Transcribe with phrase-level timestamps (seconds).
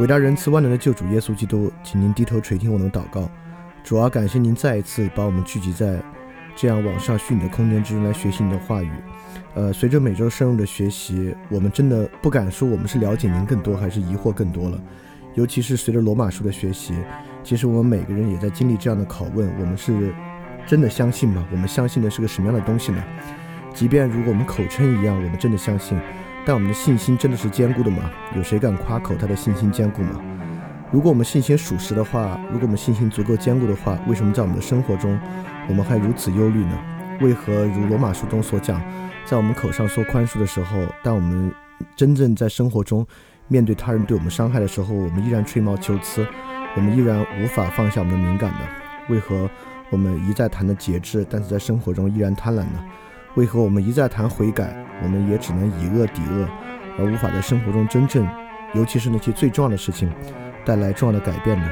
[0.00, 3.30] 伟大仁慈万能的救主耶稣基督，请您低头垂听我的祷告。
[3.84, 6.00] 主要感谢您再一次把我们聚集在
[6.56, 8.90] 这样网上虚拟的空间之中来学习您的话语。
[9.52, 14.80] 呃，随着每周深入的学习，我们真的不敢说我们是了解您更多，还是疑惑更多了。
[15.34, 16.94] 尤其是随着罗马书的学习，
[17.44, 20.14] 其实我们每个人也在经历这样的拷问：我们是
[20.66, 21.46] 真的相信吗？
[21.52, 23.04] 我们相信的是个什么样的东西呢？
[23.74, 26.00] 即便如果我们口称一样，我们真的相信。
[26.46, 28.10] 但我们的信心真的是坚固的吗？
[28.34, 30.20] 有谁敢夸口他的信心坚固吗？
[30.90, 35.18] 如果我们信心属实的话，如果我们信心足够坚固的话，为什么在我们的生活中，
[35.68, 36.78] 我们还如此忧虑呢？
[37.20, 38.82] 为何如罗马书中所讲，
[39.24, 41.52] 在我们口上说宽恕的时候，但我们
[41.94, 43.06] 真正在生活中
[43.46, 46.26] 面对他人对我们伤害的时候，我们依然吹毛求疵，
[46.74, 48.60] 我们依然无法放下我们的敏感呢？
[49.08, 49.48] 为何
[49.90, 52.84] 我们一再谈的节制，但是在生活中依然贪婪呢？
[53.36, 56.48] 为何我们一再谈悔改，我们也只能以恶抵恶，
[56.98, 58.28] 而无法在生活中真正，
[58.74, 60.10] 尤其是那些最重要的事情，
[60.64, 61.68] 带来重要的改变呢？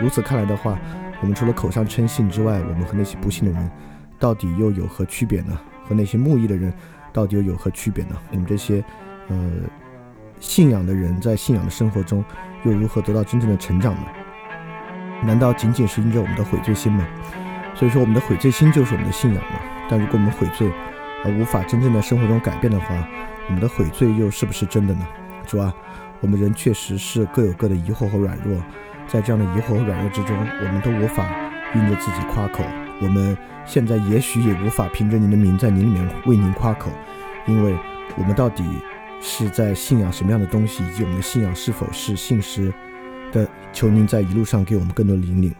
[0.00, 0.78] 如此看来的话，
[1.20, 3.70] 我们除了口上称信之外，我们和那些不信的人，
[4.18, 5.58] 到底又有何区别呢？
[5.88, 6.72] 和那些慕义的人，
[7.12, 8.14] 到底又有何区别呢？
[8.30, 8.84] 我们这些，
[9.28, 9.50] 呃，
[10.40, 12.22] 信仰的人在信仰的生活中，
[12.64, 14.02] 又如何得到真正的成长呢？
[15.24, 17.04] 难道仅仅是因着我们的悔罪心吗？
[17.74, 19.58] 所以说，我们的悔罪心就是我们的信仰吗？
[19.88, 20.70] 但如果我们悔罪，
[21.24, 23.08] 而无法真正在生活中改变的话，
[23.48, 25.06] 我们的悔罪又是不是真的呢？
[25.46, 25.74] 主啊，
[26.20, 28.62] 我们人确实是各有各的疑惑和软弱，
[29.06, 31.26] 在这样的疑惑和软弱之中，我们都无法
[31.74, 32.62] 因着自己夸口。
[33.00, 36.90] 我们现在也许也无法凭着您的名在您里面为您夸口，
[37.46, 37.74] 因为
[38.16, 38.64] 我们到底
[39.20, 42.72] 是在信仰什么样的东西，以及我们的信仰是否是信实
[43.32, 43.48] 的？
[43.72, 45.54] 求您在一路上给我们更多引领。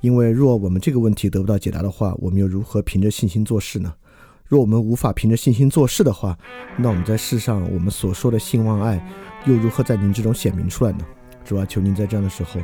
[0.00, 3.92] 因为若我们这个问题得不到解答的话，我们又如何凭着信心做事呢？
[4.50, 6.36] 若我们无法凭着信心做事的话，
[6.76, 9.00] 那我们在世上我们所说的信望爱，
[9.44, 11.06] 又如何在您之中显明出来呢？
[11.44, 12.60] 主啊，求您在这样的时候，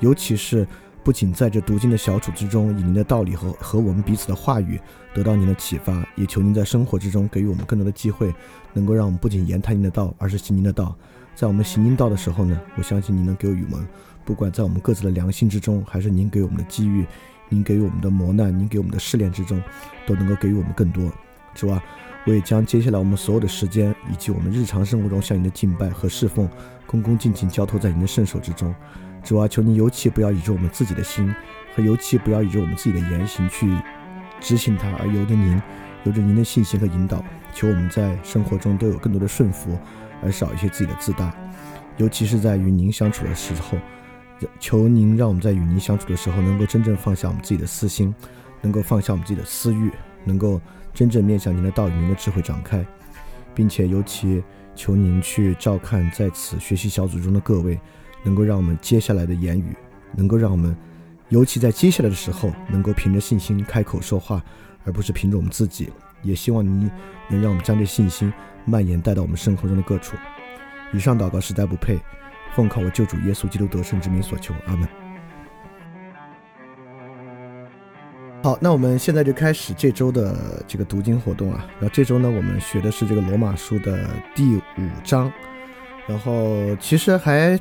[0.00, 0.68] 尤其是
[1.02, 4.78] 不仅在这读经的小组之中，以您的道理和和我们彼此的话语
[5.14, 8.30] 得到您的启发，也求您在生活之中给予我们更多的机会，
[8.74, 10.94] 能够让我们不仅言谈您的道，而是行您的道。
[11.34, 13.88] 在我们行您道的时候呢，我相信您能给予我们，
[14.26, 17.06] 不管在我们各自的良心之中，还是您给我们的机遇，
[17.48, 19.58] 您给予我们的磨难，您给我们的试炼之中，
[20.06, 21.10] 都能够给予我们更多。
[21.54, 21.82] 主啊，
[22.26, 26.48] 我也将接下来我们所有的时间，以及我们日常生活中向您的敬拜和侍奉，
[26.86, 28.74] 恭恭敬敬交托在您的圣手之中。
[29.22, 31.34] 主啊，求您尤其不要以着我们自己的心，
[31.74, 33.70] 和尤其不要以着我们自己的言行去
[34.40, 35.60] 执行它，而由着您，
[36.04, 37.22] 由着您的信心和引导。
[37.52, 39.76] 求我们在生活中都有更多的顺服，
[40.22, 41.34] 而少一些自己的自大。
[41.96, 43.76] 尤其是在与您相处的时候，
[44.58, 48.14] 求您让我们在与您相处的时候，能够真正放下我们自己的私心，
[48.62, 49.90] 能够放下我们自己的私欲，
[50.24, 50.60] 能够。
[50.92, 52.84] 真正面向您的道与您的智慧展开，
[53.54, 54.42] 并且尤其
[54.74, 57.78] 求您去照看在此学习小组中的各位，
[58.22, 59.74] 能够让我们接下来的言语，
[60.16, 60.76] 能够让我们，
[61.28, 64.42] 尤其在接下来的时候，能够凭着信心开口说话，
[64.84, 65.90] 而不是凭着我们自己。
[66.22, 66.90] 也希望您
[67.30, 68.30] 能让我们将这信心
[68.66, 70.16] 蔓延带到我们生活中的各处。
[70.92, 71.98] 以上祷告实在不配，
[72.54, 74.99] 奉靠我救主耶稣基督得胜之名所求，阿门。
[78.42, 81.66] 好，那我们现在就开始这周的这个读经活动啊。
[81.78, 84.60] 然后这周呢，我们学的是这个罗马书的第五
[85.04, 85.30] 章。
[86.08, 87.60] 然后其实还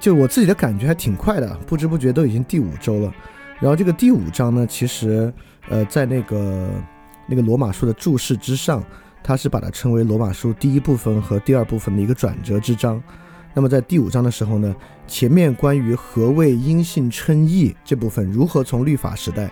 [0.00, 3.14] 就我自己的感觉还挺快的，不知不觉都已经第五周了。
[3.60, 5.32] 然后这个第五章呢，其实
[5.68, 6.68] 呃，在那个
[7.28, 8.82] 那个罗马书的注释之上，
[9.22, 13.00] 它是把它称为罗马书第一部分和第二部分的一个转折之章。
[13.54, 14.74] 那么在第五章的时候呢，
[15.06, 19.48] 前面关于何谓因信称义这部分，如何从律法时代。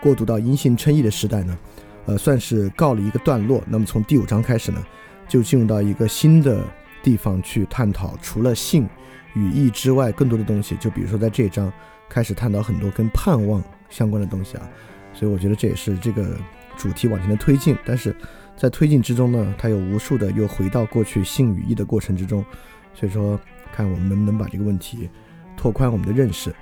[0.00, 1.58] 过渡到因信称义的时代呢，
[2.06, 3.62] 呃，算是告了一个段落。
[3.66, 4.82] 那么从第五章开始呢，
[5.28, 6.64] 就进入到一个新的
[7.02, 8.88] 地方去探讨，除了性
[9.34, 10.74] 与义之外更多的东西。
[10.76, 11.72] 就比如说在这章
[12.08, 14.68] 开始探讨很多跟盼望相关的东西啊。
[15.12, 16.36] 所以我觉得这也是这个
[16.76, 17.76] 主题往前的推进。
[17.84, 18.14] 但是
[18.56, 22.44] 在推进之中呢，它有无数的又回到过去性与义的过程之中。
[22.94, 23.38] 所以说，
[23.72, 25.08] 看我们能不能把这个问题
[25.56, 26.54] 拓宽我们的认识。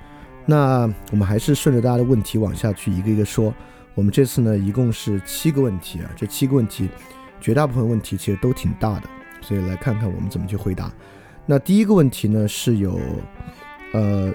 [0.45, 3.53] 那我们还是顺着大家的问题往下去一个一个说。
[3.95, 6.87] 我们这次呢，一共是七个问题啊，这七个问题，
[7.41, 9.09] 绝大部分问题其实都挺大的，
[9.41, 10.89] 所以来看看我们怎么去回答。
[11.45, 12.97] 那第一个问题呢，是有，
[13.91, 14.33] 呃，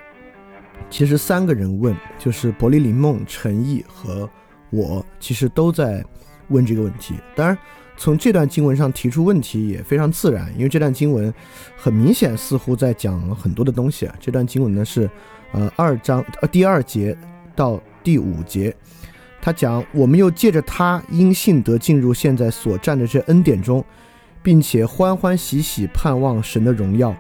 [0.90, 4.28] 其实三个人问，就是伯利林梦、陈毅和
[4.68, 6.04] 我，其实都在
[6.48, 7.14] 问这个问题。
[7.34, 7.56] 当然，
[7.96, 11.32] 从这段经文上提出问题也非常自然，因为这段经文
[11.74, 14.14] 很明显似乎在讲很多的东西啊。
[14.20, 15.08] 这段经文呢是。
[15.54, 17.16] 呃，二章呃第二节
[17.54, 18.74] 到第五节，
[19.40, 23.82] 他讲我们又借着他因信得进入现在所占的这恩典中，
[24.42, 27.14] 并且欢欢喜喜盼望神的荣耀。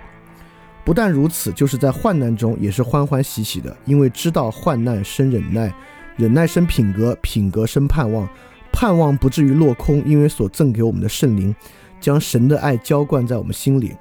[0.84, 5.72] 不但如此，就是在患难中也是欢欢喜喜的，因为知道患难生忍耐，
[6.16, 8.28] 忍耐生品格，品格生盼望，
[8.72, 11.54] 盼望不至于落空，因为所赠给我们的圣灵，
[12.00, 13.94] 将神的爱浇灌在我们心里。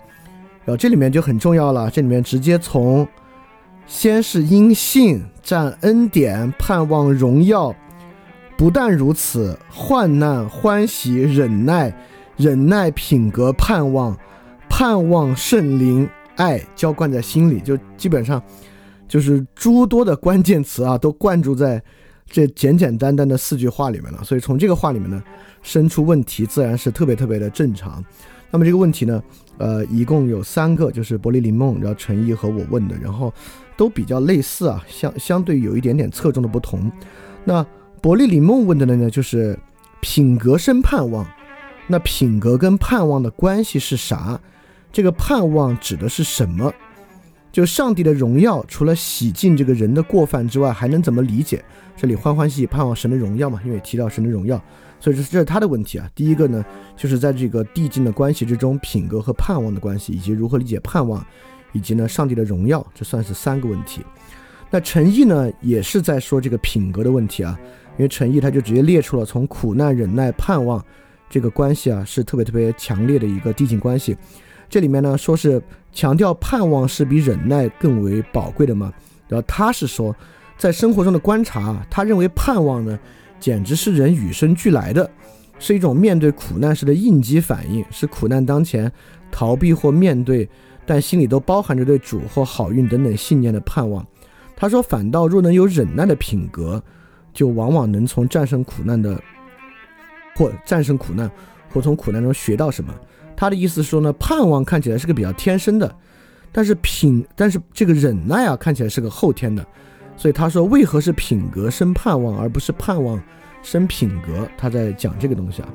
[0.66, 3.08] 然后这里面就很重要了，这里面直接从
[3.86, 7.76] 先是因信占恩典，盼望荣耀。
[8.58, 11.94] 不但如此，患难欢喜忍耐，
[12.38, 14.18] 忍耐品格盼望，
[14.70, 16.10] 盼望圣灵。
[16.36, 18.42] 爱浇灌在心里，就基本上
[19.08, 21.80] 就是诸多的关键词啊，都灌注在
[22.26, 24.24] 这简简单单的四句话里面了。
[24.24, 25.22] 所以从这个话里面呢，
[25.62, 28.04] 生出问题自然是特别特别的正常。
[28.50, 29.22] 那么这个问题呢，
[29.58, 33.34] 呃，一共有三个，就是伯利林梦，然后陈毅和我问的，然后
[33.78, 36.92] 都比较类似啊，相相对有一点点侧重的不同。
[37.44, 37.66] 那
[38.02, 39.58] 伯利林梦问的呢，就是
[40.02, 41.26] 品格生盼望，
[41.88, 44.40] 那品格跟盼望的关系是啥？
[44.92, 46.74] 这个盼望指的是什么？
[47.52, 51.64] 就上帝的荣耀，除了洗净这个人的过犯之外，还能怎么理解？
[51.96, 53.62] 这里欢欢喜喜盼望神的荣耀嘛？
[53.64, 54.60] 因为提到神的荣耀，
[55.04, 56.10] 所以这是他的问题啊。
[56.16, 56.64] 第一个呢，
[56.96, 61.22] 就是在这个递进的关系之中，品格和盼望的关系，以及如何理解盼望，
[61.74, 64.02] 以及呢上帝的荣耀，这算是三个问题。
[64.70, 67.60] 那陈毅呢，也是在说这个品格的问题啊，
[67.98, 70.82] 因为陈毅他就直接列出了从苦难、忍耐、盼望
[71.30, 74.16] 这个关系啊，是特别特别强烈的一个递进关系。
[74.70, 75.62] 这里面呢，说是
[75.92, 78.94] 强调盼望是比忍耐更为宝贵的嘛。
[79.28, 80.16] 然后他是说，
[80.58, 82.98] 在生活中的观察，他认为盼望呢，
[83.44, 85.12] 简直是人与生俱来的，
[85.60, 88.90] 是一种面对苦难时的应激反应，是苦难当前
[89.30, 90.50] 逃避或面对，
[90.86, 94.08] 但心里都包含着对主或好运等等信念的盼望。
[94.56, 96.82] 他说，反倒若能有忍耐的品格，
[97.34, 99.22] 就往往能从战胜苦难的，
[100.38, 101.30] 或战胜苦难，
[101.74, 102.96] 或从苦难中学到什么。
[103.36, 105.94] 他的意思说呢，盼望看起来是个比较天生的，
[106.54, 109.66] 但是品，但是这个忍耐啊，看起来是个后天的。
[110.24, 113.22] 所以他说，为何是品格生盼望，而不是盼望
[113.62, 114.48] 生品格？
[114.58, 115.68] 他在讲这个东西啊。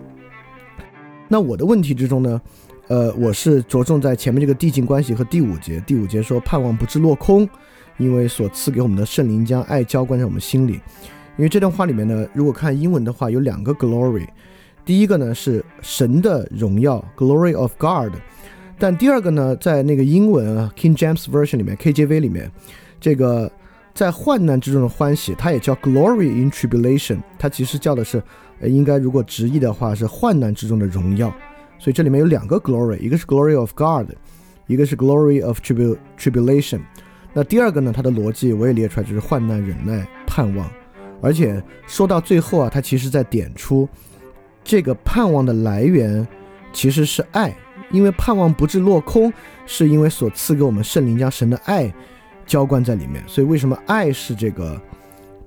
[1.28, 2.40] 那我的问题之中呢，
[2.86, 5.78] 呃，我是着重在前面这个递进关系和第五节。
[5.86, 7.46] 第五节说盼望不致落空，
[7.98, 10.80] 因为所赐给我们的圣灵将爱浇灌在我们心里。
[11.36, 14.26] 因为这段话里面呢，如果看英文的话，有两个 glory。
[14.82, 18.14] 第一个呢是神的荣耀，Glory of God，
[18.78, 22.50] 但第二个呢，在那个英文啊 King James Version 里面，KJV 里面，
[22.98, 23.52] 这个
[23.98, 28.22] 在患难之中的欢喜，它也叫 Glory in Tribulation，它其实叫的是，
[28.62, 31.34] 应该如果直译的话是患难之中的荣耀，
[31.80, 34.12] 所以这里面有两个 Glory，一个是 Glory of God，
[34.68, 35.58] 一个是 Glory of
[36.16, 36.78] Tribulation。
[37.32, 40.70] 那第二个呢，它的逻辑我也列出来，就是患难、忍耐、盼望，
[41.20, 43.88] 而且说到最后啊，它其实在点出。
[44.62, 46.24] 这个盼望的来源
[46.72, 47.52] 其实是爱，
[47.90, 49.32] 因为盼望不致落空，
[49.66, 51.92] 是因为所赐给我们圣灵将神的爱
[52.48, 53.22] 浇灌在里面。
[53.28, 54.80] 所以为什么爱是这个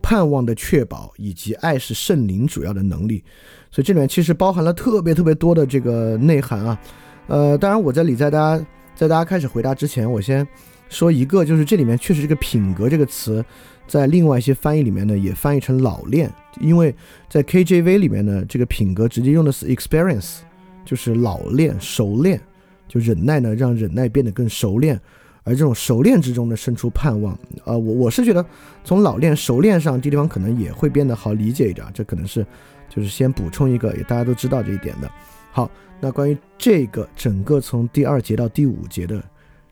[0.02, 3.22] 盼望的确保，以及爱是圣灵主要的能力？
[3.70, 6.80] 所以这里面其实包含了特别特别多的这个内涵啊。
[7.28, 8.66] 呃，当然我在里在大家
[8.96, 10.48] 在大家开始回答之前，我先
[10.88, 13.44] 说一个，就是这里面确实这个品格这个词。
[13.88, 16.32] 在另外一些翻译里面呢，也翻译成老练，
[16.62, 16.96] 因为
[17.28, 20.38] 在 KJV 里面呢，这个品格直接用的是 experience，
[20.86, 22.40] 就是老练、熟练，
[22.88, 24.98] 就忍耐呢，让忍耐变得更熟练，
[25.44, 27.38] 而这种熟练之中呢，生出盼望。
[27.66, 28.46] 呃，我我是觉得
[28.84, 32.46] 从老练、熟练上，这地方可能也会变得好理解一点，这可能是
[32.90, 35.12] 就是先补充一个，也大家都知道这一点的。
[35.52, 35.70] 好，
[36.00, 39.24] 那关于这个整个从第二节到第五节的。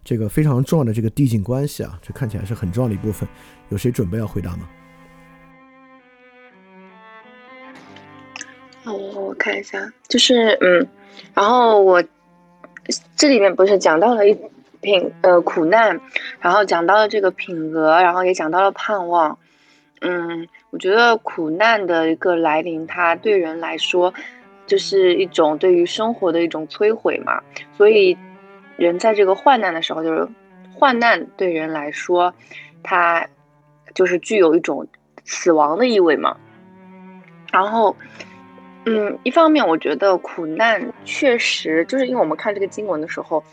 [0.01, 3.29] 这个非常重要的这个递进关系啊，这看起来是很重要的一部分。
[3.67, 4.67] 有谁准备要回答吗？
[8.83, 10.87] 好，我看一下，就是嗯，
[11.35, 12.03] 然后我
[13.15, 14.35] 这里面不是讲到了一
[14.81, 15.99] 品呃苦难，
[16.39, 19.37] 然后讲到了这个品格，然后也讲到了盼望。
[20.01, 24.13] 嗯，我觉得苦难的一个来临，它对人来说
[24.65, 27.41] 就是一种对于生活的一种摧毁嘛，
[27.77, 28.17] 所以。
[28.77, 30.25] 人在这个患难的时候，就是
[30.73, 32.33] 患难对人来说，
[32.81, 33.27] 它
[33.93, 34.87] 就是具有一种
[35.25, 36.37] 死亡的意味嘛。
[37.51, 37.93] 然后，
[38.85, 43.43] 嗯，一方面我觉得苦难确实就是因为我们看这个经文的时候，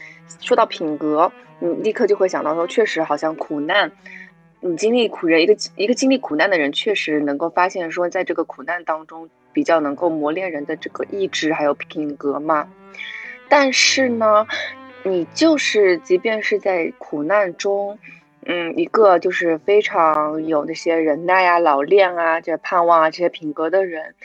[0.41, 3.91] 说到品格，你立刻就会想到说，确实好像苦难，
[4.61, 12.69] 你经历苦人一个一个经历苦难的人，确实能够发现说，在这个苦难当中比较能够磨练人的这个意志还有品格嘛。
[13.49, 14.47] 但是呢。
[15.09, 17.97] 你就是，即便是在苦难中，
[18.45, 24.17] 嗯，一个就是非常有那些忍耐啊、老练啊、这盼望啊这些品格的人，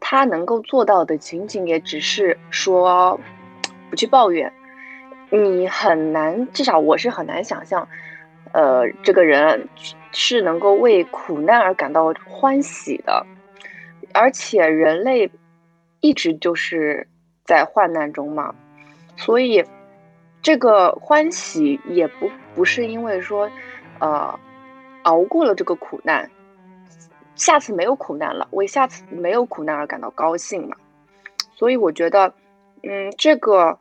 [0.00, 3.20] 他能够做到的，仅仅也只是说
[3.90, 4.50] 不去抱怨。
[5.32, 7.88] 你很难，至少我是很难想象，
[8.52, 9.68] 呃，这个人
[10.12, 13.26] 是能够为苦难而感到欢喜的。
[14.12, 15.30] 而且人类
[16.00, 17.08] 一直就是
[17.44, 18.54] 在患难中嘛，
[19.16, 19.64] 所以。
[20.44, 23.48] 这个欢喜也不不是因为说，
[24.00, 24.36] 呃，
[25.04, 26.28] 熬过了这个苦难，
[27.36, 30.76] 下次没有苦难了，为下次没有苦难而感到高兴嘛。
[31.54, 32.34] 所以我觉得，
[32.82, 33.78] 嗯，这个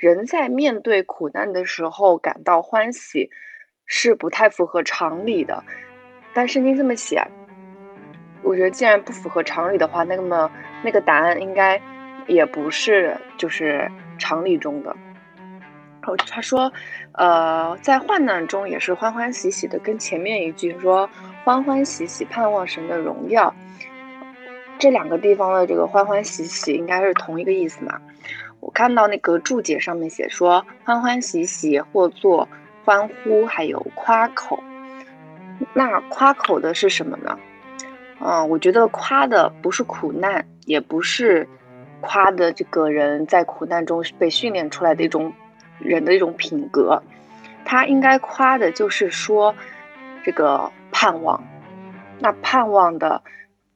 [0.00, 3.28] 人在面对苦难的时候感到欢喜，
[3.84, 5.62] 是不太符合常理的。
[6.32, 7.22] 但圣经这么写，
[8.42, 10.50] 我觉得既然不符合常理的话，那么
[10.82, 11.78] 那个答案应该
[12.26, 14.96] 也不是就是常理中的。
[16.00, 16.72] 然后他说，
[17.12, 21.06] 呃，在患难中也是欢欢喜喜的，跟前面一句说
[21.44, 23.54] 欢欢喜喜盼望神的荣耀，
[24.78, 28.00] 这两个地方的这个欢欢喜喜应该是同一个意思嘛？
[28.60, 32.48] 我看到那个注解上面写说欢欢喜喜或作
[32.84, 34.62] 欢呼，还有夸口。
[35.74, 37.38] 那夸口的是什么呢？
[38.20, 41.48] 嗯，我觉得夸的不是苦难，也不是
[42.00, 45.32] 夸的这个人在苦难中被训练出来的一种。
[45.82, 47.02] 人的一种品格，
[47.64, 49.54] 他应该夸的就是说，
[50.22, 51.42] 这个盼望。
[52.18, 53.22] 那盼望的，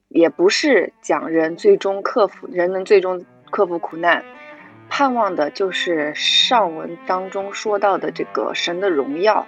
[0.09, 4.23] 也不是讲人最终克服，人能最终克服苦难。
[4.89, 9.45] 盼望的就是上文当中说到的这个神的荣耀。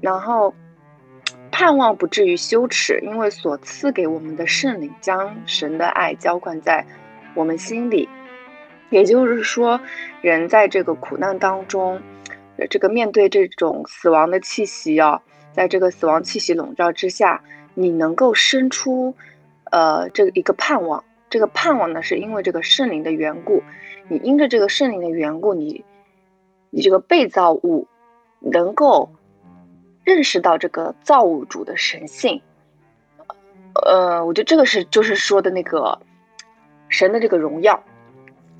[0.00, 0.54] 然后，
[1.50, 6.84] 盼望不至于羞耻，因为所赐给我们的圣灵将神的爱浇灌在
[7.34, 8.08] 我们心里。
[8.90, 9.80] 也就是说，
[10.20, 12.02] 人在这个苦难当中，
[12.68, 17.42] 这个面对这种死亡的气息啊，在这个死亡气息笼罩之下，
[17.74, 19.14] 你能够生出，
[19.70, 21.04] 呃，这一个盼望。
[21.32, 23.62] 这个盼望呢，是因为这个圣灵的缘故。
[24.08, 25.82] 你因着这个圣灵的缘故，你，
[26.68, 27.88] 你这个被造物
[28.38, 29.10] 能够
[30.04, 32.42] 认识到这个造物主的神性。
[33.86, 35.98] 呃，我觉得这个是就是说的那个
[36.90, 37.82] 神的这个荣耀。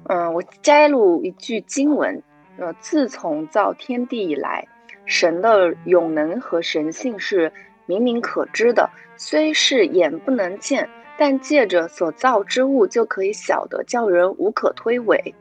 [0.04, 2.22] 嗯，我摘录一句经文，
[2.56, 4.66] 呃，自从造天地以来，
[5.04, 7.52] 神的永能和神性是
[7.84, 8.88] 明明可知的，
[9.18, 10.88] 虽是眼不能见，
[11.22, 15.32] 但借着所造之物就可以晓得，叫人无可推诿。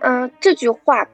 [0.00, 1.08] 嗯，这句话，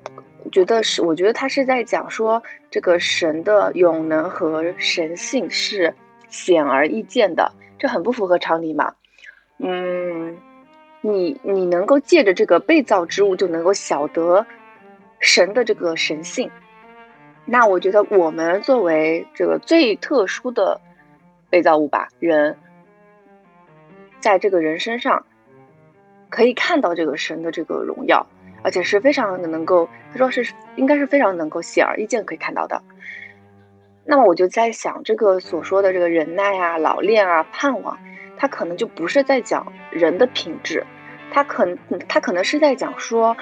[0.50, 5.94] 觉得是，我觉得他是在讲说，这个神的永能和神性是
[6.28, 8.92] 显而易见的，这很不符合常理嘛？
[9.58, 10.36] 嗯。
[11.02, 14.44] 你你能够借着这个被造之物就能够晓得
[15.20, 16.50] 神的这个神性，
[17.44, 20.80] 那我觉得我们作为这个最特殊的
[21.48, 22.58] 被造物吧，人，
[24.20, 25.24] 在这个人身上
[26.28, 28.26] 可以看到这个神的这个荣耀，
[28.62, 32.82] 而且是非常的能够，他说是应该是非常能够显而易见可以看到的。
[34.04, 37.98] 那么我就在想，这个所说的这个忍耐啊、老练啊、盼望。
[38.36, 40.82] 他可能就不是在讲人的品质，
[41.30, 41.76] 他可能
[42.08, 43.36] 他可能是在讲说，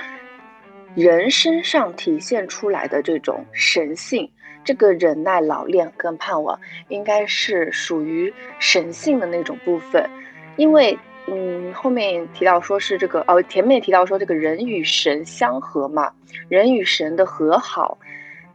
[0.97, 4.29] 人身上体现出来的这种神性，
[4.65, 6.59] 这个忍耐、老练跟盼望，
[6.89, 10.11] 应该是属于神性的那种部分。
[10.59, 10.99] 因为，
[11.29, 16.13] 嗯，后面提到说是这个哦，前面提到说这个人与神相合嘛，
[16.49, 17.97] 人与神的和好，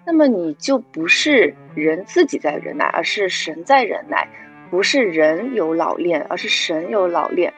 [0.06, 4.28] 那么你就不是人自己在忍耐，而是神在忍耐。
[4.70, 7.52] 不是人有老练，而是神有老练；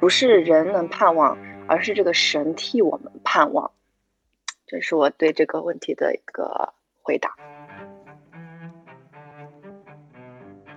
[0.00, 1.36] 不是人能盼望，
[1.68, 3.70] 而是这个神替我们盼望。
[4.66, 7.36] 这是我对这个问题的一个回答。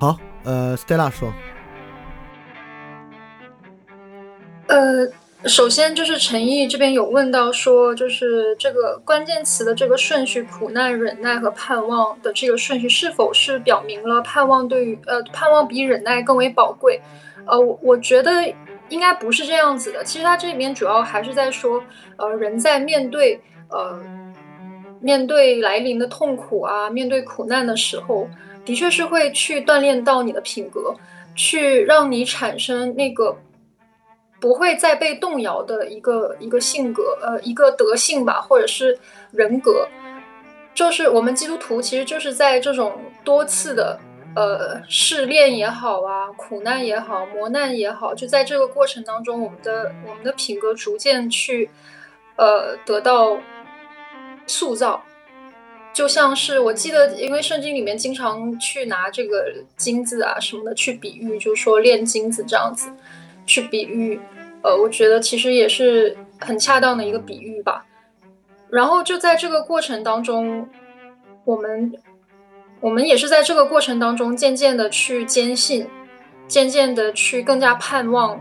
[0.01, 1.31] 好，呃，Stella 说，
[4.69, 5.11] 呃。
[5.45, 16.99] 首先就是陈毅这边有问到说，就是这个关键词的这个顺序，苦难、忍耐和盼望的这个顺序，是否是表明了盼望对于呃盼望比忍耐更为宝贵？
[17.45, 18.53] 呃，我我觉得
[18.89, 20.03] 应该不是这样子的。
[20.03, 21.81] 其实他这里面主要还是在说，
[22.17, 23.97] 呃，人在面对呃
[24.99, 28.27] 面对来临的痛苦啊，面对苦难的时候，
[28.65, 30.93] 的确是会去锻炼到你的品格，
[31.33, 33.33] 去让你产生那个。
[34.39, 38.97] 不会再被动摇的一个一个性格，呃，一个德性吧，或者是
[39.31, 39.87] 人格，
[40.73, 42.93] 就是我们基督徒其实就是在这种
[43.23, 43.99] 多次的
[44.35, 51.69] 呃试炼也好啊，苦难也好，磨难也好，就在这个过程当中，我们的我们的品格逐渐去
[52.37, 53.37] 呃得到
[54.47, 55.03] 塑造，
[55.93, 62.89] 就像是我记得，因为圣经里面经常去拿这个金子啊什么的去比喻，就是说炼金子这样子
[63.49, 64.21] 去比喻，
[64.61, 67.83] 呃，我觉得其实也是很恰当的一个比喻吧。
[68.69, 70.69] 然后就在这个过程当中，
[71.43, 71.91] 我们
[72.79, 75.87] 我们也是在这个过程当中渐渐的去坚信，
[76.47, 78.39] 渐渐的去更加盼望，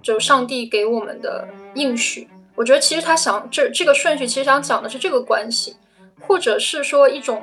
[0.00, 2.28] 就上帝给我们的应许。
[2.54, 5.76] 我觉得其实他想这这个顺序，其实想讲的是这个关系。
[6.22, 7.42] 或者是说一种，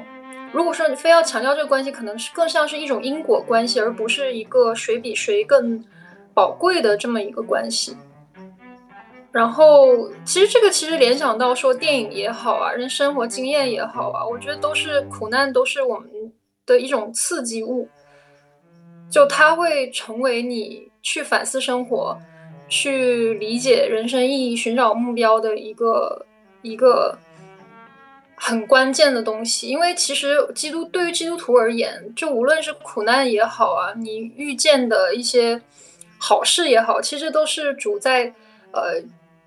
[0.54, 5.84] 如果说你非要强调这个关系，可能是更像是一种因果关系，而不是一个谁比谁更
[6.38, 7.98] 宝贵的这么一个关系。
[9.32, 16.08] 然后，其实这个其实联想到说电影也好啊，人生活经验也好啊，我觉得都是苦难，都是我们
[16.64, 17.90] 的一种刺激物，
[19.10, 22.16] 就它会成为你去反思生活、
[22.70, 26.24] 去理解人生意义、寻找目标的一个
[26.62, 27.18] 一个。
[28.40, 35.60] 很关键的东西，因为其实基督对于基督徒而言，就无论是苦难也好啊，你遇见的一些
[36.20, 38.34] 好事也好，其实都是主在
[38.72, 39.02] 呃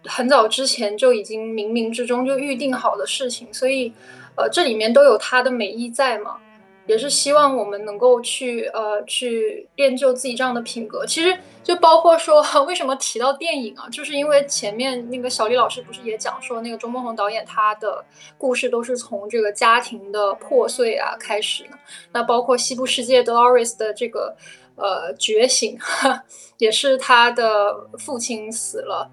[0.05, 3.93] 很早之前就已经冥冥之中就预定好的事情，所以
[4.37, 6.39] 呃这里面都有它的美意在嘛。
[6.87, 11.07] 也是希望我们能够去呃去练就自己这样的品格。
[11.07, 18.05] 其实就包括说， 为什么提到电影啊，就是因为前面那个小李老师不是也讲说，那个周梦红导演他的
[18.37, 21.79] 故事都是从这个家庭的破碎啊开始呢。
[22.13, 24.35] 那包括西部世界 Doris 的这个
[24.81, 25.79] 呃觉醒，
[26.59, 29.11] 也是他的父亲死了。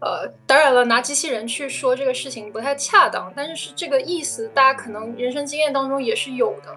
[0.00, 6.76] 呃，当然了，拿机器人去说这个事情不太恰当，但是是这个意思，大家可能人生经验当中也是有的。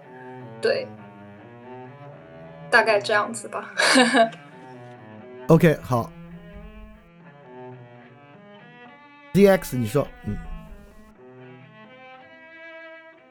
[0.60, 0.88] 对，
[2.72, 3.72] 大概这样子吧。
[5.48, 6.12] OK，好。
[9.34, 10.36] DX，你说，嗯，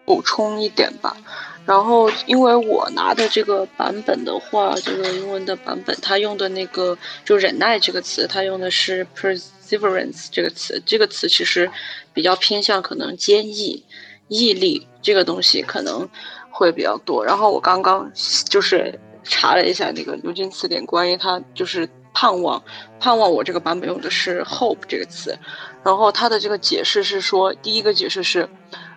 [0.07, 1.17] 补充一点吧。
[1.65, 10.83] 然后，因为我拿的这个版本的话，这个英文的版本，它用的那个就忍耐这个词，它用的是 perseverance 这个词。
[10.85, 11.71] 这个词其实
[12.13, 13.85] 比较偏向可能坚毅、
[14.29, 16.09] 毅力这个东西可能。
[16.53, 18.11] 会比较多，然后我刚刚
[18.47, 18.93] 就是
[19.23, 22.63] 查了一下那个牛津词典，关于它就是盼望，
[22.99, 25.35] 盼望我这个版本用的是 hope 这个词，
[25.83, 28.47] 然后它的这个解释是说，第一个解释是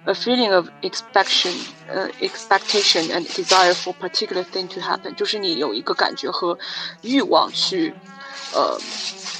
[0.04, 1.54] a feeling of expectation，
[1.86, 6.58] 呃，expectation and desire for particular thing to happen，就是你有一个感觉和
[7.02, 7.94] 欲望去，
[8.54, 8.78] 呃，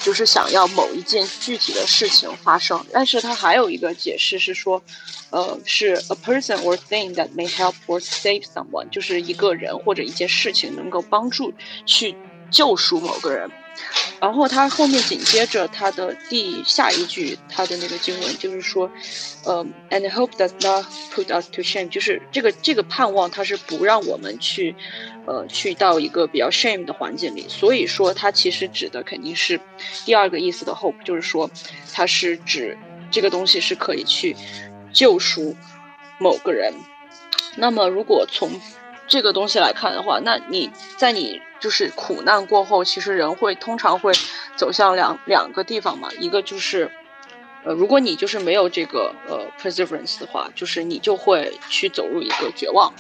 [0.03, 4.83] 就是想要某一件具体的事情发生，但是它还有一个解释是说。
[5.31, 11.53] 呃，是 a person or thing that may help or save someone，就是一个人或者一件事情能够帮助
[11.85, 12.17] 去
[12.51, 13.51] 救赎某个人。
[14.20, 18.90] 然后他后面紧接着他的第下一句，他的那个经文就是说，
[19.44, 24.74] 呃，and hope does not put us to shame，就是这个这个盼望，它是不让我们去，
[25.26, 27.46] 呃，去到一个比较 shame 的环境里。
[27.50, 29.60] 所以说，它其实指的肯定是
[30.06, 31.50] 第二个意思的 hope，就是说，
[31.92, 32.78] 它是指
[33.12, 34.36] 这个东西是可以去。
[34.94, 35.56] 救赎
[36.20, 36.72] 某个人，
[37.56, 38.52] 那么如果从
[39.08, 44.12] 这个东西来看的话，那你在你就是苦难过后，其实人会通常会
[44.58, 46.92] 走向两两个地方嘛，一个就是，
[47.64, 52.94] 呃，如果你就是没有这个呃 perseverance 的话，就是你就会去走入一个绝望。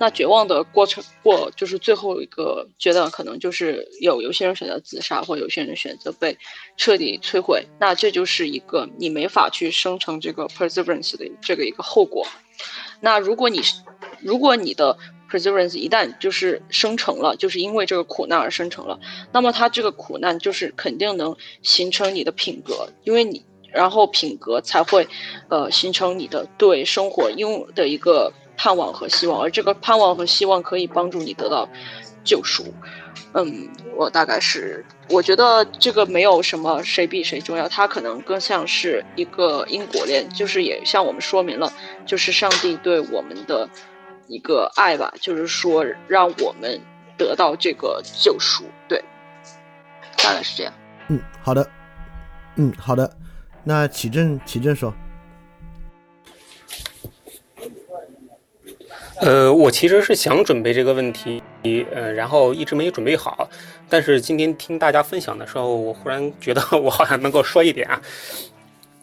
[0.00, 6.36] 那绝望的过程过，就是最后一个阶段，可能就是有有些人选择自杀，或有些人选择被
[6.76, 7.64] 彻底摧毁。
[7.78, 12.26] 那这就是一个你没法去生成这个 perseverance 的这个一个后果。
[13.00, 13.74] 那如果你是
[14.20, 14.98] 如果你的
[15.30, 18.98] perseverance 一旦就是生成了，就是因为这个苦难而生成了，
[19.32, 25.06] 那么它这个苦难就是肯定能形成你的品格，因为你然后品格才会
[25.48, 28.32] 呃形成你的对生活应的一个。
[28.60, 31.68] 盼望和希望，而这个盼望和希望可以帮助你得到
[32.24, 32.64] 救赎。
[33.32, 41.72] 嗯，我大概是我觉得这个没有什么谁比谁重要，它可能更像是一个因果链，就是也向我们说明了，
[42.04, 43.70] 就是上帝对我们的
[44.28, 46.80] 一个爱吧，就是说让我们
[47.16, 48.64] 得到这个救赎。
[48.86, 49.02] 对，
[50.22, 50.72] 大概是这样。
[51.08, 51.68] 嗯，好的。
[52.56, 53.10] 嗯，好的。
[53.64, 54.94] 那启正，启正说。
[59.20, 61.42] 呃，我其实是想准备这个问题，
[61.92, 63.50] 呃，然后一直没准备好。
[63.88, 68.00] 但是今天听大家分享的时候，我忽然觉得我好像能够说一点啊。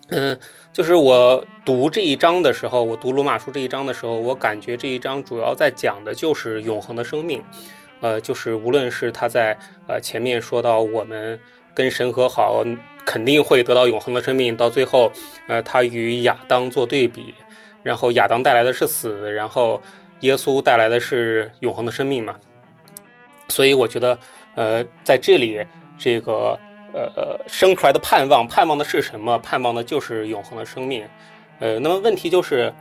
[0.08, 0.40] 嗯，
[0.76, 7.42] 就是我读这一章的时候，我读罗马书这一章的时候，我感觉这一章主要在讲的就是永恒的生命。
[8.02, 9.58] 呃，就是无论是他在
[9.88, 11.40] 呃前面说到我们
[11.74, 12.62] 跟神和好，
[13.06, 15.10] 肯定会得到永恒的生命，到最后，
[15.48, 17.34] 呃，他与亚当做对比。
[17.82, 19.82] 然后亚当带来的是死，然后
[20.20, 22.36] 耶稣带来的是永恒的生命嘛。
[23.48, 24.20] 所以我觉得，
[24.56, 25.66] 呃，在这里
[25.98, 26.60] 这个
[26.96, 29.38] 呃呃生出来的盼望，盼望的是什么？
[29.40, 31.06] 盼望的就是永恒的生命。
[31.60, 32.74] 呃，那么问题就是，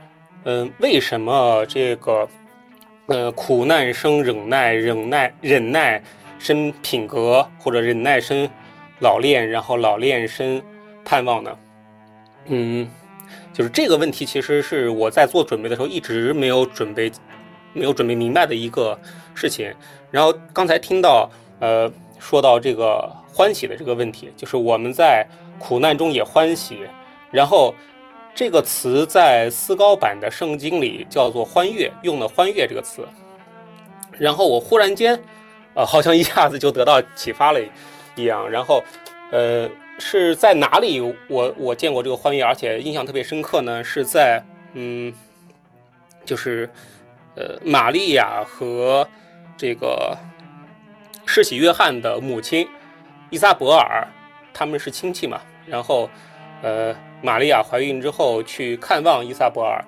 [0.45, 2.29] 嗯，为什么这个
[3.07, 6.01] 呃苦难生忍耐，忍耐忍耐
[6.39, 8.49] 生品格，或者忍耐生
[9.01, 10.63] 老练，然后老练生
[11.05, 11.59] 盼望呢？
[12.47, 12.89] 嗯，
[13.53, 17.11] 就是这个问题，其实是我在做准备的时候一直没有准备，
[17.73, 18.99] 没有准备明白的一个
[19.35, 19.73] 事情。
[20.11, 25.27] 然后刚才听到，呃，说到这个欢喜的这个问题，就是我们在
[25.59, 26.79] 苦难中也欢喜。
[27.33, 27.75] 然后
[28.35, 33.07] 这个词在思高版的圣经里叫做欢悦，用的欢悦这个词。
[34.13, 35.21] 然后我忽然间，
[35.75, 37.61] 呃，好像一下子就得到启发了
[38.15, 38.49] 一样。
[38.49, 38.83] 然后，
[39.33, 39.69] 呃。
[39.97, 41.01] 是在哪里？
[41.29, 43.85] 我我见过这个欢悦，而且印象特别深刻呢。
[43.85, 44.43] 是在
[44.73, 45.15] 嗯，
[46.25, 46.69] 就是
[47.37, 49.09] 呃，玛利亚和
[49.57, 50.19] 这个
[51.25, 52.67] 世袭约翰的母亲
[53.35, 54.07] 伊萨伯尔，
[54.53, 55.41] 他们是亲戚嘛。
[55.67, 56.09] 然后
[56.63, 59.85] 呃，玛利亚怀孕之后去看望伊萨伯尔，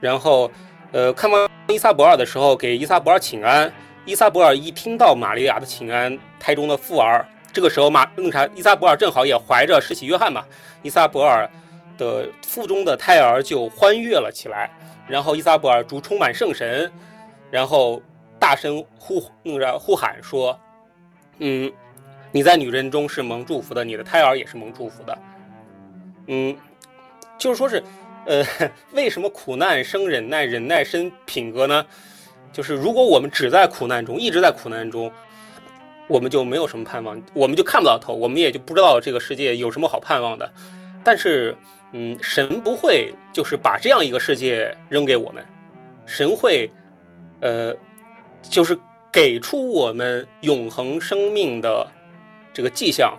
[0.00, 0.50] 然后
[0.92, 3.72] 呃，看望伊萨伯尔的时候给伊萨伯尔请安。
[4.04, 7.26] 伊萨伯尔一听到玛利亚的请安，胎中的妇儿。
[7.54, 10.44] 这个时候，马那啥，伊萨伯尔正好也怀着施洗约翰嘛，
[10.82, 11.48] 伊萨伯尔
[11.96, 14.68] 的腹中的胎儿就欢悦了起来，
[15.08, 16.92] 然后伊萨伯尔主充满圣神，
[17.50, 18.02] 然后
[18.38, 20.58] 大声呼那个呼喊说
[21.38, 21.72] ：“嗯，
[22.34, 25.16] 你在女人中是蒙祝福的，你的胎儿也是蒙祝福的。”
[26.26, 26.56] 嗯，
[27.38, 27.80] 就是说是，
[28.26, 28.44] 呃，
[28.90, 31.86] 为什么苦难生忍耐，忍耐生品格呢？
[32.52, 35.12] 就是如果我们只在苦难中，一直在苦难中。
[36.06, 40.52] 我们就没有什么盼望，我们就看不到头，我们也就不知道这个世界有什么好盼望的。
[41.02, 41.56] 但是，
[41.92, 45.42] 嗯，神不会就是把这样一个世界扔给我们，
[46.04, 46.70] 神会，
[47.40, 47.74] 呃，
[48.42, 48.76] 就是
[49.10, 51.86] 给出我们永恒生命的
[52.54, 53.14] 这个迹象，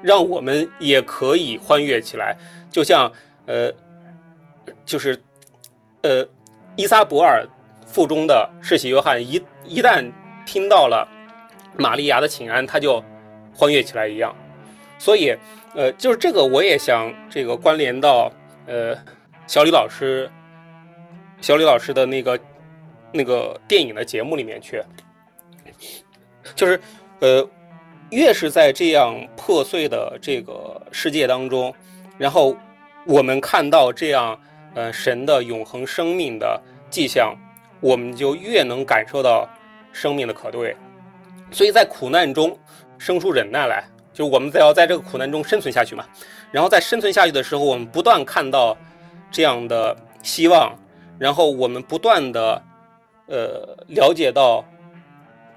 [0.00, 2.36] 让我们也可以欢悦起来。
[2.70, 3.10] 就像，
[3.46, 3.72] 呃，
[4.86, 5.20] 就是，
[6.02, 6.24] 呃，
[6.76, 7.44] 伊萨博尔
[7.84, 10.08] 腹中的世袭约翰一一旦
[10.46, 11.08] 听到了。
[11.76, 13.02] 玛利亚的请安，他就
[13.52, 14.32] 欢悦起来一样，
[14.96, 15.36] 所以，
[15.74, 18.30] 呃，就是这个，我也想这个关联到，
[18.66, 18.96] 呃，
[19.48, 20.30] 小李老师，
[21.40, 22.40] 小李老师的那个
[23.12, 24.80] 那个电影的节目里面去，
[26.54, 26.80] 就是，
[27.18, 27.44] 呃，
[28.10, 31.74] 越是在这样破碎的这个世界当中，
[32.16, 32.56] 然后
[33.06, 34.38] 我们看到这样，
[34.74, 37.34] 呃，神的永恒生命的迹象，
[37.80, 39.48] 我们就越能感受到
[39.92, 40.76] 生命的可贵。
[41.50, 42.56] 所以在苦难中
[42.98, 46.04] 生出忍耐来，就我们在要在这个苦难中生存下去嘛。
[46.50, 48.76] 然后在生存下去的时候，我们不断看到
[49.30, 50.72] 这样的希望，
[51.18, 52.62] 然后我们不断的
[53.26, 54.64] 呃了解到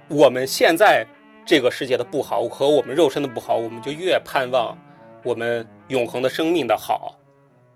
[0.08, 1.06] 我们现在
[1.48, 4.78] 这个世界的不好和我们肉身的不好，我们就越盼望
[5.24, 7.16] 我们永恒的生命的好。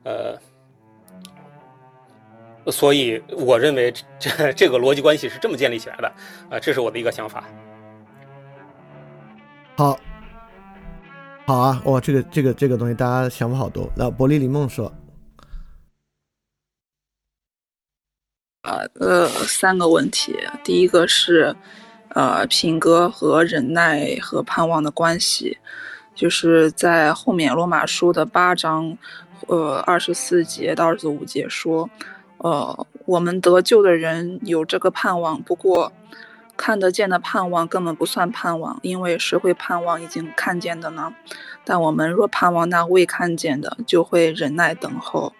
[0.04, 0.38] 呃，
[2.70, 6.12] 所以我认为这 这个逻辑关系是这么建立起来的
[6.50, 7.46] 啊，这是我的一个想法。
[9.78, 9.98] 好，
[11.48, 11.82] 好啊！
[11.86, 13.90] 哇，这个这个这个东西，大家想法好多。
[13.96, 14.92] 那伯利林梦说，
[18.64, 20.38] 呃呃，三个问题。
[20.64, 21.56] 第一个是，
[22.13, 25.58] 呃，品格和忍耐和盼望的关系，
[26.13, 28.97] 就是在后面罗马书的八章，
[29.47, 31.89] 呃，二十四节到二十五节说，
[32.38, 35.91] 呃，我们得救的人有这个盼望，不过。
[36.58, 41.12] 看得见的盼望根本不算盼望，因为谁会盼望已经看见的呢？
[41.65, 45.34] 但我们若盼望那未看见的，就会忍耐等候。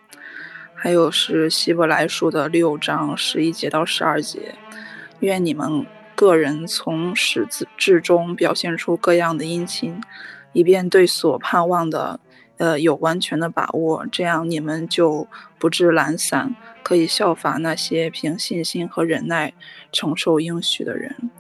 [0.74, 4.56] 还有是希伯来书的六章十一节到十二节，
[5.20, 5.86] 愿你们
[6.26, 10.02] 个人从始至至终表现出各样的殷勤，
[10.54, 12.20] 以便对所盼望的。
[12.58, 19.52] 呃，有完全的把握，这样你们就不致懒散，可以效法那些凭信心和忍耐
[19.92, 21.32] 承受应许的人。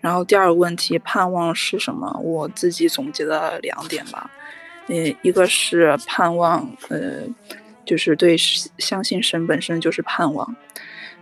[0.00, 2.18] 然后第二个问题，盼望是什么？
[2.24, 4.30] 我自己总结了两点吧。
[4.86, 7.24] 呃，一个是盼望，呃，
[7.84, 8.34] 就是对
[8.78, 10.56] 相信神本身就是盼望。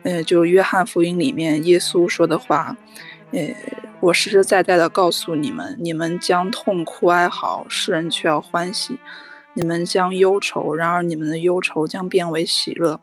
[0.03, 2.77] 呃，就约翰福音里面耶稣说的话，
[3.33, 3.55] 呃，
[4.01, 8.99] 我实实在在的告诉你们，你们将痛哭哀嚎，世人却要欢喜。
[9.55, 13.01] 你们将忧愁，然而你们的忧愁将变为喜乐。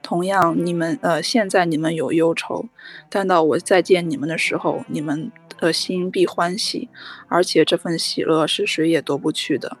[0.00, 2.66] 同样，你们呃，现在你们有忧愁，
[3.10, 6.88] 但到我再见你们的时候，你们的心必欢喜，
[7.26, 9.76] 而且这份喜乐是谁也夺不去的。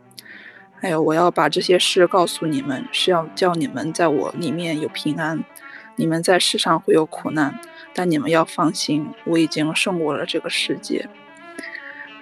[0.80, 5.44] 还有，我要把这些事告诉你们，是要叫你们在我里面有平安。
[5.98, 7.58] 你们在世上会有苦难，
[7.92, 11.08] 但你们要放心，我已经胜过了这个世界。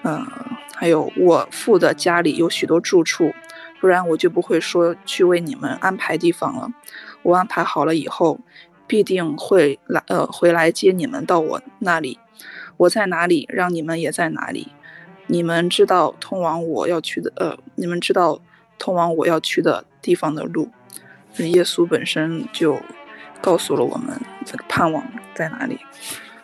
[0.03, 0.27] 嗯，
[0.75, 3.35] 还有，我父的家里有许多住处，
[3.79, 6.71] 不然我就不会说去为你们安排地方了。
[7.23, 8.41] 我安排好了以后，
[8.87, 12.19] 必定会来，呃，回来接你们到我那里。
[12.79, 14.73] 我在哪里，让你们也在哪里。
[15.27, 18.41] 你们知道通往我要去的，呃，你们知道
[18.79, 20.71] 通往我要去的地方的路。
[21.37, 22.81] 耶稣本身就。
[23.47, 25.79] 告诉了我们这个盼望在哪里。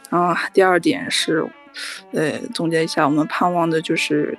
[0.08, 1.44] 然后第二点是，
[2.12, 4.38] 呃，总结一下，我们盼望的就是，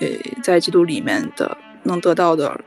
[0.00, 0.06] 呃，
[0.42, 2.58] 在基督里面的能得到的，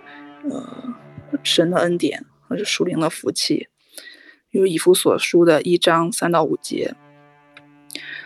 [0.48, 0.94] 呃，
[1.42, 3.68] 神的恩典或者属灵的福气，
[4.52, 6.94] 如以弗所书的一章三到五节。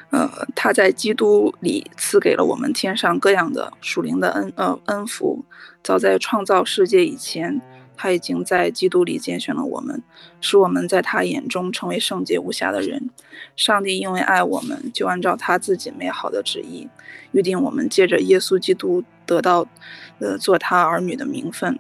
[0.10, 5.46] 呃，他在基督里赐给了我们天上各样的属灵的恩，呃，恩福，
[5.82, 7.62] 早在创造世界以前。
[7.98, 10.04] 他已经在基督里拣选了我们，
[10.42, 13.10] 使我们在他眼中成为圣洁无瑕的人。
[13.56, 16.88] 上帝因为爱我们，就按照他自己美好的旨意，
[17.32, 19.68] 预定我们借着耶稣基督得到，
[20.20, 21.80] 呃，做他儿女的名分。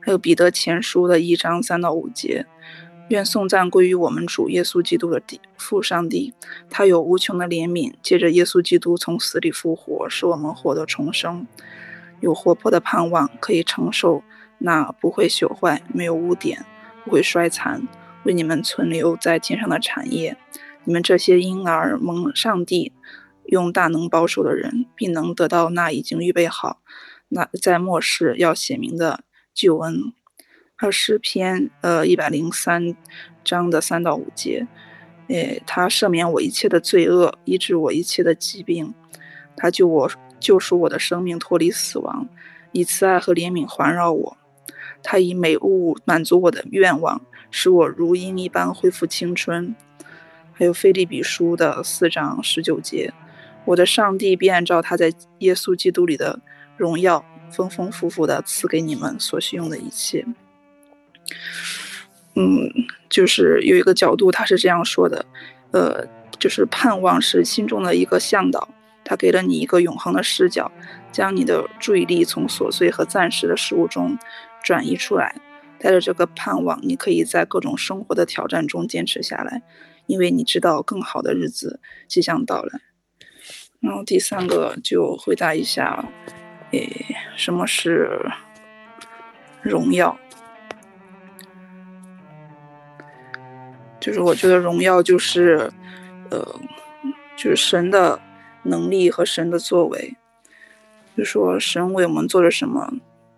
[0.00, 2.44] 还有彼得前书的一章三到五节，
[3.08, 5.22] 愿颂赞归于我们主耶稣基督的
[5.56, 6.34] 父上帝，
[6.68, 11.46] 他有无穷的怜悯，借着耶稣基督从死里复活，使我们获得重生，
[12.20, 14.24] 有活泼的盼望，可以承受。
[14.62, 16.64] 那不会朽坏，没有污点，
[17.04, 17.86] 不会衰残，
[18.24, 20.36] 为你们存留在天上的产业。
[20.84, 22.92] 你们这些婴儿蒙上帝
[23.46, 26.80] 用大能保守的人，必能得到那已经预备好、
[27.28, 30.12] 那在末世要写明的救恩。
[30.74, 32.96] 还有诗篇，呃，一百零三
[33.44, 34.66] 章的三到五节，
[35.28, 38.92] 诶，他赦免我一切的罪恶，医治我一切的疾病，
[39.56, 42.28] 他救我救赎我的生命脱离死亡，
[42.72, 44.36] 以慈爱和怜悯环绕我。
[45.02, 49.74] 他以美物满足我的愿望，使我如鹰一般恢复青春。
[50.52, 53.12] 还有《菲利比书》的四章十九节，
[53.64, 56.38] 我的上帝必按照他在耶稣基督里的
[56.76, 60.24] 荣耀，丰丰富富的赐给你们所需用的一切。
[62.34, 62.70] 嗯，
[63.08, 65.24] 就是有一个角度，他是这样说的，
[65.72, 66.06] 呃，
[66.38, 68.68] 就是盼望是心中的一个向导，
[69.04, 70.70] 他给了你一个永恒的视角，
[71.10, 74.16] 将你的注意力从琐碎和暂时的事物中。
[74.62, 75.34] 转移出来，
[75.78, 79.62] 带着这个盼望，你可以在各种生活的挑战中坚持下来，
[80.06, 82.80] 因为你知道更好的日子即将到来。
[83.80, 86.08] 然后第三个就回答一下，
[86.70, 86.88] 诶，
[87.36, 88.20] 什么是
[89.60, 90.16] 荣耀？
[93.98, 95.72] 就是我觉得荣耀就是，
[96.30, 96.60] 呃，
[97.36, 98.20] 就是神的
[98.64, 100.16] 能力和神的作为，
[101.16, 102.92] 就说神为我们做了什么。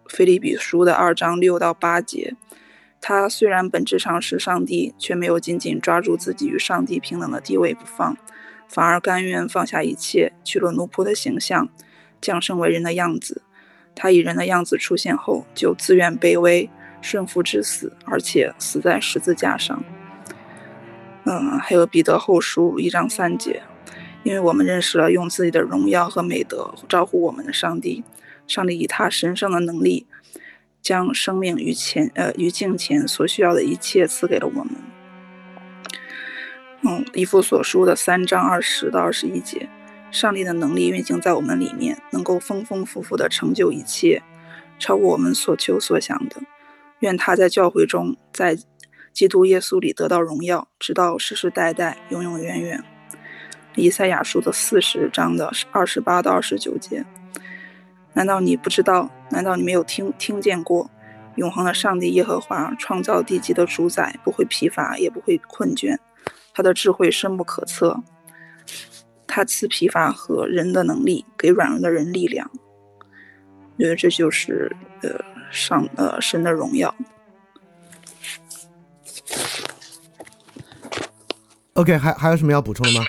[0.08, 2.34] 菲利比书的二章六到八节，
[3.00, 8.16] 他虽然本质上是上帝，却没有紧紧抓住自己与上帝平等的地位不放，
[8.68, 11.68] 反而甘愿放下一切，取了奴仆的形象，
[12.20, 13.42] 降生为人的样子。
[13.94, 16.68] 他以人的样子出现后，就自愿卑微，
[17.00, 19.84] 顺服至死，而且死在十字架上。
[21.24, 23.62] 嗯，还有彼得后书一章三节，
[24.22, 28.02] 因为我们认识了用自己的荣耀和美德招呼我们的上帝。
[28.46, 30.06] 上帝以他神圣的能力，
[30.82, 34.74] 将生命与前呃与镜前所需要的一切赐给了我们。
[36.82, 39.68] 嗯，以弗所书的三章二十到二十一节，
[40.10, 44.22] 上帝的能力运行在我们里面，能够丰丰富富的成就一切，
[44.78, 46.42] 超过我们所求所想的。
[47.00, 48.58] 愿他在教会中，在
[49.14, 52.84] 基督耶稣里得到荣耀，直到世世代代，永永远远。
[53.76, 57.04] 以赛亚书的四十章的二十八到二十九节。
[58.14, 59.10] 难道你不知道？
[59.30, 60.90] 难道你没有听听见过？
[61.36, 65.98] 永恒的上帝耶和华创造地基的主宰不会疲乏，也不会困倦。
[66.52, 68.02] 他的智慧深不可测。
[69.26, 72.48] 他赐疲乏和人的能力，给软弱的人力量。
[73.76, 74.70] 我觉得这就是
[75.02, 75.10] 呃
[75.50, 76.94] 上呃神的荣耀。
[81.72, 83.04] OK，还还有什么要补充的吗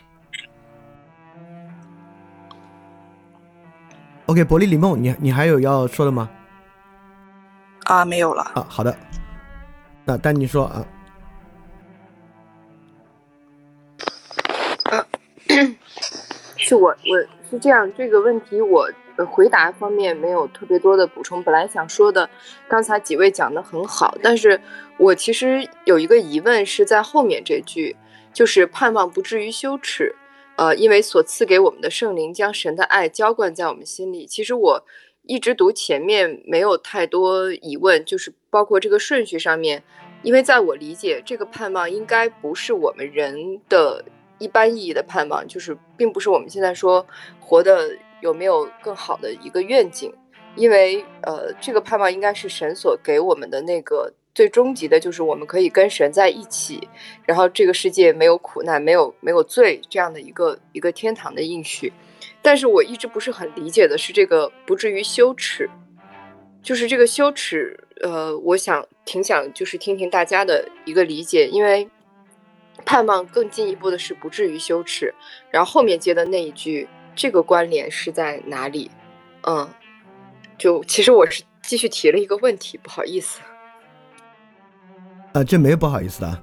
[4.27, 6.29] ？OK，伯利李梦，你你还有要说的吗？
[7.83, 8.41] 啊，没有了。
[8.55, 8.95] 啊，好的。
[10.03, 10.85] 那丹尼说啊，
[14.85, 15.05] 啊，
[16.57, 17.17] 是我我
[17.49, 18.89] 是这样，这个问题我
[19.29, 21.43] 回答方面没有特别多的补充。
[21.43, 22.27] 本来想说的，
[22.67, 24.59] 刚才几位讲的很好，但是
[24.97, 27.95] 我其实有一个疑问是在后面这句，
[28.33, 30.15] 就是盼望不至于羞耻。
[30.57, 34.25] 呃，因为所赐给我们的圣灵将神的爱浇灌在我们心里。
[34.25, 34.83] 其实我
[35.23, 39.83] 一直读前面没有太多疑问，就是包括这个顺序上面，
[40.23, 44.05] 因为在我理解，这个盼望应该不是我们人的
[44.37, 47.05] 一般意义的盼望，就是并不是我们现在说
[47.39, 47.89] 活的
[48.21, 50.13] 有没有更好的一个愿景，
[50.55, 56.87] 因为呃，这个盼望应该是神所给我们的那个最终极的，就是我们可以跟神在一起，
[57.25, 61.91] 然后这个世界没有苦难，没有没有罪这样的一个一个天堂的应许。
[62.41, 65.69] 但是我一直不是很理解的是这个不至于羞耻，
[66.61, 71.89] 就是这个羞耻，呃，我想挺想就是听听大家的一个理解，因为
[72.83, 75.15] 盼望更进一步的是不至于羞耻，
[75.49, 78.91] 然后后面接的那一句，这个关联是在哪里？
[79.47, 79.67] 嗯，
[80.57, 83.39] 就其实我是继续提了一个问题，不好意思。
[85.35, 86.41] 啊，这没有不好意思的啊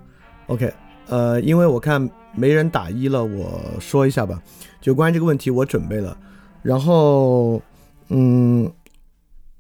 [0.49, 0.71] ，OK，
[1.07, 4.39] 呃，因为我看没人打一了，我说一下吧。
[4.83, 6.15] 就关于这个问题，我准备了，
[6.61, 7.63] 然后，
[8.09, 8.71] 嗯，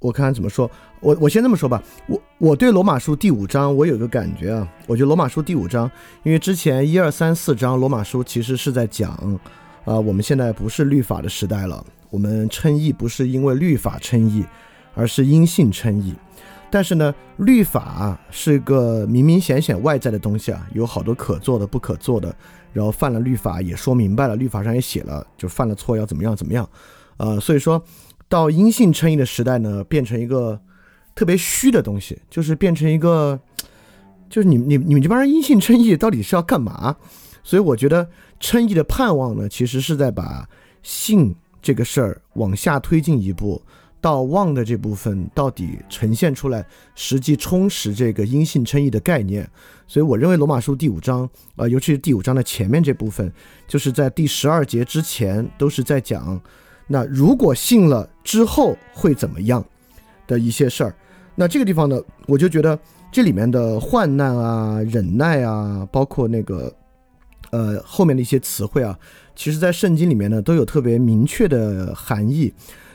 [0.00, 0.70] 我看看怎么说。
[1.00, 5.90] 我我先这么说吧，我我对罗马书第五章我有个感觉啊，我觉得罗马书第五章，
[6.24, 9.12] 因为之前一二三四章罗马书其实是在讲，
[9.86, 14.44] 啊，我们现在不是律法的时代了，我们称义不是因为律法称义，
[14.94, 16.14] 而是因信称义。
[16.72, 22.34] 但是呢，律法是个明明显显外在的东西啊，有好多可做的、不可做的。
[22.72, 26.66] 然后犯了律法也说明白了，律法上也写了，就犯了错要怎么样怎么样，
[27.18, 27.84] 呃，所以说
[28.30, 30.58] 到阴性称义的时代呢，变成一个
[31.14, 33.38] 特别虚的东西，就是变成一个，
[34.30, 36.96] 就是你你你们这帮人阴性称义到底是要干嘛？
[37.44, 38.08] 所以我觉得
[38.40, 40.48] 称义的盼望呢，其实是在把
[40.82, 43.60] 信这个事儿往下推进一步。
[44.02, 49.48] 到望的这部分到底呈现出来，实际充实这个阴性称义的概念。
[49.86, 53.32] 所以我认为罗马书第五章，呃，尤其是第五章的前面这部分，
[53.68, 56.40] 就是在第十二节之前都是在讲，
[56.88, 59.64] 那如果信了之后会怎么样
[60.26, 60.94] 的一些事儿。
[61.36, 62.76] 那这个地方呢，我就觉得
[63.12, 66.74] 这里面的患难啊、忍耐啊，包括那个，
[67.52, 68.98] 呃，后面的一些词汇啊，
[69.36, 72.52] 其实在圣经里面呢都有特别明确的含义。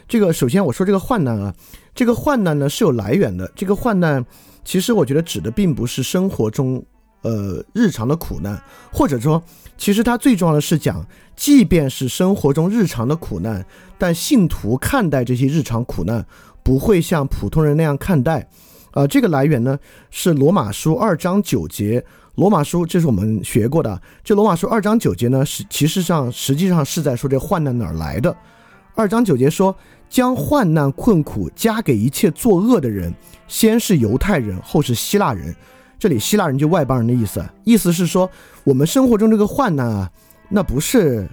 [0.07, 1.53] 这个首先我说这个患难啊，
[1.93, 3.51] 这个患难呢是有来源的。
[3.55, 4.25] 这个患难
[4.63, 6.81] 其实我觉得指的并不是生活中
[7.23, 9.43] 呃日常的苦难，或者说
[9.77, 13.65] 其实它最重要的是讲，即便是生活中日常的苦难，
[13.97, 16.25] 但信徒看待这些日常苦难
[16.63, 18.49] 不会像普通人那样看待。
[18.93, 19.77] 呃，这个来源呢
[20.09, 22.03] 是罗马书二章九节。
[22.35, 24.01] 罗马书这是我们学过的。
[24.23, 28.33] 这罗马书二章九节呢是其实上实际上是在说这患难哪儿来的。
[28.95, 29.75] 二章九节说。
[30.09, 33.13] 将患难困苦加给一切作恶的人，
[33.47, 35.55] 先是犹太人，后是希腊人。
[35.99, 38.29] 这里希腊人就外邦人的意思，意思是说
[38.63, 40.11] 我们生活中这个患难啊，
[40.47, 41.27] 那不是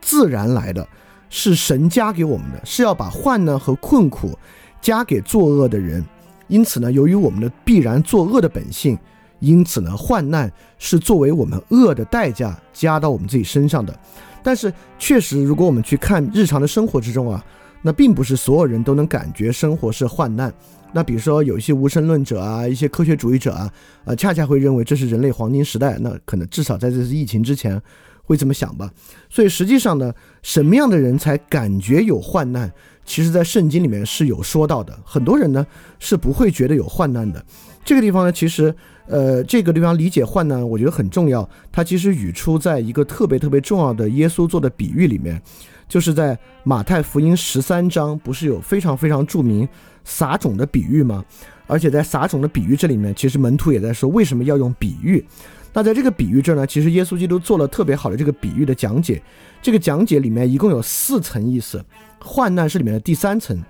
[0.00, 0.86] 自然来的，
[1.30, 4.38] 是神加给我们的，是要把患难和困苦
[4.80, 6.04] 加给作恶的人。
[6.46, 8.98] 因此呢，由于我们的必然作恶的本性，
[9.40, 13.98] 因此呢，患难是作为我们恶的代价加到我们自己身上的。
[14.42, 17.44] 但是确实，如果我们去看日常的生活之中啊。
[17.82, 20.52] 那并不是所有人都能感觉生活是患难。
[20.92, 23.70] 那比如说有一些无神论者啊，一些科学主义者啊，
[24.04, 25.98] 呃，恰恰会认为这是人类黄金时代。
[26.00, 27.80] 那可能至少在这次疫情之前
[28.22, 28.90] 会这么想吧。
[29.28, 30.12] 所以实际上呢，
[30.42, 32.72] 什么样的人才感觉有患难？
[33.04, 34.98] 其实，在圣经里面是有说到的。
[35.04, 35.64] 很多人呢
[36.00, 37.44] 是不会觉得有患难的。
[37.84, 38.74] 这个地方呢，其实
[39.06, 41.48] 呃，这个地方理解患难，我觉得很重要。
[41.70, 45.40] 它其实语出在一个特别特别重要的耶稣做的比喻里面。
[45.88, 49.68] 就是在马太福音十三章，不是有非常非常著名
[50.04, 51.24] 撒种的比喻吗？
[51.68, 55.24] 而且在撒种的比喻这里面，其实门徒也在说为什么要用比喻。
[55.72, 59.22] 那在这个比喻这呢，其实耶稣基督做了特别好的这个比喻的讲解。
[59.60, 61.84] 这个讲解里面一共有四层意思，
[62.20, 63.60] 患难是里面的第三层。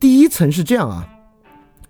[0.00, 1.08] 第一层是这样啊，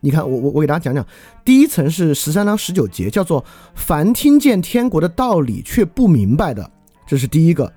[0.01, 1.05] 你看我我我给大家讲讲，
[1.45, 3.45] 第一层是十三章十九节，叫做
[3.75, 6.71] 凡听见天国的道理却不明白的，
[7.07, 7.73] 这是第一个。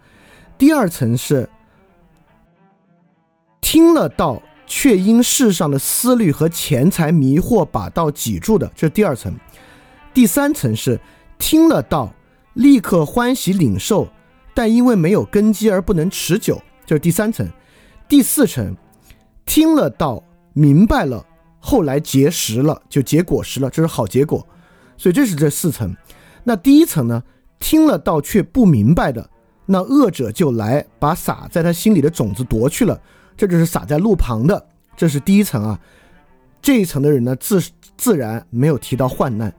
[0.60, 1.50] 第二层是。
[3.62, 9.36] 听了道，却因世上的思虑和钱财迷惑，把道挤住的，这是第二层。
[10.14, 11.00] 第三层是
[11.38, 12.14] 听了道，
[12.54, 14.08] 立刻欢喜领受，
[14.54, 17.48] 但因为没有根基而不能持久，这是第三层。
[18.08, 18.76] 第四层，
[19.46, 21.26] 听了道，明白了，
[21.60, 24.48] 后来结实了，就结果实了，这是好结果。
[24.98, 25.96] 所以这是这四层。
[26.44, 27.24] 那第一层呢？
[27.60, 29.28] 听了道却不明白的，
[29.66, 33.02] 那恶者就来把撒在他心里的种子夺去了。
[33.38, 34.66] 这就是撒在路旁的，
[34.98, 35.80] 这是第一层啊。
[36.62, 37.64] 这一层的人呢，自
[37.96, 39.54] 自然没有提到患难。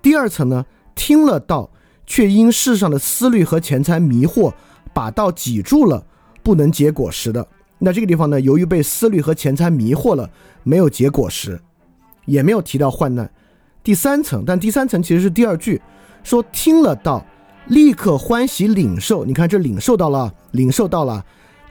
[0.00, 0.64] 第二层呢，
[0.94, 1.70] 听了道，
[2.06, 4.52] 却因世上的思虑和钱财迷惑，
[4.94, 6.04] 把道挤住了，
[6.42, 7.46] 不能结果实的，
[7.78, 10.28] 那这个地方呢，由于被思虑和钱财迷惑了，
[10.62, 11.60] 没有结果实，
[12.24, 13.30] 也没有提到患难。
[13.84, 15.80] 第三层，但第三层其实是第二句，
[16.24, 17.24] 说听了道，
[17.66, 19.24] 立刻欢喜领受。
[19.24, 21.24] 你看这领受到了，领受到了，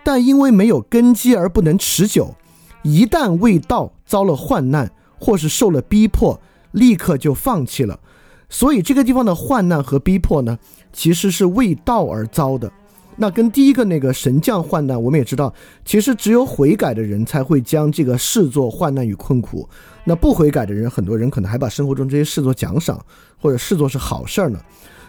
[0.08, 2.34] 但因为没有根基而不能持久，
[2.82, 4.90] 一旦未到，遭了患难
[5.20, 6.40] 或是受了逼迫，
[6.72, 8.00] 立刻就放弃了。
[8.48, 10.58] 所以这个地方的患难和逼迫呢，
[10.94, 12.72] 其实是未到而遭的。
[13.18, 15.54] 那跟第一个那个神将患难，我们也知道，
[15.84, 19.68] 其实只有悔改的人才会将这个视作患难与困苦。
[20.06, 22.98] 那不悔改的人，很多人可能还把生活中这些视作奖赏，
[23.42, 24.58] 或者视作是好事儿呢。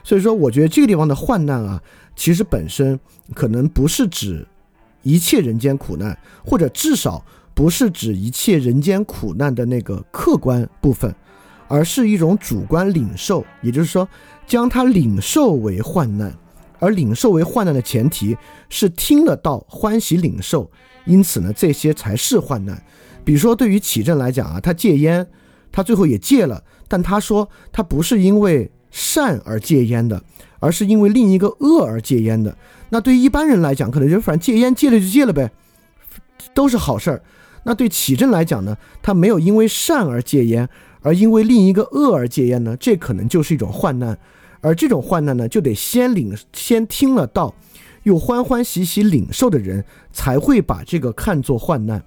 [0.03, 1.80] 所以说，我觉得这个地方的患难啊，
[2.16, 2.99] 其实本身
[3.32, 4.44] 可能不是指
[5.03, 7.24] 一切人间苦难，或者至少
[7.55, 11.14] 不是指一切人间苦难的那个客观部分，
[11.66, 14.09] 而是一种主观领受，也就是说，
[14.46, 16.32] 将它领受为患难。
[16.80, 18.36] 而领受为患难的前提
[18.68, 20.70] 是听了道欢喜领受，
[21.07, 22.80] 因此呢，这些才是患难。
[23.24, 25.26] 比如说，对于启正来讲啊，他戒烟，
[25.72, 30.22] 他最后也戒了，但他说他不是因为善而戒烟的，
[30.61, 32.57] 而是因为另一个恶而戒烟的。
[32.91, 35.51] 那对于一般人来讲，可能就反正戒烟戒了就戒了呗，
[36.55, 37.22] 都是好事儿。
[37.64, 40.68] 那对启正来讲呢，他没有因为善而戒烟，
[41.03, 44.18] 而因为另一个恶而戒烟呢，这可能就是一种患难。
[44.61, 47.55] 而这种患难呢，就得先领先听了道，
[48.05, 52.03] 又欢欢喜喜领受的人，才会把这个看作患难。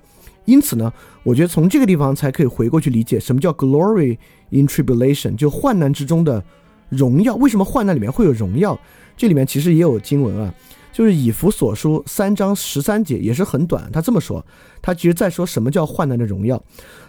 [0.45, 0.91] 因此呢，
[1.23, 4.17] 我觉得从这个地方才可以回过去理解什么叫 glory
[4.49, 6.43] in tribulation，就患难之中的
[6.89, 7.35] 荣耀。
[7.35, 8.77] 为什么患难里面会有荣耀？
[9.15, 10.53] 这里面其实也有经文啊，
[10.91, 14.45] 就是以弗所书三章十三节也是很短，他这么说，
[14.81, 16.61] 他其实在说什么叫患难的荣耀。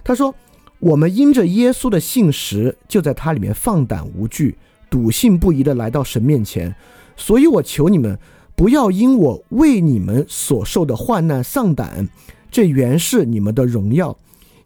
[0.05, 0.35] 他说
[0.79, 4.57] ：“我们因着耶稣的信实，就在他里面放胆无惧。”
[4.89, 6.75] 笃信不疑的来到神面前，
[7.17, 8.19] 所以我求你们
[8.55, 12.07] 不要因我为你们所受的患难丧胆，
[12.51, 14.15] 这原是你们的荣耀。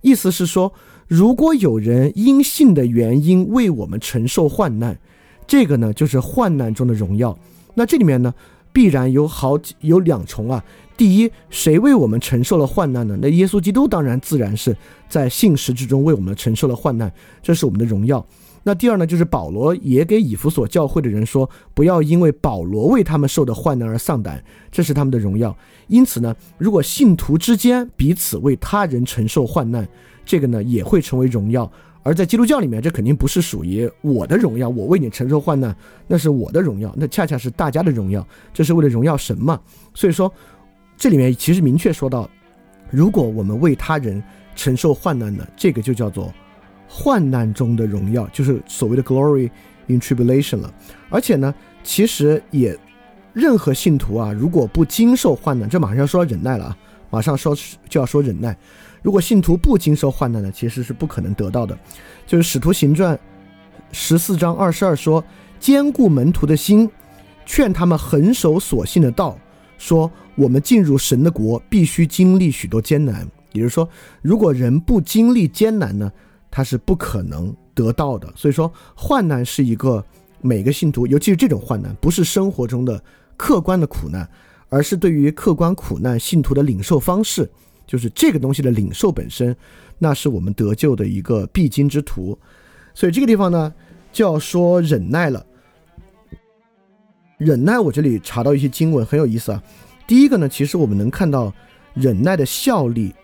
[0.01, 0.73] 意思是说，
[1.07, 4.99] 如果有人因信的原因为我们承受患难，
[5.47, 7.39] 这个呢就是患难中的荣耀。
[7.75, 8.35] 那这里面呢
[8.77, 10.63] 必然有好几有两重啊。
[10.99, 13.17] 第一，谁为我们承受了患难呢？
[13.23, 14.77] 那耶稣基督当然自然是
[15.09, 17.11] 在信实之中为我们承受了患难，
[17.43, 18.23] 这是我们的荣耀。
[18.65, 25.57] 那第二呢，就是保罗也给以弗所教会的人说，不要因为保罗为他们受的患难而丧胆，这是他们的荣耀。
[25.87, 29.89] 因此呢，如果信徒之间彼此为他人承受患难，
[30.27, 31.73] 这个呢也会成为荣耀。
[32.07, 35.77] 而在基督教里面，这肯定不是属于我的荣耀，我为你承受患难，
[36.07, 39.61] 那是我的荣耀，那恰恰是大家的荣耀，这是为了荣耀神嘛。
[39.93, 40.33] 所以说，
[40.97, 42.31] 这里面其实明确说到，
[42.91, 44.23] 如果我们为他人
[44.55, 46.33] 承受患难呢，这个就叫做。
[46.89, 49.51] 患难中的荣耀，就是所谓的 glory
[49.89, 50.73] in tribulation 了。
[51.11, 51.53] 而且呢，
[51.83, 52.79] 其实也，
[53.33, 56.79] 任何信徒啊，如果不经受患难，这马上要说到忍耐了啊，
[57.17, 57.57] 马上说
[57.89, 58.55] 就要说忍耐。
[59.01, 61.79] 如果信徒不经受患难呢，其实是不可能得到的。
[62.27, 63.19] 就是使徒行传
[63.91, 65.25] 十四章二十二说，
[65.59, 66.91] 兼顾门徒的心，
[67.47, 69.39] 劝他们恒守所信的道，
[69.79, 73.27] 说我们进入神的国，必须经历许多艰难。
[73.53, 73.89] 也就是说，
[74.21, 76.13] 如果人不经历艰难呢？
[76.51, 80.05] 他是不可能得到的，所以说患难是一个
[80.43, 83.03] 每个信徒，尤其是这种患难，不是生活中的
[83.39, 84.29] 客观的苦难，
[84.69, 87.49] 而是对于客观苦难信徒的领受方式，
[87.87, 89.57] 就是这个东西的领受本身，
[89.99, 92.39] 那是我们得救的一个必经之途。
[92.95, 93.73] 所以这个地方呢，
[94.13, 95.45] 就要说忍耐了。
[97.39, 99.63] 忍耐，我这里查到一些经文很有意思啊。
[100.07, 101.53] 第一个呢，其实我们能看到
[101.93, 103.15] 忍耐的效力，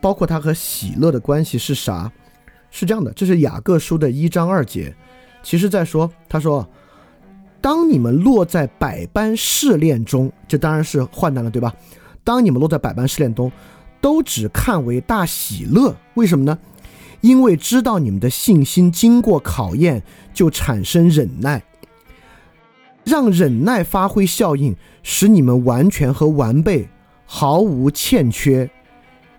[0.00, 2.12] 包括它和喜乐的关系是啥？
[2.70, 4.94] 是这样的，这是雅各书的一章二节，
[5.42, 6.68] 其实在说，他说，
[7.60, 11.74] 当你们落在百般试炼中，这当然是患难了，对吧？
[12.24, 13.50] 当你们落在百般试炼中，
[14.00, 16.58] 都只看为大喜乐，为什么呢？
[17.20, 20.02] 因为知道你们的信心经过考验，
[20.32, 21.62] 就产生忍耐，
[23.04, 26.88] 让忍耐发挥效应，使你们完全和完备，
[27.26, 28.70] 毫无欠缺。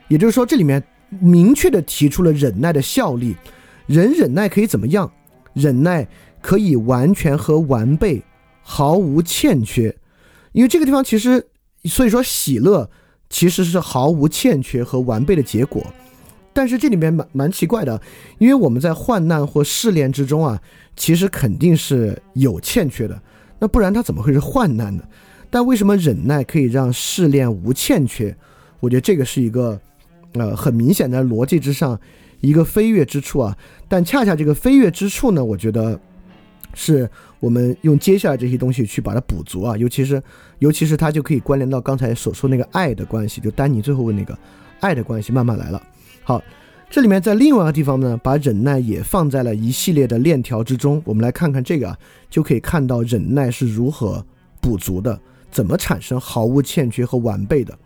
[0.07, 0.83] 也就是说，这里面。
[1.19, 3.35] 明确的提出了忍耐的效力，
[3.85, 5.11] 人忍耐可以怎么样？
[5.53, 6.07] 忍耐
[6.41, 8.23] 可以完全和完备，
[8.61, 9.95] 毫无欠缺。
[10.51, 11.47] 因为这个地方其实，
[11.85, 12.89] 所以说喜乐
[13.29, 15.85] 其实是毫无欠缺和完备的结果。
[16.53, 18.01] 但是这里面蛮蛮奇怪的，
[18.37, 20.61] 因为我们在患难或试炼之中啊，
[20.95, 23.21] 其实肯定是有欠缺的，
[23.59, 25.03] 那不然它怎么会是患难呢？
[25.49, 28.35] 但为什么忍耐可以让试炼无欠缺？
[28.79, 29.79] 我觉得这个是一个。
[30.35, 31.99] 呃，很明显的逻辑之上，
[32.39, 33.57] 一个飞跃之处啊，
[33.89, 35.99] 但恰恰这个飞跃之处呢，我觉得
[36.73, 37.09] 是
[37.39, 40.21] 我们用接下来这些东西去把它补足啊，尤其是
[40.59, 44.37] 尤其是它就可以关联到刚才所说那个爱的关系，就丹尼最后问那个
[44.79, 45.81] 爱的关系慢慢来了。
[46.23, 46.41] 好，
[46.89, 51.01] 这里面在另外一个地方呢，把忍耐也放在了一系列的链条之中。
[51.03, 51.97] 我们来看看这个啊，
[52.29, 54.25] 就可以看到忍耐是如何
[54.61, 55.19] 补足的，
[55.51, 57.77] 怎么产生毫无欠缺和完备的。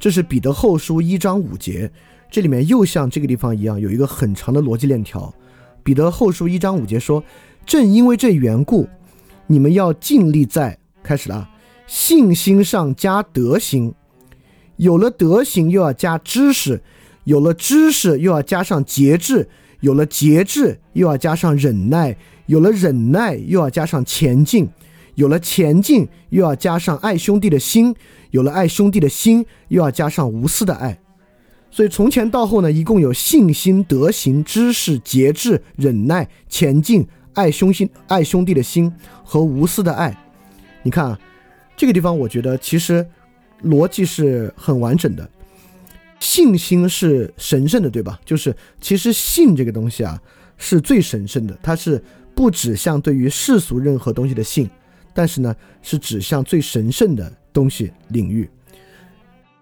[0.00, 1.90] 这是彼得后书一章五节，
[2.30, 5.34] 这里面又像这个地方一样，有一个很长的逻辑链条。
[5.82, 7.22] 彼得后书一章五节说。
[7.66, 8.88] 正因为这缘故，
[9.48, 11.50] 你们要尽力在开始了
[11.88, 13.92] 信心上加德行，
[14.76, 16.80] 有了德行又要加知识，
[17.24, 19.48] 有了知识又要加上节制，
[19.80, 24.68] 有了节制又要加上忍耐，有了忍耐又要加上前进，
[25.16, 27.92] 有了前进又要加上爱兄弟的心，
[28.30, 30.96] 有了爱兄弟的心又要加上无私的爱。
[31.68, 37.04] 所以从前到后呢，一共有信心、德行、知识、节制、忍耐、前进。
[37.36, 38.90] 爱兄心、爱兄弟的心
[39.22, 40.16] 和无私的爱，
[40.82, 41.20] 你看啊，
[41.76, 43.06] 这个地方我觉得其实
[43.62, 45.28] 逻辑是很完整的。
[46.18, 48.18] 信心是神圣的，对吧？
[48.24, 50.18] 就是其实信这个东西啊
[50.56, 52.02] 是最神圣的，它是
[52.34, 54.68] 不指向对于世俗任何东西的信，
[55.12, 58.48] 但是呢是指向最神圣的东西领域。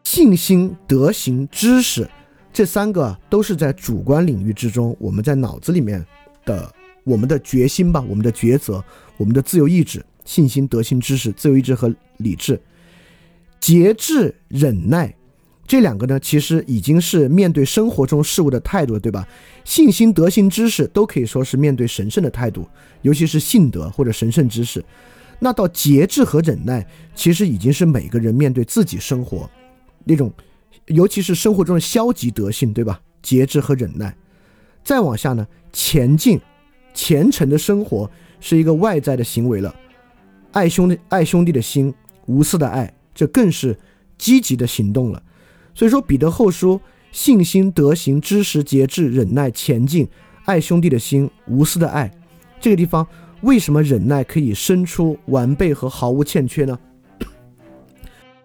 [0.05, 2.09] 信心、德行、知识
[2.53, 6.07] 这三个都是在主观领域之中，我们在脑子里面
[6.45, 6.73] 的。
[7.05, 8.83] 我们的决心吧，我们的抉择，
[9.17, 12.61] 我们的自由意志、信心、德行、知识、自由意志和理智、
[13.61, 15.15] 节制、忍耐，
[15.67, 19.27] 这两个呢，其实已经是面对生活中事物的态度了，对吧？
[19.65, 22.67] 信心、德行、知识都可以说是面对神圣的态度，
[23.03, 24.85] 尤其是信德或者神圣知识。
[25.41, 29.51] 那到节制和忍耐，其实已经是每个人面对自己生活
[30.05, 30.33] 那种，
[30.87, 33.01] 尤其是生活中的消极德性，对吧？
[33.23, 34.15] 节制和忍耐，
[34.83, 36.41] 再往下呢，前进。
[36.95, 39.75] 虔诚的生活是一个外在的行为了，
[40.53, 41.93] 爱兄弟爱兄弟的心，
[42.27, 43.77] 无私的爱，这更是
[44.17, 45.23] 积极的行动了。
[45.75, 46.81] 所以说，彼得后书
[47.11, 50.09] 信心、德行、知识、节制、忍耐、前进、
[50.45, 52.11] 爱兄弟的心，无私的爱，
[52.61, 53.07] 这个地方
[53.43, 56.79] 为什么忍耐可以生出完备和毫无欠缺呢？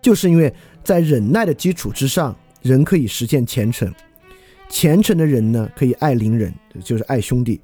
[0.02, 0.52] 就是因为
[0.84, 3.94] 在忍耐的基础之上，人可以实现虔诚，
[4.70, 7.60] 虔诚的人呢，可以爱邻人，就是爱兄弟。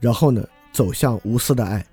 [0.00, 1.84] 然后呢，走向无私的爱。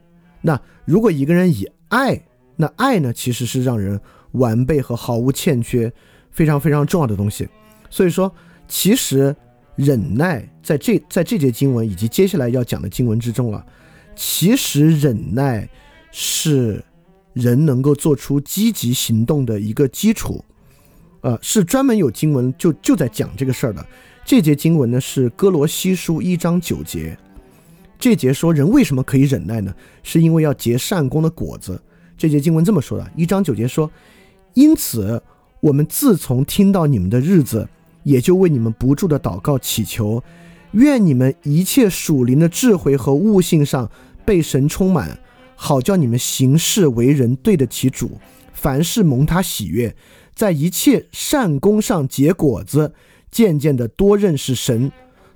[0.42, 2.22] 那如果一个人以爱，
[2.56, 4.00] 那爱呢，其实是让人
[4.34, 5.92] 完备和毫无欠缺，
[6.32, 7.48] 非常非常重要的东西。
[7.90, 8.32] 所以说，
[8.68, 9.36] 其实
[9.76, 13.66] 忍耐在这在这节经文以及接下来要讲的经文之中啊，
[14.16, 15.68] 其实忍耐
[16.12, 16.84] 是
[17.34, 20.44] 人能够做出积极行动的一个基础。
[21.22, 23.84] 呃，是专门有经文就就在讲这个事儿的。
[24.24, 27.18] 这节经文呢是哥罗西书一章九节。
[27.98, 29.74] 这节说人为什么可以忍耐呢？
[30.04, 31.82] 是因为要结善功的果子。
[32.18, 33.90] 这节经文这么说的：一章九节说，
[34.54, 35.22] 因此
[35.60, 37.68] 我们自从听到你们的日子，
[38.04, 40.24] 也就为你们不住的祷告祈求，
[40.72, 43.90] 愿你们一切属灵的智慧和悟性上
[44.24, 45.20] 被神充满，
[45.56, 48.20] 好叫你们行事为人对得起主，
[48.54, 49.96] 凡事蒙他喜悦，
[50.34, 52.94] 在一切善功上结果子，
[53.32, 54.92] 渐渐的多认识神。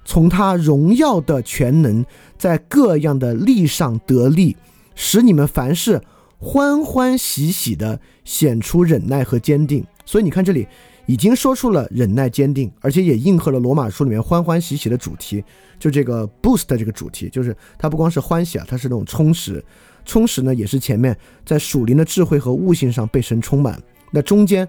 [0.09, 2.03] 从他荣耀的全能，
[2.35, 4.57] 在各样的力上得力，
[4.95, 6.01] 使你们凡事
[6.39, 9.85] 欢欢喜喜的显出忍耐和坚定。
[10.07, 10.67] 所以你看，这里
[11.05, 15.43] 已经说出了忍耐、坚定，而且也应和了罗马书里面欢欢喜喜的主题，
[15.77, 19.63] 就这个 boost 这个主题，就是它不光是欢喜啊，它是那种充实。
[20.05, 23.79] 充实呢，也是前面在属灵的智慧和悟性上被神充满。
[24.09, 24.67] 那中间，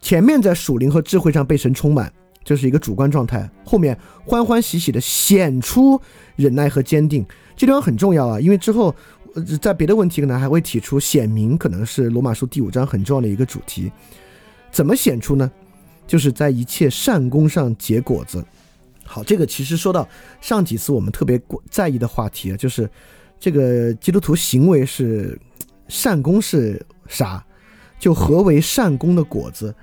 [0.00, 2.10] 前面在属灵和智慧上被神充满。
[2.48, 3.94] 这是一个主观状态，后面
[4.24, 6.00] 欢欢喜喜的显出
[6.34, 7.22] 忍耐和坚定，
[7.54, 8.94] 这地方很重要啊，因为之后
[9.60, 13.92] 在别的问题可能还会提出显明，可能是罗马书第五章很重要的一个主题。
[14.70, 15.50] 怎么显出呢？
[16.06, 18.42] 就是在一切善功上结果子。
[19.04, 20.08] 好，这个其实说到
[20.40, 21.38] 上几次我们特别
[21.68, 22.88] 在意的话题啊，就是
[23.38, 25.38] 这个基督徒行为是
[25.86, 27.44] 善功是啥？
[27.98, 29.74] 就何为善功的果子？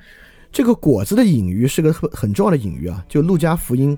[0.56, 3.04] 这个果子的隐喻是个很很重要的隐喻啊！
[3.10, 3.98] 就路加福音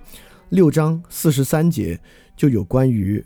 [0.50, 2.00] 六章四十三节
[2.36, 3.24] 就有关于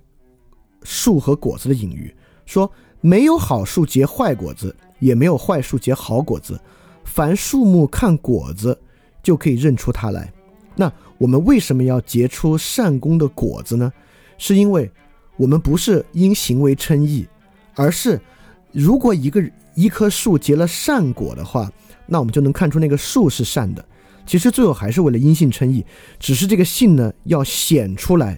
[0.83, 2.13] 树和果子的隐喻，
[2.45, 2.69] 说
[2.99, 6.59] 没有好树结坏果子，也没有坏树结好果子。
[7.05, 8.77] 凡树木看果子
[9.23, 10.33] 就可以认出它来。
[10.75, 13.93] 那我们为什么要结出善功的果子呢？
[14.37, 14.91] 是因为
[15.37, 17.25] 我们不是因行为称义，
[17.75, 18.19] 而是
[18.73, 19.41] 如果一个
[19.73, 21.71] 一棵树结了善果的话。
[22.11, 23.85] 那我们就能看出那个树是善的，
[24.25, 25.85] 其实最后还是为了因信称义，
[26.19, 28.37] 只是这个信呢要显出来。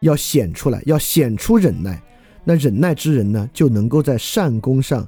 [0.00, 2.02] 要显出来，要显出忍耐。
[2.42, 5.06] 那忍耐之人呢，就能够在善功上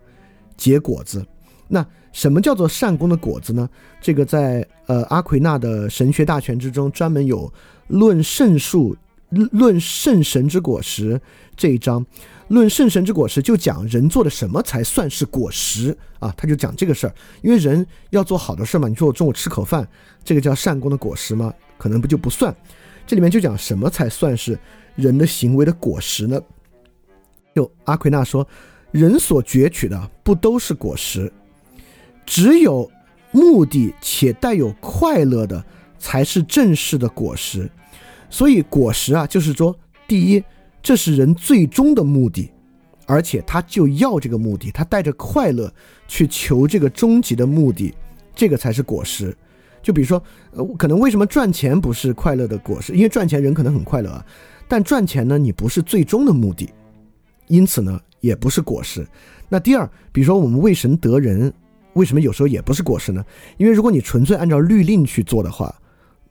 [0.57, 1.27] 结果子。
[1.67, 3.69] 那什么叫做善功的果子呢？
[4.01, 7.53] 这个在呃阿奎那的神学大全之中专门有
[7.89, 8.95] 论圣术、
[9.31, 11.21] 论圣神之果实
[11.57, 12.05] 这一章。
[12.53, 16.33] 论圣神之果实就讲人做的什么才算是果实啊？
[16.37, 17.15] 他就讲这个事儿。
[17.43, 19.89] 因为人要做好的事嘛，你说我中午吃口饭，
[20.23, 21.53] 这个叫善功的果实吗？
[21.79, 22.55] 可能不就不算。
[23.07, 24.59] 这里面就讲什么才算是
[24.95, 26.41] 人的行为的果实呢？
[27.55, 28.47] 就阿奎那说，
[28.91, 31.33] 人所攫取的不都是果实，
[32.27, 32.91] 只有
[33.31, 35.65] 目的且带有快乐的
[35.99, 37.71] 才是正式的果实。
[38.29, 39.75] 所以果实啊，就是说，
[40.07, 40.45] 第一，
[40.83, 42.51] 这是人最终的目的，
[43.07, 45.73] 而且他就要这个目的，他带着快乐
[46.09, 47.95] 去求这个终极的目的，
[48.35, 49.37] 这个才是果实。
[49.81, 50.23] 就比如说，
[50.53, 52.93] 呃，可能为什么赚钱不是快乐的果实？
[52.95, 54.25] 因为赚钱人可能很快乐啊，
[54.69, 56.69] 但赚钱呢，你不是最终的目的。
[57.49, 59.07] 因此呢，也不是果实。
[59.49, 61.53] 那第二，比如说我们为神得人，
[61.95, 63.25] 为什么有时候也不是果实呢？
[63.57, 65.75] 因为如果你纯粹按照律令去做的话，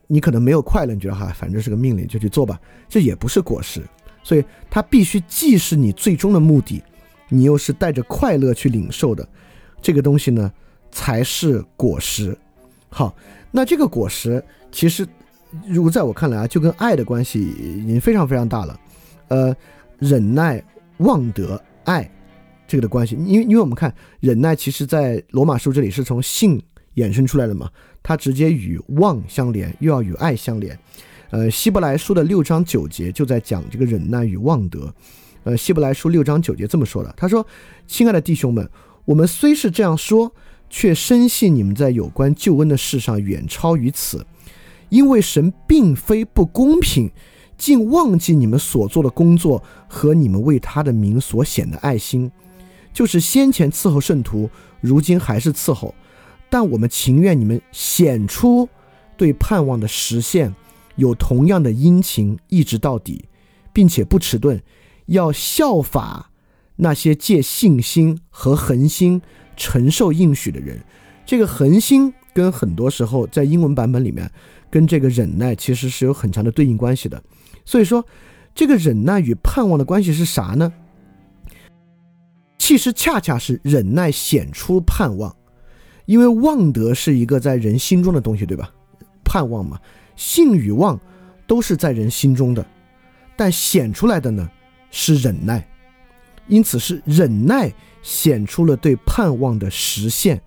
[0.08, 3.82] 你可能没有快乐，你觉得哈，反正是个命令就去做吧，这也不是果实。
[4.24, 6.82] 所以它必须既是你最终的目的，
[7.30, 9.28] 你又是带着快乐去领受的，
[9.82, 10.52] 这个东西呢
[10.92, 12.38] 才是果实。
[12.90, 13.16] 好，
[13.52, 15.08] 那这个果实其实，
[15.68, 18.80] 如果在我看来啊，就跟爱的关系已经非常非常大了。
[19.28, 19.56] 呃，
[20.00, 20.64] 忍耐。
[20.98, 22.08] 望德爱
[22.68, 26.62] 这个的关系，因为因为我们看忍耐，其实在罗马书这里是从性
[26.94, 27.68] 衍生出来的嘛，
[28.04, 30.78] 它直接与望相连，又要与爱相连。
[31.32, 34.94] 呃，希伯来书的六章九节就在讲这个忍耐与望德。
[35.44, 37.46] 呃，希伯来书六章九节这么说的，他说
[37.88, 38.70] ：“亲爱的弟兄们，
[39.06, 40.32] 我们虽是这样说，
[40.70, 44.26] 却深信你们在有关救恩的事上远超于此，
[44.90, 47.12] 因为神并非不公平。”
[47.58, 52.32] 竟忘记你们所做的工作和你们为他的名所显的爱心，
[52.92, 55.94] 就是先前伺候圣徒，如今还是伺候。
[56.50, 58.68] 但我们情愿你们显出
[59.16, 60.52] 对盼望的实现
[60.96, 63.26] 有同样的殷勤，一直到底，
[63.74, 64.62] 并且不迟钝，
[65.06, 66.32] 要效法
[66.76, 69.22] 那些借信心和恒心
[69.56, 70.84] 承受应许的人。
[71.26, 74.30] 这个恒心跟很多时候在英文版本里面
[74.70, 77.22] 跟这个忍耐其实是有很强的对应关系的。
[77.64, 78.06] 所以说，
[78.54, 80.74] 这个忍耐与盼望的关系是啥呢？
[82.58, 85.36] 其实恰恰是忍耐显出盼望，
[86.06, 88.70] 因为望德是一个在人心中的东西，对吧？
[89.24, 89.80] 盼望嘛，
[90.22, 91.00] 性与望
[91.48, 92.64] 都是在人心中的，
[93.36, 94.48] 但显出来的呢
[94.92, 95.68] 是忍耐，
[96.48, 100.40] 因此是忍耐显出了对盼望的实现。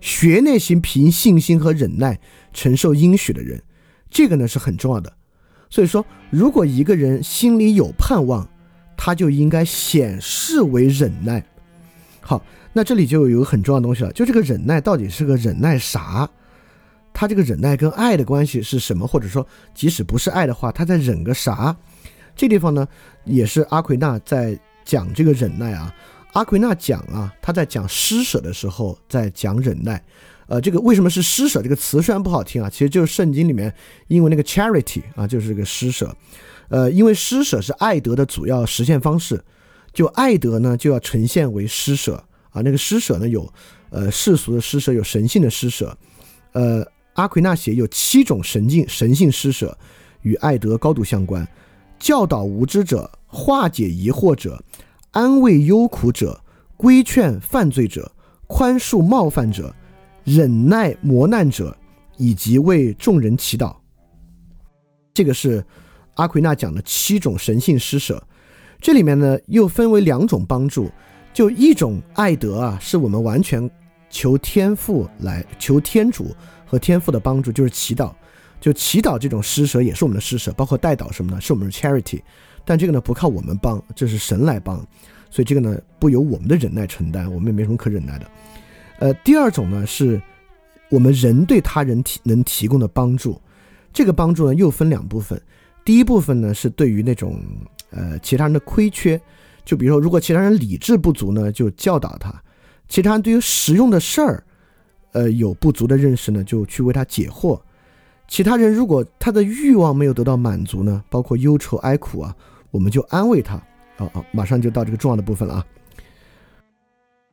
[0.00, 2.18] 学那些凭信心和忍耐
[2.52, 3.62] 承受应许的人，
[4.10, 5.12] 这个呢是很重要的。
[5.70, 8.48] 所以说，如果一个人心里有盼望，
[8.96, 11.44] 他就应该显示为忍耐。
[12.20, 16.28] 好，那这里就有个很重要的东西了，就这个忍耐到底是个忍耐啥？
[17.12, 19.06] 他这个忍耐跟爱的关系是什么？
[19.06, 21.76] 或者说，即使不是爱的话，他在忍个啥？
[22.34, 22.86] 这地方呢，
[23.24, 25.94] 也是阿奎那在讲这个忍耐啊。
[26.32, 30.02] 阿奎那讲啊，他在讲施舍的时候在讲忍耐。
[30.46, 33.72] 呃，这个为什么是施舍这个词虽然不好听啊，其实就是圣经里面
[34.08, 36.14] 因为那个 charity 啊，就是这个施舍。
[36.68, 39.42] 呃，因为施舍是爱德的主要实现方式，
[39.92, 42.62] 就爱德呢就要呈现为施舍啊。
[42.62, 43.52] 那个施舍呢有
[43.90, 45.96] 呃世俗的施舍，有神性的施舍。
[46.52, 46.84] 呃，
[47.20, 49.76] 阿奎那写有七种神境神性施舍
[50.22, 51.46] 与爱德高度相关：
[51.98, 54.58] 教导无知者，化解疑惑者，
[55.10, 56.40] 安慰忧苦者，
[56.78, 58.10] 规劝犯罪者，
[58.46, 59.74] 宽恕冒犯者。
[60.24, 61.76] 忍耐磨难者，
[62.16, 63.74] 以及为众人祈祷。
[65.12, 65.62] 这个是
[66.14, 68.22] 阿奎那讲的七种神性施舍。
[68.80, 70.90] 这里面呢，又分为两种帮助。
[71.34, 73.68] 就一种爱德啊，是我们完全
[74.08, 76.34] 求天赋来求天主
[76.70, 78.12] 和天赋的帮助，就是祈祷。
[78.60, 82.20] 就祈祷这种施舍也是我们的施舍，包括代祷什么的，是我们的 charity。
[82.64, 84.76] 但这个呢，不靠我们帮，这是神来帮，
[85.30, 88.30] 所以这个呢，不由我们的忍耐承担，我们也没什么可忍耐的。
[89.00, 90.20] 呃，第二种呢，是
[90.90, 93.40] 我们人对他人提能提供的帮助，
[93.92, 95.40] 这个帮助呢又分两部分。
[95.82, 97.40] 第一部分呢是对于那种
[97.90, 99.18] 呃其他人的亏缺，
[99.64, 102.30] 就比如说如果其他人理智不足呢，就教导他；
[102.88, 104.44] 其他人对于实用的事儿，
[105.12, 107.60] 呃有不足的认识呢，就去为他解惑。
[108.28, 112.36] 其他人如果他的欲望没有得到满足呢，包括忧愁哀苦啊，
[112.70, 113.56] 我们就安慰他。
[113.98, 115.66] 哦哦，马上就到这个重要的部分了啊。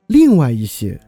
[0.08, 1.00] 另外一些。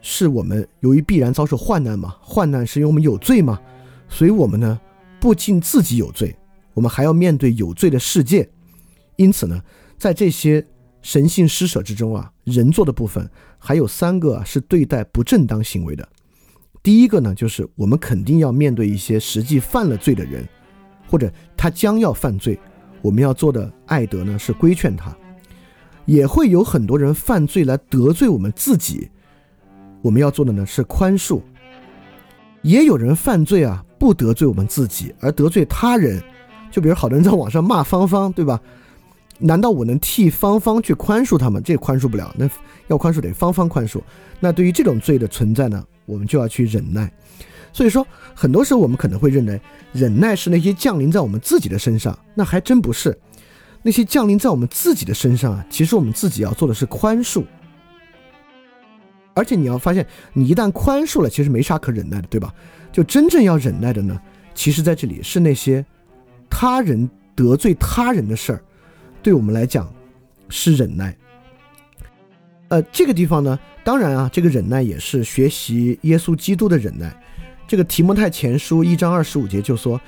[0.00, 2.14] 是我们由于必然遭受患难嘛？
[2.22, 3.60] 患难是因为我们有罪嘛？
[4.08, 4.80] 所以我们呢，
[5.20, 6.34] 不仅自己有罪，
[6.72, 8.48] 我们还要面对有罪的世界，
[9.16, 9.60] 因此呢，
[9.98, 10.64] 在这些
[11.02, 16.08] 神性施舍之中啊，人做的部分还有三个是对待不正当行为的。
[16.88, 20.48] 第一个呢，就是我们肯定要面对一些实际犯了罪的人，
[21.06, 22.58] 或者他将要犯罪，
[23.02, 25.14] 我们要做的爱德呢是规劝他。
[26.06, 29.10] 也会有很多人犯罪来得罪我们自己，
[30.00, 31.42] 我们要做的呢是宽恕。
[32.62, 36.18] 也有人犯罪啊，不得罪我们自己，而得罪他人。
[36.70, 38.58] 就比如好多人在网上骂芳芳，对吧？
[39.38, 41.62] 难道我能替芳芳去宽恕他们？
[41.62, 42.48] 这宽恕不了，那
[42.86, 44.00] 要宽恕得芳芳宽恕。
[44.40, 47.12] 那对于这种罪的存在呢，我们就要去忍耐。
[47.72, 48.04] 所以说，
[48.34, 49.60] 很多时候我们可能会认为
[49.92, 53.16] 忍耐是那些降临在我们自己的身上，那还真不是。
[53.82, 57.44] 那些降临在我们自己的身上啊，其实我们自己要做的是宽恕。
[59.34, 62.52] 而且你要发现，你一旦宽恕了，其实没啥可忍耐的，对吧？
[62.90, 64.20] 就真正要忍耐的呢，
[64.54, 65.84] 其实在这里是那些
[66.50, 68.62] 他人得罪他人的事儿，
[69.22, 69.92] 对我们来讲
[70.48, 71.16] 是忍耐。
[72.68, 77.14] 呃，这个地方呢，当然啊，这个忍耐也是学习耶稣基督的忍耐。
[77.66, 80.00] 这个提摩太前书一章二十五节就说：“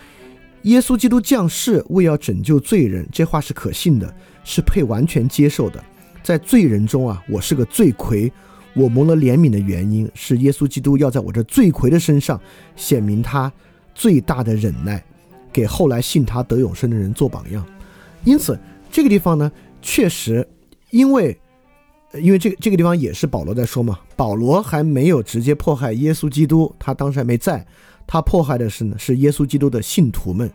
[0.63, 5.83] 耶稣基督降世为要拯救罪人，这话是可信的，是配完全接受的。
[6.23, 8.33] 在罪人中啊，我是个罪魁。”
[8.73, 12.41] 我蒙了怜悯的原因是耶稣基督要在我这罪魁的身上
[12.77, 13.53] 显明他
[13.97, 15.05] 最大的忍耐，
[15.53, 17.67] 给后来信他得永生的人做榜样。
[18.23, 18.57] 因此，
[18.89, 19.51] 这个地方呢，
[19.83, 20.47] 确实，
[20.91, 21.37] 因为，
[22.15, 23.99] 因为这个这个地方也是保罗在说嘛。
[24.17, 27.65] 保罗还没有直接迫害耶稣基督，他当时还没在，
[28.07, 30.51] 他迫害的是呢是耶稣基督的信徒们。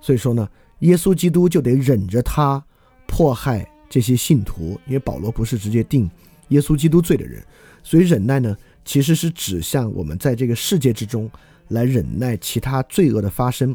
[0.00, 0.48] 所以说呢，
[0.80, 2.62] 耶稣基督就得忍着他
[3.06, 6.10] 迫害这些信徒，因为保罗不是直接定。
[6.48, 7.42] 耶稣基督罪的人，
[7.82, 8.54] 所以忍耐呢，
[8.84, 11.28] 其实是指向我们在这个世界之中
[11.68, 13.74] 来忍耐其他罪恶的发生，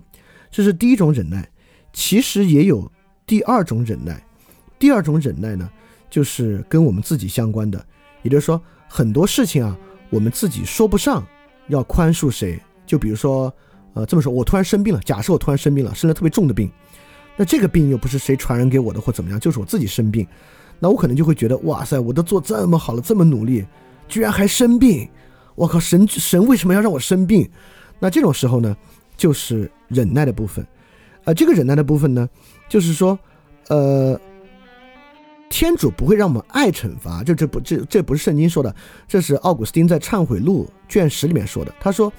[0.52, 1.50] 这是第一种忍耐。
[1.92, 2.90] 其实也有
[3.26, 4.24] 第二种忍耐，
[4.78, 5.68] 第二种忍耐呢，
[6.10, 7.84] 就是跟我们自己相关的，
[8.24, 9.78] 也就是说很多事情啊，
[10.10, 11.26] 我们自己说不上
[11.68, 12.60] 要宽恕谁。
[12.86, 13.54] 就比如说，
[13.94, 16.72] 呃，这么说，我突然生病了，假设我突然生病了，生了特别重的病，
[17.38, 20.26] 那这个病又不是谁传染给我的或怎么样，就是我自己生病。
[20.80, 23.64] 那我可能就会觉得，哇塞，我都做这么好了，这么努力，
[24.08, 25.08] 居然还生病，
[25.54, 27.48] 我靠，神神为什么要让我生病？
[28.00, 28.76] 那这种时候呢，
[29.16, 30.66] 就是忍耐的部分，
[31.26, 32.28] 啊，这个忍耐的部分呢，
[32.68, 33.20] 就是说，
[33.68, 34.20] 呃，
[35.50, 38.74] 天主不会让我们爱惩罚，这这不这这不是圣经说的，
[39.08, 42.12] 这是奥古斯丁在《忏悔录》卷十里面说的，他说，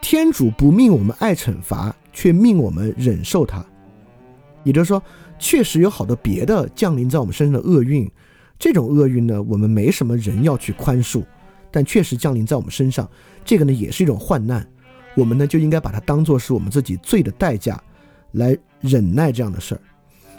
[0.00, 3.64] 天主不命我们爱惩罚，却命我们忍受它，
[4.62, 5.02] 也就是说。
[5.36, 8.08] 确实有好多别的降临在我们身上的厄运，
[8.56, 11.24] 这种厄运呢，我们没什么人要去宽恕，
[11.72, 13.06] 但确实降临在我们身上，
[13.44, 14.66] 这个呢也是一种患难，
[15.16, 17.82] 我们呢就应该把它当做是我们自己罪的代价，
[18.30, 19.80] 来忍耐这样的事儿。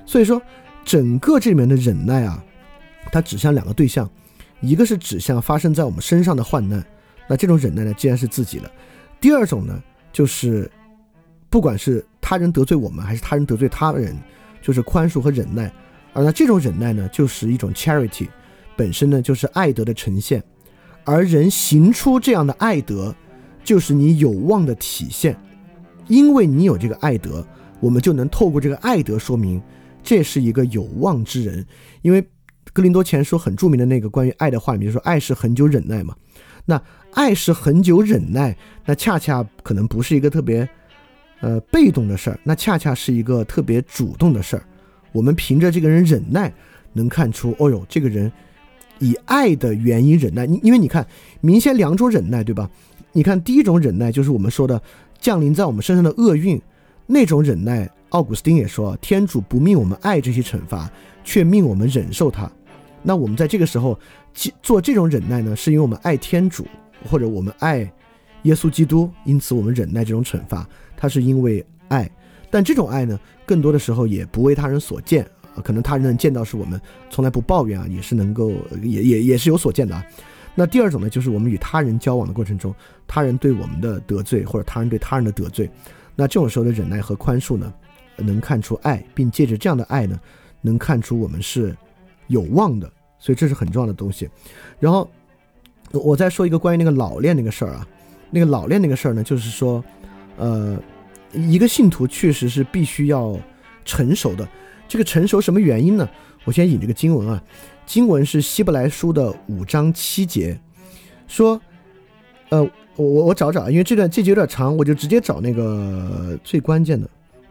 [0.06, 0.41] 所以说，
[0.86, 2.42] 整个这里面的忍耐啊，
[3.12, 4.10] 它指向两个对象，
[4.62, 6.82] 一个是指向发生在我们身上的患难，
[7.28, 8.70] 那这种忍耐呢，既然是自己了；
[9.20, 9.84] 第二种呢，
[10.14, 10.72] 就是
[11.50, 14.16] 不管是他人得罪我们，还是他人得罪他人。
[14.62, 15.72] 就是宽恕和忍耐，
[16.12, 18.28] 而那这种忍耐呢，就是一种 charity，
[18.76, 20.44] 本身呢就是爱德的呈现，
[21.04, 23.16] 而人行出这样的爱德，
[23.64, 25.38] 就是你有望的体现，
[26.08, 27.46] 因为你有这个爱德，
[27.80, 29.62] 我们就能透过这个爱德说明，
[30.06, 31.66] 这是一个有望之人。
[32.01, 32.26] 因为
[32.72, 36.16] 格林多前书很著名的那个关于爱的话，比如说爱是恒久忍耐嘛，
[36.64, 36.82] 那
[37.12, 40.70] 爱是恒久忍耐，那恰恰可能不是一个特别。
[41.41, 44.64] 呃，被动的事儿，那恰恰是一个特别主动的事儿。
[45.12, 46.51] 我们凭着这个人忍耐，
[46.93, 48.32] 能看出，哦呦，这个人
[48.99, 50.45] 以爱的原因忍耐。
[50.47, 51.06] 你因为你看，
[51.41, 52.72] 明显两种忍耐，对吧？
[53.12, 54.82] 你看第一种忍耐，就是我们说的
[55.20, 56.60] 降临在我们身上的厄运，
[57.08, 60.89] 那种忍耐，奥古斯丁也说，天主不命我们爱这些惩罚，
[61.24, 62.51] 却命我们忍受它。
[63.03, 63.97] 那我们在这个时候
[64.64, 66.66] 做这种忍耐呢，是因为我们爱天主，
[67.08, 67.80] 或者我们爱
[68.43, 70.68] 耶稣基督，因此我们忍耐这种惩罚。
[70.97, 72.10] 他是因为爱，
[72.49, 75.24] 但这种爱呢，更多的时候也不为他人所见
[75.56, 75.62] 啊。
[75.64, 78.51] 可能他人能见到是我们从来不抱怨啊，也是能够
[78.82, 80.03] 也也也是有所见的啊。
[80.56, 82.74] 那第二种呢，就是我们与他人交往的过程中，
[83.06, 85.70] 他人对我们的得罪或者他人对他人的得罪，
[86.16, 87.74] 那这种时候的忍耐和宽恕呢，
[88.18, 90.20] 能看出爱，并借着这样的爱呢，
[90.61, 91.76] 能看出我们是
[92.28, 92.91] 有望的。
[93.20, 94.30] 所以这是很重要的东西。
[94.80, 95.09] 然后
[95.91, 97.88] 我再说一个关于那个老练那个事儿啊，
[98.32, 99.84] 那个老练那个事儿呢，就是说，
[100.38, 100.80] 呃。
[101.34, 103.38] 一个信徒确实是必须要
[103.84, 104.47] 成熟的。
[104.88, 106.09] 这个成熟什么原因呢？
[106.45, 107.43] 我先引这个经文啊，
[107.86, 110.57] 经文是希伯来书的五章七节，
[111.28, 111.59] 说，
[112.47, 112.66] 呃，
[112.96, 117.10] 我我我找找，因为这段这节有点长，我就直接找那个最关键的，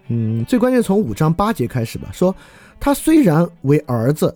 [0.09, 2.09] 嗯，最关键从五章八节开始吧。
[2.13, 2.35] 说
[2.81, 4.35] 他虽然为儿子，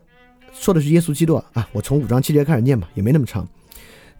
[0.52, 3.46] 说的是耶稣基督啊啊，我从五章七节开始念吧，也没那么长。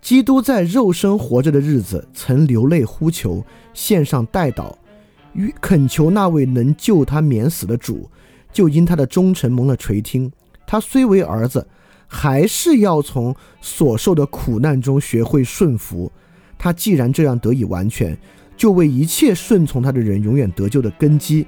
[0.00, 4.72] 基督在肉身活着的日子，曾流泪呼求，献上代祷，
[5.32, 8.08] 与恳求那位能救他免死的主，
[8.52, 10.30] 就因他的忠诚蒙了垂听。
[10.66, 11.66] 他虽为儿子，
[12.06, 16.10] 还是要从所受的苦难中学会顺服。
[16.58, 18.18] 他既然这样得以完全，
[18.56, 21.46] 就为一切顺从他的人永远得救的根基，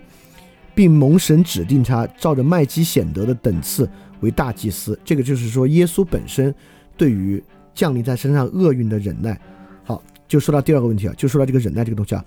[0.75, 3.91] 并蒙神指定他照着麦基显德的等次
[4.21, 4.99] 为大祭司。
[5.05, 6.55] 这个就是说，耶稣本身
[6.97, 7.43] 对于
[7.75, 9.39] 降临在身上厄运的忍耐。
[9.83, 12.25] 好，就说到第二个问题啊，就说到这个忍耐这个东西啊。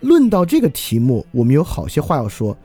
[0.00, 2.56] 论到这个题目，我们有好些话要说，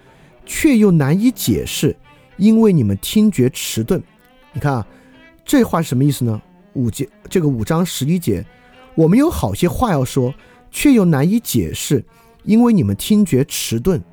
[0.45, 1.95] 却又难以解释，
[2.37, 4.01] 因为你们听觉迟钝。
[4.53, 4.87] 你看啊，
[5.43, 6.41] 这话是什么意思呢？
[6.73, 8.45] 五节这个五章十一节，
[8.95, 10.33] 我们有好些话要说。
[10.77, 12.03] 却又难以解释，
[12.43, 14.03] 因为你们听觉迟钝。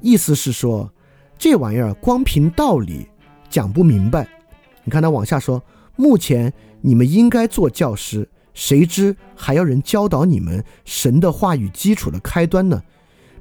[0.00, 0.88] 意思是说，
[1.36, 3.08] 这玩意儿光凭道理
[3.50, 4.24] 讲不明白。
[4.84, 5.60] 你看他往下说，
[5.96, 12.80] 目前你们应该做教师，谁知还要人教导你们神的话语基础的开端呢？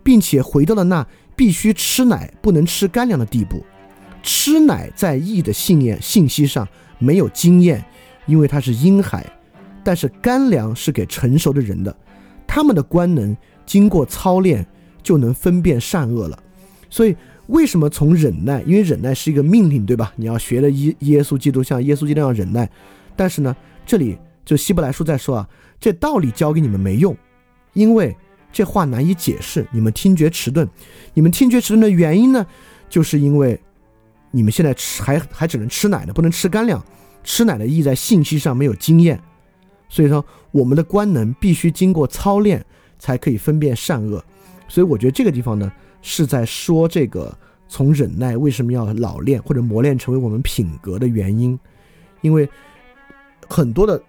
[0.01, 3.63] 并且回到了那必须吃奶不能吃干粮的地步。
[4.23, 6.67] 吃奶在义的信念信息上
[6.97, 7.85] 没有经验，
[8.25, 9.21] 因为它是婴孩；
[9.83, 11.95] 但是干粮是给成熟的人的。
[12.47, 14.65] 他们的官能经过操练
[15.01, 16.37] 就能分辨善恶了，
[16.89, 17.15] 所以
[17.47, 18.61] 为什么从忍耐？
[18.61, 20.13] 因为忍耐是一个命令，对吧？
[20.15, 22.69] 你要学的耶耶稣基督像耶稣基督那样忍耐。
[23.15, 23.55] 但是呢，
[23.85, 27.15] 这里就希伯来书在说啊，这道理教给你们没用，
[27.73, 28.15] 因为
[28.51, 29.65] 这话难以解释。
[29.71, 30.67] 你们听觉迟钝，
[31.13, 32.45] 你们听觉迟钝的原因呢，
[32.87, 33.59] 就是因为
[34.31, 36.83] 你们现在吃还还只能吃奶呢，不能吃干粮。
[37.23, 39.19] 吃奶的意义在信息上没有经验。
[39.93, 42.65] 所以说，我们的官能必须经过操练
[42.97, 44.25] 才可以分辨善恶。
[44.67, 45.71] 所以我觉得这个地方呢，
[46.01, 47.31] 是在说这个
[47.69, 51.59] 从忍耐为什么要老练或者磨练成为我们品格的原因。
[52.21, 52.49] 因为
[53.47, 54.01] 很多的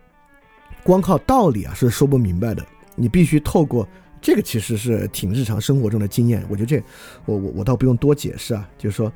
[0.83, 2.65] 光靠道理啊是说不明白的，
[2.97, 3.87] 你必须透过
[4.23, 6.43] 这个，其实是挺日常生活中的经验。
[6.49, 6.83] 我觉得这
[7.27, 9.13] 我我我倒不用多解释啊，就是说，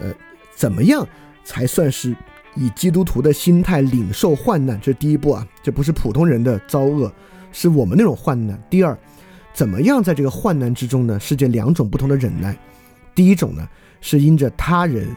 [0.00, 0.12] 呃，
[0.56, 1.06] 怎么样
[1.44, 2.12] 才算是？
[2.54, 7.12] 以基督徒的心态领受患难，这是第一步啊，这不是普通人的遭恶，
[7.52, 8.60] 是我们那种患难。
[8.68, 8.96] 第二，
[9.54, 11.18] 怎么样在这个患难之中呢？
[11.18, 12.56] 是这两种不同的忍耐。
[13.14, 13.68] 第一种呢，
[14.00, 15.08] 是因着他人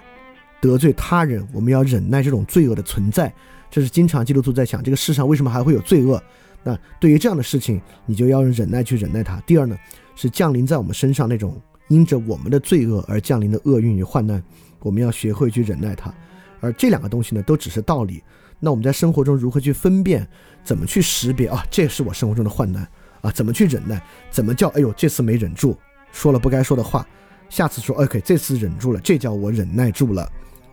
[0.61, 3.33] 得罪他人，我们要忍耐这种罪恶的存在。
[3.69, 6.21] 这是经常基督徒在想，这个世上为什么还会有罪恶？
[6.63, 9.39] 那对于这样的事情，你就要忍耐去忍耐它。
[9.41, 9.77] 第二呢，
[10.15, 14.41] 是降临在我们身上那种因着我们的罪恶而降临的厄运与患难，
[14.79, 16.13] 我们要学会去忍耐它。
[16.60, 18.24] 而这两个东西呢，都只是道理。
[18.60, 20.26] 那我们在生活中如何去分辨？
[20.64, 21.64] 怎么去识别啊？
[21.70, 22.88] 这是我生活中的患难
[23.22, 23.30] 啊？
[23.30, 24.01] 怎么去忍耐？
[24.32, 24.70] 怎么叫？
[24.70, 25.78] 哎呦，这次没忍住，
[26.12, 27.06] 说了不该说的话，
[27.49, 30.28] 下次说 OK，这次忍住了，这叫我忍耐住了。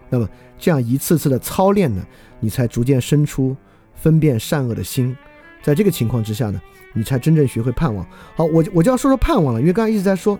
[0.08, 0.28] 那么
[0.58, 2.06] 这样一次次的操练呢，
[2.40, 3.56] 你才逐渐生出
[3.94, 5.14] 分辨善恶的心。
[5.62, 6.60] 在这个情况之下呢，
[6.94, 8.06] 你才真正学会盼望。
[8.36, 10.38] 好，我我就要说说盼望了，因为刚才一直在说，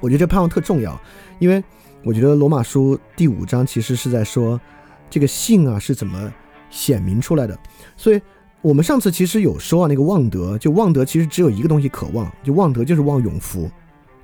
[0.00, 0.98] 我觉得这盼望特重要，
[1.38, 1.62] 因为。
[2.04, 4.60] 我觉得罗马书第五章其实是在说，
[5.08, 6.30] 这个信啊是怎么
[6.68, 7.58] 显明出来的。
[7.96, 8.20] 所以，
[8.60, 13.70] 我们上次其实有说啊，那个望德，就望德其实只有一个东西渴望，就望德就是望永福。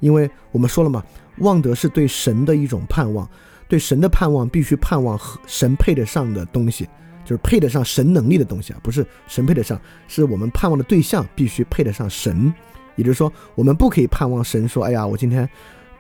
[0.01, 1.03] 因为我们说了嘛，
[1.39, 3.27] 望德是对神的一种盼望，
[3.67, 6.87] 对神的盼望必须盼望和神配得上的东西，
[7.25, 12.53] 就是配得上神能力的东西啊，不是神配得上，是我们盼望的对象必须配得上神。
[12.97, 15.49] 也就是说，我们不可以盼望神说，哎呀，我今天。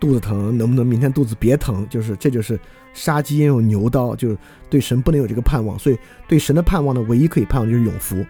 [0.01, 1.86] 肚子疼，能不能明天肚子别疼？
[1.90, 2.59] 就是这就是
[2.94, 4.38] 杀鸡焉用牛刀，就是
[4.70, 5.78] 对神不能有这个盼望。
[5.78, 8.24] 所以对神的盼望呢，唯一可以盼望就是永福。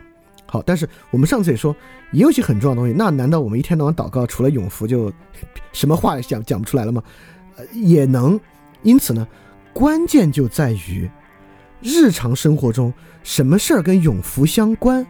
[0.46, 1.74] 好，但是我们上次也说，
[2.10, 2.94] 也有些很重要的东西。
[2.98, 5.12] 那难道我们一天到晚祷告，除了永福就
[5.72, 7.00] 什么话也讲讲不出来了吗？
[7.56, 8.38] 呃，也能。
[8.82, 9.24] 因此呢，
[9.72, 11.08] 关键就在于
[11.80, 12.92] 日常生活中
[13.22, 15.06] 什么事儿跟永福相关。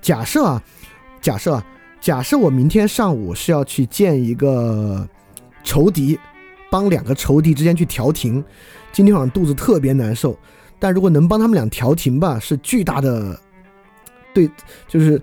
[0.00, 0.62] 假设啊，
[1.20, 1.66] 假设啊，
[2.00, 5.08] 假设我明天上午是要去见一个。
[5.64, 6.16] 仇敌，
[6.70, 8.44] 帮两个仇敌之间去调停。
[8.92, 10.38] 今天晚上肚子特别难受，
[10.78, 13.36] 但如果能帮他们俩调停吧，是巨大的，
[14.32, 14.48] 对，
[14.86, 15.20] 就是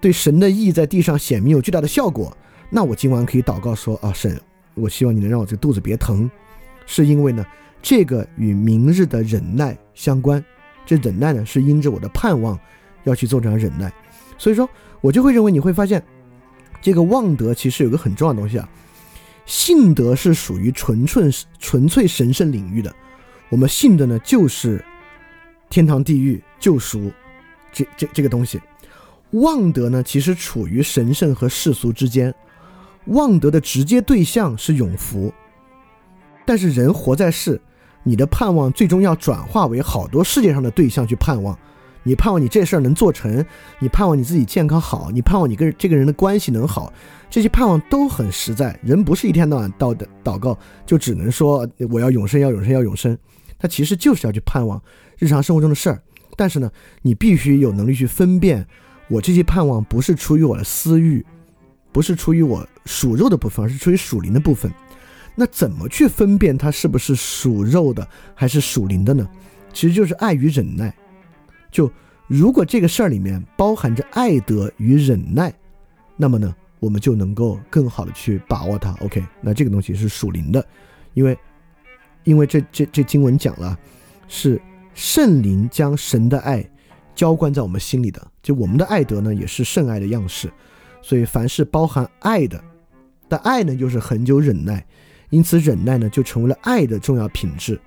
[0.00, 2.36] 对神的意在地上显明有巨大的效果。
[2.68, 4.40] 那我今晚可以祷告说：啊，神，
[4.74, 6.28] 我希望你能让我这肚子别疼，
[6.86, 7.46] 是因为呢，
[7.80, 10.44] 这个与明日的忍耐相关。
[10.84, 12.58] 这忍耐呢，是因着我的盼望
[13.04, 13.92] 要去做这样忍耐。
[14.36, 14.68] 所以说，
[15.00, 16.02] 我就会认为你会发现，
[16.80, 18.68] 这个望德其实有个很重要的东西啊。
[19.46, 22.94] 信德是属于纯粹纯粹神圣领域的，
[23.48, 24.84] 我们信的呢就是
[25.68, 27.10] 天堂地狱救赎
[27.72, 28.60] 这这这个东西。
[29.32, 32.34] 望德呢其实处于神圣和世俗之间，
[33.06, 35.32] 望德的直接对象是永福，
[36.44, 37.60] 但是人活在世，
[38.02, 41.58] 你的盼望最终要转化为好多世界上的对象去盼望。
[42.04, 43.44] 你盼望你这事儿能做成，
[43.78, 46.92] 你盼望你自己健康好，你盼望你跟这个人的关系能好，
[47.32, 48.78] 这些盼望都很实在。
[48.82, 53.16] 人不是一天到晚祷的祷告，就只能说我要永生，要永生，要永生。
[53.58, 54.78] 他其实就是要去盼望
[55.18, 56.02] 日常生活中的事儿。
[56.36, 56.70] 但是呢，
[57.00, 58.66] 你必须有能力去分辨，
[59.08, 61.24] 我这些盼望不是出于我的私欲，
[61.90, 64.70] 不是出于我属肉的部分，而是出于属灵的部分。
[65.34, 69.26] 那怎么去分辨它是不是属肉的还是属灵的呢？
[69.72, 70.94] 其实就是爱与忍耐。
[71.70, 71.90] 就
[72.26, 75.50] 如果这个事儿里面包含着爱德与忍耐，
[76.18, 78.90] 那么呢，我们就能够更好的去把握它。
[78.94, 80.66] OK，那这个东西是属灵的，
[81.14, 81.38] 因为
[82.24, 83.78] 因为这这这经文讲了，
[84.26, 84.60] 是
[84.92, 86.68] 圣灵将神的爱
[87.14, 90.52] 浇灌在我们心里的，就我们的爱德呢也是圣爱的样式，
[91.00, 92.60] 所以凡是包含爱的，
[93.28, 94.84] 但爱呢就是恒久忍耐，
[95.30, 97.80] 因此忍耐呢就成为了爱的重要品质。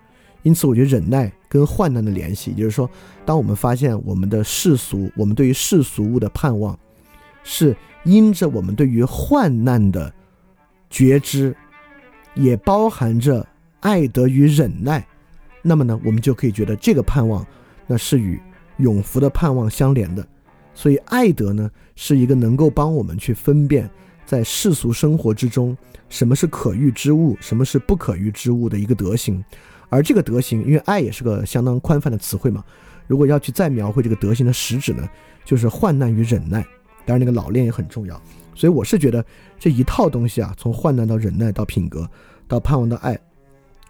[0.43, 2.89] 因此，我觉得忍耐跟患难的联系，也就是说，
[3.25, 6.77] 当我们发现我们的世俗，我们对于世俗物的盼望，
[7.45, 7.73] 是
[8.03, 10.13] 因着我们对于患难的
[10.89, 11.55] 觉知，
[12.33, 13.47] 也包含着
[13.79, 15.07] 爱德与忍耐，
[15.61, 17.45] 那么呢，我们就可以觉得这个盼望，
[17.87, 18.37] 那是与
[18.77, 20.27] 永福的盼望相连的。
[20.73, 23.89] 所以，爱德呢，是一个能够帮我们去分辨
[24.25, 25.77] 在世俗生活之中
[26.09, 29.41] 什么是可遇之物，什么是不可遇之物的一个德行。
[29.87, 32.63] 而这个德行，因为爱也是个相当宽泛的词汇嘛，
[33.07, 35.07] 如果要去再描绘这个德行的实质呢，
[35.45, 36.65] 就是患难与忍耐。
[37.05, 38.19] 当然，那个老练也很重要。
[38.53, 39.23] 所以我是觉得
[39.59, 42.09] 这一套东西啊，从患难到忍耐到品格
[42.47, 43.17] 到盼望到爱，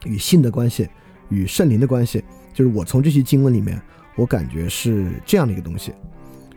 [0.06, 0.88] 与性的关系，
[1.30, 3.82] 与圣灵的关系，就是我从这些经文里面，
[4.16, 5.94] 我感觉是这样的一个东西。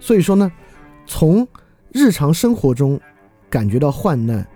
[0.00, 0.50] 所以说呢，
[1.06, 1.46] 从
[1.92, 3.00] 日常生活中
[3.48, 4.46] 感觉到患难、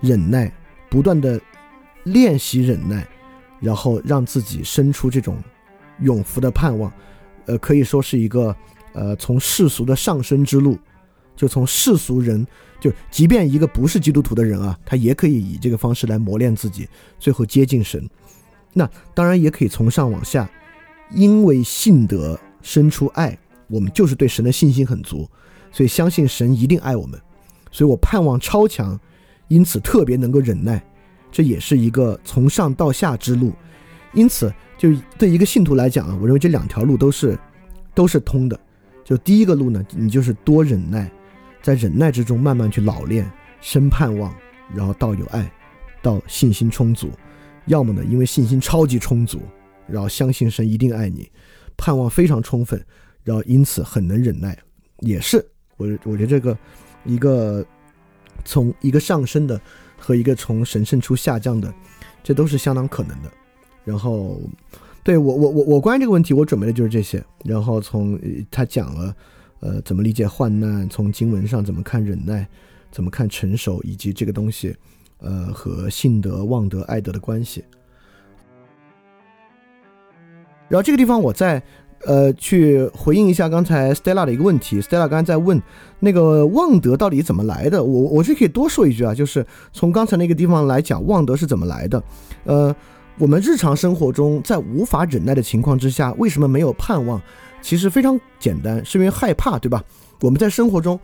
[0.00, 0.52] 忍耐，
[0.88, 1.40] 不断的
[2.04, 3.06] 练习忍耐。
[3.62, 5.36] 然后让自己生出这种
[5.98, 6.90] 永福的盼望，
[7.44, 8.56] 呃，可以说是一个
[8.94, 10.78] 呃从世俗的上升之路，
[11.40, 12.46] 就从世俗人，
[12.78, 16.86] 就即便一个不是基督徒的人啊，他也可以以这个方式来磨练自己，
[17.18, 18.06] 最后接近神。
[18.74, 20.46] 那当然也可以从上往下，
[21.14, 23.38] 因为信德生出爱，
[23.68, 25.26] 我们就是对神的信心很足，
[25.72, 27.18] 所以相信神一定爱我们，
[27.72, 29.00] 所以我盼望超强，
[29.48, 30.84] 因此特别能够忍耐。
[31.32, 33.54] 这也是一个从上到下之路，
[34.12, 37.38] 因此，就对一个信徒来讲啊，我认为这两条路都是
[37.94, 38.60] 都是通的。
[39.02, 41.10] 就第一个路呢，你就是多忍耐，
[41.62, 43.30] 在忍耐之中慢慢去老练，
[43.60, 44.34] 生盼望，
[44.74, 45.50] 然后到有爱，
[46.02, 47.08] 到信心充足；
[47.66, 49.40] 要么呢，因为信心超级充足，
[49.86, 51.30] 然后相信神一定爱你，
[51.76, 52.84] 盼望非常充分，
[53.24, 54.58] 然后因此很能忍耐，
[55.00, 55.44] 也是
[55.76, 56.56] 我我觉得这个
[57.04, 57.64] 一个
[58.44, 59.60] 从一个上升的。
[60.02, 61.70] 和一个从神圣处下降的，
[62.22, 63.30] 这都是相当可能的。
[63.84, 64.40] 然后，
[65.04, 67.22] 对我我我我关于这个问题，我准备的就是这些。
[67.44, 68.18] 然后从
[68.50, 69.14] 他讲了，
[69.60, 72.46] 呃，怎么理解患难，从经文上怎么看忍耐，
[72.90, 74.74] 怎么看成熟，以及这个东西，
[75.18, 77.64] 呃，和信德、望德、爱德的关系。
[80.68, 81.62] 然后这个地方我再。
[82.06, 84.80] 呃，去回应一下刚才 Stella 的一个问题。
[84.80, 85.60] Stella 刚才在问
[85.98, 92.02] 那个旺德到底怎么来的，我我是可以多说一句啊，就是从刚才那个地方来讲，旺德是怎么来的。
[92.44, 92.74] 呃，
[93.18, 97.20] 我们日常生活中在无法忍耐的情况之下，为什么没有盼望？
[97.60, 99.82] 其实非常简单，是因为害怕，对吧？
[100.20, 100.98] 我们在生活中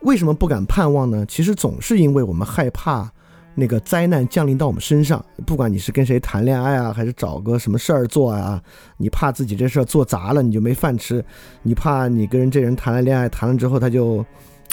[0.00, 1.24] 为什么不敢盼望呢？
[1.26, 3.10] 其实总是因为我们害怕。
[3.56, 8.60] 那个灾难降临到我们身上，不管你是跟谁谈恋爱啊，还是找个什么事儿做啊，
[8.96, 11.20] 你怕自己这事儿做砸了，你就没饭吃；
[11.62, 14.26] 你怕你跟人这人谈了恋爱，谈了之后他就，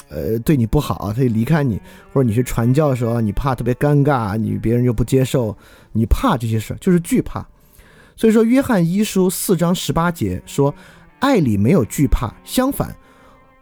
[0.08, 1.76] 呃，对你不好，他就离开你；
[2.12, 5.56] 或者你去传教的时候，你怕特别尴尬，你别人又不接受，
[5.92, 7.46] 你怕这些事儿，就是惧怕。
[8.16, 10.74] 所以说，约翰一书四章十八节说，
[11.22, 12.92] 爱里没有惧怕，相反，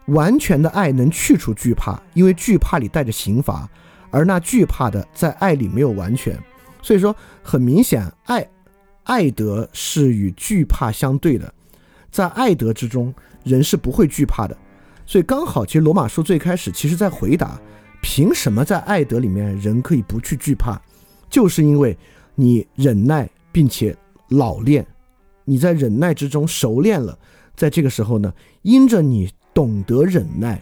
[0.07, 3.69] 完全的爱能去除惧怕，因为惧怕里带着刑罚。
[4.11, 6.37] 而那惧怕的，在爱里没有完全，
[6.81, 8.49] 所以说很明显，爱
[9.05, 11.53] 爱德是与惧怕相对的，
[12.11, 14.57] 在爱德之中，人是不会惧怕的。
[15.05, 17.61] 所以刚好，其实罗马书最开始其实在回答，
[18.01, 20.81] 凭什么在爱德里面人可以不去惧怕，
[21.29, 21.97] 就是因为
[22.35, 23.95] 你忍耐并且
[24.29, 24.85] 老练，
[25.45, 27.17] 你在忍耐之中熟练了，
[27.61, 28.33] 在这个时候呢，
[28.63, 30.59] 因着你懂得忍耐。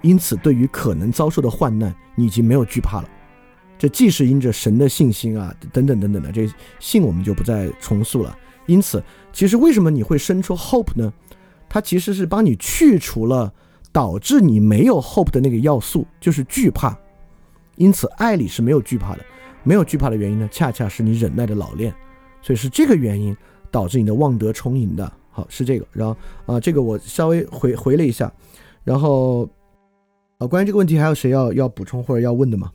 [0.00, 3.08] 因此，对于可能遭受的患难，你已经没有惧怕了。
[3.76, 8.34] 这既是因着神的信心啊，等等等等的，这信我们就不再重塑了。
[8.64, 11.12] 因此，其实为什么你会生出 hope 呢？
[11.68, 13.52] 它其实是帮你去除了
[13.92, 16.98] 导致你没有 hope 的那个要素，就是惧怕。
[17.76, 19.24] 因此，爱里是没有惧怕的。
[19.64, 21.94] 没有惧怕的原因呢，恰恰是你忍耐的老练。
[22.40, 23.36] 所以是这个原因
[23.70, 25.12] 导致你的望德充盈的。
[25.38, 25.86] 好，是这个。
[25.92, 26.16] 然后
[26.46, 28.32] 啊，这个我稍微回回了一下。
[28.82, 29.48] 然后
[30.38, 32.72] 啊，关于这个问题，还有谁要要补充或者要问的吗？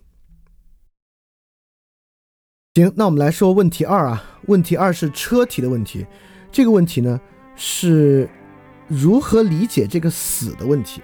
[2.75, 4.39] 行，那我们来说问题二啊。
[4.47, 6.05] 问题二是车题的问题。
[6.53, 7.19] 这个问题呢，
[7.57, 8.29] 是
[8.87, 11.01] 如何理解这个死的问题。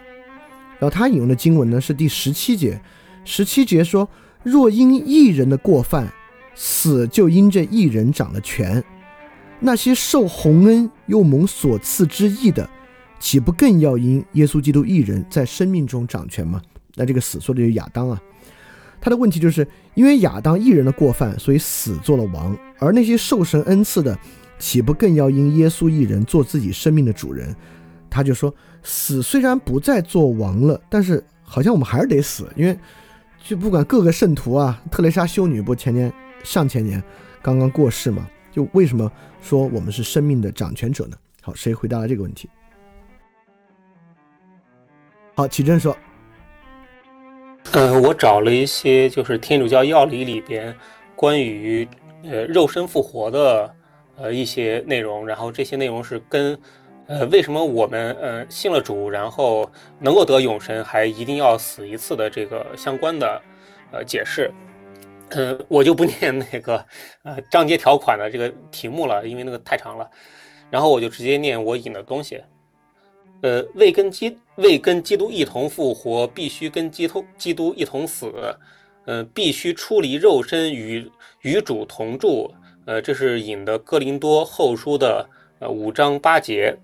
[0.79, 2.81] 然后他引用的经文呢是第十七节。
[3.25, 4.07] 十七节说
[4.43, 6.09] ：“若因一人的过犯，
[6.55, 8.81] 死就因这一人长了权。
[9.59, 12.69] 那些受洪恩又蒙所赐之义的。”
[13.19, 16.61] 岂不更要因耶稣基督一人在生命中掌权吗？
[16.95, 18.21] 那这个死说的就是亚当啊。
[19.01, 24.17] 他的问题就是因为亚当一人的过犯，所以死做了王，而那些受神恩赐的，
[24.57, 27.53] 岂不更要因耶稣一人做自己生命的主人？
[28.09, 28.53] 他就说，
[28.83, 32.77] 死虽然不再做王了，但是好像我们还是得死，因为
[33.43, 36.11] 就不管各个圣徒啊，特蕾莎修女不前年
[36.43, 37.03] 上前年
[37.41, 38.25] 刚刚过世嘛，
[38.59, 39.09] 就为什么
[39.41, 41.15] 说我们是生命的掌权者呢？
[41.41, 42.49] 好，谁回答了这个问题？
[45.33, 45.95] 好，启正说
[47.71, 50.75] ：“嗯，我找了一些就是天主教要理里边
[51.15, 51.87] 关于
[52.23, 53.73] 呃肉身复活的
[54.17, 56.59] 呃一些内容，然后这些内容是跟
[57.07, 63.41] 呃为什么我们呃信了主，然后能够得永生，还一定要死一次的这个相关的
[63.93, 64.51] 呃解释。
[65.31, 66.85] 呃，我就不 念那个
[67.23, 70.09] 呃章节条款的这个题目了，因为那个太长了。
[70.69, 72.41] 然后我就直接念我引的东西。”
[73.41, 78.29] 呃，为跟基为跟基督一同复活，必须跟基督基督一同死，
[79.05, 81.09] 呃，必须出离肉身与
[81.41, 82.53] 与主同住。
[82.85, 85.25] 呃，这是引的哥林多后书的
[85.59, 86.75] 呃五章八节。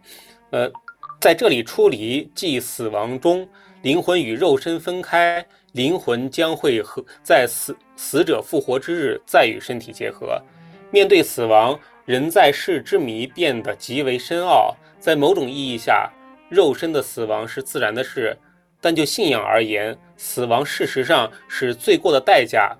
[0.52, 0.72] 呃，
[1.20, 3.46] 在这里出离，即死亡中，
[3.82, 10.42] 灵魂与肉身分开，灵魂将会和在死死者复活之日再与身体结合。
[10.90, 14.76] 面对死亡，人在世之谜变得极为深奥。
[15.00, 16.10] 在某种意义下。
[16.48, 18.38] 肉身的死亡是自然的事，
[18.80, 22.72] 但就信仰而言，死亡事实上是罪过的代价。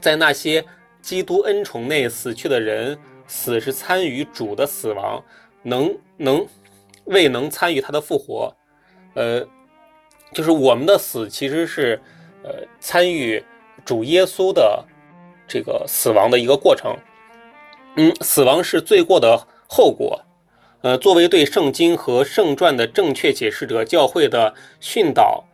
[0.00, 0.64] 在那些
[1.02, 5.22] 基督恩宠内死去的人，死是参与主的死亡，
[5.62, 6.44] 能能
[7.04, 8.52] 未能参与他的复活。
[9.14, 9.46] 呃，
[10.32, 12.00] 就是我们的死其实是
[12.42, 13.42] 呃参与
[13.84, 14.84] 主耶稣的
[15.46, 16.96] 这个死亡的一个过程。
[17.96, 20.20] 嗯，死亡是罪过的后果。
[20.80, 25.44] 呃，作为对圣经和圣传的正确解释者，教会的训导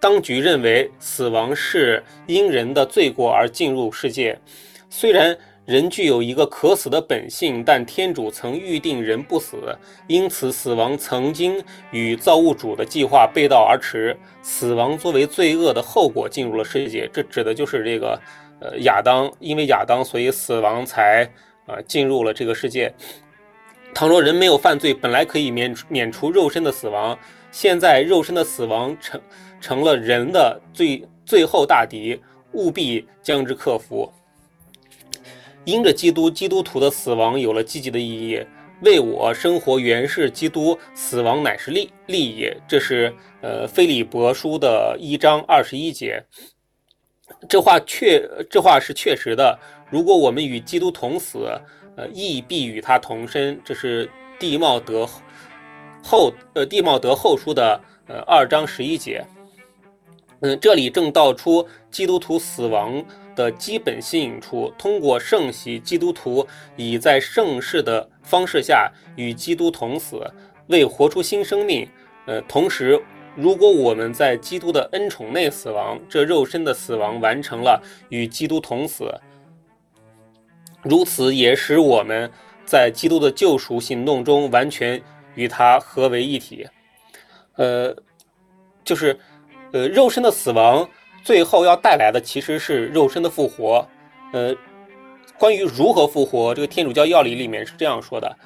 [0.00, 4.38] 当局认为，死亡是因人的罪过而进入世界。
[4.88, 5.36] 虽然
[5.66, 9.56] 人具有一个可死的本性，但天主曾预定人不死，
[10.06, 14.14] 因此死亡曾经与造物主的计划背道而驰。
[14.42, 18.20] 死亡作为罪恶的后果进入了世界，这指的就是这个
[18.60, 21.26] 呃亚当，因为亚当，所以死亡才
[21.66, 22.92] 啊进入了这个世界。
[23.94, 27.18] 倘若人没有犯罪，本来可以免免除肉身的死亡，
[27.50, 29.20] 现在肉身的死亡成
[29.62, 32.20] 成了人的最最后大敌，
[32.52, 34.12] 务必将之克服。
[35.64, 38.44] 因着基督，基督徒的死亡有了积极的意义。
[38.82, 42.52] 为我生活原是基督，死亡乃是利利益。
[42.68, 46.22] 这是呃《菲利伯书》的一章二十一节。
[47.48, 49.58] 这话确，这话是确实的。
[49.90, 51.48] 如果我们与基督同死，
[51.96, 55.08] 呃，亦必与他同生，这是地茂德
[56.02, 59.24] 后呃地茂德后书的呃二章十一节。
[60.40, 63.02] 嗯，这里正道出基督徒死亡
[63.34, 64.72] 的基本吸引处。
[64.78, 66.46] 通过圣洗，基督徒
[66.76, 70.20] 已在圣事的方式下与基督同死，
[70.68, 71.88] 为活出新生命。
[72.26, 73.00] 呃，同时，
[73.36, 79.12] 如果我们在基督的恩宠内死亡，这肉身的死亡完成了与基督同死。
[80.82, 82.30] 如此也使我们
[82.64, 85.00] 在基督的救赎行动中完全
[85.34, 86.66] 与他合为一体。
[87.56, 87.94] 呃，
[88.84, 89.18] 就是，
[89.72, 90.88] 呃，肉身的死亡
[91.24, 93.88] 最后要带来的其实是肉身的复活。
[94.32, 94.54] 呃，
[95.38, 98.36] 关于如何复活，这个天主教要理里面是这样说的：，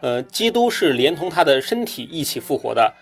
[0.00, 2.94] 呃，基督是连同他的身体一起复活的。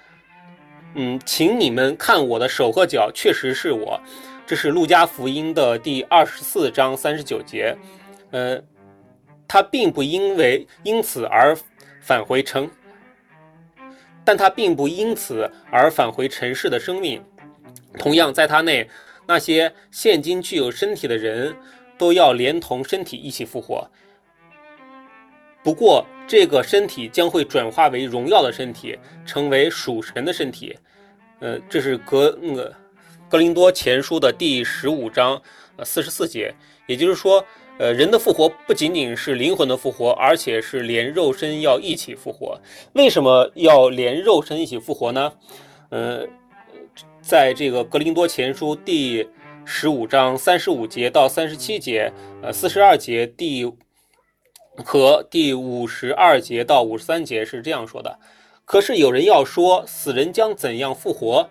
[0.94, 4.00] 嗯，请你们看我的手和脚，确实是我。
[4.46, 7.76] 这是路加福音的第二十四章三十九节。
[8.30, 8.60] 呃。
[9.50, 11.56] 他并不因为因此而
[12.02, 12.70] 返回城，
[14.22, 17.24] 但他并不因此而返回尘世的生命。
[17.98, 18.86] 同样，在他内，
[19.28, 21.55] 那些现今具有身体的人
[21.98, 23.86] 都要连同身体一起复活。
[25.62, 30.74] 不过，这个身体将会转化为荣耀的身体，成为属神的身体。
[31.40, 32.74] 呃，这是格那个
[33.28, 35.40] 格林多前书的第十五章
[35.76, 36.52] 呃四十四节，
[36.86, 37.44] 也就是说。
[37.80, 42.60] 呃，人的复活不仅仅是灵魂的复活，而且是连肉身要一起复活。
[42.94, 45.32] 为什么要连肉身一起复活呢？
[45.90, 46.26] 呃，
[47.28, 49.28] 在这个《格林多前书》第
[49.66, 52.10] 十五章三十五节到三十七节，
[52.40, 53.70] 呃，四十二节第
[54.82, 58.18] 和第五十二节到五十三节是这样说的。
[58.64, 61.50] 可是有人要说，死人将怎样复活？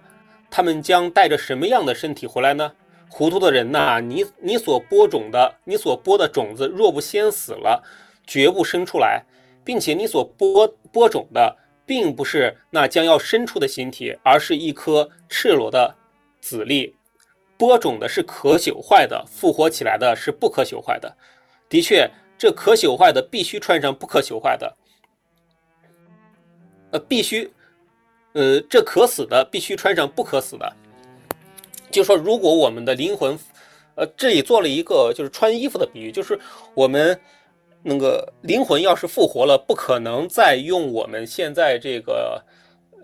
[0.50, 2.72] 他们将带着什么样的身体回来呢？
[3.08, 7.84] 糊涂的人呐，你你所播种的，你所播的种子，若不先死了，
[8.26, 9.24] 绝不生出来，
[9.64, 11.56] 并且你所播播种的，
[11.88, 15.96] 并不是那将要生出的形体，而是一颗赤裸的
[16.40, 16.94] 籽粒。
[17.58, 21.12] 播种的是可朽坏的，复活起来的是不可朽坏的。
[21.68, 22.08] 的确，
[22.38, 24.78] 这可朽坏的必须穿上不可朽坏的，
[26.92, 27.52] 呃，必须，
[28.34, 30.72] 呃，这可死的必须穿上不可死的。
[31.90, 33.40] 就说，如果我们的灵魂，
[33.96, 36.40] 呃，这里做了一个就是穿衣服的比喻，就是
[36.76, 37.20] 我们
[37.84, 42.44] 那个灵魂要是复活了，不可能再用我们现在这个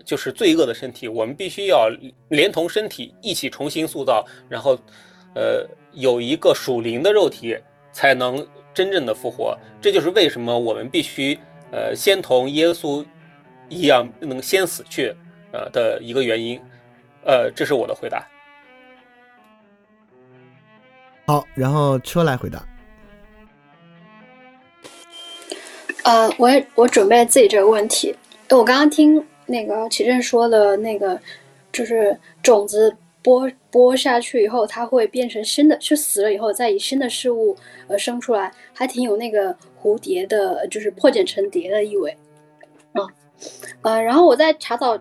[0.04, 1.88] 就是罪恶的身体，我们必须要
[2.28, 4.78] 连同身体一起重新塑造，然后，
[5.34, 7.56] 呃，有一个属灵的肉体，
[7.92, 9.56] 才能真正的复活。
[9.80, 11.38] 这就是为什么我们必须
[11.72, 13.04] 呃先同耶稣
[13.70, 15.14] 一样能先死去，
[15.52, 16.60] 呃的一个原因。
[17.24, 18.26] 呃，这是我的回答。
[21.26, 22.62] 好，然后车来回答。
[26.04, 28.14] 呃，我也我准备自己这个问题。
[28.50, 31.18] 我刚刚听那个启正说的那个，
[31.72, 37.56] 就是种子播播下去以后，它会变成新的，就死了以后再以新的事物
[37.88, 42.14] 呃生出来，还挺有那个蝴蝶的，就是破茧成蝶的意味。
[42.92, 43.08] 嗯，
[43.80, 44.96] 呃，然后我在查找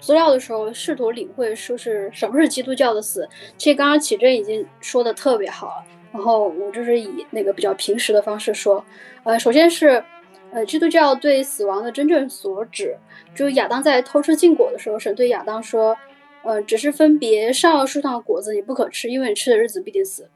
[0.00, 3.28] 资料的时候，试图领会说是什么是基督教的死。
[3.56, 8.84] 其实刚刚启正已经说的特别好了，然后我就是以那个比较平实的方式说，
[9.22, 10.02] 呃，首先是。
[10.50, 12.96] 呃，基督教对死亡的真正所指，
[13.34, 15.94] 就是亚当在偷吃禁果的时候，神对亚当说
[16.42, 20.28] ：“呃，只是分别善恶树上的果子你不可吃，因为你吃的日子必定死。”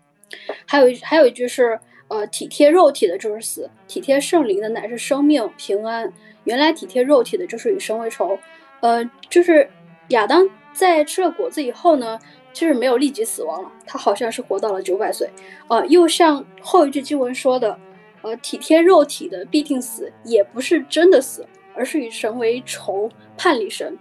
[0.66, 6.12] 还有一还有一句是：“呃，体贴肉体的就是死，体贴圣灵的乃是生命平安。”
[6.44, 8.38] 原来体贴肉体的就是与神为仇。
[8.80, 9.70] 呃，就是
[10.08, 12.18] 亚当在吃了果子以后呢，
[12.52, 15.30] 其实没有立即死亡了，他好像是活到了九百岁。
[15.68, 17.78] 呃，又像后一句经文说的。
[18.22, 23.98] 呃，体贴肉体的必定死，也不是真的死，而是与神为仇，叛离神。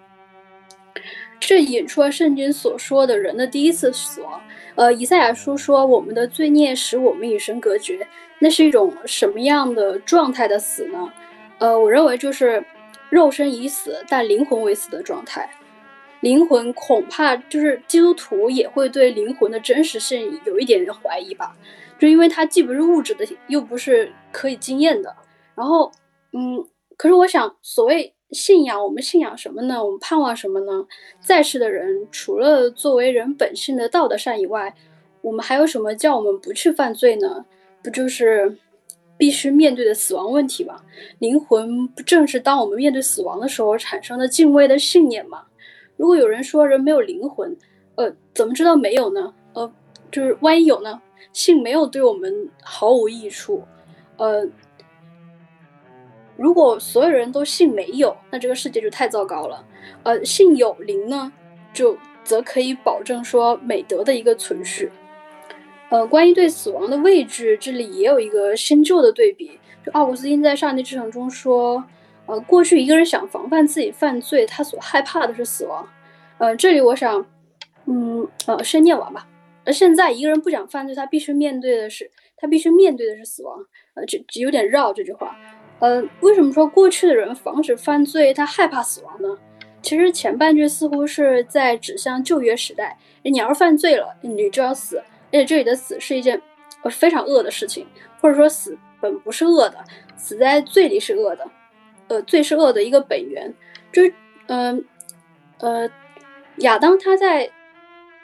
[1.40, 4.40] 这引出了圣经所说的人的第一次死亡。
[4.76, 8.08] 呃，以赛亚书说，我们的罪孽使我们与神隔绝，
[8.40, 11.12] 那是一种什么样的状态的死呢？
[11.58, 12.64] 呃，我认为就是
[13.10, 15.50] 肉身已死，但灵魂未死的状态。
[16.20, 21.56] 灵魂恐怕就是基督徒也会对灵魂的真实性有一点点怀疑吧。
[22.02, 25.16] 就因为它既不是物质的，又不是可以经验的。
[25.54, 25.92] 然后，
[26.34, 26.66] 嗯，
[26.98, 29.86] 可是我想，所谓信仰，我们信仰什么呢？
[29.86, 30.84] 我们盼望什么呢？
[31.20, 34.74] 在世的人，除了作为人本性的道德善以外，
[35.22, 37.46] 我们还有什么叫我们不去犯罪呢？
[37.84, 38.58] 不就是
[39.16, 40.82] 必须面对的死亡问题吗？
[41.20, 45.44] 灵魂不正是当我们面对死亡的时候产生的敬畏的信念吗？
[45.98, 47.56] 如果有人说人没有灵魂，
[47.94, 49.32] 呃，怎么知道没有呢？
[49.54, 49.72] 呃，
[50.12, 51.00] 就是万一有呢？
[51.34, 53.64] 性没有对我们毫无益处，
[54.18, 54.48] 呃，
[56.36, 59.66] 如果所有人都信没有，那这个世界就太糟糕了。
[60.04, 61.32] 呃，信有灵呢，
[61.74, 64.92] 就则可以保证说美德的一个存续。
[65.90, 69.60] 呃，关于对死亡的畏惧，这里也有一个新旧的对比。
[69.86, 71.84] 就奥古斯丁在《上帝之城》中说，
[72.26, 75.88] 呃，过去一个人想防范自己犯罪，他所害怕的是死亡。
[76.38, 77.26] 呃，这里我想，
[77.86, 79.28] 嗯，呃，先念完吧。
[79.64, 83.64] 而现在，一个人不想犯罪，他必须面对的是，他必须面对的是死亡。
[83.94, 85.38] 呃，这有点绕这句话。
[85.80, 89.38] 呃，为什么说过去的人防止犯罪，他害怕死亡呢？
[89.84, 94.98] 其实前半句似乎是在指向旧约时代，你要是犯罪了，你就要死。
[94.98, 96.42] 而且这里的死是一件
[96.84, 97.86] 呃非常恶的事情，
[98.20, 99.78] 或者说死本不是恶的，
[100.18, 101.48] 死在罪里是恶的。
[102.08, 103.54] 呃，罪是恶的一个本源。
[103.92, 104.14] 就是，
[104.48, 104.84] 嗯，
[105.60, 105.90] 呃，
[106.58, 107.52] 亚当他在。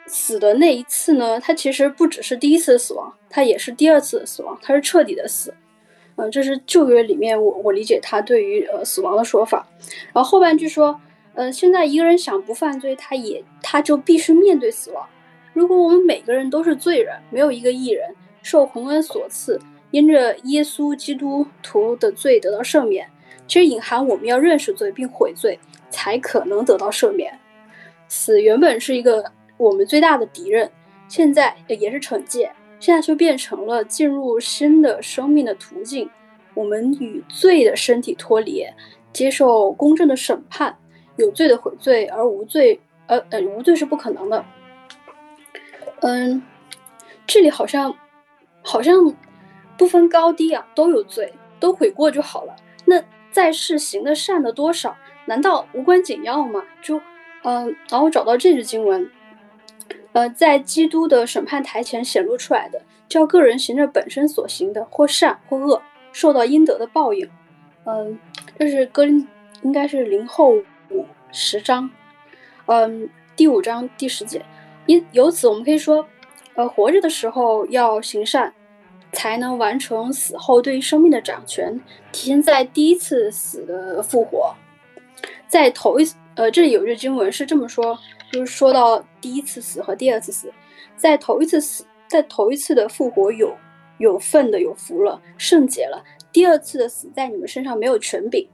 [0.08, 5.54] 死的那一次呢，他其实不只是第一次死亡，他也是第二次死亡，他是彻底的死。
[6.16, 9.64] 嗯，这是旧约里面我我理解他对于呃死亡的说法。
[10.12, 11.00] 然后后半句说，
[11.34, 15.06] 呃，现在一个人想不犯罪，他也他就必须面对死亡。
[15.52, 18.12] 如果我们每个人都是罪人，没有一个艺人
[18.42, 19.60] 受洪恩所赐，
[19.92, 23.08] 因着耶稣基督徒的罪得到赦免，
[23.46, 25.56] 其实隐含我们要认识罪并悔罪，
[25.88, 27.38] 才可能得到赦免。
[28.08, 29.24] 死原本是一个。
[29.58, 30.70] 我们最大的敌人，
[31.08, 32.50] 现在也是惩戒。
[32.80, 36.08] 现在就变成了进入新的生命的途径。
[36.54, 38.64] 我们与罪的身体脱离，
[39.12, 40.78] 接受公正的审判，
[41.16, 44.44] 有罪的悔罪，而无罪，呃呃，无罪是不可能的。
[46.00, 46.40] 嗯，
[47.26, 47.92] 这里好像
[48.62, 49.12] 好像
[49.76, 52.54] 不分高低啊，都有罪，都悔过就好了。
[52.84, 53.02] 那
[53.32, 56.64] 在世行的善的多少，难道无关紧要吗？
[56.80, 57.00] 就
[57.42, 59.08] 嗯，然后找到这句经文，
[60.12, 65.82] 呃，在基督的审判台前显露出来的，叫个人行着本身所行的，或善或恶，
[66.12, 67.28] 受到应得的报应。
[67.84, 68.18] 嗯，
[68.58, 69.26] 这是哥林，
[69.62, 70.54] 应该是零后
[70.90, 71.90] 五十章，
[72.66, 74.44] 嗯，第五章第十节。
[74.86, 76.06] 因由此，我们可以说，
[76.54, 78.52] 呃，活着的时候要行善，
[79.12, 81.78] 才能完成死后对于生命的掌权，
[82.10, 84.54] 体现在第一次死的复活。
[85.46, 87.98] 在头一次，呃，这里有一句经文是这么说，
[88.32, 90.52] 就是说到第一次死和第二次死，
[90.96, 93.52] 在头一次死，在头一次的复活有
[93.98, 96.02] 有份的有福了，圣洁了；
[96.32, 98.48] 第二次的死在你们身上没有权柄，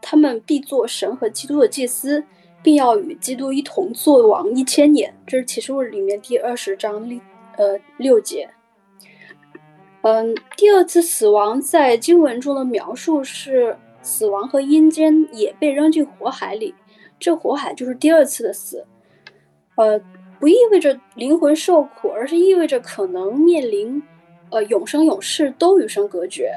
[0.00, 2.24] 他们必做神和基督的祭司。
[2.62, 7.20] 并要与基督一同作王一千年，这是启示录里面第二十章六
[7.56, 8.50] 呃六节。
[10.02, 16.74] 嗯，第二次死亡在经文中的描述是死亡和阴间也被扔进火海里，
[17.20, 18.84] 这火海就是第二次的死。
[19.76, 19.98] 呃，
[20.40, 24.02] 不意味着灵魂受苦，而是意味着可能面临
[24.50, 26.52] 呃永生永世都与生隔绝。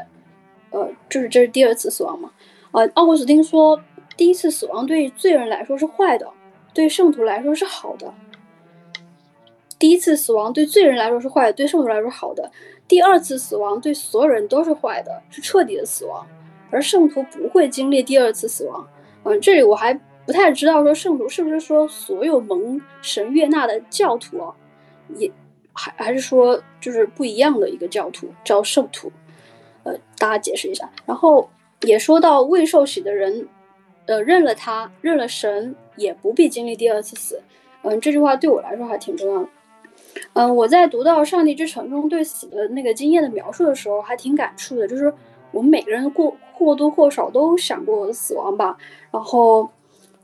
[0.72, 2.32] 呃，就是这是第二次死亡嘛？
[2.72, 3.80] 呃，奥古斯丁说。
[4.18, 6.28] 第一次死亡对罪人来说是坏的，
[6.74, 8.14] 对圣徒来说是好的。
[9.78, 12.52] 第一次死亡对罪人来说是坏的，对圣徒来说是好的。
[12.86, 16.28] 第二次死亡对所有人都是坏的，是彻底的死亡，
[16.70, 18.86] 而圣徒不会经历第二次死亡。
[19.24, 19.98] 嗯，这里我还
[20.30, 24.54] 不太知道说圣徒是不是说所有蒙神悦纳的教徒啊，
[25.16, 25.32] 也
[25.74, 29.12] 还还是说就是不一样的一个教徒叫圣徒。
[29.82, 30.88] 呃，大家解释一下。
[31.08, 31.50] 然后
[31.82, 33.48] 也说到未受洗的人。
[34.06, 37.42] 呃，认了他，认了神，也不必经历第二次死。
[37.82, 39.50] 嗯，这句话对我来说还挺重要的。
[40.34, 44.88] 嗯，我在读到《上帝之城》中对死的那个经验的描述的时候，还挺感触的。
[44.88, 45.12] 就是
[45.52, 48.78] 我们每个人过或多或少都想过死亡吧，
[49.10, 49.68] 然后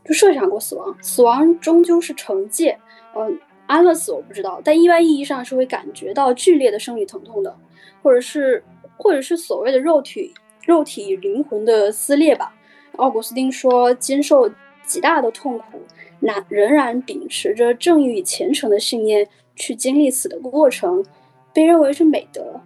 [0.05, 0.95] 就设想过死亡。
[1.01, 2.77] 死亡终究是惩戒。
[3.15, 7.55] 嗯，安乐死我不知道，但一般意义上是会感觉到剧烈的生理疼痛的，
[8.03, 8.63] 或者是
[8.97, 10.33] 或者是所谓的肉体
[10.65, 12.53] 肉体与灵魂的撕裂吧。
[12.97, 14.49] 奥古斯丁说：“经受
[14.85, 15.81] 极大的痛苦，
[16.19, 21.03] 那仍然秉持着正义与虔诚的信念去经历死的过程，
[21.53, 22.61] 被认为是美德。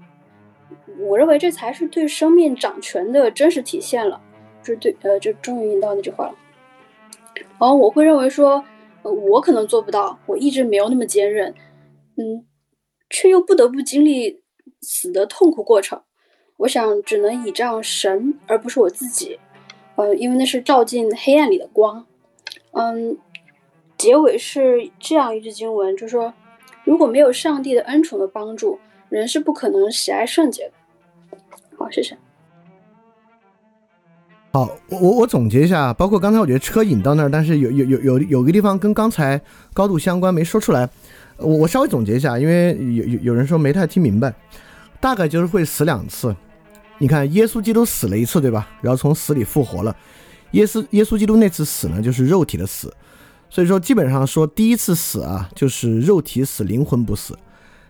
[0.99, 4.19] 我认为这才是对生命掌权的真实体现了。
[4.61, 6.35] 这对，呃，就终于引到那句话了。
[7.59, 8.63] 然后我会认为说，
[9.03, 11.53] 呃，我可能做不到，我一直没有那么坚韧，
[12.17, 12.45] 嗯，
[13.09, 14.41] 却又不得不经历
[14.81, 16.01] 死的痛苦过程。
[16.57, 19.39] 我想，只能倚仗神，而不是我自己。”
[19.95, 22.05] 呃，因为那是照进黑暗里的光。
[22.71, 23.17] 嗯，
[23.97, 26.33] 结尾是这样一句经文，就说：
[26.85, 28.79] 如果没有上帝的恩宠的帮助，
[29.09, 31.37] 人是不可能喜爱圣洁的。
[31.77, 32.17] 好，谢谢。
[34.51, 39.39] 好，我我我总结一下，包括刚才我觉得车引到那儿，但是有有有有有个地方跟刚才
[39.73, 40.89] 高度相关没说出来，
[41.37, 44.33] 我我稍微总结一下，因为有有有人说没太听明白，
[44.99, 46.35] 大概就是会死两次。
[46.97, 48.67] 你看，耶稣基督死了一次，对吧？
[48.81, 49.95] 然后从死里复活了。
[50.51, 52.91] 耶稣耶稣基督那次死呢，就是肉体的死。
[53.51, 57.35] 所以说，基本上说第一次死啊，就是肉体死，灵魂不死；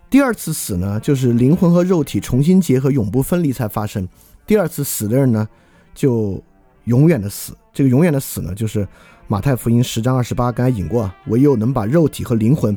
[0.10, 4.06] 第二次死呢，就是灵魂和肉体重新结合，永不分离才发生。
[4.45, 5.48] 第二次死的人呢，
[5.95, 6.41] 就
[6.90, 7.56] 永远的死。
[7.72, 8.86] 这个永远的死呢，就是
[9.28, 12.76] 马太福音十章二十八，刚才引过，唯有能把肉体和灵魂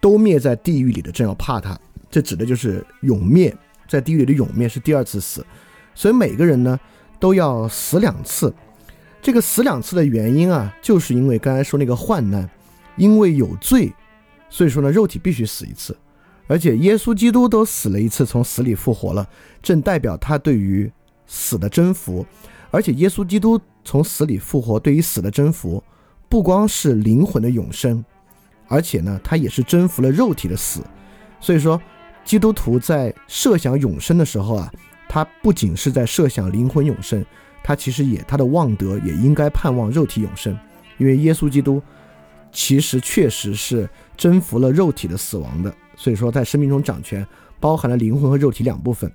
[0.00, 1.78] 都灭在地狱里的，正要怕他。
[2.10, 3.56] 这指的就是永灭，
[3.88, 5.46] 在地狱里的永灭是第二次死。
[5.94, 6.78] 所以每个人呢
[7.20, 8.52] 都要死两次，
[9.22, 12.48] 这个死两次的原因啊，就是因为刚才说那个患难，
[12.96, 13.92] 因为有罪，
[14.50, 15.96] 所以说呢肉体必须死一次，
[16.48, 19.26] 而且耶稣基督都死了一次，从死里复活了，
[19.62, 20.90] 正代表他对于
[21.26, 22.26] 死的征服，
[22.72, 25.80] 而且耶稣基督从死里复活对于死的征服，
[26.28, 28.04] 不光是灵魂的永生，
[28.66, 30.80] 而且呢他也是征服了肉体的死，
[31.38, 31.80] 所以说
[32.24, 34.68] 基督徒在设想永生的时候啊。
[35.14, 37.22] 他不仅是在设想灵魂永生，
[37.62, 40.58] 他其实也他的望德也应该盼望肉体永生，
[40.96, 41.82] 因为耶稣基督
[42.50, 43.86] 其实确实是
[44.16, 47.26] 征服了肉体的死亡的，所以说在生命中掌权
[47.60, 49.12] 包含了灵魂和肉体两部分。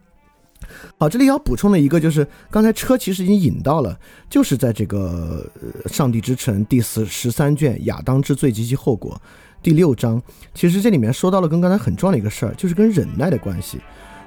[0.97, 3.97] 好，这里要补充的一个就是，刚才车其实已经引到了，
[4.29, 5.49] 就是在这个
[5.93, 9.19] 《上帝之城》第十十三卷《亚当之罪及其后果》
[9.61, 10.21] 第六章，
[10.53, 13.79] 其实这里面说到了跟刚才很重要的一个事儿，就是跟忍耐的关系。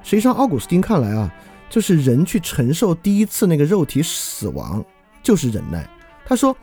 [0.02, 1.32] 实际上，奥古斯丁看来啊，
[1.68, 4.84] 就是人去承受第一次那个肉体死亡，
[5.22, 5.88] 就是忍耐。
[6.24, 6.56] 他说，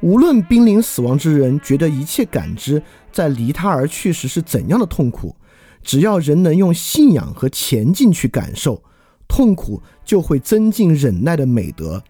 [0.00, 2.82] 无论濒临死亡之人觉得一切感知
[3.12, 5.36] 在离他而去时是怎样的痛苦，
[5.82, 8.82] 只要人能用信仰和前进去感受。
[9.28, 12.02] 痛苦就会增进忍耐的美德，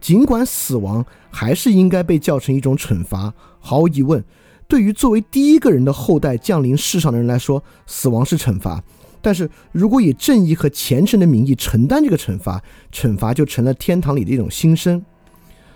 [0.00, 3.32] 尽管死亡还是应该被叫成一种惩罚。
[3.60, 4.22] 毫无疑问，
[4.68, 8.82] 对于作为第一个人的后代降临世上的人来说，死亡是惩罚。
[9.22, 12.62] 但是如果以正义和虔诚的名义承担这个惩罚，
[12.92, 15.04] 惩罚就成了天堂里的一种新生。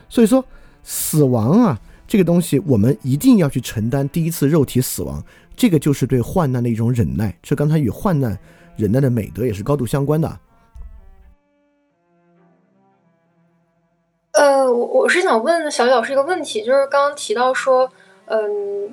[0.09, 0.45] 所以说，
[0.85, 5.25] 死亡啊，这个东西我们一定要去承担第一次肉体死亡，
[5.57, 7.37] 这个就是对患难的一种忍耐。
[7.43, 8.39] 这刚才与患难
[8.77, 10.39] 忍耐的美德也是高度相关的。
[14.41, 17.93] 呃，我我是想问小小是一个问题，就是刚刚提到说，
[18.25, 18.91] 嗯，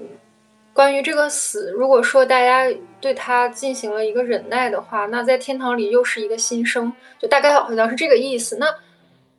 [0.73, 2.69] 关于这个死，如果说大家
[2.99, 8.57] 对他进行了一个忍耐的话，那在天堂里又是一个新生，就大概好像是这个意思。
[8.57, 8.65] 那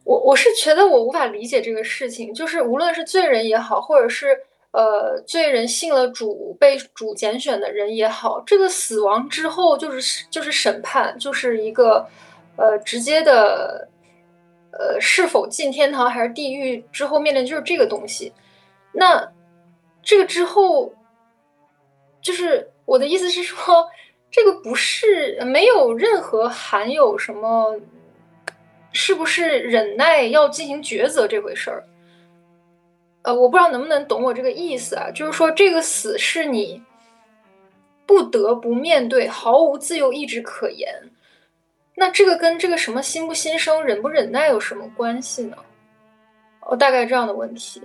[0.04, 4.28] 我我是觉得我无法理解这个事情，就是无论是罪人也好，或者是
[4.70, 12.06] 呃罪人信了主被主拣选的人也好，这个死亡之后就是就是审判，就是一个
[12.56, 13.88] 呃直接的。
[14.78, 18.32] 呃，是否进天堂还是地狱之后面临就是这个东西。
[18.92, 19.32] 那
[20.02, 20.94] 这个之后，
[22.22, 23.88] 就是我的意思是说，
[24.30, 27.80] 这个不是没有任何含有什么，
[28.92, 31.84] 是不是忍耐要进行抉择这回事儿？
[33.22, 35.10] 呃，我不知道能不能懂我这个意思啊？
[35.10, 36.80] 就是说，这个死是你
[38.06, 41.10] 不得不面对，毫无自由意志可言。
[41.98, 45.56] 那这个跟这个什么心不心生、忍不忍耐有什么关系呢？
[46.60, 47.82] 哦，大概这样的问题。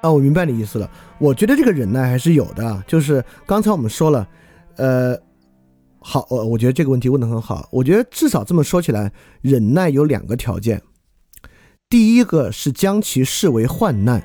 [0.00, 0.90] 啊，我明白你意思了。
[1.18, 4.26] 我觉得这个忍耐还是有的，就是刚才我们说了，
[4.76, 5.14] 呃，
[6.00, 7.68] 好，我我觉得这个问题问的很好。
[7.70, 9.12] 我觉得至少这么说起来，
[9.42, 10.80] 忍耐有两个条件。
[11.90, 14.22] 第一个是将其视为患难，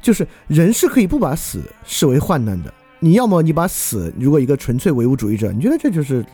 [0.00, 2.72] 就是人是可以不把死视为患难的。
[2.98, 6.24] 你要么你把死，如果一个纯粹唯物主义者，你觉得这就是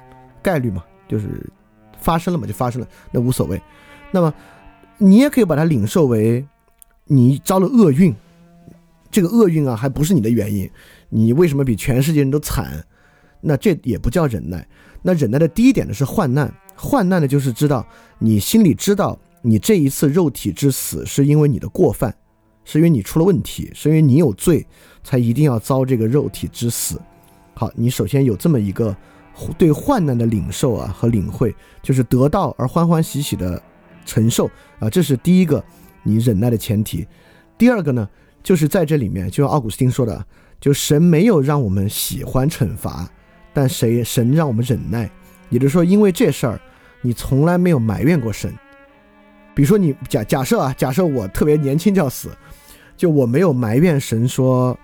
[0.41, 0.85] 概率嘛？
[1.09, 1.45] 就是
[1.99, 3.61] 发生了嘛，就发生了，那无所谓。
[4.11, 4.33] 那么
[4.99, 6.47] 你也可以把它领受为
[7.05, 8.15] 你遭了厄运，
[9.11, 10.71] 这个厄运啊，还不是你的原因，
[11.09, 12.85] 你为什么比全世界人都惨？
[13.41, 14.67] 那这也不叫忍耐。
[15.03, 17.87] 那忍耐的第一点呢是患难，患难呢就是知道
[18.19, 22.15] 你心里知道你这一次肉体之死是因为你的过犯，
[22.65, 24.67] 是因为你出了问题，是因为你有罪，
[25.03, 27.01] 才一定要遭这个肉体之死。
[27.55, 28.97] 好，你首先有这么一个。
[29.57, 33.63] 对患难的领受啊和领会，就是得到而欢欢喜喜的
[34.05, 35.63] 承受啊，这是第一个
[36.03, 37.07] 你忍耐的前提。
[37.57, 38.09] 第二个呢，
[38.43, 40.25] 就是在这里面，就像奥古斯丁说的，
[40.61, 43.09] 就神没有让我们喜欢惩罚，
[43.53, 45.11] 但谁神让我们忍耐，
[45.51, 46.61] 也就是说，因为这事儿，
[47.03, 48.53] 你从来没有埋怨过神。
[49.55, 52.31] 比如说，你假假设啊，假设我特别年轻就要死，
[52.97, 54.79] 就我没有埋怨神说，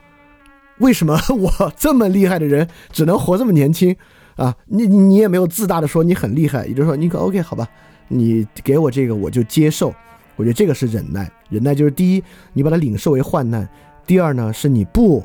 [0.78, 3.97] 为什么 我这么厉害的人只能活这么年轻。
[4.36, 7.69] 啊，你你也没有自大的说你很厉害，也就是说你可 OK 好吧，
[8.09, 9.94] 你给我这个我就接受，
[10.36, 11.31] 我觉得这个是忍耐。
[11.51, 13.65] 忍耐就是第一，你把它领受为患难；
[14.06, 15.23] 第二呢，是你不，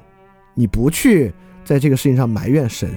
[0.53, 1.33] 你不去
[1.65, 2.87] 在这个事情上埋怨神，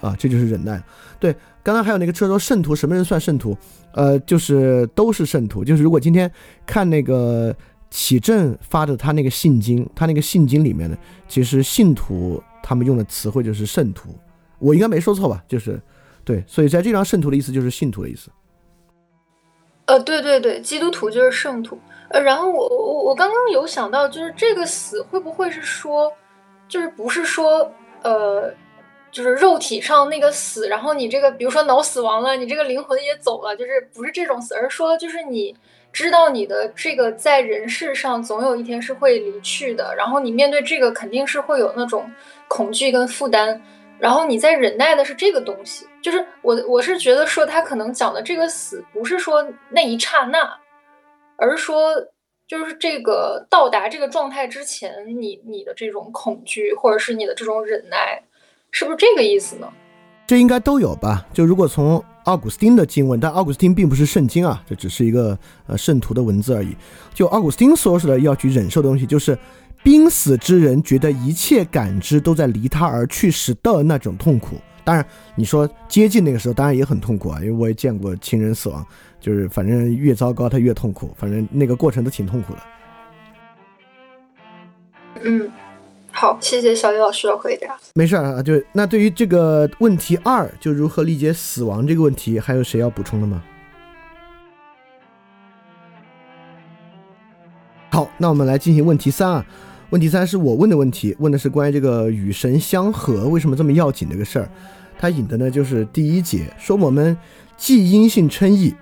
[0.00, 0.82] 啊，这就是忍耐。
[1.18, 1.32] 对，
[1.62, 3.54] 刚刚还有那个车说圣徒什么人算圣徒？
[3.92, 5.62] 呃，就是都是圣徒。
[5.62, 6.30] 就是如果今天
[6.64, 7.54] 看那个
[7.90, 10.96] 启正发的他那个信经，他那个信经里面呢，
[11.28, 14.14] 其实信徒他们用的词汇就是圣徒。
[14.60, 15.42] 我应该没说错吧？
[15.48, 15.80] 就是，
[16.24, 18.30] 对，所以在这张圣徒的意思就是信徒的意思。
[19.86, 21.76] 呃，对对对，基督徒就是圣徒。
[22.10, 26.12] 呃，然后我我我刚刚有想到，就是这个死会不会是说，
[26.68, 27.72] 就是不是说，
[28.02, 28.52] 呃，
[29.10, 35.56] 就是肉体上那个死，然后你这个比如说脑死亡了，你这个灵魂也走了，就是不是这种死，而是说就是你
[35.92, 42.08] 知道你的这个在人世上总有一天是会离去的，然后你面对这个肯定是会有那种
[42.46, 43.60] 恐惧跟负担。
[44.00, 50.38] 然后你在忍耐的是这个东西，就是我我是觉得说他可能讲的这个死不是说那一刹那，
[51.36, 51.92] 而是说
[52.48, 58.22] 就是这个到达这个状态之前，你你的这种恐惧或者是你的这种忍耐，
[58.70, 59.68] 是不是这个意思呢？
[60.26, 61.26] 这应该都有吧？
[61.34, 66.74] 就如果从奥古斯丁的经文，但奥古斯丁并不是圣经啊，这只是一个呃圣徒的文字而已。
[67.12, 69.36] 就奥古斯丁所说的要去忍受的东西，就是。
[69.82, 75.04] 濒死之人觉得一切感知都在离他而去时的那种痛苦，当然，
[75.34, 78.86] 你说接近那个时候，当然也很痛苦啊，因为我也见过亲人死亡，
[79.18, 82.60] 就是反正越糟糕他越痛苦，反正那个过程都挺痛苦的。
[85.22, 85.50] 嗯，
[86.12, 87.76] 好，谢谢小李老师的回答。
[87.94, 93.42] 没事啊，就那对于这个问题二，就如何理解死亡这个问题，还有谁要补充的吗？
[97.90, 99.44] 好，那我们来进行问题三啊。
[99.90, 104.48] 问题三是我问的问题，问的是关于这个与神相合为什么这么要紧这个事儿。
[104.98, 107.16] 他引的呢就是第一节，说我们
[107.56, 108.72] 既因信称义，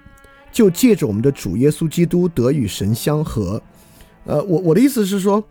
[0.52, 3.62] 就借着我们的主耶稣基督得与神相合。
[4.24, 5.42] 呃，我我的意思是说，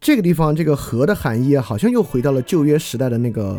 [0.00, 3.58] 这个地方这个合的含义，好像又回到了旧约时代的那个，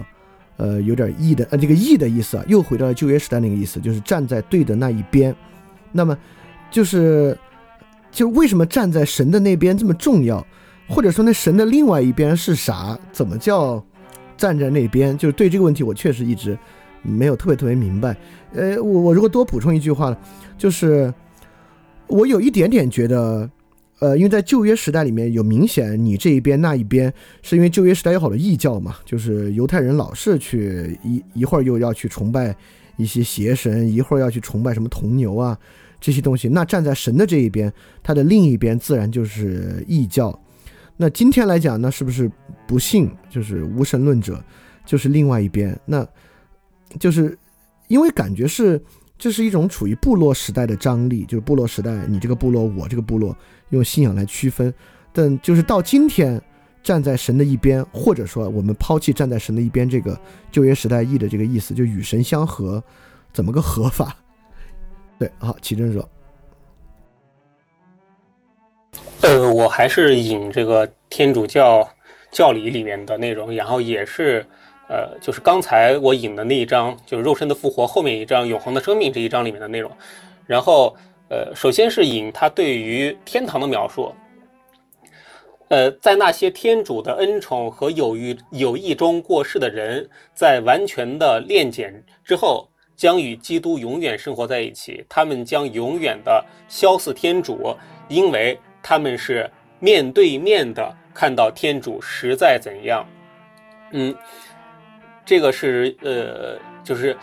[0.57, 5.35] 呃，有点义的呃这个义的意思啊，又回到了旧约时代那个意思，就是站在对的那一边。
[5.91, 6.15] 那么
[6.69, 7.35] 就是
[8.11, 10.45] 就为什么站在神的那边这么重要？
[10.91, 12.99] 或者说，那神的另外一边是啥？
[13.13, 13.81] 怎么叫
[14.35, 15.17] 站在那边？
[15.17, 16.57] 就是对这个问题，我确实一直
[17.01, 18.15] 没有特别特别明白。
[18.53, 20.17] 呃，我我如果多补充一句话呢，
[20.57, 21.11] 就是
[22.07, 23.49] 我有一点点觉得，
[23.99, 27.11] 呃，因为在旧约时代里面有明显你这一边那一边，
[27.41, 32.53] 是因为旧约时代有好多异教嘛，就是犹太人老是去一一会儿又要去崇拜
[32.97, 35.57] 一些邪神，一会儿要去崇拜什么铜牛啊
[36.01, 36.49] 这些东西。
[36.49, 37.71] 那站在神的这一边，
[38.03, 40.37] 他的另一边自然就是异教。
[41.01, 42.31] 那今天来讲，那是不是
[42.67, 44.39] 不信就是无神论者，
[44.85, 45.75] 就是另外一边？
[45.83, 46.07] 那
[46.99, 47.35] 就是
[47.87, 48.79] 因为感觉是
[49.17, 53.35] 这是一种处于部落时代的张力，就是部落时代，你这个部落，我这个部落，
[53.69, 54.71] 用信仰来区分。
[55.11, 56.39] 但就是到今天，
[56.83, 60.15] 站在神的一边，或者说我们抛弃站在神的一边这个
[60.51, 62.83] 旧约时代义的这个意思，就与神相合，
[63.33, 64.15] 怎么个合法？
[65.17, 66.07] 对，好，齐正说。
[69.23, 71.87] 呃，我还是引这个天主教
[72.31, 74.43] 教理里面的内容，然后也是，
[74.89, 79.91] 呃，就是刚才我引的那一章，就是肉身的复活后面一章永恒的生命这一章里面的内容。
[80.47, 80.95] 然后，
[81.29, 84.11] 呃，首先是引他对于天堂的描述。
[85.67, 97.77] 呃，在那些天主的恩宠和有意有意中过世的人，在完全的炼减之后，将与基督永远生活在一起，他们将永远的消似天主，
[98.07, 98.57] 因为。
[98.83, 99.49] 他们是
[99.79, 103.05] 面对面的看到天主实在怎样，
[103.91, 104.15] 嗯，
[105.25, 107.15] 这个是呃，就是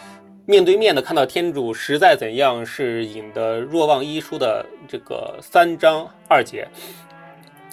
[0.44, 6.66] 面对面的看到天主实在怎样，是引的若望一书的这个三章二节，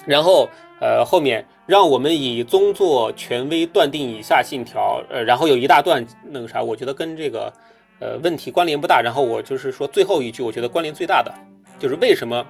[0.04, 0.48] 然后
[0.80, 7.52] 呃后面让我们以宗座权威断定以下信条，呃，然后有一大段那个啥，我觉得跟这个
[8.00, 11.32] 呃问题关联不大，然后我就是说最后一句，我觉得关联最大的
[11.78, 12.46] 就是为什么。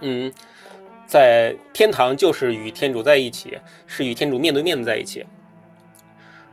[0.00, 0.32] 嗯，
[1.06, 5.24] 在天堂就是与天主在一起，是与天主面对面的在一起。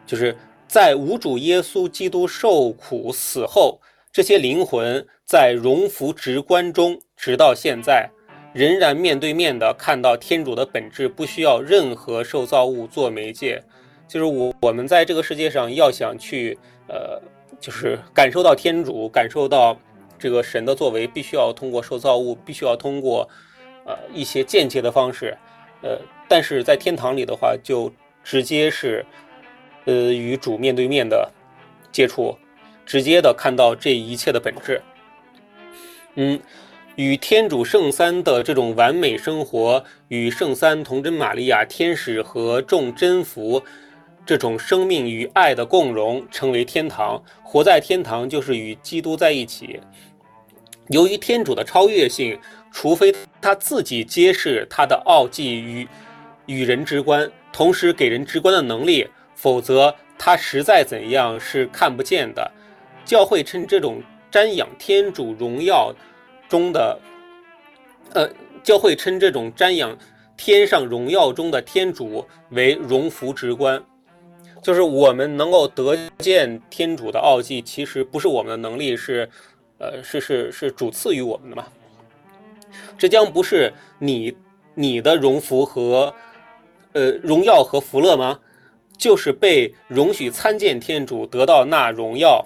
[0.06, 0.36] 就是
[0.68, 3.80] 在无主耶稣基督受苦死后，
[4.12, 8.10] 这些灵魂在荣福直观中，直到现在
[8.54, 13.62] 仍然面对面的看到天主的本质，不需要任何受造物做媒介。
[14.08, 16.58] 就是我我们在这个世界上要想去
[16.88, 17.22] 呃，
[17.60, 19.78] 就是感受到天主，感受到。
[20.24, 23.28] 这个神的作为必须要通过受造物，必须要通过，
[23.86, 25.38] 呃一些间接的方式，
[25.82, 27.92] 呃，但是在天堂里的话，就
[28.24, 29.06] 直接是，
[29.84, 31.30] 呃与主面对面的
[31.92, 32.38] 接触，
[32.86, 34.82] 直接的看到这一切的本质。
[36.16, 36.40] 嗯，
[36.96, 43.62] 与天主圣三的这种完美生活，与圣三童真玛利亚、天使和众真福。
[44.26, 47.22] 这种生命与爱的共融，称为天堂。
[47.44, 49.82] 活在天堂，就是与基督在一起。
[50.90, 52.38] 由于天主的超越性，
[52.72, 55.88] 除非他自己揭示他的奥迹与
[56.46, 62.52] 与人直观，同时给人直观的能力，否则他实在怎样是看不见的。
[63.06, 65.94] 教会称这种瞻仰天主荣耀
[66.50, 67.00] 中的，
[68.14, 68.30] 呃，
[68.62, 69.98] 教会称这种瞻仰
[70.36, 73.82] 天上荣耀中的天主为荣福直观，
[74.62, 79.30] 就是我们能够得见天主的奥迹，其实不是我们的能力，是。
[79.80, 81.68] 呃，是是是主赐予我们的嘛？
[82.98, 84.36] 这将不是你
[84.76, 86.14] 你的荣福和
[86.94, 88.40] 呃荣耀和福乐吗？
[88.98, 92.46] 就是被容许参见天主，得到那荣耀，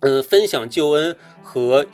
[0.00, 1.86] 呃，分享救恩和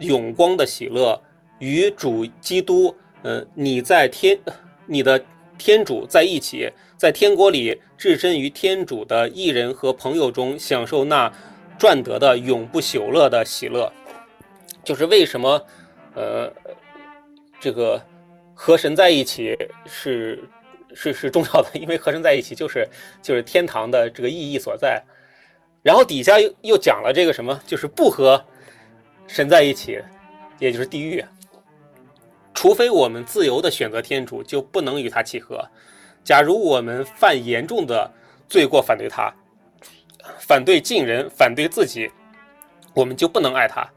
[0.00, 1.20] 永光的喜乐，
[1.58, 4.38] 与主基督，呃，你在天，
[4.86, 5.24] 你的
[5.56, 11.32] 天主在一起，在天国里置身于天主的艺人和朋友中，享受那。
[11.78, 13.90] 赚得的永不朽乐的喜乐，
[14.82, 15.64] 就是为什么，
[16.14, 16.52] 呃，
[17.60, 18.02] 这个
[18.52, 19.56] 和神在一起
[19.86, 20.42] 是
[20.92, 22.88] 是是重要的，因为和神在一起就是
[23.22, 25.02] 就是天堂的这个意义所在。
[25.80, 28.44] 然后底下又又讲了这个什么，就是不和
[29.28, 30.02] 神在一起，
[30.58, 31.24] 也就是地狱。
[32.52, 35.64] 除非我们自由的选择天主，就不能与他契合。
[36.24, 38.10] 假如我们犯严重的
[38.48, 39.32] 罪过，反对他，
[40.38, 42.10] 反对近人，反对自己，
[42.94, 43.88] 我们就不能爱他。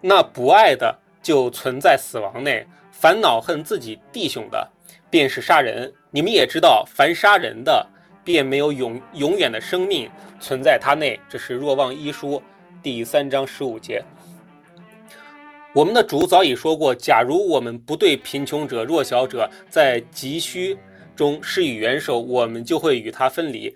[0.00, 4.68] 那不爱的就存在死亡内，烦恼恨自己弟兄的，
[5.10, 5.92] 便是杀人。
[6.10, 7.86] 你们也知道，凡杀人的，
[8.24, 10.10] 便没有永永远的生命
[10.40, 11.20] 存在他内。
[11.28, 12.42] 这是若望一书
[12.82, 14.02] 第三章十五节。
[15.72, 20.76] 我们的主早已说过，假如我们不对贫穷者、弱小者在急需
[21.14, 23.72] 中施以援手，我们就会与他分离。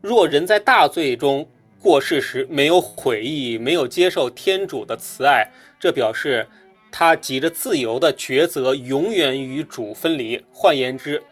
[0.00, 1.48] 若人在大罪中
[1.80, 5.48] 过世时没有悔意，没有接受天主的慈爱，
[5.78, 6.46] 这表示
[6.90, 10.42] 他急着自由的抉择永远与主分离。
[10.52, 11.22] 换言之，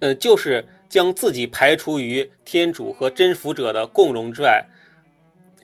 [0.00, 4.64] 呃，就是将自己排除于天主和真福者的共荣之外。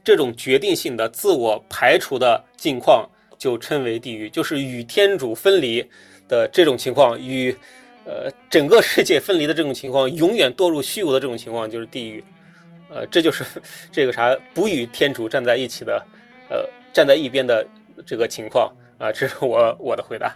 [0.04, 5.84] 这种决定性的自我排除的境况，就称为地狱，就是与天主分离
[6.26, 7.54] 的这种情况，与
[8.08, 12.24] 呃整个世界分离的这种情况，永远堕入虚无的这种情况，就是地狱。
[12.88, 13.44] 呃，这就是
[13.92, 16.02] 这个啥不与天主站在一起的，
[16.48, 17.66] 呃，站在一边的
[18.06, 20.34] 这个情况啊，这是我我的回答。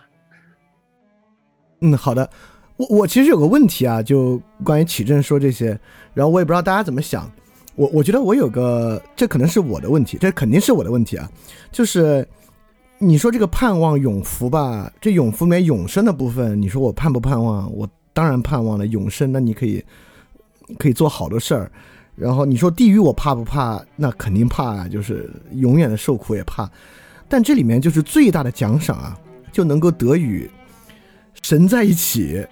[1.81, 2.29] 嗯，好的，
[2.77, 5.69] 我我其实有个问题啊，就关于启正说这些，
[6.13, 7.31] 然后我也不知道大家怎么想。
[7.75, 11.27] 我我觉得我有个，这可能是我的问题，这肯定是我的问题啊。
[11.73, 12.29] 就是
[13.05, 17.69] 你说这个盼望永福吧，这永福里面永生的部分，你说我盼不盼望？
[17.75, 19.85] 我当然盼望了永生，那你可以
[20.79, 21.69] 可以做好多事儿。
[22.15, 23.85] 然后你说地狱我怕不怕？
[23.97, 26.71] 那肯定怕啊，就是永远的受苦也怕。
[27.29, 29.19] 但这里面就是最大的奖赏啊，
[29.51, 30.49] 就能够得与
[31.43, 32.47] 神在一起。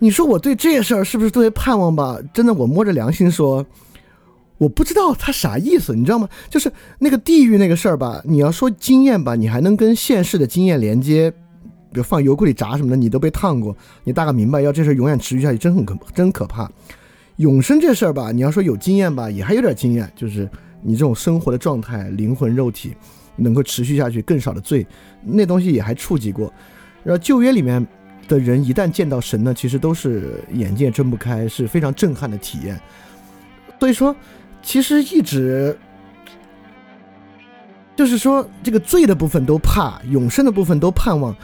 [0.00, 2.18] 你说我对这些事儿是不是特别盼望吧？
[2.34, 3.64] 真的，我摸着良心说。
[4.58, 6.28] 我不知道他啥意思，你知道吗？
[6.50, 11.30] 就是那个地狱那个事儿吧，你要说经验吧，你还能跟现世的经验连接，
[11.92, 16.68] 比如放油锅里炸什么的，你都被烫过，你大概明白，要这事永远持续下去，真很可真可怕。
[17.36, 20.48] 永生这事儿吧，你要说有经验吧，也还有点经验，就是
[20.82, 22.96] 你这种生活的状态，灵魂肉体
[23.36, 24.84] 能够持续下去，更少的罪，
[25.22, 26.52] 那东西也还触及过。
[27.04, 27.86] 然后旧约里面
[28.26, 32.76] 的人一旦见到神呢，其实都是眼界睁不开，是非常震撼的体验。
[33.78, 34.12] 所以说。
[34.62, 35.76] 其实一直
[37.96, 41.34] 就是说，这个罪的部分都怕，永生的部分都盼望，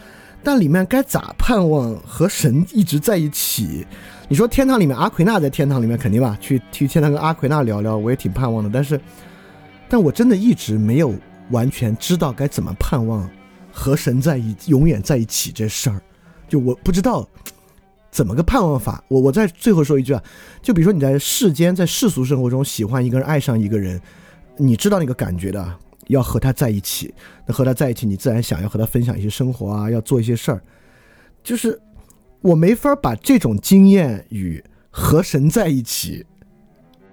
[0.42, 3.86] 但里面该咋盼望和神一直在一起？
[4.28, 6.36] 你说天堂里面阿奎那在天堂里面肯定吧？
[6.40, 8.70] 去去天堂跟阿奎那聊聊，我也挺盼望的。
[8.72, 9.00] 但是，
[9.88, 11.14] 但我真的一直没有
[11.50, 13.28] 完全知道该怎么盼望
[13.72, 16.00] 和神在一永远在一起这事儿，
[16.48, 17.28] 就我不知道。
[18.14, 19.02] 怎么个盼望法？
[19.08, 20.22] 我我再最后说一句啊，
[20.62, 24.00] 就比如说你在世间，在世俗生活中喜欢一个人，爱上一个人，
[24.56, 25.74] 你知道那个感觉的，
[26.06, 27.12] 要和他在一起。
[27.44, 30.62] 那和他在一起，你自然想要和他分享一些生活啊，要做一些事儿。
[31.42, 31.76] 就是
[32.40, 36.24] 我没法把这种经验与和神在一起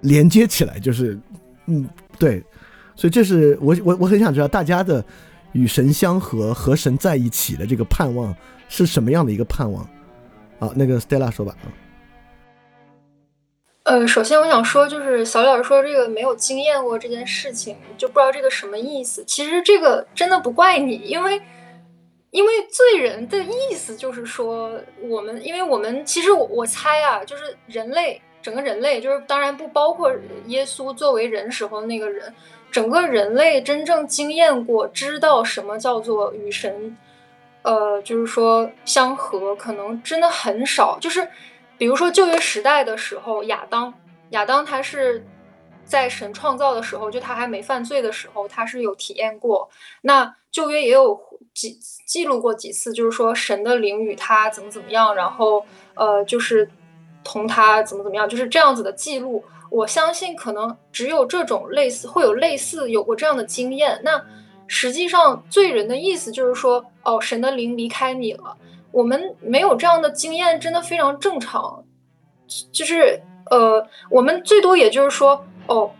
[0.02, 0.78] 连接起来。
[0.78, 1.18] 就是
[1.66, 1.84] 嗯，
[2.16, 2.40] 对，
[2.94, 5.04] 所以这是我我我很想知道大家的
[5.50, 8.32] 与神相合、和神在一起的这个盼望
[8.68, 9.84] 是什么样的一个盼望。
[10.62, 11.56] 好，那个 Stella 说吧。
[13.82, 19.24] 呃，首先我想说，就是小李老师说这个没有经验过这件事情，就不知道这个什么意思。
[19.24, 21.42] 其实这个真的不怪你，因为
[22.30, 30.14] 因为罪人的意思就是说，我们因为我们其实我我猜啊，就是人类整个人类，就是当然不包括
[30.46, 32.32] 耶稣作为人时候那个人，
[32.70, 36.96] 整个人类真正经验过，知道什么叫做与神。
[37.62, 40.98] 呃，就是说相合可能真的很少。
[40.98, 41.26] 就是，
[41.78, 43.92] 比如说旧约时代的时候，亚当，
[44.30, 45.24] 亚当他是
[45.84, 49.68] 在神创造的时候，就他还没犯罪的时候，他是有体验过。
[50.00, 51.18] 那旧约也有
[51.54, 55.64] 记记录过几次，就是说神的灵与他怎么怎么样，然后
[55.94, 56.68] 呃，就是
[57.22, 59.44] 同他怎么怎么样，就是这样子的记录。
[59.70, 64.00] 我相信可能只有这种类似会有类似有过这样的经验。
[64.02, 64.20] 那。
[64.66, 68.56] 实际上，罪人的意思就是说，哦，神的灵离开你了。
[68.90, 71.84] 我们没有这样的经验，真的非常正常。
[72.70, 73.20] 就是，
[73.50, 75.90] 呃，我们最多也就是说，哦，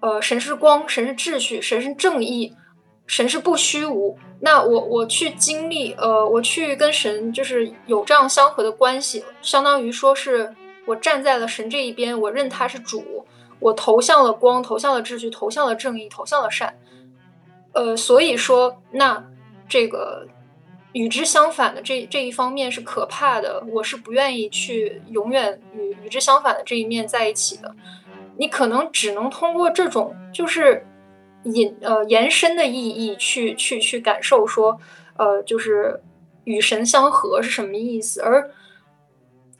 [0.00, 2.54] 呃，神是光，神是秩序，神是正义，
[3.06, 4.18] 神是不虚无。
[4.40, 10.54] 那我我去经历，呃，我去跟神就是有这样相合的关系，相当于说是
[10.86, 13.24] 我站在了神这一边，我认他是主，
[13.60, 16.74] 我投向了光，投向了秩序，投向了正义，投向了善。
[17.74, 19.24] 呃，所以说，那
[19.68, 20.26] 这个
[20.92, 27.74] 与之相反的这这一方面是可怕的，我是不愿意去永远与与之相反的这一面在一起的。
[28.36, 30.86] 你可能只能通过这种就是
[31.44, 34.78] 引呃延伸的意义去去去感受说，
[35.16, 36.00] 呃，就是
[36.44, 38.50] 与神相合是什么意思，而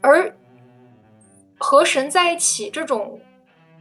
[0.00, 0.36] 而
[1.58, 3.20] 和神在一起这种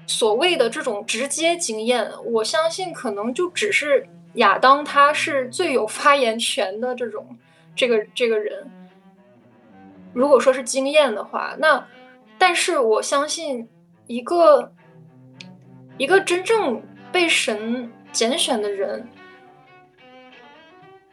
[0.08, 7.38] 所谓的这种直接经验，我相信可能就只是亚当他是最有发言权的这种
[7.76, 8.70] 这个这个人。
[10.14, 11.88] 如果说是经验的话，那
[12.38, 13.68] 但是我相信
[14.08, 14.72] 一个。
[16.00, 16.82] 一个真正
[17.12, 19.08] 被神拣选的人，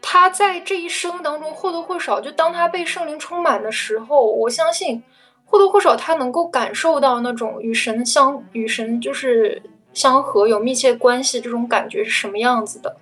[0.01, 5.02] 他在这一生当中或多或少，就当他被圣灵充满的时候，我相信
[5.44, 12.97] 或多或少他能够感受到那种与神相与神就是相合、有密切关系这种感觉是什么样子的。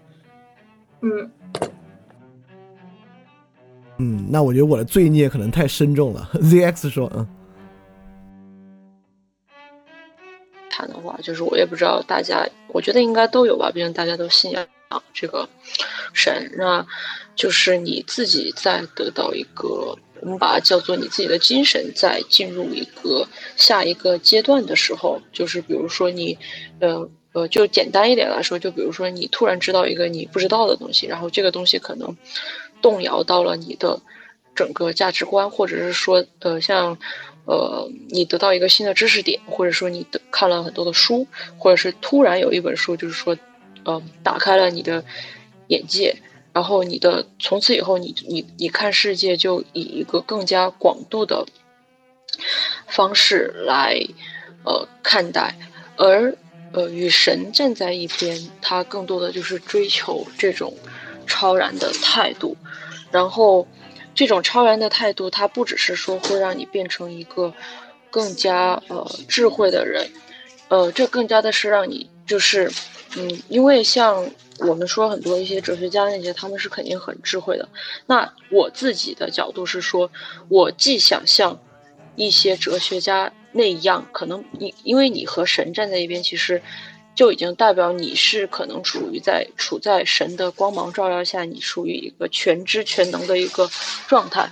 [1.01, 1.31] 嗯
[3.99, 6.31] 嗯，那我觉得我的罪孽可能太深重了。
[6.35, 7.27] ZX 说，嗯。
[10.71, 14.65] 谈的话，就是我也不知道大家，我觉得应该都有吧，毕竟大家都信仰
[15.13, 15.49] 这个
[16.13, 16.49] 神。
[16.57, 16.87] 那
[17.35, 23.27] 就是你自己在得到一个，我们把它叫做你自己的精神，在进入一个
[23.57, 26.39] 下一个阶段的时候，就是比如说你，
[26.79, 27.09] 呃
[27.39, 32.17] 呃，就简单一点来说，就比如说你突然知道一个你不知道的东西，然后这个东西可能
[32.83, 34.01] 动摇到了你的
[34.55, 36.99] 整个价值观，或者是说，呃，像。
[37.51, 43.35] 呃，你得到一个新的知识点，或者说你的看了很多的书，或者是突然有一本书，就是说，
[43.85, 45.03] 呃，打开了你的
[45.69, 46.15] 眼界，
[46.53, 51.47] 然后你的从此以后，你你你看世界就以一个更加广度的
[52.87, 53.99] 方式来
[54.67, 55.57] 呃看待，
[55.97, 56.37] 而
[56.73, 60.75] 呃与神站在一边，他更多的就是追求这种
[61.27, 62.57] 超然的态度，
[63.11, 63.67] 然后。
[64.15, 67.55] 这种超然的态度，它不只是说会让你变成一个
[68.11, 70.11] 更加呃智慧的人，
[70.67, 72.69] 呃，这更加的是让你就是，
[73.17, 74.29] 嗯，因为像
[74.59, 77.69] 我们说很多一些哲学家那些，他们是肯定很智慧的。
[78.07, 80.11] 那我自己的角度是说，
[80.49, 81.57] 我既想像
[82.17, 86.63] 一些哲学家那一样，可能你因为你和神站在一边，其实。
[87.15, 93.69] 就已经代表你是可能处于在处在神的光芒照耀下，你属于一个全知全能的一个
[94.07, 94.49] 状态。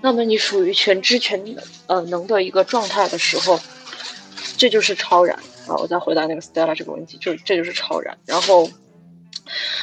[0.00, 1.40] 那么你属于全知全
[1.86, 3.60] 呃能的一个状态的时候，
[4.56, 5.38] 这就是超然
[5.68, 5.76] 啊！
[5.76, 8.18] 我再回答那个 Stella 这个问题，就这就是超然。
[8.26, 8.68] 然后，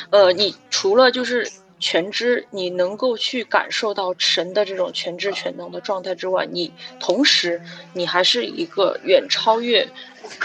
[0.09, 1.49] 呃，你除了就是
[1.79, 7.61] 全知，你能够去感受到神的这种全知全能的状态之外，你同时
[7.93, 9.87] 你还是一个远超越。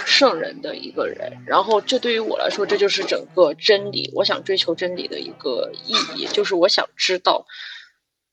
[0.04, 4.10] 圣人的一个人，然后这对于我来说，这就是整个真理。
[4.14, 7.46] 我想追求真理的一个意义，就是我想知道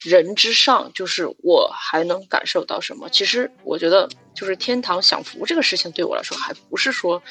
[0.02, 3.08] 人之上，就是我还能感受到什么。
[3.10, 7.24] 其实我觉得，就是天堂享福这个事情对我来说，还不是说，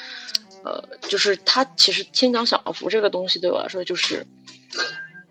[0.63, 4.25] 呃，就是他其实天堂享福这个东西对我来说，就是，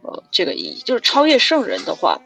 [0.07, 2.21] 呃，这个意义，就是超越圣人的话。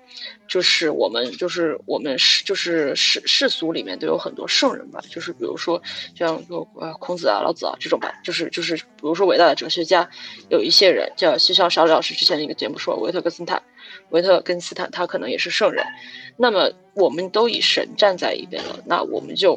[0.49, 5.01] 就是我们，就是我们世，就是世世俗里面都有很多圣人吧。
[5.09, 5.81] 就是比如说，
[6.19, 8.13] 像说呃孔子啊、老子啊这种吧。
[8.25, 10.11] 就是就是，比如说伟大的哲学家，
[10.49, 13.63] 有一些人叫，就像小李老师之前的一个节目说，维特根斯坦，
[14.09, 15.87] 维特根斯坦他可能也是圣人。
[16.37, 19.57] 那么我们都以神站在一边了，那我们就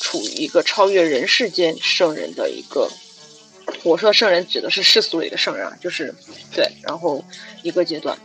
[0.00, 2.88] 处于一个超越人世间圣人的一个。
[3.82, 6.14] 我说圣人指的是世俗里的圣人啊，就是
[6.54, 7.24] 对，然后
[7.62, 8.18] 一个阶段，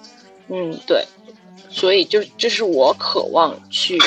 [0.50, 1.06] 嗯，对。
[1.70, 4.00] 所以，就这是我渴望去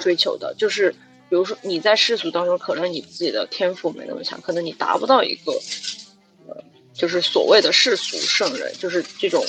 [0.00, 0.90] 追求的，就是
[1.28, 5.52] 比如说你在世俗当中，可能你自己的天赋没那么强，可能你达不到一个，
[6.48, 6.56] 呃，
[6.94, 9.44] 就是所谓的世俗圣人，就是这种，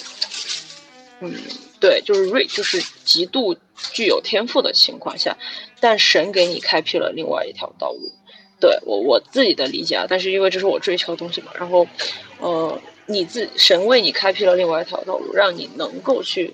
[1.22, 1.34] 嗯，
[1.80, 3.56] 对，就是瑞，就是极度
[3.94, 5.36] 具有天赋的情况下，
[5.80, 8.11] 但神给你开辟了另外一条道路，
[8.64, 11.85] 对我我自己的理解啊，但是因为这是我追求的东西嘛，然后，
[12.40, 16.53] 呃，你自神为你开辟了另外一条道路，让你能够去。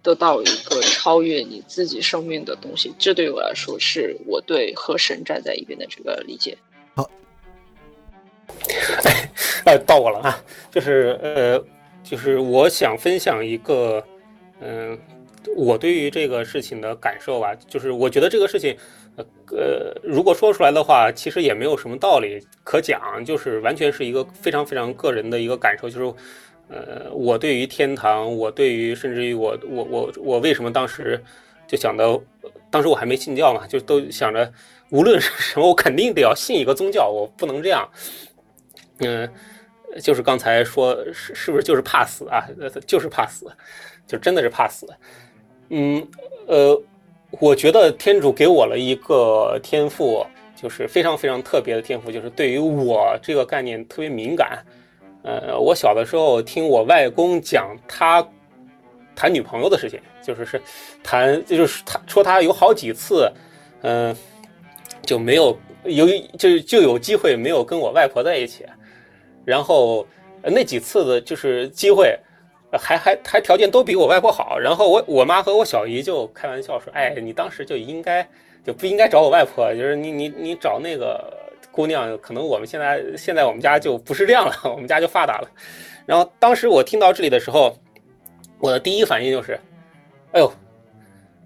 [0.00, 6.56] 得到一个超越你自己生命的东西，这对于我来说是我对和神站在一边的这个理解。
[6.94, 7.10] 好，
[9.66, 10.40] 哎，到我了啊，
[10.70, 11.62] 就是呃，
[12.02, 14.02] 就是我想分享一个，
[14.60, 14.96] 嗯，
[15.56, 18.78] 我对于这个事情的感受吧，就是我觉得这个事情，
[19.50, 26.14] 呃，如果说出来的话，其实也没有什么道理可讲，就是完全是一个非常非常个人的一个感受，就是。
[26.70, 31.18] 呃，我对于天堂，我对于甚至于我我我我为什么当时
[31.66, 32.20] 就想到，
[32.70, 34.52] 当时我还没信教嘛，就都想着
[34.90, 37.88] 无论是什么，我肯定得要信一个宗教，我不能这样。
[38.98, 39.26] 嗯，
[40.02, 42.46] 就是刚才说是是不是就是怕死啊？
[42.86, 43.50] 就是怕死，
[44.06, 44.86] 就真的是怕死。
[45.70, 46.06] 嗯，
[46.46, 46.78] 呃，
[47.30, 50.24] 我觉得天主给我了一个天赋，
[50.56, 54.64] 就是非常非常特别的天赋，就是对于我这个概念特别敏感。
[55.22, 58.26] 呃，我小的时候听我外公讲他
[59.14, 60.62] 谈女朋友的事情，就是是
[61.02, 63.30] 谈，就是他说他有好几次，
[63.82, 64.16] 嗯、
[65.02, 66.06] 就没有有
[66.38, 68.64] 就就有机会没有跟我外婆在一起，
[69.44, 70.06] 然后
[70.42, 72.18] 那几次的就是机会，
[72.72, 78.28] 还还还条件都比我外婆好，然后我我妈和我小姨就开玩笑说，哎，你当时就应该
[78.64, 81.32] 就不应该找我外婆，就是你你你找那个
[81.70, 85.48] 姑娘，可能我们现在现在我们家就不是这样了， 我们家就发达了。
[86.04, 87.74] 然后当时我听到这里的时候，
[88.58, 89.58] 我的第一反应就是，
[90.32, 90.52] 哎呦，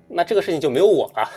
[0.09, 1.31] 那这个事情就没有我了。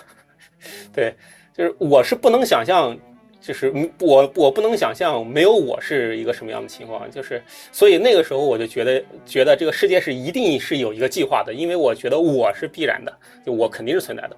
[0.91, 1.13] 对，
[1.53, 2.97] 就是我是不能想象，
[3.45, 13.15] 就是嗯我我不能想象没有我是一个什么样的情况，就是所以那个时候我就觉得觉得这个世界是一定是有一个计划的，因为我觉得我是必然的，
[13.45, 14.35] 就我肯定是存在的。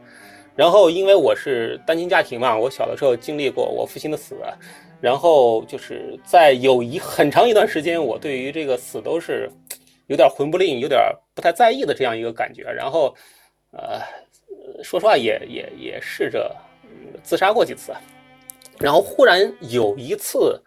[0.56, 4.36] 然后因为我是单亲家庭嘛，我小的时候经历过我父亲的死，
[5.00, 9.50] 然后就是在有一很长一段时间，我对于这个死都是
[10.08, 11.00] 有点魂不吝，有点
[11.36, 12.64] 不太在意的这样一个感觉。
[12.64, 13.16] 然后，
[13.72, 14.02] 呃，
[14.84, 16.54] 说实话也也也试着
[17.22, 17.94] 自杀过几次，
[18.80, 20.62] 然后忽然有一次，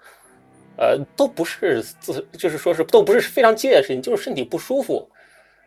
[0.76, 5.08] 呃，都不是自，就是说是都不是非常激烈的事情，就是身体不舒服。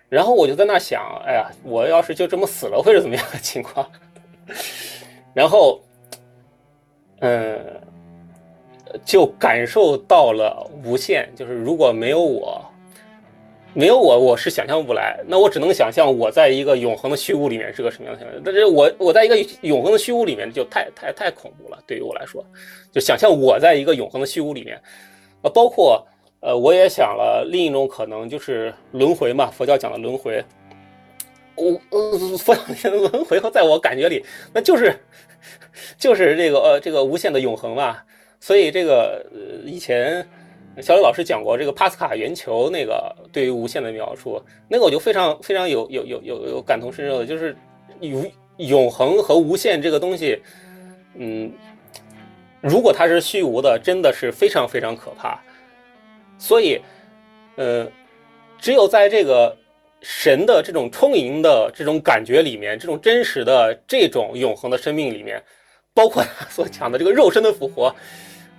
[0.10, 3.90] 然后我就在那想，哎呀，我要是就这么死了，会是怎么样的情况？
[5.34, 5.82] 然后，
[7.22, 7.82] 嗯，
[9.04, 11.28] 就感受到了无限。
[11.36, 12.64] 就是如果没有我，
[13.74, 15.20] 没有我，我是想象不来。
[15.28, 18.42] 那我只能想象我在一个永恒的虚无里面是个什么样的想象。
[18.46, 21.80] 但是我我在一个永恒的虚无里面，就太太太恐怖了。
[21.88, 22.46] 对于我来说，
[22.92, 24.80] 就想象我在一个永恒的虚无里面，
[25.42, 26.06] 呃，包括
[26.40, 30.44] 呃，我也想了另一种可能，就是轮回嘛，佛教讲的轮回。
[31.56, 34.24] 我呃，佛教的轮回和在我感觉里，
[34.54, 34.94] 那就是
[35.98, 37.98] 就是这个呃这个无限的永恒嘛。
[38.40, 40.28] 所以这个呃以前
[40.82, 47.56] 小李老师讲过这个帕斯卡圆球那个对于无限的描述，那个我就非常非常有有有有有感同身受的，就是
[48.00, 50.42] 永永恒和无限这个东西，
[51.16, 51.52] 嗯，
[52.62, 55.40] 如果它是虚无的，真的是非常非常可怕。
[56.40, 56.82] 所以，
[57.56, 57.88] 呃，
[58.58, 59.56] 只有在这个
[60.02, 65.42] 神的这种充盈的这种感觉里面，这种真实的这种永恒的生命里面，
[65.94, 67.96] 包括他所讲的这个肉身的复活，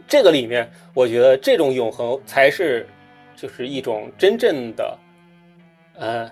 [0.06, 2.86] 这个里面，我觉得这种永恒才是，
[3.34, 4.98] 就是一种真正的，
[5.94, 6.30] 呃，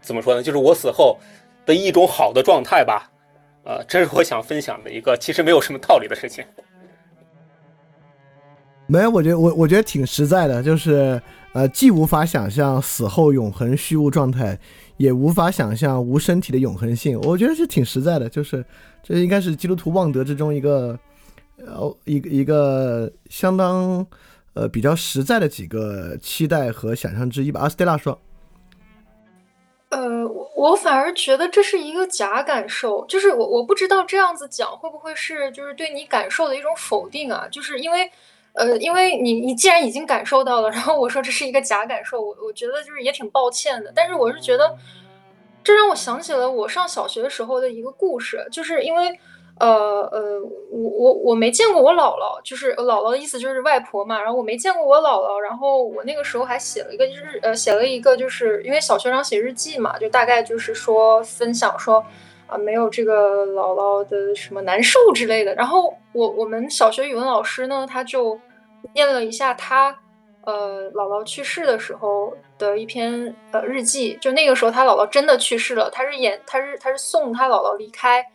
[0.00, 0.42] 怎么说呢？
[0.42, 1.18] 就是我死后
[1.64, 3.08] 的一种好的状态吧。
[3.64, 6.44] 呃，这是我想分享的一个其实没有什么道理的事情。
[8.88, 11.22] 没有，我觉得我我觉得挺实在的，就是
[11.52, 14.58] 呃，既无法想象死后永恒虚无状态，
[14.96, 17.18] 也无法想象无身体的永恒性。
[17.20, 18.64] 我觉得是挺实在的，就是
[19.00, 20.98] 这应该是基督徒望德之中一个
[21.66, 24.06] 呃一个一个相当
[24.54, 27.60] 呃比较实在的几个期待和想象之一吧。
[27.60, 28.18] 阿斯蒂拉说，
[29.90, 37.46] 呃，我我反而觉得这是一个假感受，就是我我不知道这样子讲会不会是就是对你感受的一种否定啊？
[37.50, 38.10] 就是因为，
[38.54, 43.92] 呃，因为你你既然已经感受到了，然后我说这是一个假感受，我我觉得就是也挺抱歉的。
[43.94, 44.76] 但是我是觉得，
[45.62, 49.18] 这让我想起了我上小学时候的一个故事，就是因为。
[49.62, 49.68] 呃
[50.10, 50.40] 呃，
[50.72, 54.20] 我我我没见过我姥姥，就是姥姥的意思就是外婆嘛。
[54.20, 62.04] 然后我没见过我姥姥，然后我那个时候还写了一个日呃，写了一个就是因为小学长写日记嘛，就大概就是说分享说
[62.48, 65.54] 啊没有这个姥姥的什么难受之类的。
[65.54, 68.36] 然后我我们小学语文老师呢，他就
[68.94, 69.96] 念了一下他
[70.44, 78.26] 呃姥姥去世的时候的一篇呃日记，就那个时候他姥姥真的去世了，他是演他是他是送他姥姥离开。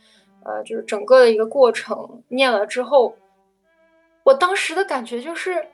[0.48, 3.18] 呃，就是整个的一个过程念了之后，
[4.24, 5.68] 我当时的感觉就是，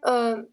[0.00, 0.44] 呃，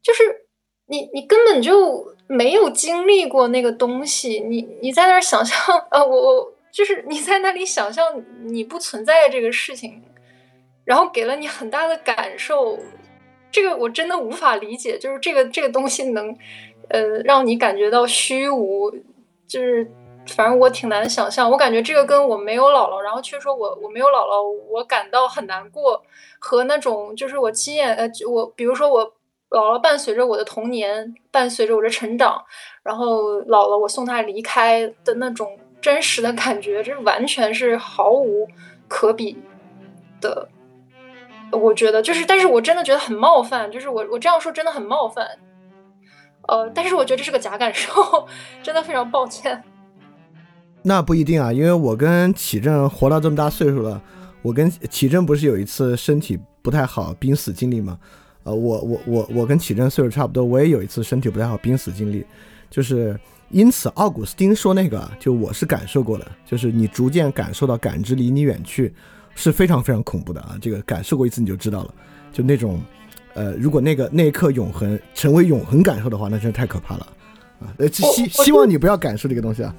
[0.00, 0.46] 就是
[0.86, 10.02] 你你根本就没有经历过那个东西，你你在那儿想象，呃，我我就是你在那里想象你不存在这个事情，
[10.86, 12.78] 然后给了你很大的感受，
[13.50, 16.34] 这个我真的无法理解，就是这个这个东西能，
[16.88, 18.90] 呃，让你感觉到虚无，
[19.46, 19.86] 就是。
[20.34, 26.02] 反正我挺难想象，我感觉这个跟我没有姥姥，然后却说我我没有姥姥，我感到很难过，
[26.38, 29.06] 和那种就是我亲眼呃，我比如说我
[29.50, 32.44] 姥姥伴随着我的童年，伴随着我的成长，
[32.82, 38.48] 然后姥姥我送她离开的那种真实的感觉，这完全是毫无
[38.88, 39.38] 可比
[40.20, 40.48] 的。
[41.52, 45.24] 我觉得就是，但是我真的觉得很冒犯，就是我我这样说真的很冒犯。
[46.48, 47.92] 呃，但是我觉得这是个假感受，
[48.64, 49.62] 真的非常抱歉。
[50.88, 54.00] 那不一定啊，因为我跟启正活到这么大岁数了，
[54.40, 57.98] 我跟启正不是有一次身体不太好濒死经历吗？
[58.44, 62.24] 呃，我我我我跟启正岁数差不多，我也有一次身体不太好濒死经历，
[62.70, 63.18] 就是
[63.50, 68.94] 因此奥古斯丁说那个，就我是感受过的，就是你逐渐感受到感知离你远去，
[69.34, 70.56] 是非常非常恐怖的啊！
[70.60, 71.92] 这个感受过一次你就知道了，
[72.32, 72.80] 就那种，
[73.34, 77.06] 呃，如果那个那一刻永恒成为永恒感受的话，那真是太可怕了
[77.58, 77.74] 啊！
[77.78, 79.74] 呃，希希望你不要感受这个东西啊。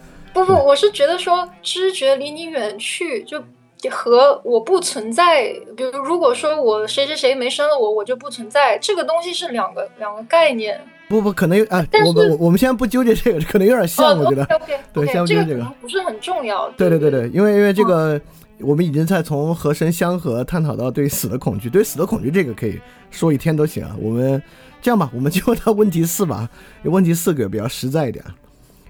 [0.46, 3.44] 不不，我是觉得说知觉离你远去就。
[3.92, 10.82] 和我不存在，比如如果说我谁谁谁没生了我，我就不存在，这个东西是两个两个概念。
[11.08, 14.44] 不不，可能啊，我们我们先不纠结这个，可能有点像，我觉得。
[14.46, 15.64] OK，对，先不纠结这个。
[15.80, 16.68] 不是很重要。
[16.72, 18.20] 对对对对，因为因为这个，
[18.60, 22.82] 我们已经在从和神相合探讨到对死的恐惧，对死的恐惧这个可以
[23.12, 23.96] 说一天都行啊。
[24.02, 24.42] 我们
[24.82, 26.50] 这样吧，我们就到问题四吧，
[26.84, 28.26] 问题四个比较实在一点。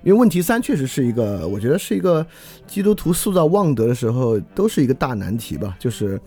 [0.07, 2.25] 因为问题三确实是一个，我觉得是一个
[2.65, 5.75] 基督徒塑造望德的时候都是一个大难题吧。
[5.77, 6.17] 就是，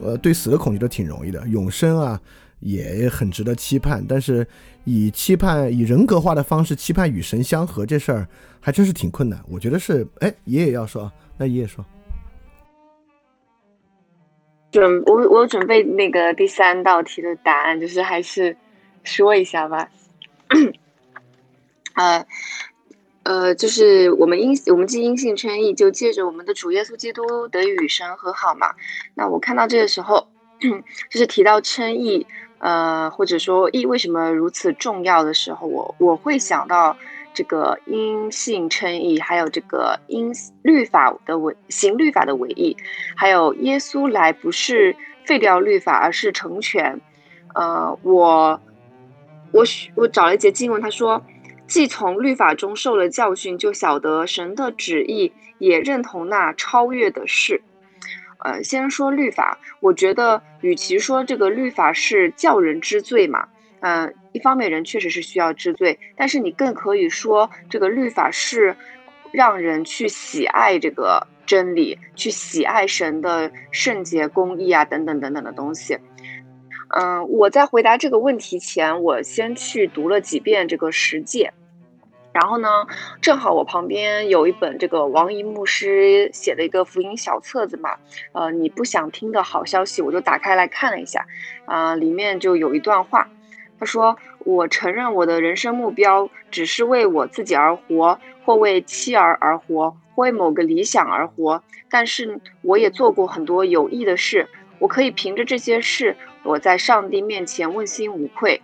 [0.00, 2.20] 呃，对死的恐惧都挺容易的，永生啊
[2.58, 4.04] 也很值得期盼。
[4.08, 4.44] 但是
[4.82, 8.26] 以期盼以人格化的方式期盼与神相合这事儿
[8.60, 9.40] 还真是挺困难。
[9.48, 11.84] 我觉得是，哎，爷爷要说，那爷爷说，
[14.72, 18.56] 准我我准备那个第三道题的答案，就是还是
[19.04, 19.88] 说一下吧，
[21.94, 22.26] 呃。
[23.28, 28.68] 呃，就是我们因我们既因信称义，就借着我们的主耶稣基督得与神和好嘛。
[29.14, 30.26] 那我看到这个时候，
[31.10, 32.26] 就是提到称义，
[32.56, 36.96] 呃，或者说义为什么如此重要的时候，我我会想到
[37.34, 40.32] 这个因信称义，还有这个因
[40.62, 42.74] 律法的违行律法的违义，
[43.14, 44.96] 还有耶稣来不是
[45.26, 46.98] 废掉律法，而是成全。
[47.54, 48.58] 呃，我
[49.52, 49.64] 我
[49.96, 51.22] 我找了一节经文，他说。
[51.68, 57.60] 既从律法中受了教训，就晓得神的旨意，也认同那超越的事。
[58.38, 63.48] 呃，先说律法，我觉得与其说这个律法是叫人知罪嘛，
[63.80, 68.76] 嗯，一方面人确实是需要知罪，但是你更可以说这个律法是
[69.32, 75.98] 让人去喜爱这个真理，去喜爱神的圣洁、公义啊等等等等的东西。
[76.96, 81.52] 嗯，我在回答这个问题前，我先去读了几遍这个十诫，
[82.40, 82.86] 然后呢，
[83.20, 87.96] 正好我旁边有一本这个王怡牧师写的一个福音小册子嘛，
[88.30, 91.26] 呃，你不想听的好消息，我就打开来看了一下，
[91.64, 93.28] 啊，里面就有一段话，
[93.80, 94.16] 他说
[94.46, 104.46] ：“我承认我的人生目标只是为我自己而活，或为妻儿而活，或为某个理想而活，但是我也做过很多有益的事，
[104.78, 108.62] 我可以凭着这些事。”我在上帝面前问心无愧。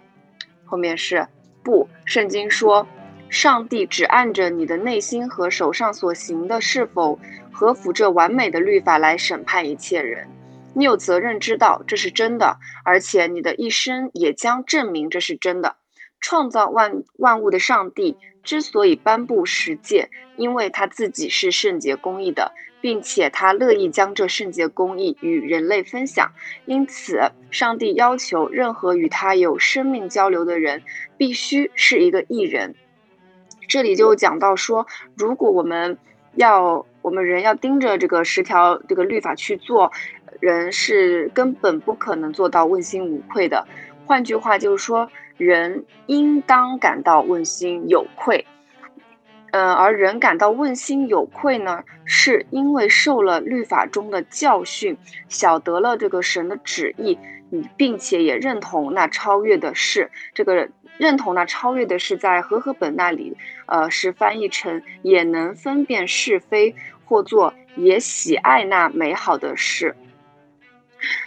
[0.65, 1.27] 后面是
[1.65, 2.87] 不，圣经说，
[3.35, 7.19] 上帝只按着你的内心和手上所行的是否
[7.51, 10.29] 合符这完美的律法来审判一切人。
[10.73, 15.75] 你有责任知道这是真的，而且你的一生也将证明这是真的。
[16.21, 22.53] 创造万万物的上帝之所以颁布十诫，因为他自己是圣洁公义的。
[22.85, 26.31] 并且他乐意将这圣洁公义与人类分享，
[26.67, 27.19] 因此
[27.51, 30.83] 上帝要求任何与他有生命交流的人
[31.17, 32.75] 必须是一个异人。
[33.69, 34.87] 这里就讲到说，
[35.17, 35.99] 如果我们
[36.35, 39.93] 要我们人要盯着这个十条这个律法去做，
[40.41, 43.67] 人是根本不可能做到问心无愧的。
[44.07, 48.47] 换句话就是说，人应当感到问心有愧。
[49.53, 54.97] 嗯，而人感到问心有愧呢，是因为受了律法中的教训，
[55.29, 57.17] 晓得了这个神的旨意，
[57.77, 60.11] 并且也认同那超越的事。
[60.35, 60.69] 这个
[60.99, 63.37] 认同那超越的事，在和合本那里，
[63.67, 66.75] 呃，是翻译成也能分辨是非，
[67.05, 69.97] 或作也喜爱那美好的事。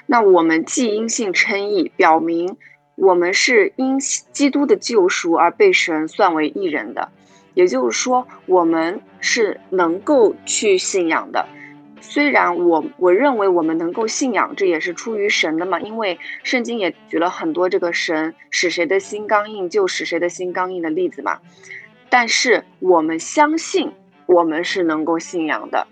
[0.06, 2.58] 那我们既因信称义，表明
[2.96, 7.10] 我们是因基督的救赎而被神算为义人的。
[7.54, 11.48] 也就是说，我们是能够去信仰的。
[12.02, 15.80] 虽然我我认为我们能够信仰，这也是出于神的嘛。
[15.80, 21.40] 因为圣经也举了很多这个神使谁的心刚硬就使谁的心刚硬的例子嘛。
[22.10, 23.92] 但是我们相信，
[24.26, 25.88] 我们是能够信仰的。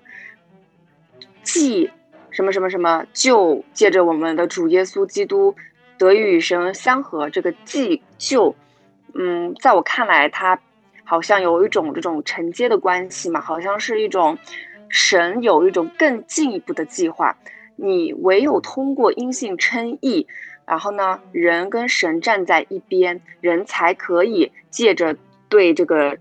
[1.44, 1.90] 既
[2.32, 5.56] 什么什么什么，就借着我们的主耶稣基督
[5.98, 7.30] 得与神相合。
[7.30, 8.56] 这个既就，
[9.14, 10.60] 嗯，在我看来，他。
[11.08, 14.40] 好像有一种这种承接的关系嘛，好像是一种
[14.90, 17.38] 神有一种更进一步的计划。
[17.76, 20.26] 你唯有通过因信称义，
[20.66, 25.16] 然后呢，人跟神站在一边，人才可以借着
[25.50, 26.18] 对这个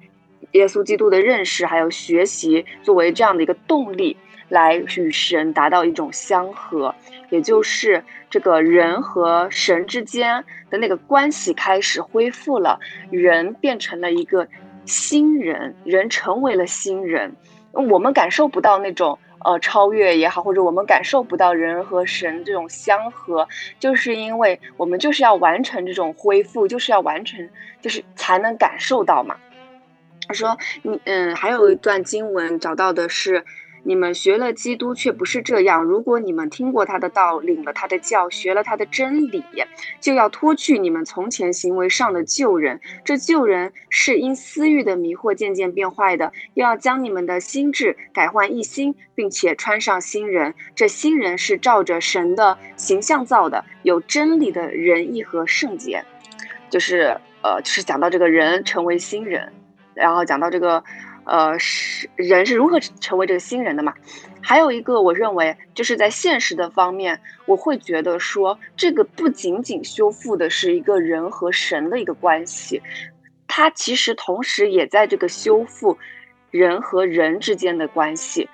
[0.53, 4.17] 耶稣基督的认识还有学习作为这样的一个动力，
[4.49, 6.95] 来与神达到一种相合，
[7.31, 12.79] 也就是这个人和神之间的那个关系开始恢复了，
[13.11, 14.47] 人变成了一个
[14.85, 17.35] 新人，人成为了新人。
[17.73, 23.47] 我们感受不到那种呃超越也好，或者我们感受不到人和神这种相合，
[23.79, 27.49] 就是因为我们就是要完成这种恢复，就是要完成，
[27.81, 29.37] 就是才能感受到嘛。
[30.27, 33.45] 他说：“你嗯，还有一段经文找到的是，
[33.87, 35.85] 你们学了基督却不是这样。
[35.85, 39.45] 如果你们听过他的道，领了他的教，学了他的真理，
[40.01, 42.81] 就要脱去你们从前行为上的旧人。
[43.05, 50.55] 这旧人是因私欲的迷惑渐渐变坏的，又要将你们的心智改换一新，并且穿上新人。
[50.75, 56.03] 这新人是照着神的形象造的，有真理的仁义和圣洁。
[56.71, 59.53] 就是呃，就是讲到这个人成为新人。”
[59.95, 60.83] 然后讲到这个，
[61.25, 63.95] 呃，是人是如何成为这个新人的嘛？
[64.43, 72.83] 还有一个，我认为就是在现实的方面，我会觉得说，这个不仅仅修复的是一个人和神的一个关系，
[73.47, 75.97] 它其实同时也在这个修复
[76.51, 78.49] 人和人之间的关系。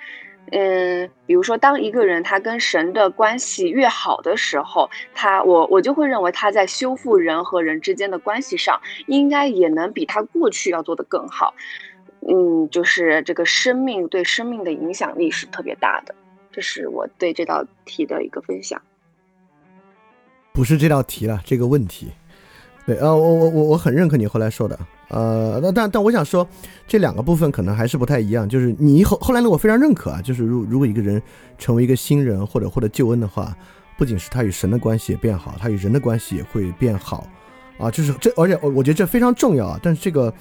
[0.52, 11.54] 嗯，比如说，当一个人他跟神的关系越好的时候，他我我就会认为他在修复人和人之间的关系上，应该也能比他过去要做得更好。
[12.28, 16.14] 嗯，就是这个生命对生命的影响力是特别大的，
[16.52, 18.80] 这是我对这道题的一个分享。
[20.52, 22.10] 不是这道题了，这个问题。
[22.86, 24.78] 对，呃，我我我我很认可你后来说的。
[25.08, 26.46] 呃，那但但我想说，
[26.86, 28.48] 这两个部分可能还是不太一样。
[28.48, 30.20] 就是你后后来呢，我非常认可啊。
[30.22, 31.22] 就是如如果一个人
[31.58, 33.56] 成为一个新人或者获得救恩的话，
[33.96, 37.26] 不仅是他与神的关系也变好，他与人的关系也会变好
[37.78, 37.90] 啊。
[37.90, 39.78] 就是这，而且我我觉得这非常重要啊。
[39.82, 40.32] 但是这个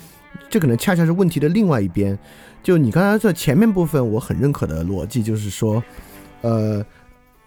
[0.49, 2.18] 这可能恰恰是问题的另外一边。
[2.61, 5.84] 就你刚才在前面部分，我很认可的逻辑就是说，
[6.41, 6.85] 呃，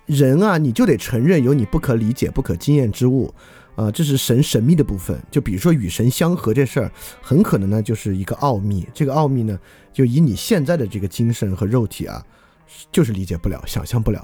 [0.06, 3.32] 人啊，你就得承认有你不可理解、不可经验之物。
[3.74, 5.18] 啊，这是神神秘的部分。
[5.30, 6.92] 就比如说与神相合这事儿，
[7.22, 8.86] 很可能呢就是一个奥秘。
[8.92, 9.58] 这个奥秘呢，
[9.94, 12.22] 就以你现在的这个精神和肉体啊，
[12.92, 14.22] 就是理解不了、想象不了，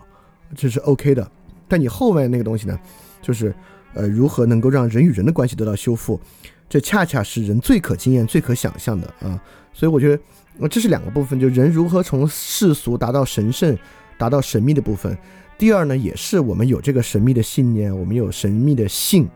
[0.54, 1.26] 这是 OK 的。
[1.66, 2.78] 但你后面那个东西呢，
[3.22, 3.54] 就是
[3.98, 6.20] 呃，如何能够让人与人的关系得到修复，
[6.68, 9.38] 这恰恰是人最可经验、最可想象的啊。
[9.72, 10.22] 所以我觉得，
[10.60, 13.76] 呃，这是两个部分，就人如何从世俗达到神圣、
[14.16, 15.18] 达到神秘的部分。
[15.58, 19.28] 第二呢，也是我们有这个神秘的信念，我们有神秘的信。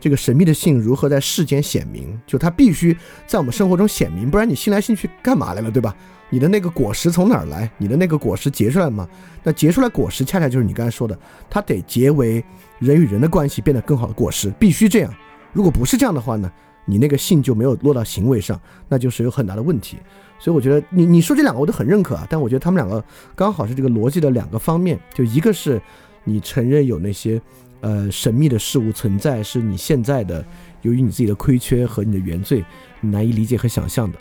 [0.00, 2.20] 这个神秘的信如何在世间显明？
[2.26, 2.94] 就它必须
[3.26, 5.96] 在我们生活中显明，不然你信来信去干嘛来了，对吧？
[6.28, 7.70] 你的那个果实从哪儿来？
[7.78, 9.08] 你的那个果实结出来吗？
[9.42, 11.16] 那结出来果实，恰恰就是你刚才说的，
[11.48, 12.44] 它得结为
[12.84, 15.12] 人与人的关系变得更好的果实，必须这样。
[15.52, 16.52] 如果不是这样的话呢，
[16.84, 19.96] 你那个信就没有落到行为上，那就是有很大的问题。
[20.38, 23.02] 所以我觉得你你说这两个我都很认可啊，但我觉得他们两个
[23.34, 25.80] 刚好是这个逻辑的两个方面，就一个是
[26.24, 27.40] 你承认有那些。
[27.80, 30.42] 呃，神秘的事物存在是你现在的，
[30.80, 32.64] 由于你自己的亏缺和你的原罪
[33.02, 34.16] 难以理解和想象的。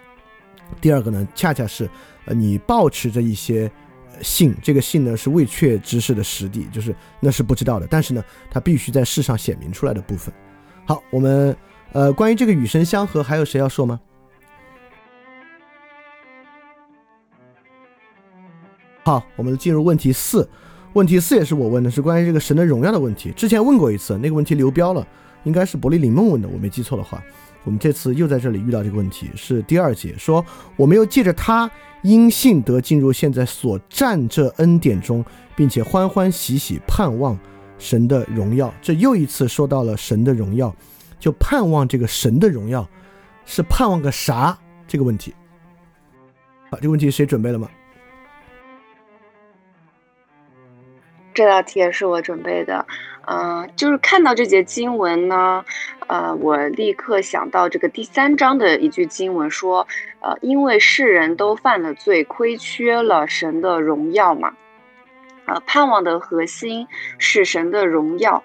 [0.82, 1.90] 第二个呢，恰恰是
[2.26, 3.72] 呃，你保持着一些
[4.24, 10.34] 信，这个信呢是未确知识的实地，就是那是不知道的，但是呢，它必须在世上显明出来的部分。
[10.86, 11.56] 好，我们
[11.92, 14.00] 呃，关于这个与神相合，还有谁要说吗？
[19.04, 20.50] 好，我们进入问题四。
[20.94, 23.32] 问题四也是我问的，是关于这个神的荣耀的问题。
[23.32, 25.06] 之前问过一次，那个问题流标了，
[25.44, 27.22] 应该是伯利林梦问的，我没记错的话。
[27.64, 30.46] 我们这次又在这里遇到这个问题，是第二节，说
[30.76, 31.70] 我们又借着他
[32.04, 35.26] 因信得进入现在所占这恩典中，
[35.56, 37.38] 并且欢欢喜喜盼望
[37.80, 38.72] 神的荣耀。
[38.82, 40.76] 这又一次说到了神的荣耀，
[41.20, 42.88] 就盼望这个神的荣耀
[43.46, 44.58] 是盼望个啥
[44.88, 45.34] 这个问题。
[46.70, 47.70] 好，这个问题谁准备了吗？
[51.34, 52.86] 这道题也是我准备的，
[53.26, 55.64] 嗯，就是看到这节经文呢，
[56.08, 59.88] 呃，我立刻想到这个第三章的一句经文说，
[60.20, 64.54] 呃，因为世人都犯了罪，亏缺了神的荣耀嘛，
[65.46, 66.88] 呃，盼望的核心
[67.18, 68.44] 是神的荣耀，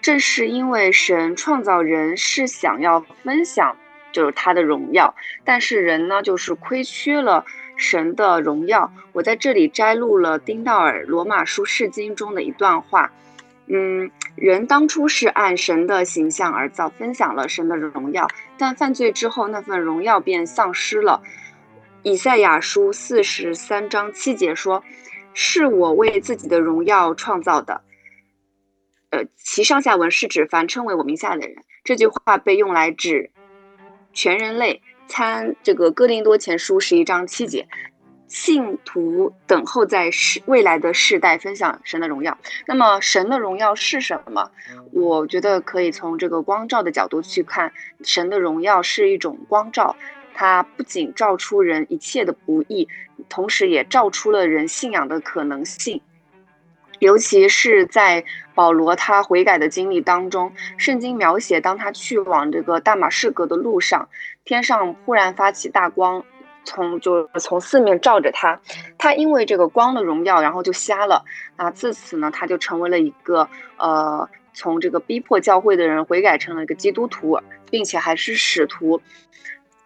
[0.00, 3.76] 正是因为神创造人是想要分享
[4.12, 7.44] 就是他的荣耀，但是人呢，就是亏缺了。
[7.78, 13.12] 神的荣耀，我在这里摘录了丁道尔《罗马书释经》中的一段话。
[13.68, 21.22] 嗯，人当初是按神的形象而造，分享了神的荣耀，但犯罪之后，那份荣耀便丧失了。
[22.02, 24.84] 以赛亚书四十三章七节说
[25.34, 27.82] ：“是我为自己的荣耀创造的。”
[29.10, 31.56] 呃，其上下文是指凡称为我名下的人。
[31.82, 33.30] 这句话被用来指
[34.12, 34.82] 全人类。
[35.08, 37.68] 参这个哥林多前书十一章七节，
[38.28, 42.36] 信徒等候在世未来的世代分享神的荣耀。
[42.66, 44.50] 那么，神的荣耀是什么？
[44.92, 47.72] 我觉得可以从这个光照的角度去看，
[48.02, 49.94] 神的荣耀是一种光照，
[50.34, 52.88] 它不仅照出人一切的不易，
[53.28, 56.00] 同时也照出了人信仰的可能性。
[56.98, 58.24] 尤其是在
[58.54, 64.08] 保罗他悔改的经历当中，圣经描写当他去往这个大马士革的路上，
[64.44, 66.24] 天上忽然发起大光。
[66.66, 68.60] 从就从四面照着他，
[68.98, 71.24] 他因为这个光的荣耀，然后就瞎了。
[71.56, 73.48] 那自此呢，他就成为了一个
[73.78, 77.40] 呃，从这个逼迫教会的人悔改成了一个基督徒，
[77.70, 79.00] 并且还是使徒。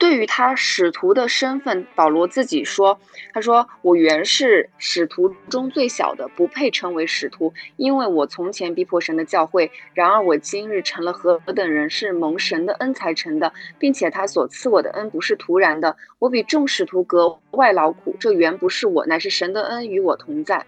[0.01, 2.99] 对于他使徒的身份，保罗自己说
[3.35, 9.71] ：“他说我原是使徒中最小的，不配称为使徒，因为我从前逼迫神的教会。
[9.93, 15.99] 然而我今日成了何等人，是蒙神的恩才成的，并且他所赐我的恩不是突然的。
[16.19, 20.65] 我比众使徒格外劳苦，这原不是我，乃是神的恩与我同在。”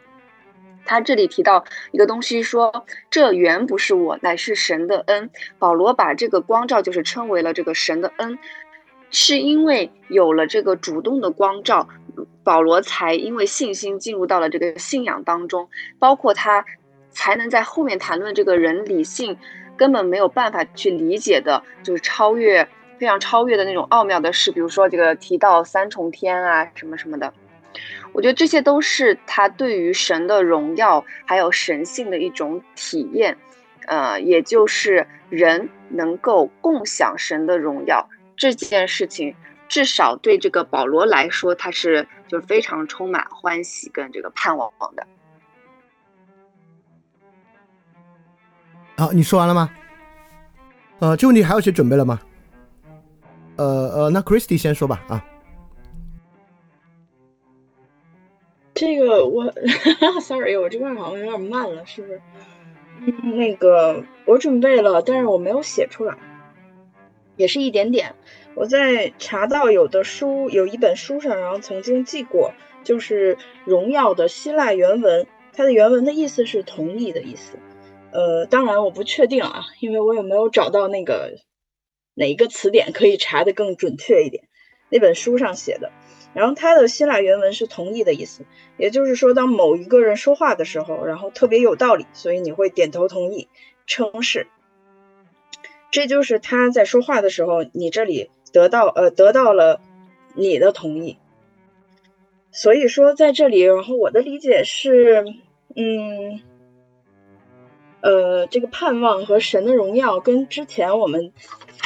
[0.85, 5.31] 他这里提到一个东西，说这原不是我，乃是神的恩。
[5.57, 8.37] 保罗把这个光照就是称为了这个神的恩。
[9.13, 11.87] 是因为有了这个主动的光照，
[12.43, 15.69] 保罗才因为信心进入到了这个信仰当中，
[15.99, 16.65] 包括他
[17.11, 19.37] 才能在后面谈论这个人理性
[19.77, 22.67] 根本没有办法去理解的，就是超越
[22.99, 27.33] 非常超越的那种奥妙的事，比如说这个提到三重天啊什么什么的，
[28.13, 33.37] 我觉得这些都是他对于神的荣耀还有神性的一种体验，
[33.87, 38.09] 呃，也就是人能够共享神的荣耀。
[38.43, 39.37] 这件事情
[39.69, 45.07] 至少对这个保罗来说，他是就是非常充满欢喜跟这个盼望的。
[48.97, 49.71] 好，你说完了吗？
[50.99, 52.19] 呃，这问题还有些准备了吗？
[53.59, 55.05] 呃呃，那 Christy 先说吧。
[55.07, 55.25] 啊，
[58.75, 59.45] 这个我，
[60.21, 62.21] sorry，我这块好像有点慢了，是不是？
[63.03, 66.19] 嗯，那个我准备了，但是我没有写出来。
[67.43, 68.15] 也是一点点，
[68.55, 72.53] 我在查到有的书，有一本书上，然后曾经记过，
[72.85, 73.37] 就是
[73.67, 77.59] “荣耀”的希腊原文，它的原文的意思是“同意”的意思。
[78.13, 81.33] 呃，当然我不确定啊，因为我也没有找到那个
[82.15, 84.45] 哪一个词典可以查的更准确一点。
[84.89, 85.91] 那本书上写的，
[86.33, 88.45] 然后它的希腊原文是“同意”的意思，
[88.79, 93.49] 也就是说，当某一个人说话的时候，然后特别有道理，所以你会点头同意，
[93.85, 94.47] 称是。
[95.93, 99.79] 这就是他在说话的时候，你这里得到呃得到了
[100.35, 101.19] 你的同意。
[102.51, 105.25] 所以说在这里，然后我的理解是，
[105.77, 106.41] 嗯，
[108.01, 111.31] 呃，这个盼望和神的荣耀跟之前我们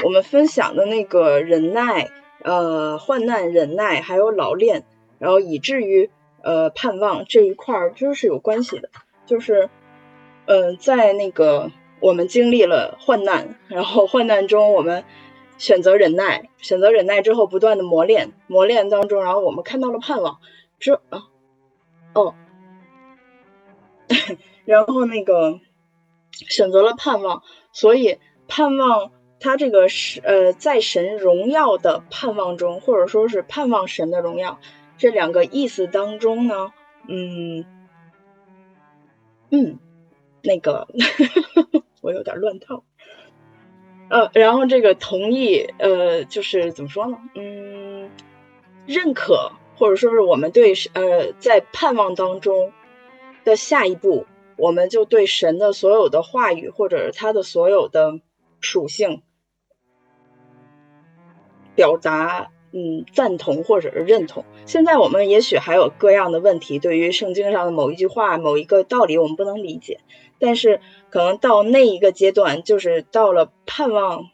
[0.04, 2.10] 我们分享的那个忍耐，
[2.44, 4.84] 呃，患难忍耐还有老练，
[5.18, 6.10] 然后以至于
[6.44, 8.88] 呃盼望这一块儿就是有关系的，
[9.26, 9.68] 就是
[10.46, 11.72] 嗯，在那个。
[12.00, 15.04] 我们经历了患难，然后患难中我们
[15.58, 20.38] 选择忍耐，选择忍耐之后不断的磨练，磨练当中，然后我们看到了盼望，
[20.78, 21.24] 这啊，
[22.14, 22.34] 哦，
[24.64, 25.60] 然后那个
[26.32, 27.42] 选择了盼望，
[27.72, 29.10] 所以盼望
[29.40, 34.60] 他这个是呃在神荣耀的盼望中，或者说是盼望神的荣耀
[34.98, 36.72] 这两个意思当中呢，
[37.08, 37.64] 嗯
[39.50, 39.78] 嗯，
[40.46, 40.88] 那个。
[42.02, 42.84] 我有点乱套，
[44.10, 47.18] 呃，然后这个同意，呃，就是怎么说呢？
[47.34, 48.08] 嗯，
[48.86, 52.72] 认可或者说是我们对呃在盼望当中
[53.42, 54.24] 的下一步，
[54.56, 58.20] 我们就对神的所有的话语或者是他的所有的
[58.60, 59.22] 属性
[61.74, 64.44] 表达嗯赞同或者是认同。
[64.64, 69.98] 现在我们也许还有各样的问题，对于圣经上的某一句话、某一个道理，我们不能理解。
[70.38, 70.80] 但是
[71.10, 74.24] 可能到那一个阶段，就是到了盼望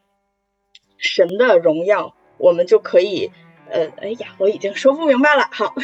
[0.99, 3.31] 神的荣耀，我们就可以，
[3.71, 5.49] 呃，哎呀，我已经说不明白了。
[5.51, 5.75] 好，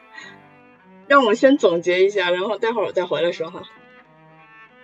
[1.06, 3.62] 让我先总结一下，然后待会儿我再回来说哈。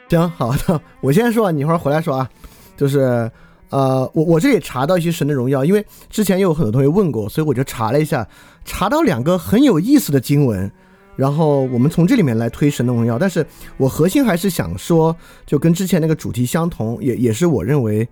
[0.09, 2.31] 行，好的，我先说，你一会儿回来说啊。
[2.77, 3.31] 就是，
[3.70, 8.28] 呃，我我这里查到一些神的荣耀，因为之前也有很多同学问过，所以我就查了一下，
[8.65, 10.70] 查到两个很有意思的经文。
[11.16, 13.44] 然后我们从这里面来推神的荣耀，但是
[13.78, 15.16] 我核心还是想说，
[15.47, 18.06] 就跟之前那个主题相同，也也是我认为，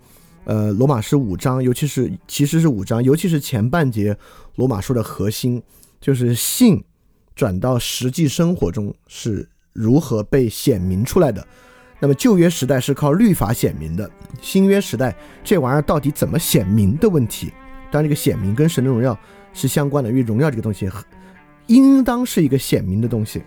[0.44, 4.16] 呃，罗马书五章，尤其是其实是五章，尤其是前半节
[4.56, 5.62] 罗马书的核心，
[6.00, 6.82] 就是信
[7.36, 11.46] 转到实际生活中是如何被显明出来的。
[12.00, 14.10] 那么旧约时代是靠律法显明的，
[14.40, 15.14] 新约时代
[15.44, 17.52] 这玩意儿到底怎么显明的问题？
[17.90, 19.18] 当然，这个显明跟神的荣耀
[19.52, 21.04] 是相关的，因为荣耀这个东西很。
[21.66, 23.42] 应当是一个显明的东西。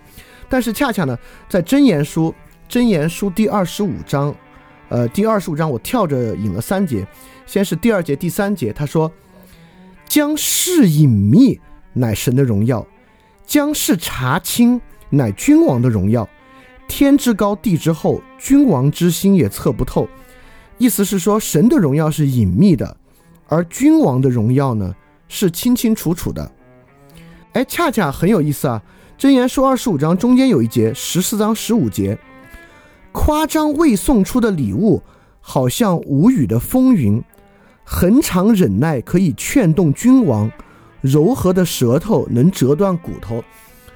[0.50, 1.18] 但是恰恰呢，
[1.50, 2.34] 在真言书
[2.68, 4.34] 真言书第二十五章，
[4.90, 7.06] 呃，第二十五章我跳着引了三节，
[7.46, 9.12] 先是第二节第三节，他说
[10.08, 11.60] 将事隐秘
[11.94, 12.86] 乃神的荣耀，
[13.46, 14.80] 将事查清
[15.10, 16.28] 乃君王的荣耀。
[16.88, 20.08] 天之高地之厚，君王之心也测不透。
[20.78, 22.96] 意思是说，神的荣耀是隐秘的，
[23.48, 24.96] 而君王的荣耀呢
[25.28, 26.50] 是清清楚楚的。
[27.54, 28.82] 哎，恰恰很有意思啊！
[29.18, 32.18] 箴言书二十五章中间有一节，十四章十五节，
[33.12, 35.02] 夸张未送出的礼物，
[35.42, 37.20] 好像无语的风云；
[37.84, 40.52] 恒常忍耐可以劝动君王，
[41.02, 43.44] 柔和的舌头能折断骨头。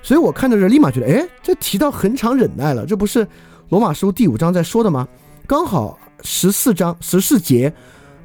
[0.02, 3.28] 所以我看到这，立马觉得，哎，这提到恒常忍耐了，这不是
[3.70, 5.08] 罗马书第五章在说的吗？
[5.46, 7.72] 刚好十四章十四节，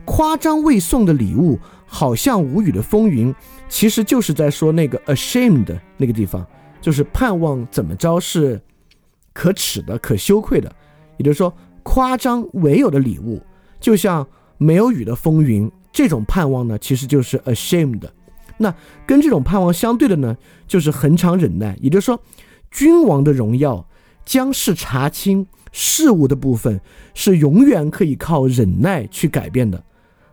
[0.07, 3.35] 夸张未送的礼物，好像无语的风云，
[3.69, 6.47] 其实就是在说那个 ashamed 那个地方，
[6.81, 8.61] 就是盼望怎么着是
[9.33, 10.71] 可耻的、可羞愧的。
[11.19, 11.53] 也就是说，
[11.83, 13.43] 夸张唯有的礼物，
[13.81, 14.27] 就像
[14.59, 18.03] 没有雨的风云，这种盼望呢，其实就是 ashamed。
[18.59, 18.75] 那
[19.07, 20.37] 跟这种盼望相对的呢，
[20.67, 21.77] 就是恒常忍耐。
[21.81, 22.21] 也就是说，
[22.71, 23.87] 君王的荣耀
[24.25, 26.81] 将是查清事物的部分，
[27.15, 29.83] 是永远可以靠忍耐去改变的。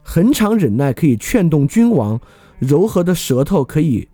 [0.02, 2.20] 恒常忍耐可以劝动君王，
[2.60, 4.08] 柔和的舌头可以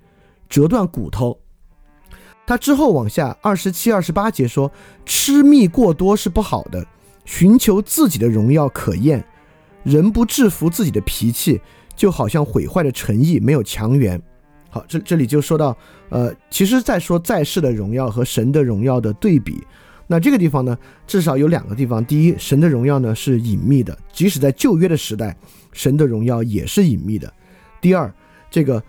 [0.48, 1.40] 折断骨头。
[2.46, 4.72] 他之后往下二十七、二十八节说，
[5.06, 6.86] 吃蜜过多是不好的，
[7.26, 9.24] 寻求自己的荣耀可厌，
[9.84, 11.62] 人不制服自己的脾气。
[11.96, 14.18] 就好像毁坏的诚意没有强援。
[14.70, 15.76] 好，这这里就说到，
[16.08, 19.62] 呃，其实在说在世的荣耀和神的荣耀的对比。
[20.08, 25.36] 那这个地方呢，至少有两个地方：第一，神的荣耀呢是隐秘的，即使在旧约的时代，
[25.74, 27.28] 神的荣耀也是隐秘的；
[27.82, 28.10] 第二，
[28.50, 28.84] 这个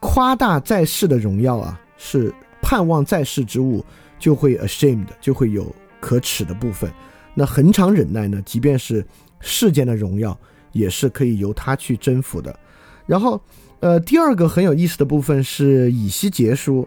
[0.00, 2.32] 夸大在世的荣耀啊，是
[2.62, 3.84] 盼望在世之物
[4.18, 6.90] 就会 ashamed，就会有可耻的部分。
[7.34, 9.04] 那恒常忍耐呢，即便是
[9.40, 10.38] 世间的荣耀。
[10.72, 12.56] 也是可以由他去征服的。
[13.04, 13.40] 然后，
[13.80, 16.86] 呃，第二个很有意思的部分是以西结书，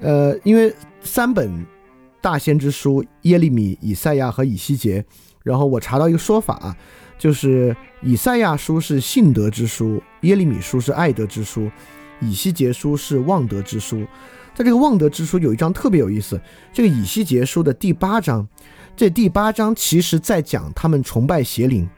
[0.00, 1.66] 呃，因为三本
[2.22, 5.04] 大先知书耶利米、以赛亚和以西结，
[5.44, 6.74] 然后我查到一个说法啊，
[7.18, 11.70] 就是以赛亚书是信德之书，耶利米书是爱德之书，
[12.20, 14.06] 以西结书是望德之书。
[14.54, 16.40] 在这个望德之书有一章特别有意思，
[16.72, 18.46] 这个以西结书的第八章，
[18.96, 21.88] 这第八章其实在讲他们崇拜邪灵。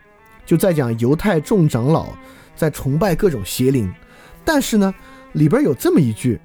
[0.47, 2.09] 就在讲犹太众长老
[2.57, 3.89] 在崇拜各种邪灵，
[4.45, 4.93] 但是呢，
[5.35, 6.41] 里边有这么一句，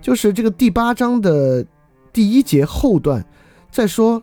[0.00, 1.64] 就是这个第八章的
[2.14, 3.22] 第一节后段，
[3.70, 4.22] 在说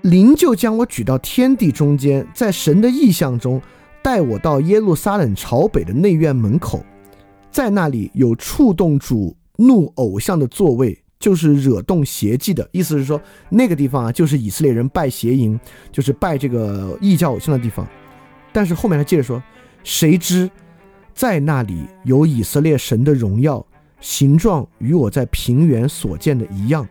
[0.00, 3.60] 灵就将我举到天地中间，在神的意象中
[4.04, 6.84] 带我到耶路撒冷朝北的内院门口，
[7.50, 11.00] 在那里有触动主怒偶像的座位。
[11.20, 13.18] 就是惹动邪迹的意思是说，
[13.48, 15.58] 那个地方啊，就是以色列人拜邪淫，
[15.90, 17.86] 就是拜这个异教偶像的地方。
[18.52, 19.42] 但是后面他接着说，
[19.82, 20.50] 谁知
[21.14, 23.64] 在那里有以色列神的荣耀，
[24.02, 26.86] 形状与我在平原所见的一样。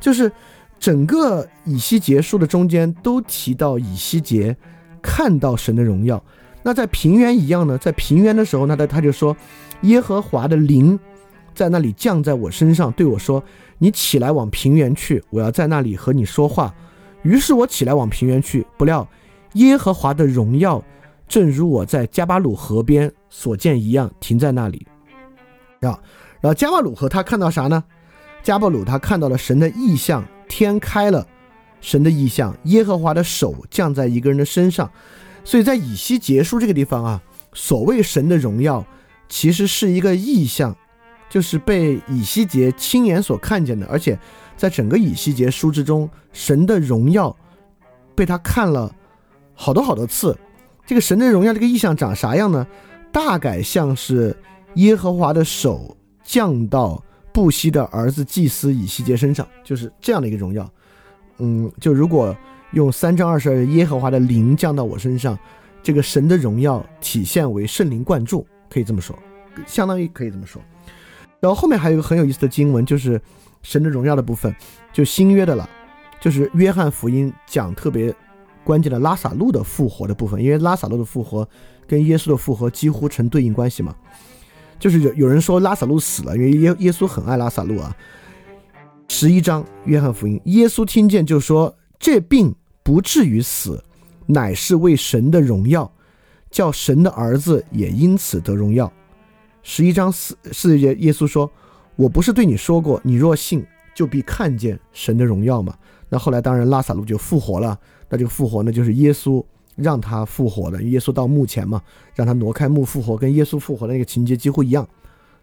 [0.00, 0.32] 就是
[0.80, 4.56] 整个以西结书的中间都提到以西结
[5.02, 6.22] 看到神的荣耀。
[6.62, 9.36] 那在平原一样呢，在平原的时候，那他他就说，
[9.82, 10.98] 耶和华的灵。
[11.54, 13.44] 在那里降在我身上，对我说
[13.76, 16.74] ：“你起来往平原去，我要在那里和你说话。”
[17.24, 19.06] 于是我起来往平原去，不料
[19.52, 20.82] 耶和华的荣耀
[21.28, 24.86] 正如我在加巴鲁河边所见一样，停在那里。
[25.78, 26.00] 然后，
[26.40, 27.84] 然后加巴鲁河他看到啥呢？
[28.42, 31.26] 加巴鲁他看到了神的异象，天开了，
[31.82, 34.90] 神的意象，耶和华的手降在一个人的身上。
[35.44, 37.22] 所以在以西结束这个地方啊，
[37.52, 38.82] 所谓神的荣耀，
[39.28, 40.74] 其实是一个意象。
[41.28, 44.18] 就是被以西结亲眼所看见的，而且
[44.54, 47.34] 在整个以西结书之中，神的荣耀
[48.14, 48.94] 被他看了
[49.54, 50.38] 好多好多次。
[50.84, 52.66] 这个神的荣耀这个意象长啥样呢？
[53.10, 54.36] 大概像是
[54.74, 57.02] 耶和华的手降到
[57.32, 60.70] 布希的儿子祭司以西结身上，就是这样的一个荣耀。
[61.42, 62.34] 嗯，就如果
[62.70, 65.36] 用三章二十二耶和华的灵降到我身上，
[65.82, 69.18] 这个神的荣耀体现为圣灵灌注，可以这么说，
[69.66, 70.62] 相当于可以这么说。
[71.40, 73.20] 然后后面还有一个很有意思的经文，就是
[73.62, 74.54] 神的荣耀的部分，
[74.92, 75.68] 就新约的了，
[76.20, 78.14] 就是约翰福音讲特别
[78.62, 81.46] 关键的拉萨路的复活的部分，因为拉萨路的复活
[81.88, 83.92] 跟耶稣的复活几乎成对应关系嘛。
[84.78, 87.94] 就是有有人说拉萨路死了，因为耶耶稣很爱拉萨路啊。
[89.14, 92.52] 十一章约翰福音，耶稣听见就说：“这病
[92.82, 93.84] 不至于死，
[94.24, 95.92] 乃是为神的荣耀，
[96.50, 98.90] 叫神的儿子也因此得荣耀。”
[99.62, 101.48] 十一章四四节，耶稣说
[101.94, 103.62] ：“我不是对你说过，你若信，
[103.94, 105.76] 就必看见神的荣耀吗？”
[106.08, 107.78] 那后来当然拉萨路就复活了，
[108.08, 109.44] 那这个复活呢，就是耶稣
[109.76, 111.82] 让他复活的，耶稣到墓前嘛，
[112.14, 114.88] 让他挪开墓复活，跟耶稣复活的那个情节几乎一样。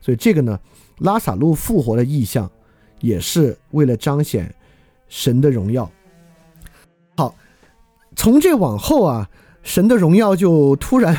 [0.01, 0.59] 所以这个呢，
[0.97, 2.49] 拉萨路复活的意象，
[2.99, 4.53] 也是为了彰显
[5.07, 5.89] 神的荣耀。
[7.15, 7.35] 好，
[8.15, 9.29] 从这往后啊，
[9.63, 11.17] 神的荣耀就突然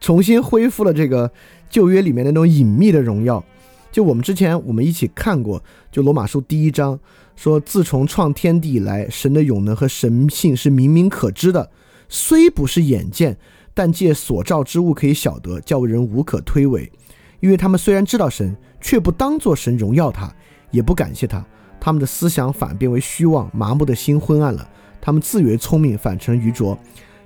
[0.00, 1.30] 重新恢复了这个
[1.70, 3.42] 旧约里面那种隐秘的荣耀。
[3.90, 5.62] 就我们之前我们一起看过，
[5.92, 6.98] 就罗马书第一章
[7.36, 11.70] 说，自从创天地以来，神的永能和神性是明明可知的，
[12.08, 13.36] 虽不是眼见，
[13.72, 16.90] 但借所造之物可以晓得，叫人无可推诿。
[17.38, 20.34] 因为他们虽然知道神，却不当作神荣耀他，
[20.74, 21.42] 也不感谢他，
[21.80, 24.68] 他们的思想反变为虚妄，麻木的心昏暗了。
[25.00, 26.76] 他们自以为聪明，反成愚拙，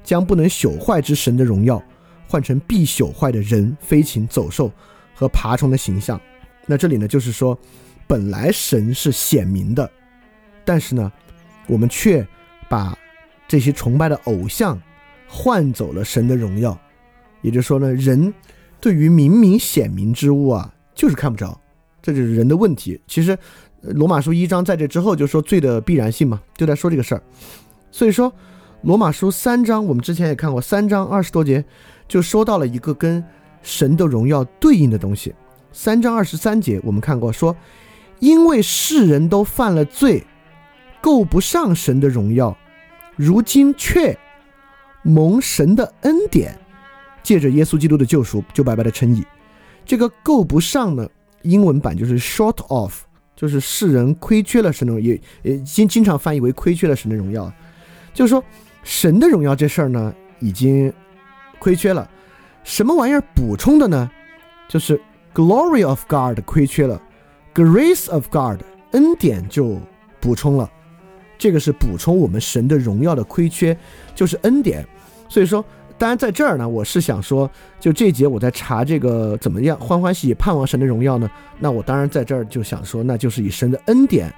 [0.05, 1.83] 将不能朽坏之神的荣耀
[2.29, 4.71] 换成必朽坏的人、飞禽、走兽
[5.15, 6.21] 和爬虫的形象。
[6.67, 7.59] 那这里呢，就是说，
[8.07, 9.91] 本来神是显明的，
[10.65, 11.11] 但是呢，
[11.67, 12.27] 我们却
[12.69, 12.95] 把
[13.47, 14.79] 这些崇拜的偶像
[15.27, 16.79] 换走了神的荣耀。
[17.41, 18.35] 也就是说呢，人
[18.81, 21.59] 对于明明显明之物啊，就是看不着，
[22.01, 23.01] 这就是人的问题。
[23.07, 23.37] 其实，
[23.83, 27.23] 罗马书一章在这之后就说罪的必然性嘛，就在说这个事儿。
[27.91, 28.33] 所以说，
[28.83, 31.65] 罗马书三章我们之前也看过，三章二十多节
[32.07, 33.23] 就说到了一个跟
[33.63, 35.35] 神的荣耀对应的东西。
[35.73, 37.55] 三章二十三节，我们看过说，
[38.21, 40.25] 因为世人都犯了罪，
[41.01, 42.57] 够不上神的荣耀，
[43.17, 44.17] 如今却
[45.03, 46.59] 蒙神的恩典，
[47.23, 49.25] 借着耶稣基督的救赎，就白白的称义。
[49.85, 51.09] 这个够不上呢，
[51.49, 52.95] 英文版就是 short of，
[53.35, 57.53] 就是世人亏缺了神的荣，也也经经常翻译为亏缺了神的荣耀，
[58.13, 58.43] 就是说
[58.83, 60.93] 神的荣耀这事儿呢，已经
[61.59, 62.09] 亏缺了，
[62.65, 64.11] 什么玩意儿补充的呢？
[64.69, 65.01] 就是。
[65.35, 67.01] Glory of God 亏缺了
[67.55, 68.61] ，Grace of God
[68.91, 69.79] 恩典就
[70.21, 70.69] 补充了，
[71.37, 73.77] 这个是补充我们神的荣耀的亏缺，
[74.17, 74.85] 就是恩典。
[75.29, 75.65] 所以说，
[75.99, 77.51] 当然在这儿呢，我是想说，
[77.81, 81.29] 就这一节我在查这个怎么样欢欢喜喜盼望神的荣耀呢？
[81.59, 84.33] 那我当然在这儿就想说，那就是以神的恩典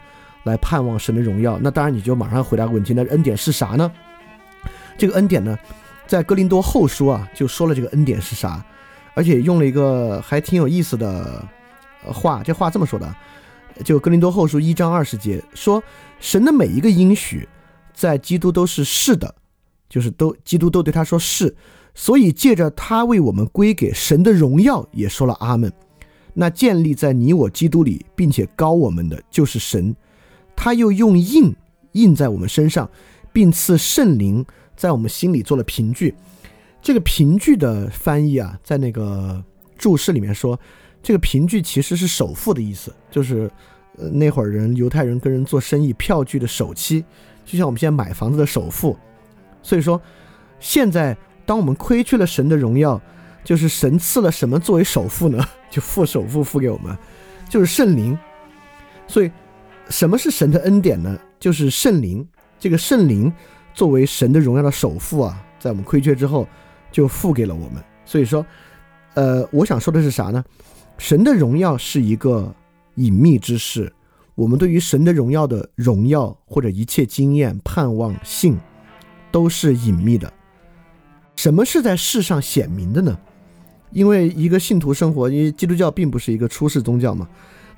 [0.44, 1.58] 来盼望神的荣耀。
[1.60, 3.92] 那当然你就马上回答问题，那恩典是啥呢？
[4.96, 5.58] 这个恩典呢，
[6.06, 8.64] 在哥林多后书啊就说了这个恩典是啥。
[9.12, 11.44] 而且用了一个还挺有意思的
[12.04, 13.14] 话，这话这么说的，
[13.84, 15.82] 就《哥林多后书》一章二十节说，
[16.20, 17.46] 神的每一个应许，
[17.92, 19.34] 在基督都是是的，
[19.90, 21.54] 就是都基督都对他说是，
[21.94, 25.70] 所以借着他为我们归给神的荣耀，也说了阿门。
[26.32, 29.94] 那建立在你我基督里，并且高我们的就是神，
[30.54, 31.52] 他又用印
[31.92, 32.88] 印在我们身上，
[33.32, 34.46] 并赐圣灵
[34.76, 36.14] 在我们心里做了凭据。
[36.80, 39.44] 这个凭据的翻译啊，在那个
[39.76, 40.58] 注释里面说，
[41.02, 43.50] 这个凭据其实是首付的意思，就是
[43.98, 47.04] 呃那会儿人犹太人跟人做生意，票据的首期，
[47.44, 48.96] 就像我们现在买房子的首付。
[49.62, 50.00] 所以说，
[50.58, 53.00] 现在当我们亏缺了神的荣耀，
[53.44, 55.44] 就是神赐了什么作为首付呢？
[55.70, 56.96] 就付首付付给我们，
[57.48, 58.18] 就是圣灵。
[59.06, 59.30] 所以，
[59.88, 61.18] 什么是神的恩典呢？
[61.38, 62.26] 就是圣灵。
[62.58, 63.32] 这个圣灵
[63.72, 66.46] 作为神的荣耀的首付啊，在我们亏缺之后。
[66.92, 68.44] 就付给了我们，所以说，
[69.14, 70.44] 呃，我想说的是啥呢？
[70.98, 72.52] 神的荣耀是一个
[72.96, 73.92] 隐秘之事，
[74.34, 78.58] 我们对于神的荣耀的荣耀或者一切经验、盼望、信，
[79.30, 80.32] 都是隐秘的。
[81.36, 83.18] 什么是在世上显明的呢？
[83.92, 87.28] 因为一个信徒生活，因为基督教并不是一个出世宗教嘛。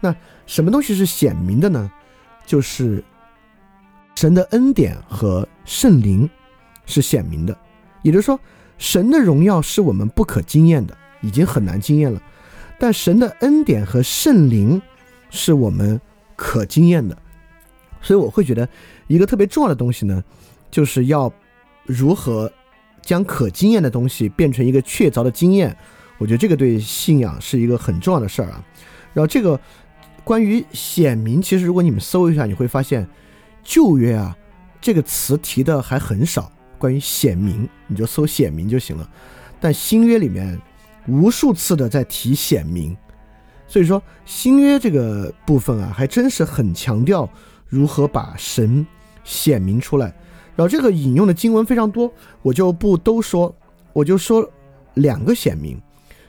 [0.01, 0.15] 那
[0.47, 1.91] 什么东西是显明的呢？
[2.45, 3.03] 就是
[4.15, 6.29] 神的恩典和圣灵
[6.87, 7.57] 是显明的，
[8.03, 8.39] 也就是说。
[8.79, 12.21] 神的荣耀是我们不可经验的，已经很难经验了。
[12.81, 14.83] 但神的恩典和圣灵
[15.31, 16.01] 是我们
[16.35, 17.17] 可经验的，
[18.01, 18.69] 所以我会觉得
[19.07, 20.25] 一个特别重要的东西呢，
[20.69, 21.33] 就是要
[21.85, 22.51] 如何
[23.01, 25.77] 将可经验的东西变成一个确凿的经验。
[26.19, 28.65] 我觉得这个对信仰是一个很重要的事儿啊。
[29.13, 29.59] 然后这个
[30.25, 33.09] 关于显明，其实如果你们搜一下，你会发现
[33.65, 34.37] 旧约啊
[34.81, 36.51] 这个词提的还很少。
[36.79, 39.09] 关于显明，你就搜显明就行了。
[39.61, 40.61] 但新约里面
[41.07, 42.97] 无数次的在提显明，
[43.69, 47.29] 所以说新约这个部分啊，还真是很强调
[47.69, 48.87] 如何把神
[49.23, 50.13] 显明出来。
[50.63, 52.09] 然后这个引用的经文非常多，
[52.41, 53.53] 我就不都说，
[53.93, 54.49] 我就说
[54.95, 55.77] 两个显明。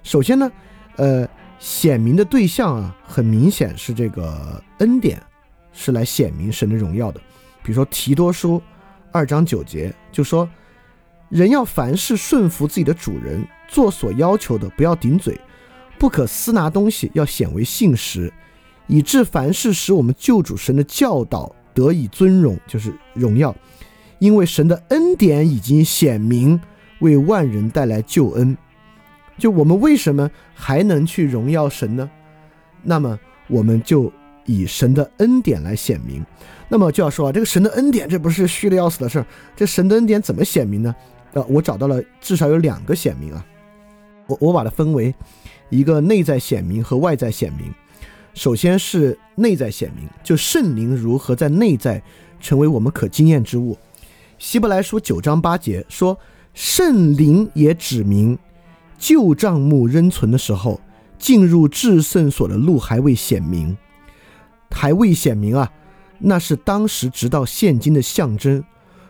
[0.02, 0.52] 首先呢，
[0.96, 1.30] 呃，
[1.60, 5.22] 显明的对象啊，很明显是这个恩典，
[5.72, 7.22] 是来显明神的荣耀的。
[7.62, 8.60] 比如说提多书。
[9.12, 10.50] 二章九节就说，
[11.30, 15.40] 人要凡事顺服自己的主人，做所要求的，不要顶嘴，
[16.00, 18.34] 不可私拿东西，要显为信实，
[18.88, 23.56] 以致凡事使我们救主神的教导得以尊荣，就是荣耀。
[24.24, 26.58] 因为神的恩典已经显明，
[27.00, 28.58] 为万人带来救恩。
[29.38, 32.10] 就我们为什么还能去荣耀神呢？
[32.84, 33.20] 那么
[33.50, 34.10] 我们就
[34.46, 36.26] 以神的恩典来显明。
[36.70, 39.26] 那么就要说啊，这个神的恩典，这不是虚的要死的事儿。
[39.58, 40.96] 这神的恩典怎么显明呢？
[41.34, 43.46] 呃，我找到了至少有两个显明啊。
[44.28, 45.14] 我我把它分为
[45.70, 47.74] 一个内在显明和外在显明。
[48.34, 52.02] 首先是内在显明，就圣灵如何在内在
[52.40, 53.78] 成为我们可经验之物。
[54.38, 56.18] 希伯来书九章八节说，
[56.54, 58.38] 圣灵也指明。
[58.98, 60.80] 旧账目仍存的时候，
[61.18, 63.76] 进入至圣所的路还未显明，
[64.72, 65.72] 还未显明啊！
[66.20, 68.64] 那是当时直到现今的象征，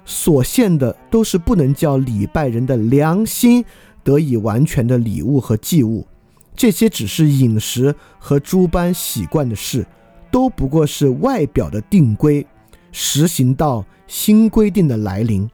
[0.04, 3.64] 所献的都是不能叫礼拜人的良心
[4.04, 6.08] 得以完全的礼物和祭物，
[6.56, 9.86] 这些只是饮食和诸般习惯的事，
[10.32, 12.46] 都不过是外表的定规，
[12.92, 15.50] 实行到新规定的来临。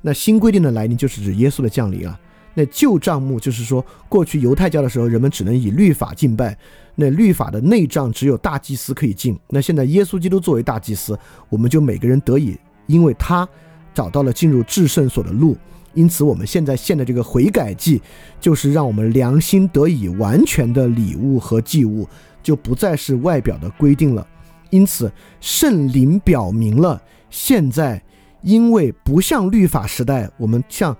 [0.00, 2.18] 那新规定的来临，就是指耶稣的降临啊。
[2.56, 6.56] 那旧账目就是说，过去犹太教的时候，人们只能以律法敬拜，
[6.94, 9.36] 那律法的内账只有大祭司可以进。
[9.48, 12.56] 那现在耶稣基督作为大祭司，我们就每个人得以，
[12.86, 13.48] 因为他
[13.92, 15.56] 找到了进入至圣所的路，
[15.94, 18.00] 因此我们现在献的这个悔改祭，
[18.40, 22.06] 就是让我们良心得以完全的礼物和祭物，
[22.40, 24.24] 就不再是外表的规定了。
[24.70, 27.02] 因此，圣灵表明了，
[27.34, 28.00] 现在
[28.42, 30.96] 因为不像律法时代，我们像。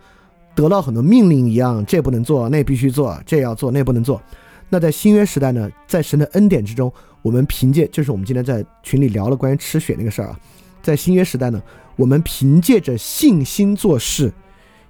[0.56, 4.23] 得到很多命令一样，这不能做，那必须做，这要做，那不能做。
[4.69, 6.93] 那在新约时代呢，在神的恩典之中，
[7.23, 10.39] 我们凭借，就是我们今天在群里聊了关于吃血那个事儿啊，
[10.81, 11.61] 在新约时代呢，
[11.97, 14.32] 我们凭借着信心做事，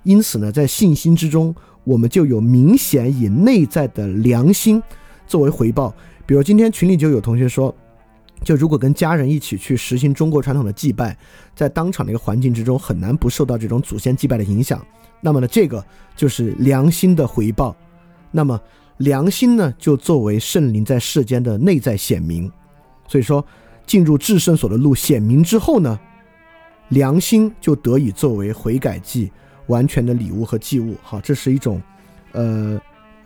[0.02, 1.54] 因此呢，在信心之中，
[1.84, 4.82] 我们就有明显以内在的良心
[5.26, 5.94] 作为回报。
[6.26, 7.74] 比如今天群里就有同学说。
[8.44, 11.16] 就如果跟家人一起去实行中国传统的祭拜，
[11.56, 14.84] 在当场的一个环境之中，很难不受到这种祖先祭拜的影响。
[15.20, 15.82] 那么呢，这个
[16.14, 17.74] 就是良心的回报。
[18.30, 18.60] 那么
[18.98, 22.50] 良心呢，就作为圣灵在世间的内在显明。
[23.08, 23.44] 所以说，
[23.86, 25.98] 进入至圣所的路显明之后呢，
[26.88, 29.32] 良心就得以作为悔改祭
[29.66, 30.96] 完全的礼物和祭物。
[31.02, 31.80] 好，这是一种，
[32.32, 32.80] 呃，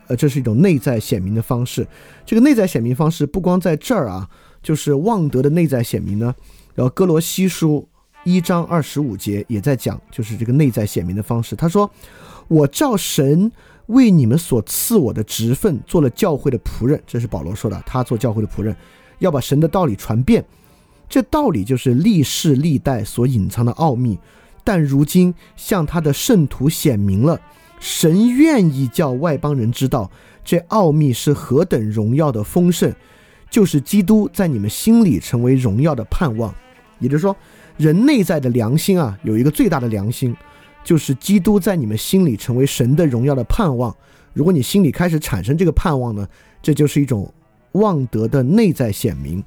[0.07, 1.85] 呃，这是一种内在显明的方式。
[2.25, 4.29] 这个内在显明方式不光在这儿啊。
[4.61, 6.35] 就是望德的内在显明呢，
[6.75, 7.87] 然后哥罗西书
[8.23, 11.55] 一章二十五节也在讲，就是这个内在显明的方式。
[11.55, 11.89] 他说
[12.47, 13.51] ：“我照神
[13.87, 18.75] 为你们所赐我的职分，做了教会的仆人。”这是保罗说的，他做教会的仆人，
[19.19, 20.43] 要把神的道理传遍。
[21.07, 24.19] 这道理就是历世历代所隐藏的奥秘，
[24.63, 27.39] 但如今向他的圣徒显明了。
[27.79, 30.11] 神愿意叫外邦人知道，
[30.43, 32.93] 这奥秘是何等荣耀的丰盛。
[33.49, 36.53] 就是基督在你们心里成为荣耀的盼望，
[36.99, 37.35] 也就是说，
[37.77, 40.35] 人内在的良心啊，有一个最大的良心，
[40.83, 43.95] 就是基督在你们心里成为神的荣耀的盼望。
[44.33, 46.27] 如果你心里开始产生这个盼望呢，
[46.61, 47.33] 这就是一种
[47.71, 49.43] 望德的内在显明。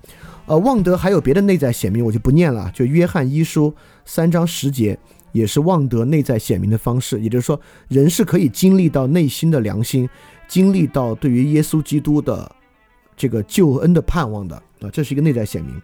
[0.46, 2.68] 呃，望德还有别的内在显明，我就不念了。
[2.74, 3.72] 就约翰一书
[4.04, 4.98] 三章十节，
[5.30, 7.20] 也是望德内在显明的方式。
[7.20, 7.58] 也就是说，
[7.88, 10.08] 人是可以经历到内心的良心，
[10.48, 12.50] 经历到对于耶稣基督的。
[13.22, 15.80] 这个救恩的盼望的啊，这是一个内在显明。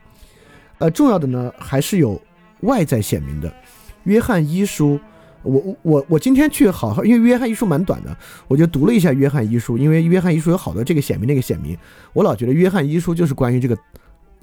[0.78, 2.20] 呃，重要的呢还是有
[2.62, 3.54] 外在显明的。
[4.02, 4.98] 约翰一书，
[5.44, 9.78] 我我我今天去好好，因为约翰一书蛮短的，我就读了一下约翰一书。
[9.78, 11.78] 因为约翰一书有好多这个显明那个显明，
[12.12, 13.78] 我老觉得约翰一书就是关于这个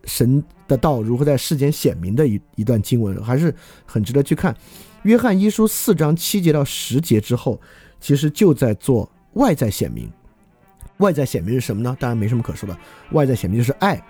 [0.06, 3.54] 神的道如何在世间显明的一一段经文，还是
[3.86, 4.56] 很值得去看。
[5.04, 7.60] 约翰一书四章七节到十节之后，
[8.00, 10.10] 其实就在做外在显明。
[10.98, 11.96] 外在显明是什么呢？
[12.00, 12.78] 当然没什么可说的。
[13.12, 14.02] 外在显明就是爱。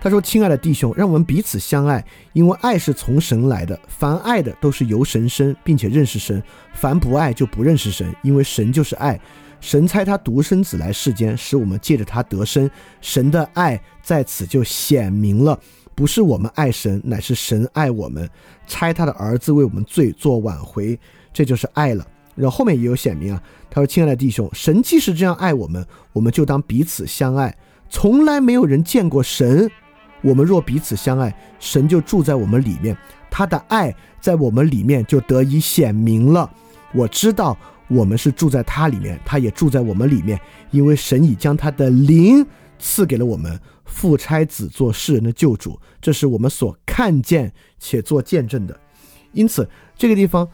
[0.00, 3.76] 他说：“亲爱的弟兄，让我们彼此相爱，因为爱是从神来的。
[3.88, 6.40] 凡爱的都是由神生，并且认识神；
[6.72, 9.18] 凡不爱就不认识神，因为神就是爱。
[9.60, 12.70] 神差他独生子来世间，使我们借着他得生。
[13.00, 15.58] 神的爱在此就显明了，
[15.96, 18.30] 不是我们爱神，乃是神爱我们，
[18.68, 20.96] 差他的儿子为我们罪做挽回，
[21.32, 22.06] 这就是爱了。”
[22.38, 27.56] 然后后面也有显明啊，他说：“亲爱的弟兄，神既是这样爱我们，我们就当彼此相爱。
[27.90, 29.68] 从来没有人见过神，
[30.22, 32.96] 我们若彼此相爱，神就住在我们里面，
[33.28, 36.48] 他的爱在我们里面就得以显明了。
[36.94, 37.58] 我知道
[37.88, 40.40] 我们是住在他里面，他也住在我们里面，
[40.70, 42.46] 因为神已将他的灵
[42.78, 43.60] 赐给了我们。
[43.84, 48.78] 父差子做世人的救主，这是我们所看见且做见证的。
[49.32, 50.48] 因此，这个地方。”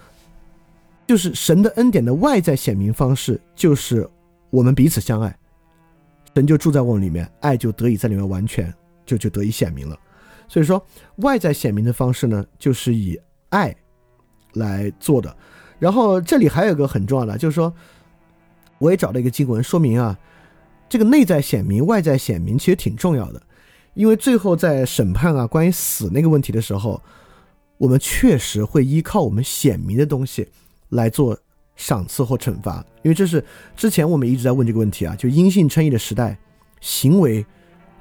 [1.07, 4.09] 就是神的恩典的外在显明方式，就是
[4.51, 5.37] 我们彼此相爱。
[6.35, 8.73] 神就住在我们里面，爱就得以在里面完全，
[9.07, 9.99] 就就得以显明了。
[10.49, 10.85] 所以说，
[11.17, 13.19] 外在显明的方式呢，就是以
[13.51, 13.75] 爱
[14.55, 15.35] 来做的。
[15.79, 17.73] 然后这里还有一个很重要的，就是说，
[18.79, 20.19] 我也找到一个经文说明啊，
[20.89, 23.43] 这个内在显明、外在显明其实挺重要的，
[23.95, 27.01] 因为最后在审判啊关于死那个问题的时候，
[27.79, 30.49] 我们确实会依靠我们显明的东西
[30.95, 31.39] 来做
[31.77, 33.45] 赏赐或惩罚，因为这是
[33.77, 36.37] 之前我们一直在问这个问题啊，就阴性称义的时代，
[36.81, 37.45] 行为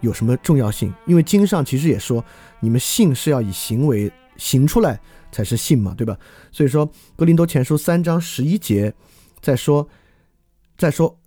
[0.01, 0.93] 有什么重要性？
[1.05, 2.23] 因为经上其实也说，
[2.59, 4.99] 你们信是要以行为行出来。
[5.33, 6.15] 才是信嘛，对吧？
[6.51, 8.93] 所以说，《格林多前书》三章十一节
[9.41, 9.89] 在说，
[10.77, 11.17] 在说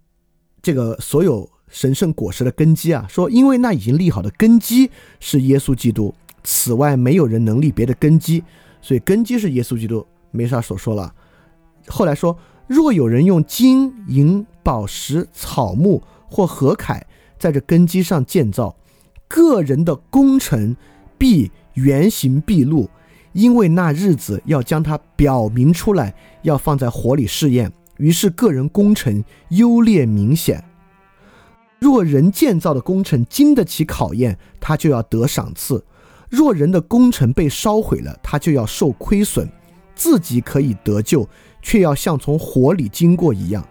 [0.63, 4.89] 这个所有神圣果实的根基啊，说因为那已经立好的根基
[5.19, 6.15] 是耶稣基督，
[6.45, 8.45] 此外没有人能立别的根基，
[8.81, 11.13] 所以根基是耶稣基督，没啥所说了。
[11.89, 12.37] 后来说，
[12.67, 17.07] 若有人用金银宝石草木或禾凯
[17.39, 18.75] 在这根基上建造，
[19.29, 20.77] 个人的工程
[21.17, 22.89] 必原形毕露。
[23.33, 30.65] 因为那日子要将它表明出来，要放在火里试验，于是个人工程优劣明显。
[31.79, 35.77] 若人建造的工程经得起考验，他就要得赏赐；
[36.31, 39.47] 若人的工程被烧毁了，他就要受亏损。
[39.95, 41.27] 自己可以得救，
[41.67, 43.67] 却要像从火里经过一样。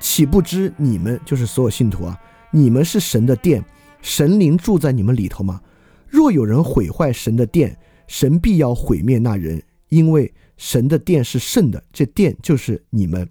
[0.00, 2.20] 岂不知你们就是所有信徒啊？
[2.50, 3.64] 你们是神的殿，
[4.02, 5.60] 神灵住在你们里头吗？
[6.08, 7.78] 若有人毁坏神的殿，
[8.08, 13.28] 神必要毁灭那人，因为神的殿是圣的，这殿就是你们。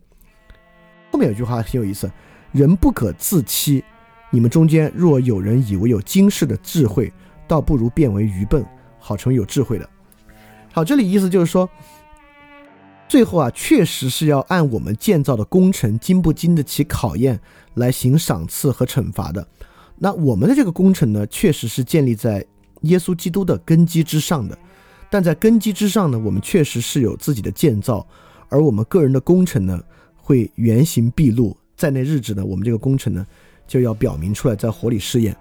[1.11, 2.09] 后面有句话挺有意思：
[2.53, 3.83] 人不可自欺。
[4.29, 7.11] 你们中间若有人以为有今世的智慧，
[7.45, 8.65] 倒不如变为愚笨，
[8.99, 9.89] 好成有智慧的。
[10.71, 11.69] 好，这里意思就是说，
[13.07, 17.39] 最后啊，确实是要按我们建造的工程经不经得起考验
[17.75, 19.47] 来行赏赐和惩罚的。
[19.97, 22.45] 那我们的这个工程呢，确实是建立在
[22.81, 24.57] 耶稣基督的根基之上的。
[25.09, 28.05] 但在根基之上呢，我们确实是有自己的建造，
[28.49, 29.81] 而我们个人的工程呢，
[30.17, 33.25] 会原形毕露，在那日子呢，我们这个工程呢，
[33.65, 35.35] 就要表明出来，在火里试验。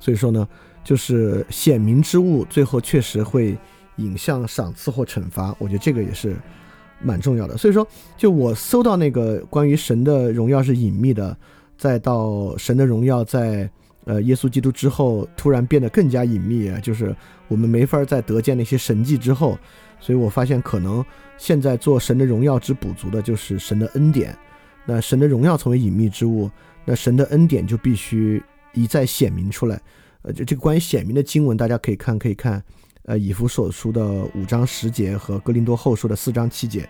[0.00, 0.48] 所以说呢，
[0.82, 3.56] 就是显明之物，最后确实会
[3.96, 5.54] 引向赏赐或惩罚。
[5.58, 6.34] 我觉得这个也是
[7.04, 7.56] 蛮重要的。
[7.56, 11.36] 所以说，就我搜到那个关于神的荣耀是隐秘的，
[11.76, 13.70] 再到神的荣耀在。
[14.04, 17.14] 呃，耶稣基督之后突然变得更加隐秘啊，就是
[17.46, 19.56] 我们没法再得见那些神迹之后，
[20.00, 21.04] 所以我发现可能
[21.38, 24.36] 现在做神的荣耀之补足的就是神的恩典。
[24.84, 26.50] 那神的荣耀成为隐秘之物，
[26.84, 28.42] 那神的恩典就必须
[28.74, 29.80] 一再显明出来。
[30.22, 32.60] 呃，就这个关于显明的经文，大家可以看，可以看，
[33.04, 36.88] 呃，以弗所书的五章十节和哥林多后书的四章七节。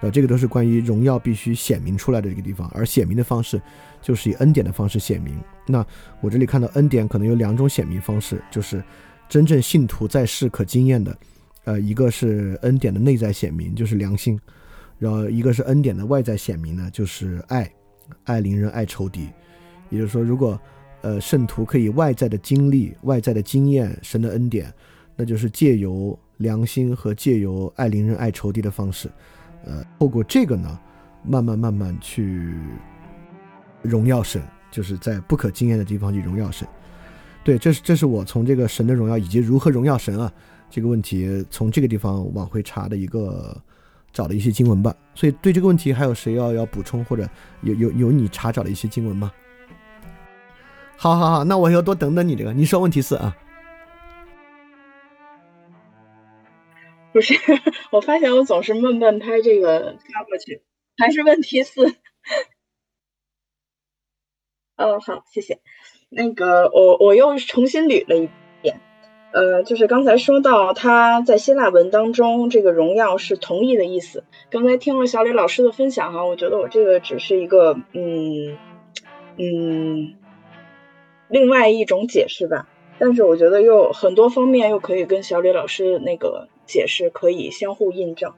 [0.00, 3.60] 呃，这个都是关于荣耀必须显明出来的一个地方，而显明的方式
[4.00, 5.36] 就是以恩典的方式显明。
[5.66, 5.84] 那
[6.20, 8.80] 我这里看到恩典可能有两种显明方式，就是
[9.28, 11.18] 真正信徒在世可经验的，
[11.64, 14.38] 呃，一个是恩典的内在显明，就是良心；
[15.00, 17.68] 然后一个是恩典的外在显明呢，就是爱，
[18.22, 19.28] 爱邻人，爱仇敌。
[19.90, 20.60] 也就是说，如果
[21.00, 24.72] 呃圣徒可以外在的经历、外在的经验神的恩典，
[25.20, 29.10] 那就是借由良心和借由爱邻人、爱仇敌的方式。
[29.64, 30.78] 呃，透过这个呢，
[31.24, 32.54] 慢慢慢慢去
[33.82, 34.40] 荣耀神，
[34.70, 36.66] 就是在不可经验的地方去荣耀神。
[37.42, 40.32] 对，这是这是我从这个神的荣耀以及如何荣耀神啊
[40.70, 43.60] 这个问题，从这个地方往回查的一个
[44.12, 44.94] 找的一些经文吧。
[45.16, 47.28] 所以对这个问题，还有谁要要补充或者
[47.62, 49.32] 有有有你查找的一些经文吗？
[50.96, 52.52] 好好好，那我要多等等你这个。
[52.52, 53.36] 你说问题四啊。
[57.18, 57.34] 不是，
[57.90, 60.62] 我发现我总是慢半拍这个发过去，
[60.96, 61.96] 还是问题四。
[64.76, 65.58] 哦，好，谢谢。
[66.10, 68.28] 那个，我我又重新捋了一
[68.62, 68.80] 遍，
[69.32, 74.22] 呃，就是刚才说到他在希腊文当中，这个荣耀是同意的意思。
[74.48, 78.56] 刚才听了小李老师的分享哈，我觉得我这个只是一个嗯
[79.36, 80.14] 嗯
[81.28, 82.68] 另外一种解释吧，
[83.00, 86.48] 但是我觉得又很多方面又可以跟小李老师那个。
[86.68, 88.34] 解释可以相互印证。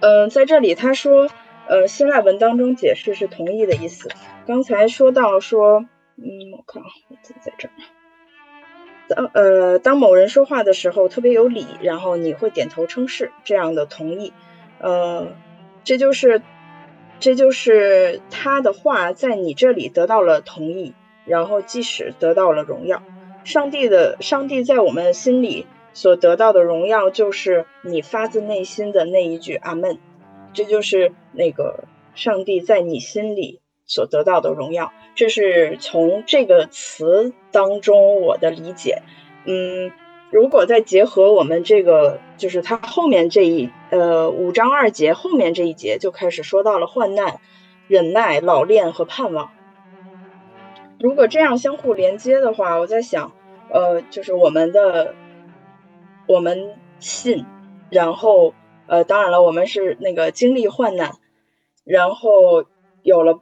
[0.00, 1.30] 嗯，在这里他说，
[1.68, 4.10] 呃，希腊文当中解释是同意的意思。
[4.46, 5.86] 刚才说到说，
[6.16, 6.88] 嗯，我看啊，
[7.22, 7.70] 在这儿。
[9.08, 14.34] 当呃，当某人说话的时候特别有理，然后你会点头称是，这样的同意，
[14.80, 15.28] 呃，
[15.84, 16.42] 这就是
[17.20, 20.92] 这就是他的话在你这里得到了同意，
[21.24, 23.02] 然后即使得到了荣耀，
[23.44, 25.66] 上帝的上帝在我们心里。
[25.96, 29.98] 所得到的荣耀就是你发自内心的那一句阿门，
[30.52, 31.84] 这就是那个
[32.14, 34.92] 上帝在你心里所得到的荣耀。
[35.14, 39.00] 这是从这个词当中我的理解。
[39.46, 39.90] 嗯，
[40.30, 47.40] 如果再结合我们这个，就是它后面这一呃五章二节后面这一节就开始说到了患难、
[47.88, 49.50] 忍耐、老练和盼望。
[51.00, 53.32] 如果这样相互连接的话，我在想，
[53.70, 55.14] 呃，就是我们的
[56.26, 57.44] 我们信，
[57.90, 58.54] 然后
[58.86, 61.12] 呃，当然了，我们是那个经历患难，
[61.84, 62.64] 然后
[63.02, 63.40] 有了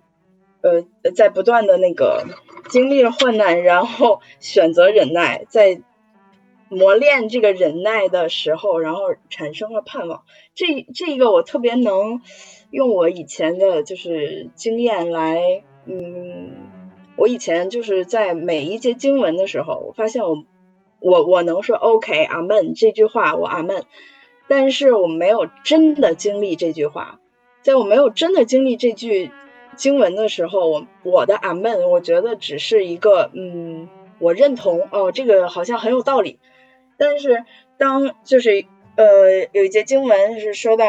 [0.63, 2.27] 呃，在不断的那个
[2.69, 5.83] 经历了患难，然后选择忍耐，在。
[6.71, 10.25] 磨练这个忍耐的时候，然后产生了盼望。
[10.55, 12.23] 这这一个我特别能
[12.71, 16.51] 用我以前的就是经验来，嗯，
[17.17, 20.43] 我以前就是在每一节经文的时候，我发现我
[21.05, 23.85] 我我能说 OK 阿门这句话，我阿门，
[24.49, 27.21] 但是我没有真的经历这句话。
[27.61, 29.31] 在我没有真的经历这句
[29.77, 36.39] 经文的时候，我我的阿门，我觉得只是一个嗯，我认同哦，这个好像很有道理。
[36.97, 37.45] 但是
[37.77, 38.65] 当就是
[38.97, 40.87] 呃有一节经文是说到，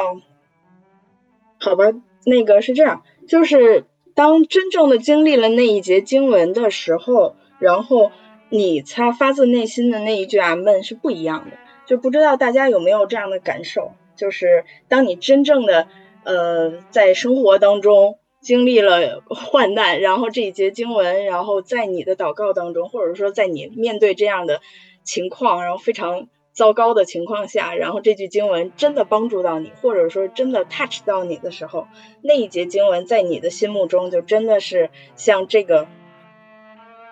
[1.59, 1.91] 好吧，
[2.25, 8.11] 那个是这样，就是当真正的经历了那一节经文的时候，然后
[8.57, 15.87] 你他发自内心的那一句阿门是不一样的，就不知道大家有没有这样的感受，就是当你真正的
[16.23, 24.61] 呃在生活当中经历了患难，然后这一节经文，然后在你的祷告当中，或者说在你面对这样的。
[25.07, 31.85] 情况，然后非常糟糕的情况下，然后这句经文真的帮助到你，或者说真的 touch 到你的时候，
[32.23, 35.85] 那一节经文在你的心目中就真的是像这个，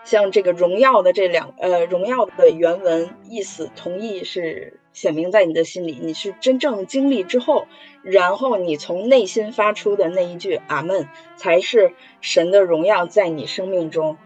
[0.03, 7.67] 像这个荣耀的这两呃荣耀的原文意思同意是显明在你的心里，你是真正经历之后，
[8.03, 14.17] 然后你从内心发出的那一句阿门，才是神的荣耀在你生命中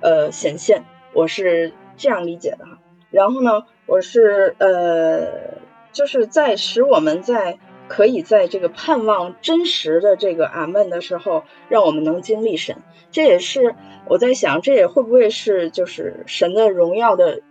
[0.00, 0.84] 呃显现。
[1.14, 2.78] 我是这样理解的哈。
[3.10, 5.58] 然后呢，我是呃，
[5.92, 12.76] 就是在使我们在可以在这个盼望真实的这个阿门的时候，让我们能经历神。
[13.10, 13.74] 这也是
[14.06, 17.42] 我在想，这也会不会是就是神的荣耀的？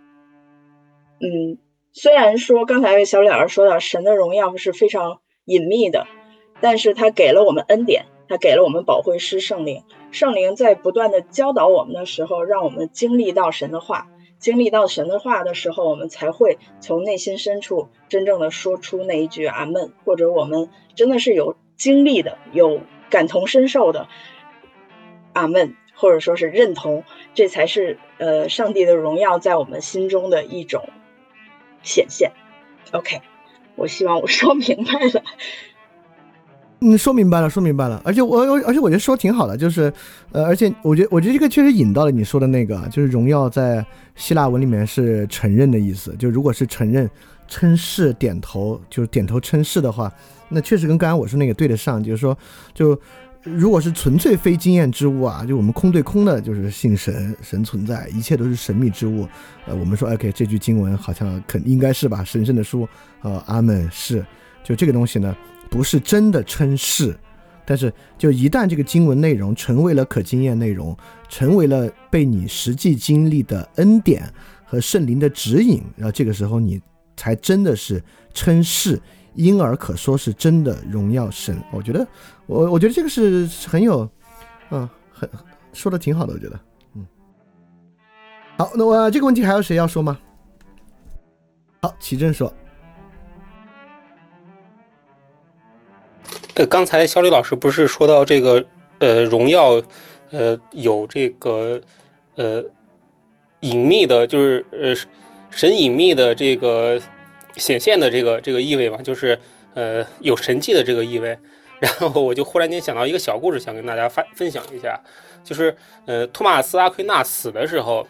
[1.20, 1.58] 嗯，
[1.92, 6.06] 虽然说刚才小脸儿说到神的荣耀是非常隐秘的，
[6.60, 14.08] 但是他给了我们恩典，他给了我们保惠师圣灵，圣灵在不断的教导我们的时候，让我们经历到神的话。
[14.38, 22.80] 经历到神的话的时候，我们才会从内心深处真正的说出那一句阿门，或者我们真的是有经历的、有
[23.10, 24.08] 感同身受的
[25.32, 30.88] 阿门，或者说是认同，这才是呃上帝的荣耀在我们心中的一种
[31.82, 32.32] 显现。
[32.92, 33.20] OK，
[33.76, 35.22] 我希望我说明白了。
[36.82, 38.00] 嗯，说明白了，说明白了。
[38.06, 39.92] 而且我，而且我觉得说挺好的，就是，
[40.32, 43.84] 呃，而且我觉得，我觉得这个确实引到了你说的那个，就是荣耀在
[44.16, 46.16] 希腊文里面是承认的意思。
[46.18, 47.08] 就如果是承认、
[47.46, 50.10] 称是、点头，就是点头称是的话，
[50.48, 52.02] 那确实跟刚才我说那个对得上。
[52.02, 52.34] 就是说，
[52.72, 52.98] 就
[53.42, 59.26] 如果是纯粹非经验之物啊，就我们空对空的，就是信神，神存在，一切都是神秘之物。
[59.66, 62.22] 呃，我们说，OK，这句经文好像肯应该是吧？
[62.22, 62.88] 神圣的书，
[63.22, 64.24] 呃，阿门是。
[64.62, 65.36] 就这个东西呢。
[65.70, 67.16] 不是真的称是，
[67.64, 70.96] 但是就一旦这个经文内容成为了可经验内容，
[71.28, 74.28] 成为了被你实际经历的恩典
[74.64, 76.80] 和圣灵的指引，然后这个时候你
[77.16, 78.02] 才真的是
[78.34, 79.00] 称是，
[79.34, 81.62] 因而可说是真的荣耀神。
[81.72, 82.06] 我觉得，
[82.46, 84.08] 我我觉得这个是很有，
[84.70, 85.28] 嗯，很
[85.72, 86.60] 说的挺好的，我觉得，
[86.94, 87.06] 嗯。
[88.58, 90.18] 好，那我这个问题还有谁要说吗？
[91.82, 92.52] 好，齐正说。
[96.56, 98.62] 呃，刚才小李老师不是说到这个，
[98.98, 99.80] 呃，荣耀，
[100.30, 101.80] 呃，有这个，
[102.34, 102.62] 呃，
[103.60, 104.94] 隐秘的，就是呃，
[105.50, 107.00] 神隐秘的这个
[107.56, 109.38] 显现的这个这个意味嘛，就是
[109.74, 111.36] 呃，有神迹的这个意味。
[111.80, 115.00] 然后我就忽然间想到一个小故事，想跟大家分分享一下，
[115.42, 115.74] 就是
[116.06, 118.06] 呃，托马斯阿奎那死的时候，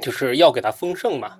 [0.00, 1.36] 就是要给他封圣嘛，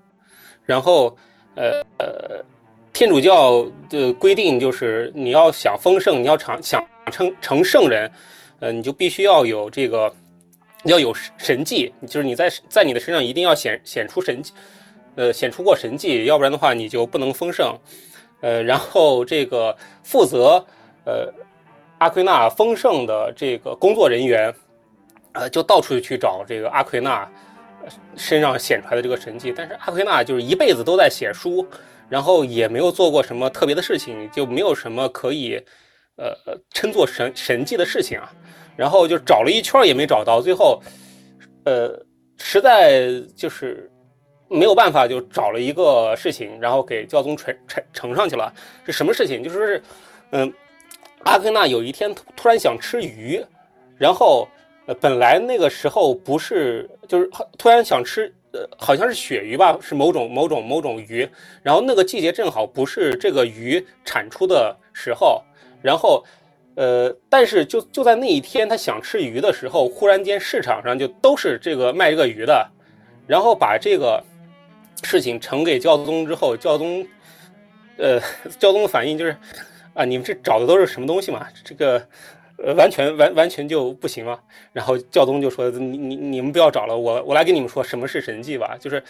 [0.65, 1.17] 然后
[1.55, 2.45] 呃呃。
[2.93, 6.83] 天主教的规定就是，你要想丰盛，你要想想
[7.13, 8.11] 成成圣人，
[8.59, 10.11] 呃，你就必须要有这个，
[10.85, 14.55] 要有神迹，就是你在在你的身上一定要显显出神迹，
[15.17, 17.77] 呃，显出过神迹，要不然的话你就不能丰盛，
[18.41, 20.65] 呃，然后这个负责
[21.05, 21.33] 呃
[21.99, 24.55] 阿奎那丰盛的这个工作人员，
[25.33, 27.29] 呃，就到处去找这个阿奎那
[28.17, 31.67] 身上显出来的这个神迹，但是阿奎那就是一辈子都在写书。
[32.09, 35.61] 然后也没有做过什么特别的事情，就没有什么可以，
[36.15, 36.33] 呃，
[36.71, 38.33] 称作神神迹的事情啊。
[38.77, 40.81] 然后就找了一圈也没找到，最后，
[41.65, 42.01] 呃，
[42.39, 43.91] 实在就是
[44.49, 48.53] 没有办法，就找了一个事情，然后给教宗呈呈呈上去了。
[48.85, 49.43] 是什么事情？
[49.43, 49.83] 就是是，
[50.31, 50.53] 嗯，
[51.25, 53.45] 阿奎那有一天突突然想吃鱼，
[53.97, 54.49] 然后
[54.87, 58.33] 呃，本来那个时候不是，就是突然想吃。
[58.53, 61.29] 呃好像是鳕鱼吧，是某种某种某种鱼，
[61.63, 65.43] 然后那个季节正好不是这个鱼产出的时候，
[65.83, 66.25] 然后，
[66.75, 72.67] 呃，但是就就在那一天，他想吃鱼的时候，忽然间市场上就都是这个卖这个鱼的，
[73.27, 74.25] 然后把这个
[75.07, 77.07] 事情呈给教宗之后，教宗，
[77.97, 78.21] 呃，
[78.59, 79.37] 教宗的反应就是，
[79.95, 81.47] 啊，你们这找的都是什么东西嘛？
[81.65, 82.03] 这个。
[82.59, 84.41] 呃，完全完完全就不行了。
[84.73, 88.75] 然后教宗就说：“你你你们不要找了，我我来跟你们说什么是神迹吧。
[88.81, 89.03] 就是，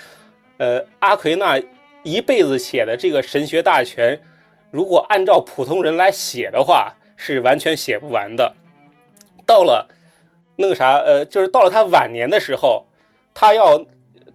[0.57, 1.57] 呃，阿奎那
[2.03, 4.21] 一辈子写的这个神学大全，
[4.73, 8.53] 如果按照普通人来写的话，是完全写不完的。
[9.47, 9.89] 到了
[10.57, 12.85] 那个啥，呃，就是到了他晚年的时候，
[13.33, 13.81] 他要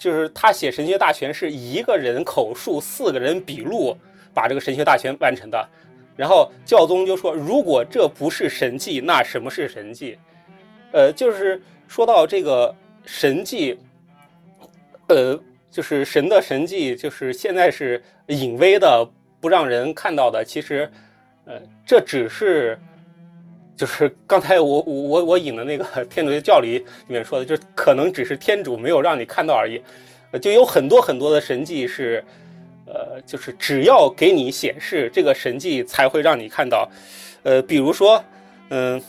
[0.01, 3.95] 就是他写神学大全是一个人口述，四个人笔录，
[4.33, 5.69] 把这个神学大全完成的。”
[6.17, 10.17] 然后教宗就说：“如果这不是神迹，那什么是神迹？
[10.91, 13.77] 呃，就是说到这个神迹，
[15.07, 15.39] 呃，
[15.69, 19.07] 就是神的神迹，就是现在是隐微的，
[19.39, 20.43] 不让人看到的。
[20.43, 20.91] 其实，
[21.45, 22.75] 呃，这只是，
[23.75, 29.81] 就是刚才我我我我引的那个 天主教理里面说的，就可能只是天主没有让你看到而已。
[30.39, 32.23] 就有很多很多的神迹是。”
[32.93, 36.89] 呃，就是只要给你显示这个神迹，才会让你看到。
[37.43, 38.21] 呃，比如说，
[38.69, 39.01] 嗯，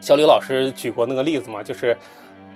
[0.00, 1.96] 小李老师举过那个例子嘛，就是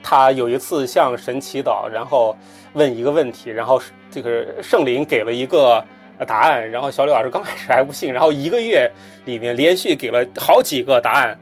[0.01, 2.37] 他有一次向神祈祷，然后
[2.75, 3.83] 问一个问题，然后
[4.13, 5.85] 这个圣灵给了一个
[6.25, 8.91] 答案，然后小李老师刚开始还不信，然后一个月
[9.25, 11.39] 里面连续给了好几个答案，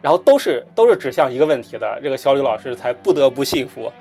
[0.00, 3.92] 然后都是都是指向一个问题的，这个小李老师才不得不信服。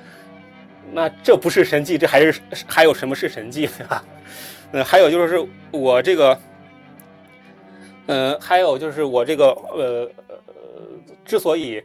[0.92, 4.04] 那这不是神迹，这还是还有什么是神迹对吧？
[4.72, 6.40] 嗯，还有就是我这个，
[8.06, 10.36] 嗯，还有就是我这个，呃呃，
[11.26, 11.84] 之所以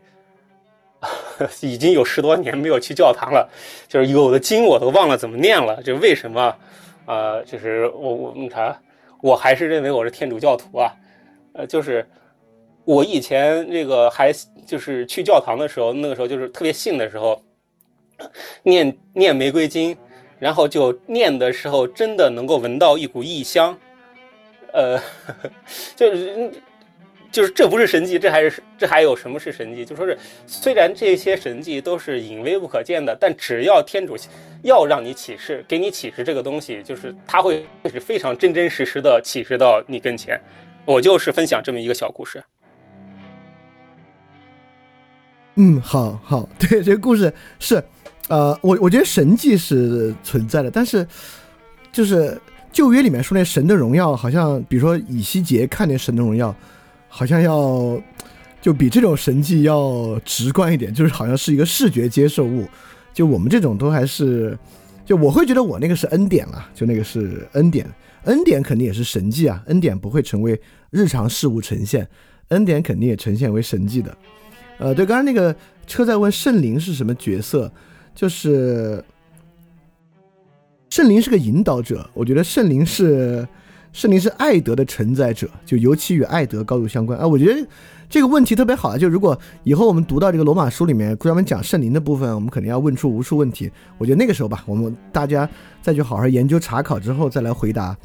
[1.63, 3.49] 已经有十多年没有去教堂了，
[3.89, 6.55] 就是有的经我都忘了怎么念了，就为什么？
[7.07, 8.77] 呃，就是我我你看，
[9.23, 10.93] 我还是认为我是天主教徒啊，
[11.55, 12.07] 呃，就是
[12.85, 14.33] 我以前这个还
[14.67, 17.43] 就是去教堂的时候，那个时候就是特别信的时候。
[18.63, 19.97] 念念玫瑰经，
[20.39, 23.77] 然后就念的时候，真的能够闻到一股异香，
[24.73, 24.97] 呃，
[25.97, 26.53] 就是
[27.33, 29.85] 就是这不是神迹，这还是这还有什么是神迹？
[29.85, 34.15] 就说是虽然这些神迹都是隐微不可见的，但只要天主
[34.63, 40.41] 要让你启示，给你启示这个东西，就是他会是非常真真实实的启示到你跟前。
[40.85, 42.43] 我就是分享这么一个小故事。
[45.57, 47.83] 嗯，好好，对这个故事是。
[48.29, 51.07] 呃，我我觉得神迹是存在的，但是
[51.91, 52.41] 就是
[52.73, 56.55] 旧约里面说那神的荣耀，好像比如说以西结看那神的荣耀，
[57.15, 58.01] 好像要
[58.63, 62.67] 就比这种神迹要直观一点，就是好像是一个视觉接受物。
[63.13, 64.59] 就我们这种都还是，
[65.05, 67.87] 就我会觉得我那个是恩典了，就那个是恩典，
[68.25, 70.59] 恩典肯定也是神迹啊，恩典不会成为
[70.91, 72.09] 日常事物呈现，
[72.49, 74.17] 恩典肯定也呈现为神迹的。
[74.79, 75.55] 呃，对，刚才那个
[75.87, 77.71] 车在问圣灵是什么角色。
[78.15, 79.03] 就是
[80.91, 83.49] 圣灵是个引导者，我觉得圣灵是
[83.93, 87.27] 圣灵是爱德的承载者，就尤其与爱德高度相关啊。
[87.27, 87.67] 我觉得
[88.09, 93.71] 这个问题特别好啊，就如果以后我们读到这个罗马书里面专门讲圣灵的部分，我们肯定要问出无数问题。
[93.99, 95.49] 我觉得那个时候吧，我们大家
[95.81, 97.97] 再去好好研究查考之后再来回答，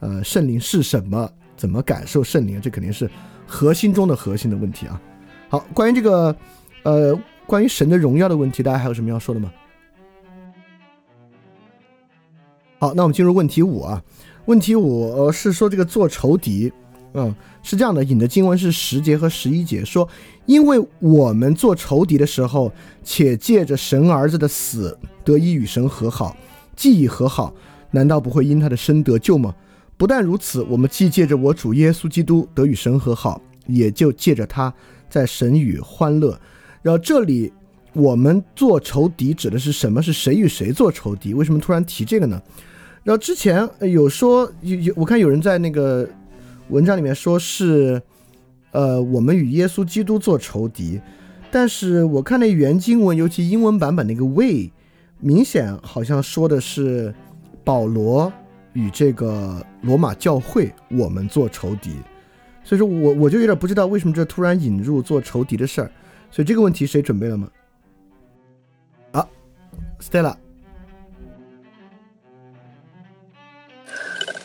[0.00, 3.08] 呃，圣灵是什么，怎么感受圣灵，这肯定是
[3.46, 5.00] 核心中的核心的问题啊。
[5.48, 6.36] 好，关于这个，
[6.82, 7.18] 呃。
[7.46, 9.52] 关于神的荣耀的问题，大家还有什么要说的吗？
[12.80, 14.02] 好，那我们进入问题五啊。
[14.46, 16.72] 问题五呃是说这个做仇敌，
[17.14, 20.08] 嗯，是这样的，引的经文是十节和十一节，说
[20.46, 26.36] 因为我们做仇敌的时候，且借着神儿子的死得以与神和好，
[26.76, 27.52] 既已和好，
[27.90, 29.54] 难道不会因他的生得救吗？
[29.96, 34.72] 不但如此，我们既借着我主耶稣基督得与神和好，也就借着他
[35.10, 36.38] 在神与欢乐。
[36.82, 37.52] 然后这里
[37.94, 40.00] 我们做仇敌指的是什么？
[40.00, 41.34] 是谁与谁做仇敌？
[41.34, 42.40] 为什么突然提这个呢？
[43.06, 46.08] 然后之前有说有有，我看有人在那个
[46.70, 48.02] 文章里面说是，
[48.72, 51.00] 呃，我们与耶稣基督做仇敌，
[51.52, 54.70] 但是我看那原经文，尤其英文版本那个 “we”，
[55.20, 57.14] 明显好像说的是
[57.62, 58.32] 保罗
[58.72, 61.92] 与这个罗马教会我们做仇敌，
[62.64, 65.90] 所以说我我就有点不知道为什么这突然引入做仇敌的事儿。
[66.28, 67.48] 所以这个问题谁准备了吗？
[69.12, 69.28] 啊
[70.00, 70.34] ，Stella。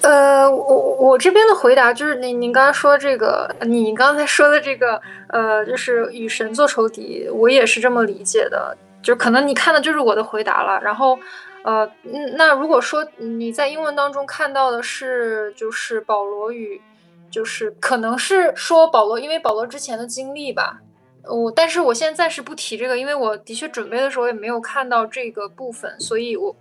[0.02, 10.82] 呃，我我这边的回答就是您您刚刚说这个，你刚才说的这个，呃，就是与神做仇敌，我也是这么理解的，就可能你看的就是我的回答了。
[10.82, 11.20] 然后，
[11.64, 11.88] 呃，
[12.36, 16.82] 那如果说你在英文当中看到的是，就是保罗与，
[17.30, 20.82] 就是可能是说保罗，因为保罗之前的经历吧，
[21.26, 26.56] 我但是我现在暂时不提这个，因为我的确准备的时候也没有看到这个部分，所以我，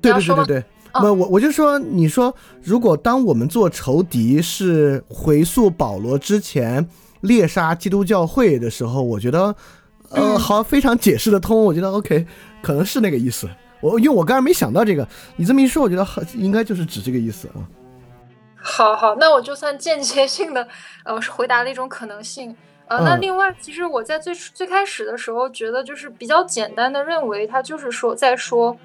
[0.00, 0.64] 对对对对对。
[1.00, 6.88] 不，我我就说，你说，如果当我们做仇敌是回溯保罗之前
[7.22, 9.54] 猎杀基督教会的时候，我觉得，
[10.10, 11.64] 呃，好，非常解释得通。
[11.64, 12.26] 我觉得 OK，
[12.62, 13.48] 可能是那个意思。
[13.80, 15.06] 我因为我刚才没想到这个，
[15.36, 17.66] 你这么一说，我觉得应该就是指这个意思啊。
[18.56, 20.66] 好好，那我就算间接性的，
[21.04, 22.54] 呃，是回答了一种可能性。
[22.86, 28.76] 呃，那另外，其实我在最最开始的时候，觉得就是比较简单的认为，他就是说在说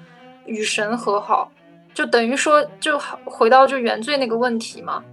[0.46, 1.52] 与神和好。
[1.92, 5.04] 就等于说，就回到就原罪那个问题嘛，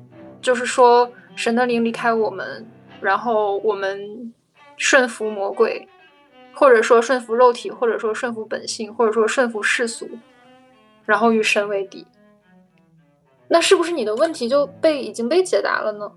[0.41, 2.65] 就是说神的灵离开我们，
[3.01, 4.33] 然后我们
[4.77, 5.88] 顺服魔鬼，
[6.53, 10.07] 或者说顺服肉体，或者说顺服本性，或者说顺服世俗，
[11.06, 12.06] 然后与神为敌。
[13.49, 16.11] 那是不是你的问题就被已经被解答了呢？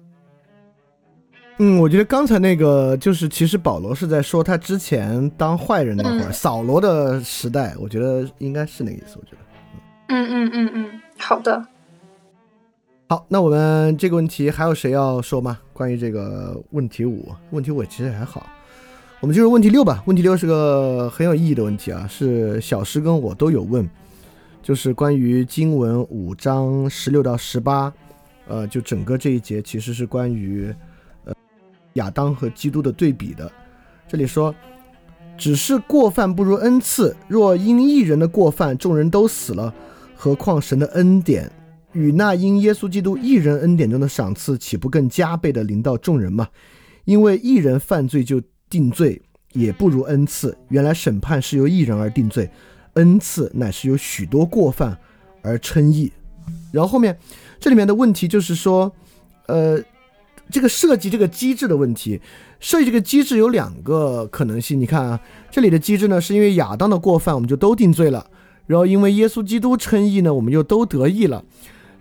[1.58, 9.16] 嗯，我觉得刚才那个就是其实保罗是在说他之前当坏人那会儿，扫罗的时代，我觉得应该是那个意思。
[9.18, 9.49] 我觉得。
[10.12, 11.64] 嗯嗯嗯嗯，好的。
[13.08, 15.60] 好，那我们这个问题还有谁要说吗？
[15.72, 18.44] 关于这个问题五，问题五其实还好。
[19.20, 20.02] 我们就是问题六吧。
[20.06, 23.88] 问题六是个很有意义的问题啊，是小诗跟我都有问，
[24.60, 27.92] 就是关于经文五章十六到十八，
[28.48, 30.74] 呃，就整个这一节其实是关于
[31.24, 31.32] 呃
[31.92, 33.50] 亚当和基督的对比的。
[34.08, 34.52] 这里说。
[35.38, 39.72] 只是过犯不如恩赐，若因一人的过犯，众人都死了。
[40.22, 41.50] 何况神的恩典
[41.92, 46.46] 与那因耶稣基督一人恩典中的赏赐，岂不更加倍的临到众人吗？
[47.06, 49.22] 因为一人犯罪就定罪，
[49.54, 50.54] 也不如恩赐。
[50.68, 52.50] 原来审判是由一人而定罪，
[52.92, 54.94] 恩赐乃是由许多过犯
[55.40, 56.12] 而称义。
[56.70, 57.18] 然后后面
[57.58, 58.92] 这里面的问题就是说，
[59.46, 59.82] 呃，
[60.50, 62.20] 这个设计这个机制的问题，
[62.60, 64.78] 设计这个机制有两个可能性。
[64.78, 65.18] 你看啊，
[65.50, 68.26] 这里的机制呢，是因为亚当的过犯，我们就都定罪了。
[68.70, 71.42] 然后因为耶稣基督称义呢，我们又都得意了，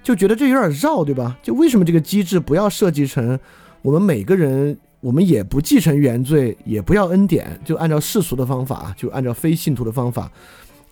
[0.04, 1.36] 就觉得这有点绕，对吧？
[1.42, 3.40] 就为什么这个机制不要设计成
[3.82, 10.32] 我们每个人，我们也不继承原罪，也不要恩典，就按照世俗的方法，就按照非信徒的方法，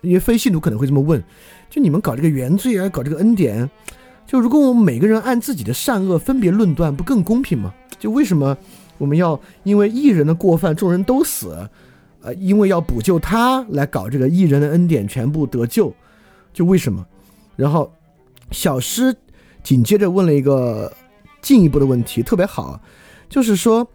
[0.02, 1.24] 因为非信徒可能会这么问：
[1.70, 3.70] 就你们搞这个原罪啊，搞这个恩典，
[4.26, 7.72] 就如果我们每个人按自己的善恶分别论断，不更公平吗？
[8.00, 8.58] 就为什么
[8.98, 11.70] 我们要因为一人的过犯，众人都死？
[12.28, 15.94] 呃，因为要补救他来搞这个一人的恩典全部得救，
[16.52, 17.06] 就为什么？
[17.56, 17.90] 然后
[18.52, 19.16] 小诗
[19.64, 20.92] 紧接着问了一个
[21.42, 22.82] 进一步的问题，特别好，
[23.30, 23.88] 就是说，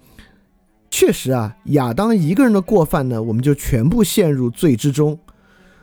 [0.90, 5.18] 确实啊，亚当一个人的过犯呢，我们就全部陷入罪之中。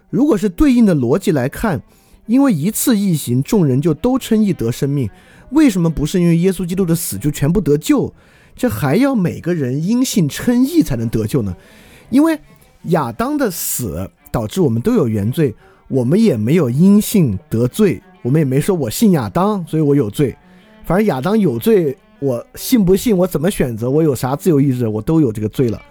[0.09, 1.83] 如果是对应的逻辑来看，
[2.25, 5.07] 因为一次异行，众人就都称义得生命，
[5.51, 8.11] 为什么不是因为耶稣基督的死就全部得救？
[8.55, 11.55] 这还要每个人因信称义才能得救呢？
[12.09, 12.39] 因为
[12.83, 15.53] 亚当的死导致我们都有原罪，
[15.87, 20.35] 我们也没有因信得罪，我们也没说我信亚当，所以我有罪。
[20.85, 25.81] 反正亚当有罪，我信不信，我怎么选择，我有啥自由意志，我都有这个罪了。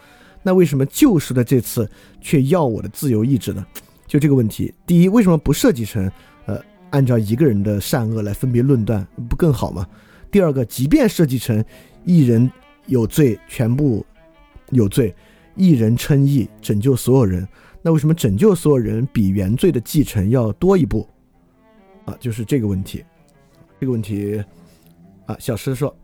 [0.43, 1.89] 那为什么救赎的这次
[2.21, 3.65] 却要我的自由意志呢？
[4.07, 6.11] 就这个问题，第一，为什么不设计成
[6.47, 6.59] 呃
[6.91, 9.87] 按照一个人的善恶来分别论断，不更好吗？
[10.31, 11.63] 第二个，即便设计成
[12.05, 12.51] 一人
[12.87, 14.05] 有罪，全部
[14.71, 15.15] 有罪。
[15.59, 17.47] 一人称义，拯救所有人。
[17.83, 21.07] 那为什么拯救所有人比原罪的继承要多一步？
[22.05, 23.05] 啊，就是这个问题。
[23.81, 24.43] 这个问题，
[25.27, 25.95] 啊，小诗说。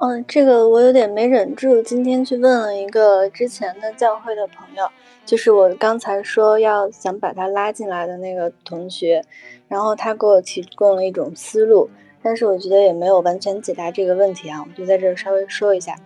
[0.00, 4.88] 嗯，这个我有点没忍住，今天去问了一个之前的教会的朋友，
[5.26, 9.24] 就是我刚才说要想把他拉进来的那个同学，
[9.66, 11.90] 然后他给我提供了一种思路，
[12.22, 15.96] 但是我觉得也没有完全解答这个问题啊，我就在这儿稍微说一下。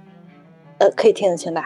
[0.83, 1.65] 呃，可以听得清吧？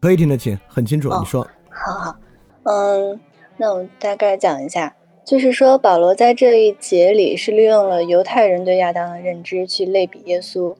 [0.00, 1.08] 可以听得清，很清楚。
[1.18, 2.16] 你说，好好，
[2.64, 3.18] 嗯，
[3.56, 10.76] 那我大概讲一下，就是说保罗在这一节里是利用了犹太人对亚当的认知去类比耶稣，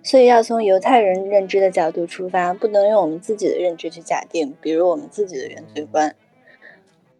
[0.00, 6.14] 所以要从犹太人认知的角度出发，不能用我们自己的认知去假定，比如我们自己的原罪观。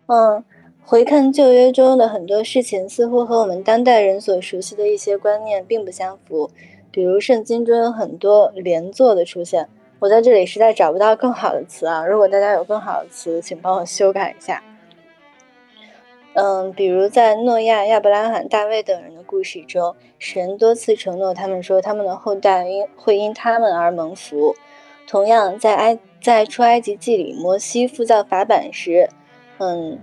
[0.06, 0.44] 嗯，
[0.84, 6.52] 回看旧约中的很多事情，似乎和我们当代人所熟悉的一些观念并不相符。
[6.96, 9.68] 比如圣经中有很多连坐的出现，
[9.98, 14.64] 我在这里实在找不到更好的词啊，如果大家有更好的词，请帮我修改一下。
[16.32, 24.56] 嗯，比如在诺亚、亚伯拉罕、大卫等人的故事中，神多次承诺他们说，他们的后代因会因他们而蒙福。
[25.06, 29.10] 同样，在埃在出埃及记里，摩西复造法版时，
[29.58, 29.98] 嗯，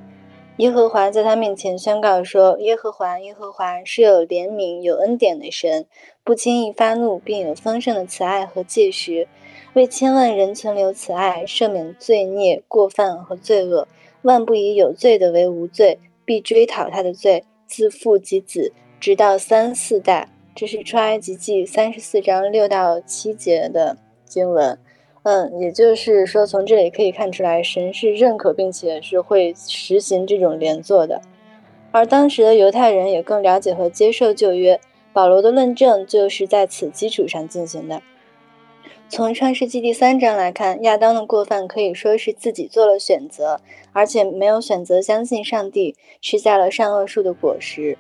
[0.58, 5.88] 耶和华在他面前宣告说：“耶和华，耶和华是有怜悯、有恩典的神，
[6.24, 9.28] 不轻易发怒，并有丰盛的慈爱和戒时，
[9.74, 13.88] 为千万人存留慈爱，赦免罪孽、过犯和罪恶，
[14.22, 20.30] 万不以有罪的为无罪。”必追讨他的罪，自父及子，直到三四代。
[20.56, 24.80] 这是出埃及记三十四章六到七节的经文。
[25.24, 31.22] 嗯，也就是说，从这里可以看出来，神是认可并且是会实行这种连坐的。
[31.92, 34.80] 而当时的犹太人也更了解和接受旧约，
[35.14, 38.02] 保罗的论证就是在此基础上进行的。
[39.08, 43.62] 从创世纪第三章来看，亚当的过犯可以说是自己做了选择，
[43.92, 47.98] 而且没有选择相信上帝，吃下了善恶树的果实。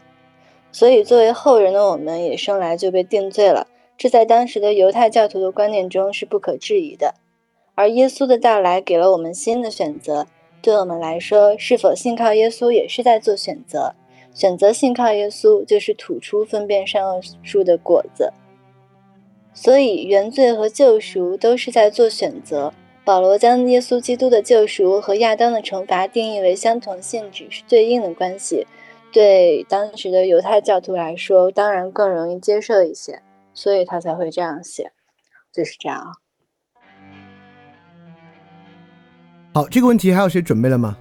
[0.71, 3.67] 所以，作为后人的我们，也生来就被定罪了。
[3.95, 7.13] 这在当时的犹太教徒的观念中是不可置疑的。
[7.75, 10.25] 而耶稣的到来给了我们新的选择，
[10.63, 13.93] 对我们来说，是否信靠耶稣也是在做选择。
[14.33, 18.33] 选择信靠耶稣，就是吐出分辨善恶树的果子。
[19.53, 22.73] 所以，原罪和救赎都是在做选择。
[23.05, 28.65] 保罗将耶稣基督的救赎和亚当的惩罚定义为相同性质，是对应的关系。
[29.11, 33.21] 对当时的犹太教徒来说，当然更容易接受一些，
[33.53, 34.91] 所以他才会这样写。
[35.51, 36.11] 就是这样啊。
[39.53, 40.97] 好，这个问题还有谁准备了吗？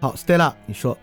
[0.00, 0.96] 好，Stella，你说。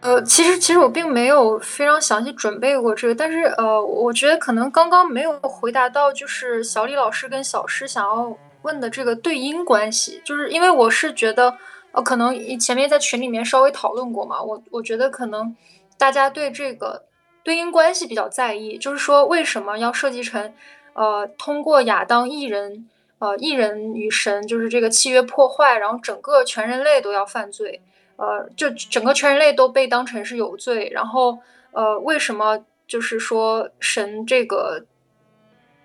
[0.00, 11.56] 呃，其实其实我并没有非常详细准备过这个，但是呃，我觉得可能刚刚没有回答到，就是小李老师跟小诗想要问的这个对应关系，就是因为我是觉得，
[11.92, 15.56] 呃，可能前面在群里面稍微讨论过嘛，我我觉得可能
[15.98, 17.04] 大家对这个
[17.42, 20.52] 对应关系比较在意，就是说为什么要设计成，
[20.92, 22.86] 呃，通过亚当一人，
[23.18, 27.80] 呃，一人与神就是这个契约破坏，然后整个全人类都要犯罪。
[28.16, 31.38] 呃，就整个全人类都被当成是有罪，然后
[31.72, 34.86] 呃，为什么就是说神这个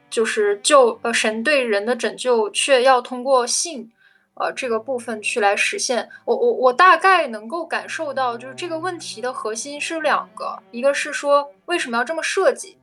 [0.09, 3.91] 就是救呃神对人的拯救却要通过性
[4.35, 6.07] 呃这个部分去来实现？
[6.23, 12.77] 我我我大概能够感受到，就是这个问题的核心是两个，一个是说为什么要这么设计？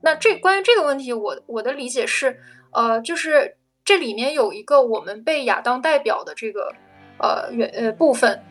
[0.00, 2.40] 那这关于这个问题，我我的理解是，
[2.72, 6.72] 呃，就是这里面有一个我们被亚当代表的这个
[7.18, 8.42] 呃原呃部分。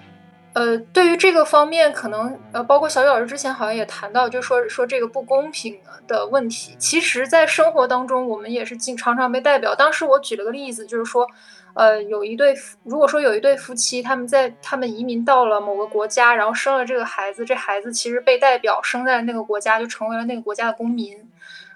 [0.57, 6.75] 呃，对于这个方面，可能呃，包括小雨老师之前好像也谈到，就说说这个不公平的问题。
[6.79, 9.75] 其实，在生活当中，我们也是经常常被代表。
[9.75, 11.27] 当时我举了个例子，就是说，
[11.75, 21.15] 呃，有一对，如果说有一对夫妻，他们在他们移民到了某个国家，然后生了这个孩子，这孩子其实被代表生在那个国家，就成为了那个国家的公民。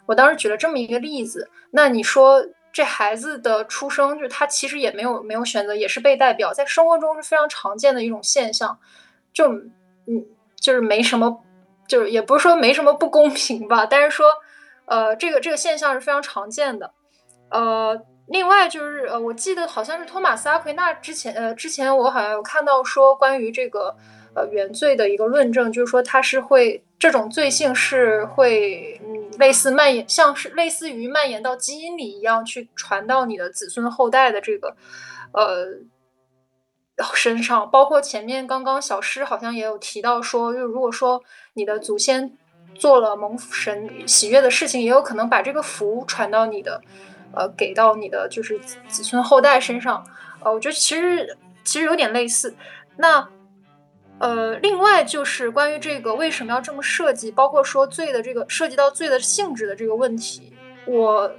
[0.08, 2.43] 我当时举了这么一个例子，那你说？
[2.72, 8.77] 这孩子的出生，就是他其实也没有没有选择，也是被代表，在生活中是非常常见的一种现象，
[9.33, 9.51] 就
[10.08, 10.25] 嗯，
[10.59, 11.43] 就是没什么，
[11.88, 14.27] 就是也不是说没什么不公平吧，但是说，
[14.85, 16.93] 呃，这个这个现象是非常常见的，
[17.50, 23.95] 呃，另外就是呃，我记得好像是托马斯阿奎那之前，呃，之前我好像有看到说关于这个。
[24.34, 34.76] 呃，原罪的一个论证就是说，它是会这种罪性是会，嗯，类似蔓延，像是类似于蔓延到基因里一样，去传到你的子孙后代的这个，
[35.34, 35.80] 呃，
[37.14, 37.69] 身上。
[37.69, 41.22] 包括前面刚刚小诗好像也有提到说，就如果说
[41.56, 42.38] 你的祖先
[42.76, 46.82] 做了蒙神喜悦的事情，也有可能把这个福传到你的，
[47.34, 50.01] 呃，给到你的就是子孙后代身上。
[50.43, 52.56] 呃，我觉得其实其实有点类似。
[52.95, 53.27] 那
[54.22, 60.53] 呃，另外就是关于这个为什么要这么设计，包括说罪的这个涉及到罪的性质的这个问题，
[60.85, 61.32] 我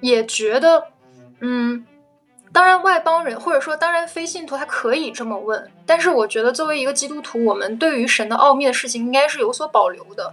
[0.00, 0.84] 也觉得，
[1.40, 1.84] 嗯，
[2.52, 10.32] 当然外邦人或者说当然非信徒他可以这么问，但是我觉得作为一个基督徒，我们对于神的奥秘的事情应该是有所保留的，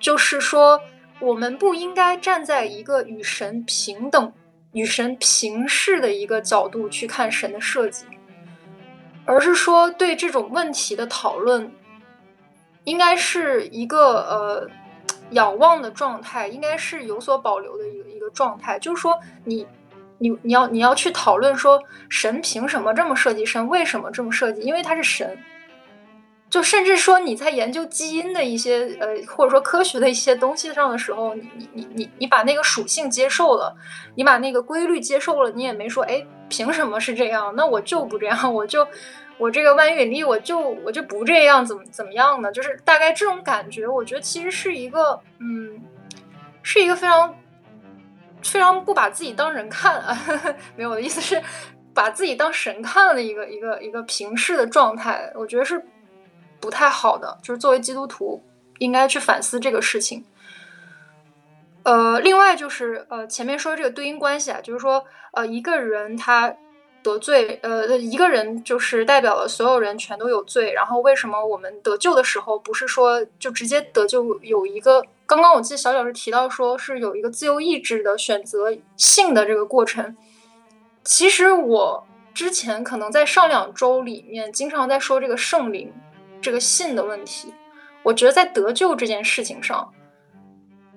[0.00, 0.80] 就是说
[1.20, 4.32] 我们不应该站在一个与神平等、
[4.72, 8.04] 与神平视的一个角度去看神的设计。
[9.30, 11.72] 而是说，对这种问题的讨论，
[12.82, 14.68] 应该是一个呃
[15.30, 18.76] 仰望的状态，应该是有所保留的一个一个状态。
[18.80, 19.64] 就是说，你
[20.18, 23.46] 你你要你要去讨论说，神凭什么这么设计？
[23.46, 24.62] 神为什么这么设计？
[24.62, 25.38] 因为他是神。
[26.50, 33.72] 就甚至说你在研究基因的一些呃，或者说科学的一些东西上的时候，你你你你把那个属性接受了，
[34.16, 37.54] 你把那个规律接受了，你也没说哎，凭什么是这样？
[37.56, 38.84] 那我就不这样，我就
[39.38, 42.50] 我这个万有引力我就我就不这样，怎么怎么样呢？
[42.50, 45.80] 就是大概这种感觉，我觉得其实是一个嗯，
[46.64, 47.32] 是一个非常
[48.42, 50.18] 非常不把自己当人看啊，
[50.74, 51.40] 没有的意思是
[51.94, 55.80] 把自己当神看的一个一个一个平视的状态，我觉得是。
[56.60, 58.42] 不太好的，就是作为基督徒，
[58.78, 60.24] 应该去反思这个事情。
[61.82, 66.54] 呃，另外就是呃，前面说这个对应关系啊，就是说呃，一个人他
[67.02, 70.74] 得罪，呃，一个人就是代表了所有人全都有罪。
[70.74, 74.38] 然后为什么我们得救的时候不是说就直接得救？
[74.42, 80.14] 有一个刚刚我记得小小是提到说是有一个自由意志的选择性的这个过程。
[81.02, 85.90] 其实我之前可能在上两周里面经常在说这个圣灵。
[86.40, 87.52] 这个信的问题，
[88.02, 89.92] 我觉得在得救这件事情上，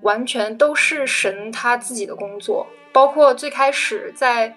[0.01, 2.65] 完全都是神他自己的工作。
[2.91, 4.55] 包括最开始在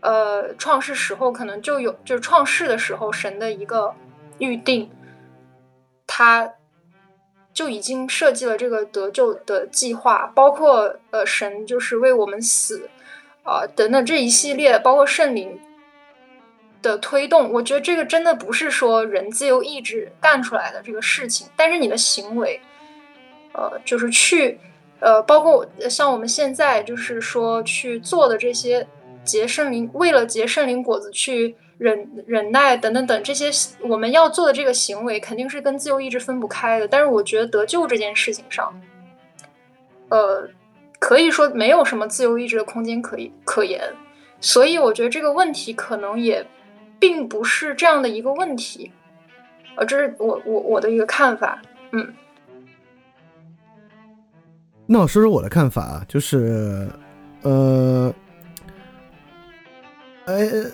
[0.00, 3.94] 呃创世时候，可能就有就是创世的时候，神的一个
[4.38, 4.90] 预定，
[6.06, 6.54] 他
[7.52, 10.32] 就已经设计了这个得救的计划。
[10.34, 12.88] 包括呃神就是为我们死
[13.42, 15.60] 啊等等这一系列，包括圣灵。
[16.84, 22.60] 的推动，我觉得这个真的不是说人自由意志干出来的这个事情，但是你的行为，
[23.52, 24.60] 呃，就是去，
[25.00, 28.86] 呃，包括像我们现在就是说去做的这些
[29.24, 36.86] 结圣灵，为了结圣灵果子去忍忍耐等等等这些我们要做的这个行为，肯定是跟自由意志分不开的。
[36.86, 38.78] 但是我觉得得救这件事情上，
[40.10, 40.48] 呃，
[40.98, 43.80] 可以说没有什么自由意志的空间可以可言，
[44.40, 46.46] 所以我觉得这个问题可能也。
[47.04, 48.90] 并不是这样的一个问题，
[49.76, 51.60] 呃，这是我我我的一个看法，
[51.92, 52.14] 嗯。
[54.86, 56.88] 那我说说我的看法啊，就是，
[57.42, 58.10] 呃，
[60.24, 60.64] 呃，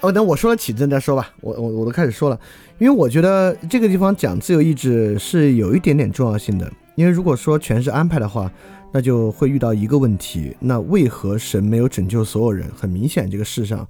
[0.00, 2.38] 哦，等我说了起证再说吧，我我我都开始说了，
[2.78, 8.48] 因为我觉得这个地方讲自由意志是有一点点重要性的，因为如果说全是安排的话，
[8.92, 12.70] 那就会遇到一个问题，那为何神没有拯救所有人？
[12.70, 13.84] 很明显，这个世上。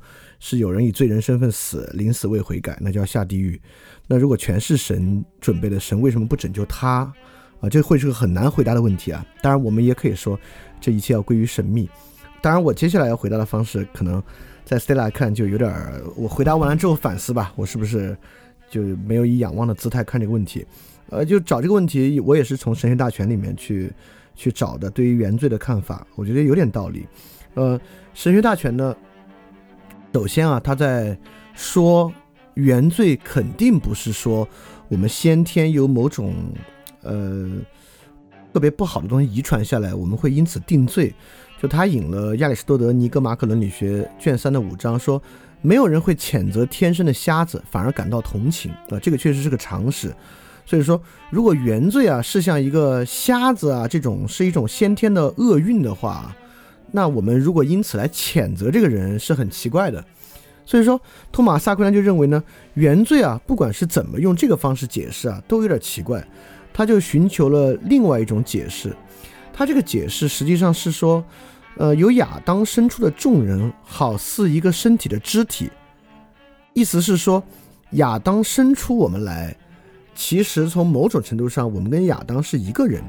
[0.46, 3.58] 是有人以罪人身份死，临死未悔改，那就要下地狱。
[4.06, 7.10] 那如果全是神准备的，神为什么不拯救他？
[7.60, 9.24] 啊，这会是个很难回答的问题啊。
[9.40, 10.38] 当然，我们也可以说，
[10.82, 11.88] 这一切要归于神秘。
[12.42, 14.22] 当然，我接下来要回答的方式，可能
[14.66, 18.14] 在 Stella 看就有点儿，我回答完了之后反思吧，我是不是
[18.68, 20.66] 就没有以仰望的姿态看这个问题？
[21.08, 23.90] 呃，就找这个问题，我也是从神学大全里面去
[24.34, 24.90] 去找的。
[24.90, 27.06] 对于原罪的看法，我觉得有点道理。
[27.54, 27.80] 呃，
[28.12, 28.94] 神学大全呢？
[30.14, 31.18] 首先啊，他在
[31.54, 32.12] 说
[32.54, 34.46] 原罪肯定不是说
[34.86, 36.32] 我们先天有某种
[37.02, 37.50] 呃
[38.52, 41.12] 特别不好的东西遗传下来，我们会因此定罪。
[41.60, 45.20] 就他引了亚里士多德《尼格马可伦理学》卷三的五章，说
[45.60, 50.14] 没有人会谴责天生的瞎子，反而感到同情啊，这个确实是个常识。
[50.64, 56.32] 所以说，如果原罪啊是像一个瞎子啊这种是一种先天的厄运的话。
[56.96, 60.04] 那我们如果因此来谴责这个人是很奇怪的，
[60.64, 61.00] 所以说
[61.32, 62.40] 托马萨奎兰就认为呢，
[62.74, 66.24] 原罪啊，不管是怎么用这个方式解释啊，都有点奇怪。
[66.72, 68.94] 他就寻求了另外一种解释，
[69.52, 71.24] 他这个解释实际上是说，
[71.78, 75.68] 呃，由亚当生出的众人好似一个身体的肢体，
[76.74, 77.42] 意思是说，
[77.90, 79.56] 亚当生出我们来，
[80.14, 83.02] 其实从某种程度上，我们跟亚当是一个人。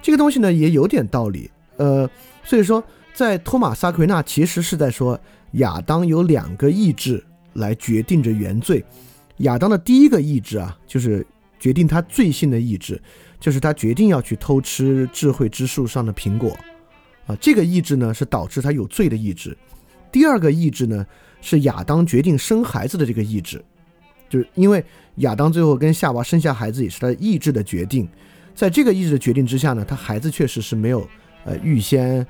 [0.00, 2.08] 这个东西呢也有点道理，呃，
[2.44, 2.80] 所以说。
[3.14, 5.18] 在托马萨奎纳其实是在说，
[5.52, 8.84] 亚当有两个意志来决定着原罪。
[9.38, 11.24] 亚当的第一个意志啊，就是
[11.60, 13.00] 决定他罪性的意志，
[13.38, 16.58] 就是他决定要去偷吃智慧之树上的苹果，
[17.28, 19.56] 啊，这个意志呢是导致他有罪的意志。
[20.10, 21.06] 第二个意志呢
[21.40, 23.64] 是亚当决定生孩子的这个意志，
[24.28, 24.84] 就是因为
[25.16, 28.08] 亚当最后跟夏娃生下孩子也是他意志的决定，
[28.56, 31.08] 在这个意志的决定之下呢，他孩子确实是没有
[31.44, 32.26] 呃预先。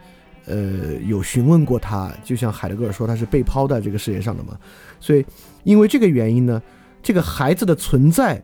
[0.47, 4.59] 呃，有询问过他，就像海德格尔说他是被抛在这个世界上的嘛，
[5.01, 5.25] 所以
[5.63, 6.61] 因为这个原因呢，
[7.03, 8.43] 这个孩子的存在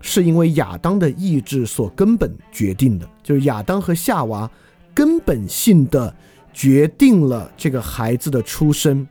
[0.00, 4.50] 是因为亚当的意志所根本决定的，就是亚当和夏娃
[4.92, 6.14] 根本性的
[6.52, 9.06] 决定了这个孩子的出生，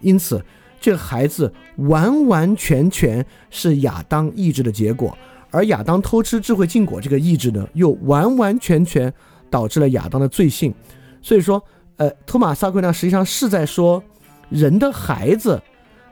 [0.00, 0.44] 因此
[0.78, 5.16] 这个孩子完完全全是亚当意志的结果，
[5.50, 9.12] 而亚当偷吃智慧禁果这个意志呢，又完完全全
[9.48, 10.74] 导致了亚当的罪性。
[11.26, 11.60] 所以说，
[11.96, 14.00] 呃，托马萨奎纳实际上是在说，
[14.48, 15.60] 人的孩子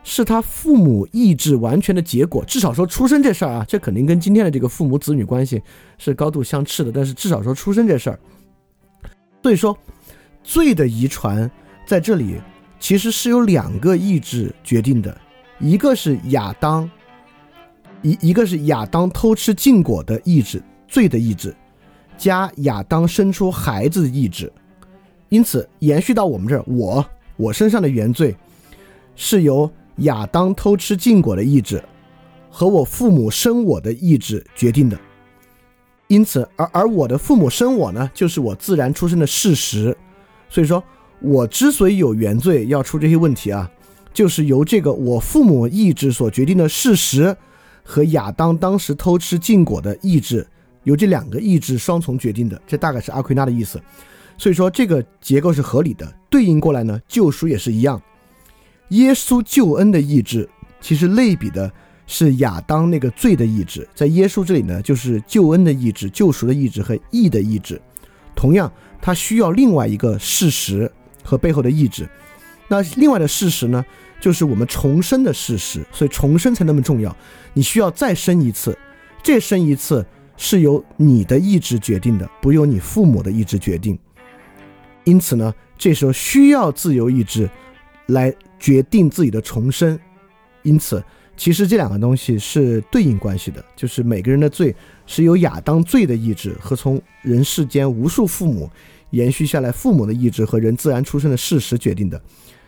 [0.03, 2.45] 是他父母意志完全的结果。
[2.45, 5.63] 至少说出生这事儿啊，这肯定跟今天的这个父母子女关系
[5.99, 6.91] 是高度相斥的。
[6.91, 8.19] 但是至少说出生这事儿，
[9.41, 9.79] 所以说
[10.43, 11.49] 罪的遗传
[11.87, 12.41] 在这里
[12.81, 15.17] 其实是由两个意志决定的，
[15.61, 16.91] 一个是亚当。
[18.03, 21.55] 一一个是亚当偷吃禁果的意志，罪的意志，
[22.19, 24.53] 加亚当生出孩子的意志，
[25.35, 27.05] 因此延续到我们这儿，我
[27.37, 28.37] 我身上的原罪，
[29.17, 31.83] 是由亚当偷吃禁果的意志
[32.49, 34.97] 和我父母生我的意志决定的。
[36.07, 39.97] 因此，而而我的父母生我呢，就是我自然出生的事实。
[40.49, 40.81] 所以说，
[41.19, 43.69] 我之所以有原罪，要出这些问题啊，
[44.13, 47.37] 就是由这个我父母意志所决定的事实。
[47.83, 50.47] 和亚当当时偷吃禁果的意志，
[50.85, 53.81] 由这两个意志双重决定的，这大概是阿奎那的意思。
[54.37, 56.13] 所以说这个结构是合理的。
[56.31, 58.01] 对应过来呢，救赎也是一样。
[58.89, 60.49] 耶稣救恩的意志，
[60.81, 61.71] 其实类比的
[62.07, 67.81] 是亚当那个罪的意志，在耶稣这里呢，就是救恩的意志、救赎的意志和义的意志。
[68.35, 70.91] 同样，它需要另外一个事实
[71.23, 72.09] 和背后的意志。
[72.67, 73.85] 那另外的事实呢？
[74.21, 77.15] 就是我们重生的事实，所以重生才那么重要。
[77.53, 78.77] 你需要再生一次，
[79.23, 80.07] 这生一次
[80.39, 83.99] 是由你的意志决定的，不由你父母的意志决定。
[85.05, 87.49] 因此呢，这时候需要自由意志
[88.07, 89.99] 来决定自己的重生。
[90.63, 91.05] 因此，
[91.37, 94.75] 其实这两个东西是对应关系的，就是每个人的罪
[95.07, 98.71] 是由亚当罪的意志和从人世间无数父母
[99.11, 102.21] 延续下来父母的意志和人自然出生的事实决定的。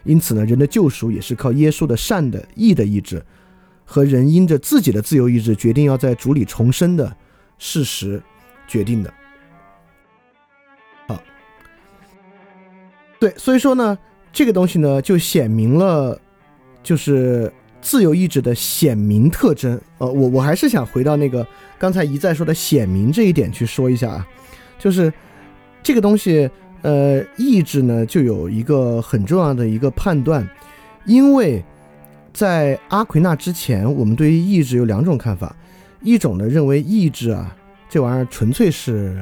[0.05, 3.25] 因此呢，人的救赎也是靠耶稣的善的义的意志，
[3.85, 7.17] 和人因着自己的自由意志决定要在主里重生的
[7.59, 8.23] 事实
[8.69, 9.13] 决定的。
[13.19, 13.99] 对，所以说呢，
[14.33, 16.21] 这个东西呢就显明了，
[16.83, 19.81] 就是自由意志的显明特征。
[19.99, 21.47] 呃，我我还是想回到那个
[21.79, 24.29] 刚才一再说的显明这一点去说一下啊，
[24.79, 25.13] 就是
[25.83, 26.51] 这个东西。
[26.83, 30.49] 呃，意志呢，就有一个很重要的一个判断，
[31.05, 31.65] 因为
[32.33, 35.57] 在阿奎那之前，我们对于意志有两种看法，
[36.01, 37.57] 一种呢认为意志啊
[37.89, 39.21] 这玩意儿纯粹是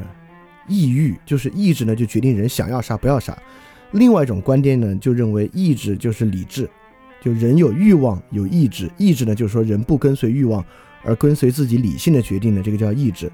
[0.69, 3.33] 意欲，就是意志呢就决定人想要啥不要啥；
[3.95, 6.69] 另外一种观点呢就认为意志就是理智，
[7.23, 10.63] 就人有欲望有意志，意志呢就是说人不跟随欲望
[11.05, 13.31] 而跟随自己理性的决定的，这个叫意志。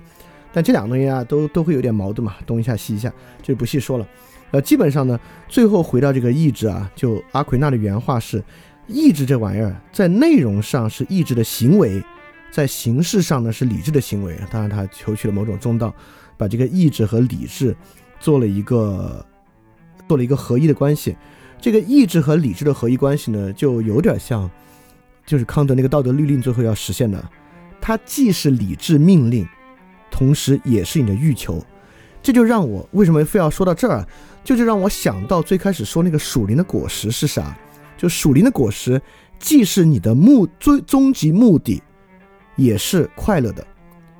[0.52, 4.06] 但这两个东西啊，都都会有点矛盾嘛，东一下西一下，就不细说了。
[4.50, 8.42] 呃，基本上呢，最后回到这个意志啊，就阿奎那的原话是：
[8.86, 12.02] 意志这玩意儿在内容上是意志的行为，
[12.50, 14.36] 在形式上呢是理智的行为。
[14.50, 15.94] 当然，他求取了某种中道，
[16.36, 17.74] 把这个意志和理智
[18.18, 19.24] 做了一个
[20.10, 21.16] 做了一个合一的关系。
[21.60, 24.50] 这个意志和理智的合一关系呢，就有点像，
[25.24, 27.24] 就是康德那个道德律令最后要实现的，
[27.80, 29.46] 它既是理智命令。
[30.10, 31.64] 同时，也是你的欲求，
[32.20, 34.04] 这就让我为什么非要说到这儿？
[34.42, 37.56] 就就让我想到最开始说那个属灵的果实是啥？
[37.96, 39.00] 就属灵的果实，
[39.38, 41.80] 既是你的目最终极目的，
[42.56, 43.64] 也是快乐的。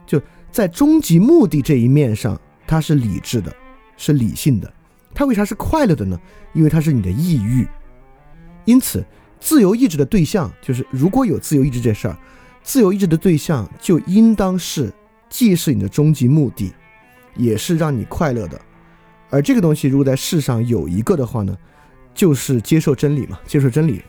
[0.06, 3.52] 就在终极目的这一面上，它是理智的，
[3.96, 4.72] 是理性的。
[5.14, 6.20] 它为啥是快乐的呢？
[6.52, 7.66] 因为它是你的意欲。
[8.64, 9.04] 因此，
[9.38, 12.16] 自由意志的对象，就是如果有自由意志这事儿，
[12.62, 14.92] 自由意志的对象就应当是。
[15.28, 16.72] 既是你的终极目的，
[17.36, 18.60] 也是让你快乐的。
[19.30, 21.56] 而这个东西如果在世上有一个的话呢，
[22.12, 24.02] 就是接受真理嘛，接受真理。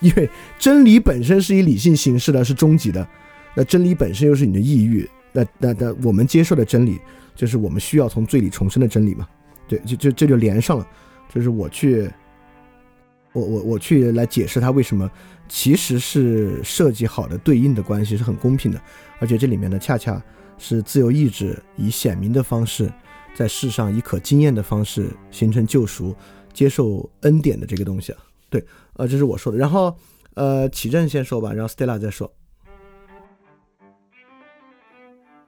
[0.00, 3.06] 因为真理本身是以理性形式的，是终极的。
[3.54, 5.08] 那真理本身又是你的意欲。
[5.30, 6.98] 那那那我们接受的真理，
[7.36, 9.24] 就是我们需要从罪里重生的真理嘛？
[9.68, 10.86] 对，就就这就连上了。
[11.32, 12.10] 就是我去，
[13.32, 15.10] 我我我去来解释它为什么
[15.48, 18.80] 其实是设计好的对应的关系是很公平的，
[19.18, 20.22] 而且这里面呢，恰恰。
[20.58, 22.90] 是自由意志以显明的方式，
[23.34, 26.16] 在世上以可经验的方式形成救赎、
[26.50, 28.18] 接受恩典的这个东西啊。
[28.48, 28.64] 对，
[28.94, 29.58] 呃，这是我说的。
[29.58, 29.94] 然后，
[30.32, 32.32] 呃，启正先说吧，然后 Stella 再说。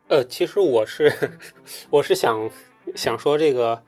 [0.08, 1.10] 呃，其实我是
[1.88, 2.50] 我是想
[2.94, 3.82] 想说这个，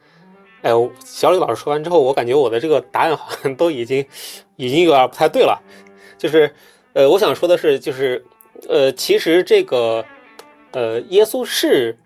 [0.62, 0.70] 哎，
[1.04, 4.04] 小李老师说完之后，我感觉我的这个答案好像都已经
[4.56, 5.60] 已经有点不太对了。
[6.18, 6.52] 就是，
[6.92, 8.24] 呃，我想说的是，就是，
[8.68, 10.04] 呃，其实这个。
[10.72, 11.98] 呃，耶稣是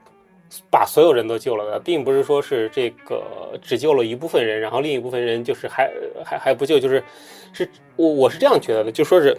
[0.70, 3.23] 把所有人都救了的，并不是说是这个
[3.60, 5.92] 只救了一部分人，然后另一部分人就是还
[6.24, 7.05] 还还不救，就是
[7.52, 9.36] 是我我是这样觉得的，就说是，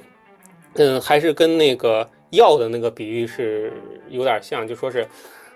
[0.76, 3.74] 嗯，还是跟那个药的那个比喻是
[4.10, 5.08] 有点像，就说是，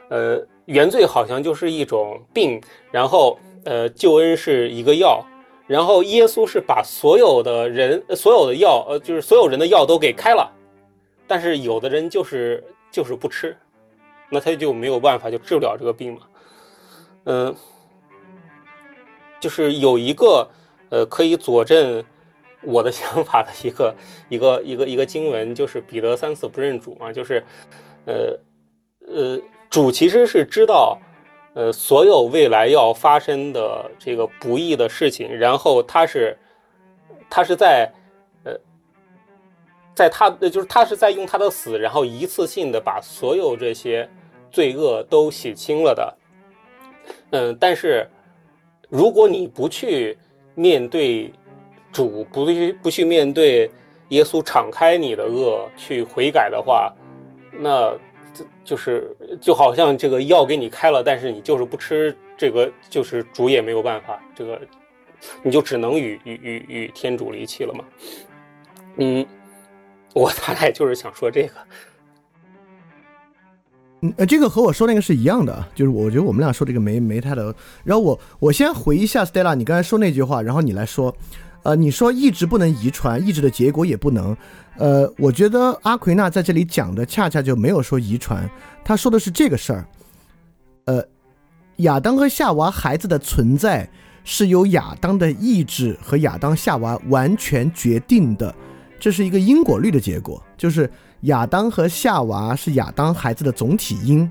[0.09, 5.25] 呃，原罪好像就是一种病，然后呃，救恩是一个药，
[5.67, 10.49] 然后耶稣是把所有的人、所有的药，呃，就是所有人的药都给开了，
[11.27, 13.55] 但是有的人就是就是不吃，
[14.29, 16.21] 那他就没有办法就治不了这个病嘛。
[17.25, 17.55] 嗯，
[19.39, 20.49] 就是有一个
[20.89, 22.03] 呃可以佐证
[22.61, 23.95] 我的想法的一个
[24.29, 27.43] 一个一个一个经文，就是彼得三次不认主嘛，就是
[28.05, 28.39] 呃
[29.05, 29.39] 呃
[29.69, 30.97] 主其实是知道。
[31.55, 36.37] 呃，所有未来要发生的这个不义的事情，然后他是，
[37.29, 37.91] 他是在，
[38.43, 38.53] 呃，
[39.95, 44.07] 在他就是他是在用他的死，然后一次性的把所有这些
[44.51, 46.17] 罪恶都洗清了的。
[47.31, 48.07] 嗯，但是
[48.87, 50.17] 如果你不去
[50.53, 51.33] 面对
[51.91, 53.69] 主，不去不去面对
[54.09, 56.93] 耶稣敞开你的恶去悔改的话，
[57.51, 57.97] 那。
[58.63, 64.59] 就是就好像这个药给你开了，但是你就是不吃这个，就是主也没有办法，这个
[65.43, 67.83] 你就只能与与与与天主离弃了嘛。
[68.97, 69.25] 嗯，
[70.13, 71.53] 我大概就是想说这个。
[74.01, 77.53] 嗯，呃，这个和我说那个是一样的，就是我觉得我们俩说这个没没太的。
[77.83, 81.13] 然后我我先回一下 Stella，你刚才说那句话，然后你来说，
[81.63, 84.35] 呃，你说意志不能遗传，意志的结果也不能。
[84.77, 88.49] 呃，我觉得阿奎那在这里讲的恰恰就没有说遗传，
[88.83, 89.85] 他说的是这个事儿。
[90.85, 91.03] 呃，
[91.77, 93.87] 亚当和夏娃孩子的存在
[94.23, 98.55] 是由亚当的意志和亚当夏娃完全决定的，
[98.99, 100.89] 这是一个因果律的结果，就是
[101.21, 104.29] 亚当和夏娃是亚当孩子的总体因，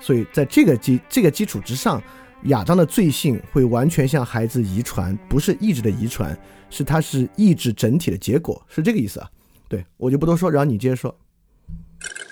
[0.00, 2.02] 所以在这个基这个基础之上，
[2.44, 6.36] 亚当的罪性会完全向孩子遗传，不是意志的遗传，
[6.70, 9.28] 是它是意志整体的结果，是这个意思啊。
[9.68, 11.14] 对我就不多说，然后你接着说。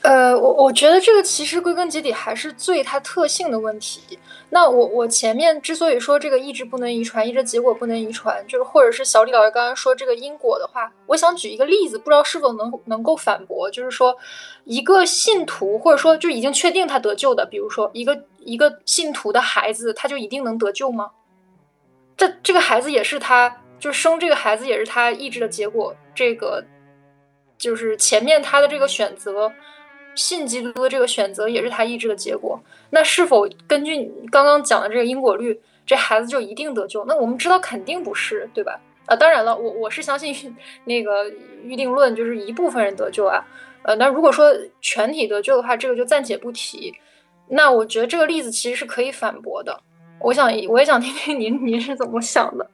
[0.03, 4.19] 呃，我我觉得这个其实归根结底还是罪它特性的问题。
[4.51, 14.15] 那我我前面之所以说这个意志不能遗传，意志结果不能遗传，就是或者是小李老师刚刚说这个因果的话，我想举一个例子，不知道是否能能够反驳，就是说
[14.65, 21.11] 一个信徒或者说就已经确定他得救的，比如说一个一个信徒的孩子，他就一定能得救吗？
[22.17, 26.65] 这这个孩子也是他，就是生这个孩子也是他意志的结果，这个。
[27.57, 29.51] 就是前面他的这个选择，
[30.15, 32.61] 信基督的这个选择也是他意志的结果。
[32.91, 37.05] 那是否根据你刚刚讲的这个因果律，这孩子就一定得救？
[37.07, 38.79] 那我们知道肯定不是，对吧？
[39.07, 41.31] 啊，当然了，我我是相信那个
[41.63, 43.43] 预定论，就是一部分人得救啊。
[43.83, 46.93] 呃，那如果说全体得救的话，这个就暂且不提。
[47.55, 49.81] 那我觉得这个例子其实是可以反驳的。
[50.21, 52.71] 我想，我也想听听您您是怎么想的。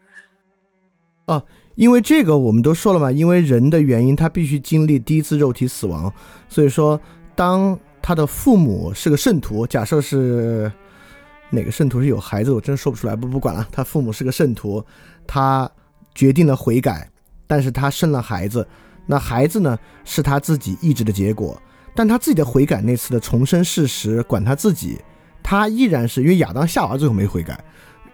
[1.26, 1.42] 啊。
[1.76, 6.12] 因为这个我们都说了嘛，因为人的原因，他必须经历第一次肉体死亡，
[6.47, 7.00] 所以说，
[7.34, 10.70] 当他的父母是个圣徒，假设是
[11.49, 13.67] 哪个圣徒是有孩子，我真说不出来，不不管了。
[13.73, 14.84] 他父母是个圣徒，
[15.26, 15.70] 他
[16.15, 17.09] 决定了悔改，
[17.47, 18.67] 但是他生了孩子，
[19.07, 21.57] 那孩子呢是他自己意志的结果，
[21.94, 24.99] 但他自己的悔改那次的重生事实，管他自己，
[25.43, 27.62] 他依然是因为亚当夏娃最后没悔改。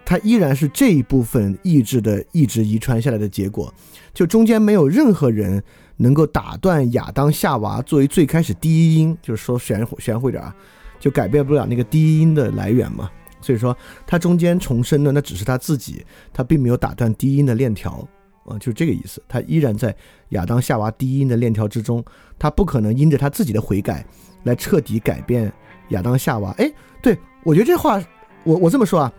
[0.05, 3.73] 他依然是这一部分意志的意志遗传下来的结果，
[4.13, 5.61] 就中间没有任何人
[5.97, 10.55] 能够打断亚当夏娃作为最开始第一因，就是说玄玄乎点啊，
[10.97, 13.09] 就改变不了那个第一因的来源嘛。
[13.41, 13.75] 所以说
[14.05, 18.07] 他中间重生的那只是他自己，他并没有打断第一因的链条
[18.47, 19.21] 啊，就是这个意思。
[19.27, 19.95] 他依然在
[20.29, 22.03] 亚当夏娃第一因的链条之中，
[22.39, 24.05] 他不可能因着他自己的悔改
[24.43, 25.51] 来彻底改变
[25.89, 26.51] 亚当夏娃。
[26.57, 28.01] 哎，对我觉得这话，
[28.43, 29.13] 我我这么说啊。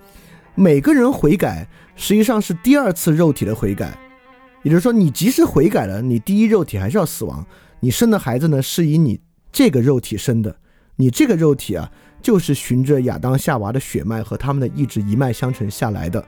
[0.54, 3.96] 每个人悔改实际上是第二次肉体的悔改，
[4.64, 7.46] 也就是说，你即使悔改了，你第一肉体还是要死亡。
[7.78, 9.20] 你生的孩子呢，是以你
[9.52, 10.56] 这个肉体生的，
[10.96, 11.88] 你这个肉体啊，
[12.20, 16.24] 就是循着亚当夏娃的血脉和他们的意志一脉相承下来的。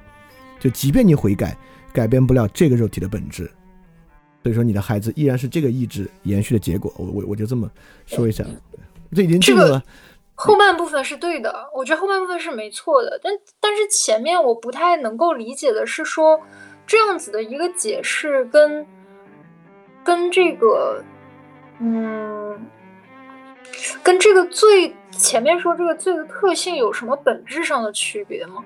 [0.61, 1.57] 就即便你悔改，
[1.93, 3.51] 改变不了这个肉体的本质，
[4.43, 6.93] 所以说你的孩子依然是这个意志延续的结果。
[6.97, 7.71] 我我我就这么
[8.07, 8.45] 说一下，
[9.15, 9.83] 这已经进入了。
[10.35, 16.41] 后半部分是对的，我觉得后半部分是没错的，但但是前面我不太能够理解的是说，
[16.87, 18.87] 这样子的一个解释跟
[20.03, 21.05] 跟这个，
[21.79, 22.59] 嗯，
[24.03, 28.65] 跟这个罪前面说这个罪的特性有什么本质上的区别吗？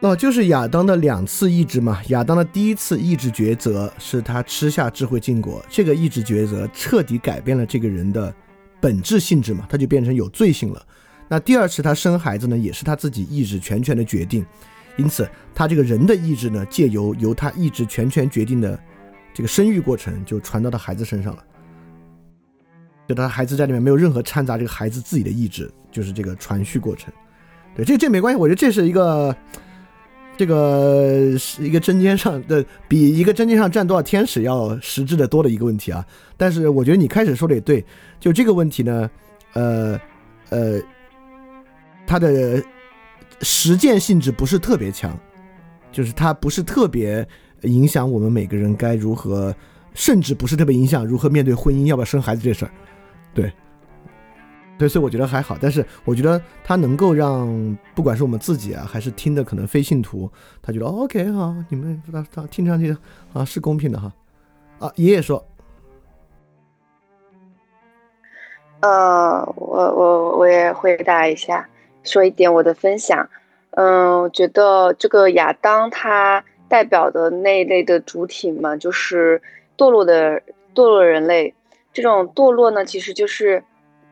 [0.00, 8.34] 那就是亚当的两次意志嘛，亚当的第一次意志抉择是他吃下智慧禁果，这个意志抉择彻底改变了这个人的。
[8.78, 10.86] 本质性质嘛，他就变成有罪性了。
[11.28, 14.44] 那第二次他生孩子呢，也是他自己意志全权的决定，
[14.98, 18.78] 因此他这个人的意志呢，借由由他意志全权决定的
[19.32, 21.42] 这个生育过程，就传到他孩子身上了。
[23.08, 27.10] 就他孩子在里面没有任何掺杂这个孩子自己的意志，就是这个传续过程。
[27.74, 29.34] 对，这这没关系，我觉得这是一个
[30.36, 36.04] 这个是一个针尖上的比一个针尖上站多少天使要实质的多的一个问题啊。
[36.36, 37.84] 但是我觉得你开始说的也对，
[38.20, 39.10] 就这个问题呢，
[39.54, 39.98] 呃
[40.50, 40.80] 呃，
[42.06, 42.62] 它的
[43.40, 45.18] 实践性质不是特别强，
[45.90, 47.26] 就是它不是特别
[47.62, 49.54] 影响我们每个人该如何，
[49.94, 52.70] 甚至不是特别影响如何面对婚姻要不要生孩子这事儿，
[53.32, 53.50] 对。
[54.78, 60.30] 对，所以我觉得还好，但是我觉得他能够让不管是我们自己啊，还是听的可能非信徒，
[60.60, 62.94] 他觉得 OK 好，你们他他听上去
[63.32, 64.12] 啊是公平的哈。
[64.78, 65.42] 啊，爷爷说，
[68.80, 71.66] 呃，我我我也回答一下，
[72.04, 73.26] 说一点我的分享。
[73.70, 79.40] 嗯，我觉得这个亚当他代表的那一类的主体嘛，就是
[79.78, 80.42] 堕落的
[80.74, 81.54] 堕落人类。
[81.94, 83.64] 这种堕落呢，其实就是。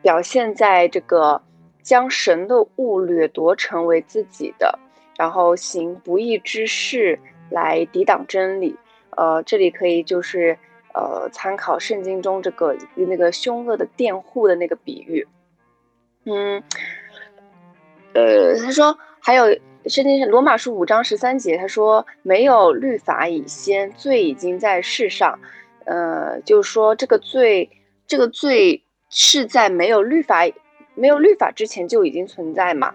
[0.05, 1.41] 表现在这个
[1.81, 4.77] 将神的物掠夺成为自己的，
[5.17, 7.17] 然后行不义之事
[7.49, 8.75] 来抵挡真理。
[9.17, 10.55] 呃，这里可以就是
[10.93, 15.27] 呃参考圣经中这个那个凶恶的佃户的那个比喻。
[16.25, 16.61] 嗯，
[18.13, 19.47] 呃，他说还有
[19.87, 25.39] 圣经罗马书五章十三节，他说没有律法以先，罪已经在世上。
[25.85, 27.67] 呃，就是说这个罪，
[28.05, 28.83] 这个罪。
[29.17, 30.45] 是在没有律法、
[30.93, 32.93] 没有律法之前就已经存在嘛？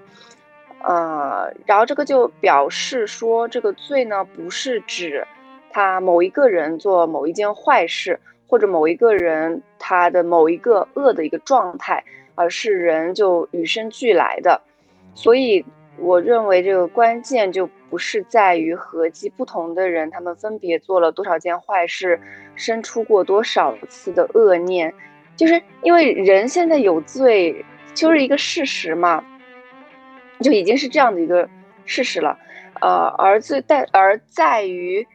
[0.82, 5.26] 呃，然后这个就表示说，这个罪呢，不是指
[5.70, 14.60] 他某一个人做某一件坏事，或者某一个人他的某一个恶的一个状态，而是人就与生俱来的。
[15.14, 15.64] 所以，
[15.96, 22.20] 我认为这个关键就不是在于合计不同的人，他们分别做了多少件坏事，
[22.54, 24.92] 生出过多少次的恶念。
[25.40, 29.24] 就是因为人现在有罪，就是一个事实嘛，
[30.42, 31.48] 就已经是这样的一个
[31.86, 32.38] 事实了。
[32.82, 35.06] 呃，而最但而在于，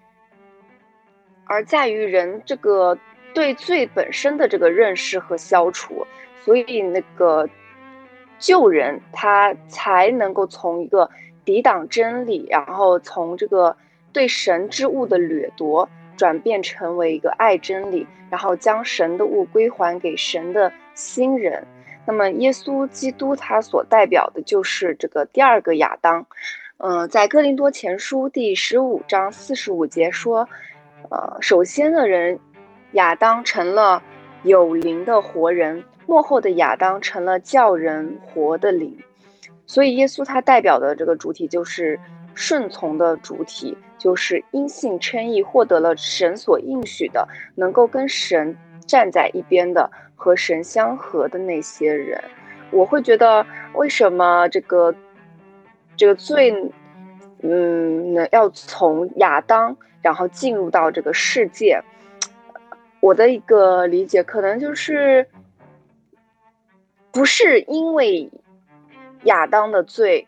[1.46, 2.98] 而在于人这个
[3.36, 6.08] 对罪本身的这个认识和消除，
[6.44, 7.48] 所以那个
[8.40, 11.08] 救人他才能够从一个
[11.44, 13.78] 抵挡真理，然后从这个
[14.12, 15.88] 对神之物的掠夺。
[16.18, 21.66] 转变成为一个爱真理，然后将神的物归还给神的新人。
[22.06, 26.26] 那么，耶稣基督他所代表的就是这个第二个亚当。
[26.78, 30.48] 嗯，在哥林多前书第十五章四十五节说，
[31.10, 32.40] 呃，首先的人
[32.92, 34.04] 亚当成了
[34.44, 38.98] 有灵的活人，幕后的亚当成了叫人活的灵。
[39.66, 42.00] 所以，耶稣他代表的这个主体就是
[42.36, 43.76] 顺从的主体。
[44.06, 52.24] 就是因信称义，获得了神所应许的，能够跟神站在一边的，和神相合的那些人，
[52.70, 53.44] 我会觉得，
[53.74, 54.94] 为什么这个
[55.98, 56.54] 这个罪，
[57.42, 61.82] 嗯，要从亚当然后进入到这个世界？
[63.00, 65.28] 我的一个理解，可能就是
[67.12, 68.30] 不是因为
[69.24, 70.28] 亚当的罪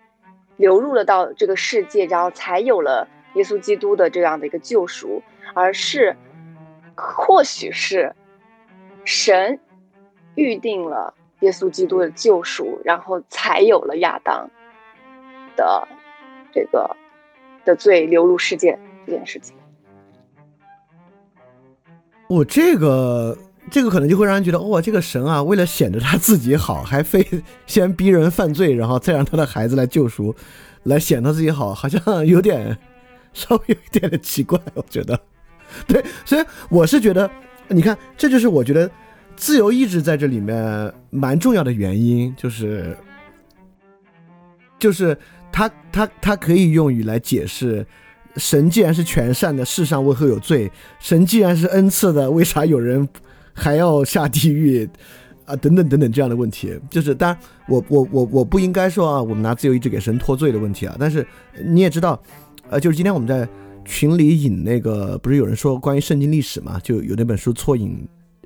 [0.56, 3.07] 流入了到这个世界，然后才有了。
[3.38, 5.22] 耶稣基督的这样的一个救赎，
[5.53, 6.16] 而是
[6.95, 8.14] 或许是
[9.06, 9.59] 神
[10.35, 14.49] 预定了耶稣基督的救赎，然后才有了亚当
[15.56, 15.88] 的
[16.51, 16.95] 这个
[17.64, 19.56] 的罪流入世界这件事情。
[22.27, 23.38] 我这个
[23.69, 27.25] 这个可能就会让人觉得，哇，这个神啊，为了显得他自己好，还非
[27.67, 30.35] 先逼人犯罪，然后再让他的孩子来救赎，
[30.83, 32.77] 来显得自己好，好像有点。
[33.38, 35.19] 稍微有一点的奇怪，我觉得，
[35.85, 37.30] 对，所以我是觉得，
[37.67, 38.90] 你看，这就是我觉得
[39.35, 42.98] 自由意志在这里面蛮重要的原因，就是，
[44.80, 45.16] 就是
[45.51, 47.85] 他他他可以用语来解释，
[48.38, 50.72] 神既然是全善的，世上为何有罪？
[50.99, 53.07] 神既然是恩赐的，为啥有人
[53.53, 54.90] 还要下地狱？
[55.45, 61.24] 啊，等等等等这样的问题，就是当然，我我我我不应该说啊，我们拿自由意志给神脱罪的问题啊，但是
[61.64, 62.19] 你也知道。
[62.69, 63.47] 呃，就是今天我们在
[63.85, 66.77] 群里引那个，不是有人说关于圣经历史嘛？
[66.81, 67.91] 就有那本书《错引》，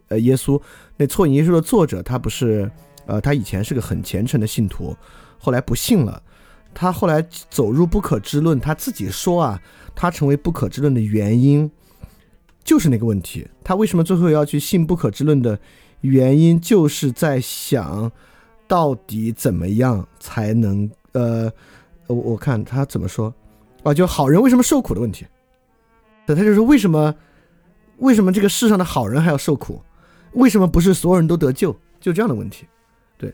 [0.09, 0.61] 呃，耶稣
[0.97, 2.69] 那《错引耶稣》的作者，他不是，
[3.07, 4.95] 呃，他以前是个很虔诚的信徒，
[5.39, 6.21] 后来不信了，
[6.71, 9.59] 他后来走入不可知论，他自己说啊，
[9.95, 11.69] 他成为不可知论的原因
[12.63, 15.59] 就是那个问题，他为什么最后要去信不可知论的
[16.01, 18.11] 原因，就是在想
[18.67, 21.51] 到底怎么样才能，呃，
[22.05, 23.33] 我我看他怎么说。
[23.83, 25.25] 啊，就好人为什么受苦的问题，
[26.25, 27.15] 对，他就说为什么，
[27.97, 29.81] 为什么这个世上的好人还要受苦？
[30.33, 31.75] 为什么不是所有人都得救？
[31.99, 32.65] 就这样的问题，
[33.17, 33.33] 对。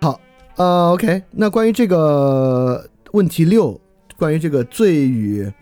[0.00, 0.20] 好，
[0.56, 3.80] 呃，OK，那关于这个问题六，
[4.16, 5.52] 关于这个罪与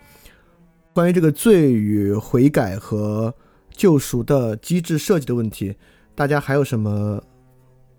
[0.93, 3.33] 关于这个罪与悔改和
[3.69, 5.75] 救赎的机制设计的问题，
[6.15, 7.21] 大家还有什么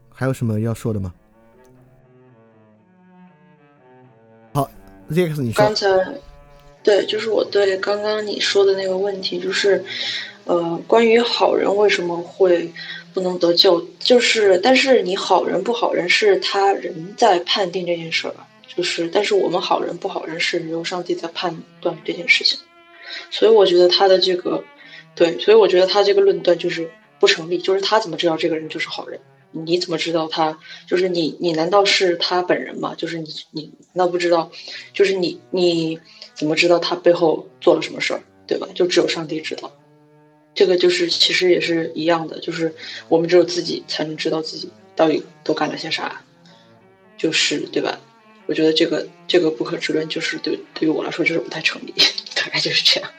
[0.08, 1.12] 还有什么要说的吗？
[5.08, 5.52] 好，Zex，你。
[5.52, 5.86] 刚才，
[6.82, 9.84] 对，就是我对刚刚你说的那个问题，就是
[10.44, 12.70] 呃，关于好人为什么会
[13.14, 18.34] 不能得救，就是但是你好人不好人是他人在判定这件事儿，
[18.76, 22.58] 就是但是我们好人不好人是由上帝在判断这件事情，
[23.30, 24.62] 所以我觉得他的这个。
[25.14, 26.86] 对，所以我觉得他这个论断就是
[27.18, 27.56] 不成立。
[27.56, 29.18] 就是他怎么知道这个人就是好人？
[29.64, 31.36] 你怎么知道他就是你？
[31.40, 32.94] 你难道是他本人吗？
[32.96, 34.50] 就是你，你那不知道？
[34.92, 35.98] 就是你，你
[36.34, 38.22] 怎么知道他背后做了什么事儿？
[38.46, 38.68] 对吧？
[38.74, 39.72] 就只有上帝知道。
[40.54, 42.74] 这个就是其实也是一样的，就是
[43.08, 46.22] 我们只有自己才能知道自己到底都干了些啥，
[47.16, 48.00] 就是对吧？
[48.46, 51.92] 我觉得这个这个不可知论，就是对对于我来说就是不太成立，
[52.36, 53.10] 大概就是这样。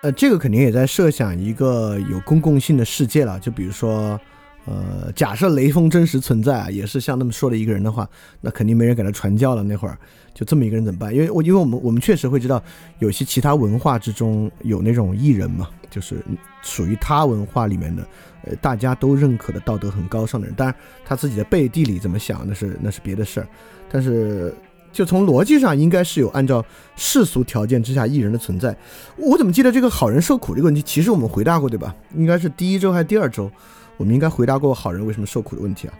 [0.00, 3.38] 呃，这个肯定也在设想一个有公共性的世界了。
[3.40, 4.18] 就比如说，
[4.64, 8.08] 呃，假设雷锋真实存在啊，也是像那么说的一个人的话，
[8.40, 9.62] 那肯定没人给他传教了。
[9.64, 9.98] 那会儿
[10.32, 11.12] 就这么一个人怎么办？
[11.12, 12.62] 因为我因为我们我们确实会知道，
[13.00, 16.24] 有些其他文化之中有那种艺人嘛，就是
[16.62, 18.06] 属于他文化里面的，
[18.44, 20.54] 呃，大家都认可的道德很高尚的人。
[20.54, 23.48] 当然，他自己的背地里怎么想，那是那是别的事儿。
[23.90, 24.54] 但是。
[24.92, 26.64] 就从逻辑上，应该是有按照
[26.96, 28.76] 世俗条件之下艺人的存在。
[29.16, 31.94] 我怎么记得这个好人受苦这个问题，其实我们回答过，对吧？
[32.14, 33.50] 应该是第一周还是第二周，
[33.96, 35.94] 我们应该回答过好人为什么受苦的问题啊？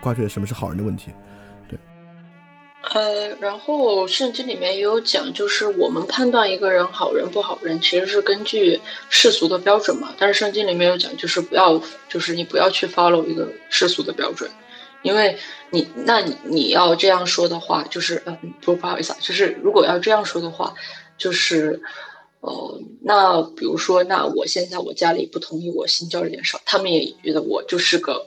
[0.00, 1.10] 挂出来什么是好人的问题？
[1.68, 1.78] 对。
[2.94, 10.08] 呃，然后圣经里面也有讲，就是我们判断一个人好人不好人，其实是根据世俗的标准嘛。
[10.18, 14.50] 但是圣经里面有讲，就是不要，就是你不要去 follow 一个世俗的标准。
[15.02, 15.36] 因为
[15.70, 20.74] 你，那你你要这样说的话，就是，嗯，不不好意思啊，就是如果要这样说的话，
[21.16, 21.80] 就是，
[22.40, 28.26] 呃，那比如说，那我现在我家里不同意我信教这件事，他们也觉得我就是个，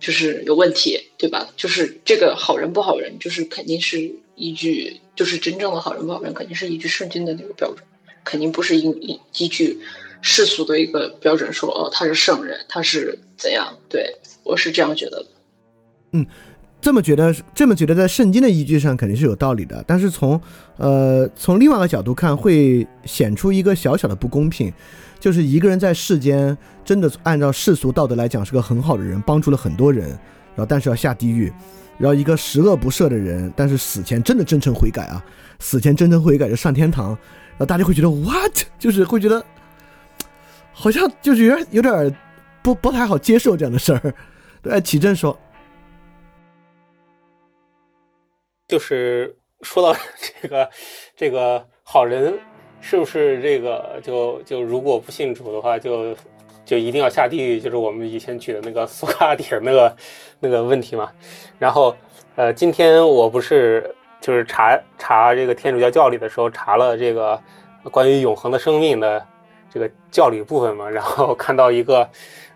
[0.00, 1.48] 就是有问题，对吧？
[1.56, 3.98] 就是这个好人不好人，就是肯定是
[4.34, 7.84] 依据，就是真正的好人不好人，肯定是依据圣经的那个标准，
[8.24, 9.78] 肯定不是依依依据
[10.22, 13.76] 世俗的一个标准说，哦，他是圣人，他是怎样？
[13.90, 15.22] 对我是这样觉得。
[16.12, 16.26] 嗯，
[16.80, 19.82] 这么觉得，这么觉得，在圣经的依据上肯定是有道理的。
[19.86, 20.40] 但是从，
[20.76, 24.72] 呃，从另外一个角度看，会显出一个小小的不公平，
[25.20, 31.50] 就是一个人在世间真的按照世俗道德来讲是个很好的人，帮助了很多人，然后但是要下地狱；
[31.98, 35.24] 然后一个十恶不赦的人，但是死前真的真诚悔改啊，
[35.60, 37.10] 死前真诚悔改就上天堂，
[37.52, 39.42] 然后大家会觉得 what，就是会觉得
[40.72, 42.16] 好像就是有点有点
[42.60, 44.14] 不不太好接受这样的事儿。
[44.60, 45.38] 对，启正说。
[48.72, 49.94] 就是说到
[50.40, 50.70] 这个，
[51.14, 52.38] 这个好人
[52.80, 56.16] 是不是这个就就如果不信主的话，就
[56.64, 57.60] 就一定要下地狱？
[57.60, 59.96] 就是我们以前举的那个苏格拉底那个
[60.40, 61.12] 那个问题嘛。
[61.58, 61.94] 然后
[62.34, 67.38] 呃，今天我不是就是查查这个天主教教理的时候，查了这个
[67.90, 69.22] 关于永恒的生命的
[69.70, 72.08] 这个教理部分嘛，然后看到一个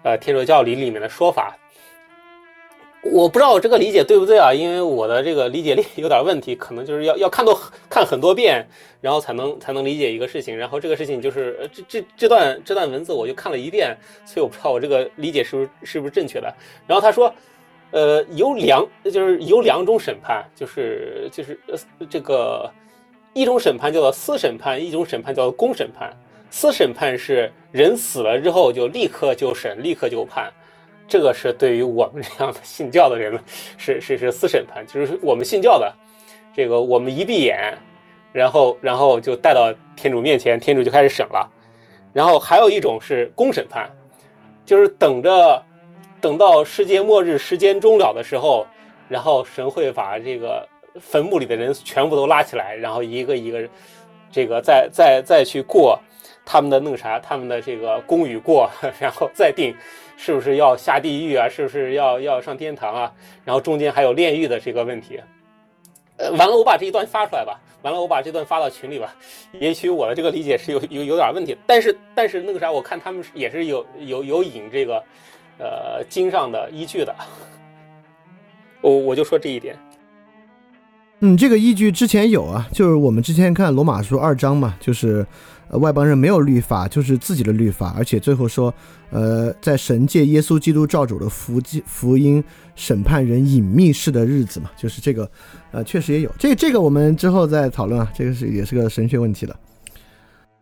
[0.03, 1.55] 呃天主教理里面的说法。
[3.13, 4.53] 我不知道我这个理解对不对啊？
[4.53, 8.67] 因为我的这个理解力有点问题，可能就是要要看多看很多遍，
[9.01, 10.57] 然后才能才能理解一个事情。
[10.57, 16.53] 然后这个事情就是这这这段这段文字我就看了一遍，所以我不知道我这个理解是不是是不是正确的。
[16.87, 17.33] 然后他说，
[17.91, 22.71] 呃，有两就是有两种审判，就是就是呃这个
[23.33, 26.13] 一种审判叫做私审判，一种审判叫做公审判。
[26.51, 30.51] 私审判是人死了之后就立刻就审，立刻就判。
[31.09, 33.39] 这个是对于我们这样的信教的人，
[33.79, 35.93] 是是是私审判，就是我们信教的，
[36.55, 37.77] 这个我们一闭眼，
[38.33, 41.49] 然后然后就带到天主面前，天主就开始审了。
[42.13, 43.89] 然后还有一种是公审判，
[44.65, 45.63] 就是等着
[46.21, 48.67] 等到世界末日、时间终了的时候，
[49.09, 50.67] 然后神会把这个
[50.99, 53.69] 坟墓里的人全部都拉起来，然后一个一个
[54.33, 55.99] 这个再再再去过
[56.45, 58.69] 他们的那个啥，他们的这个功与过，
[58.99, 59.73] 然后再定。
[60.17, 61.49] 是不是要下地狱啊？
[61.49, 63.13] 是不是要要上天堂啊？
[63.45, 65.21] 然后中间还有炼狱的这个问题。
[66.17, 67.61] 呃，完了，我把这一段发出来吧。
[67.83, 69.15] 完了，我把这段发到群里吧。
[69.53, 75.05] 也许我的这个理解是有有有点问题，但是但是那个啥，我看他们也是有有有引这个
[75.59, 77.15] 呃经上的依据的。
[78.81, 79.77] 我我就说这一点。
[81.21, 85.27] 嗯，这个依据之前有啊，就是我们之前看罗马书二章嘛，就是
[85.69, 88.73] 呃外邦人没有律法，就是自己的律法，而且最后说，
[89.09, 95.31] 呃，在神界耶稣基督照主的福福音审判人隐秘式的日子嘛，就是这个，
[95.71, 96.31] 呃，确实也有。
[96.39, 99.57] 这这个我们之后再讨论啊，这个是也是个神学问题了。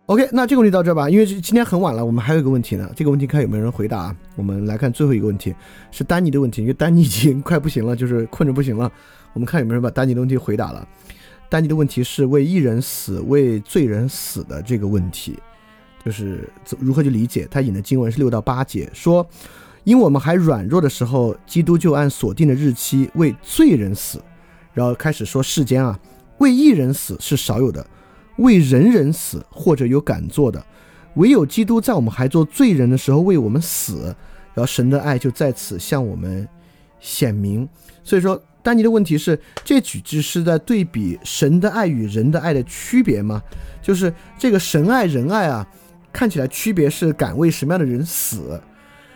[0.06, 2.88] OK，那这个问题到这吧，因为今天很晚了，我们还有一个问题呢。
[2.94, 4.16] 这个问题看有没有人回答啊？
[4.36, 5.52] 我们来看最后一个问题，
[5.90, 8.92] 是丹尼的问题，因为丹尼已经快不行了，就是困着不行了。
[9.34, 10.88] 我们看有没有人把丹尼的问题回答了。
[11.50, 15.38] 丹尼的问题是为一人死，为罪人死的这个问题，
[16.04, 16.48] 就是
[16.78, 17.46] 如何去理解？
[17.50, 19.24] 他引的经文是六到八节，说
[19.84, 24.20] 因我们还软弱的时候，基督就按所定的日期为罪人死，
[24.72, 26.00] 然后开始说世间啊，
[26.38, 27.86] 为一人死是少有的。
[28.38, 30.66] 为人人死，或者有敢做的，
[31.14, 34.12] 唯有基督在我们还做罪人的时候为我们死，
[34.54, 36.48] 然后神的爱就在此向我们
[36.98, 37.68] 显明。
[38.02, 43.40] 所以说，丹尼的问题是：这举句是在对比神的爱与人的爱的区别吗？
[43.80, 45.64] 就是这个神爱人爱啊，
[46.12, 48.60] 看起来区别是敢为什么样的人死。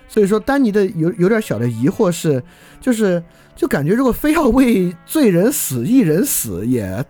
[0.06, 2.40] 所以说，丹尼的有有点小的疑惑是，
[2.80, 3.20] 就是
[3.56, 7.04] 就感觉如果非要为罪人死，一人死也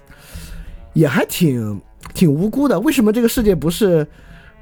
[0.95, 1.81] 也还挺。
[2.15, 4.07] 挺无辜的，为什么这个世界不是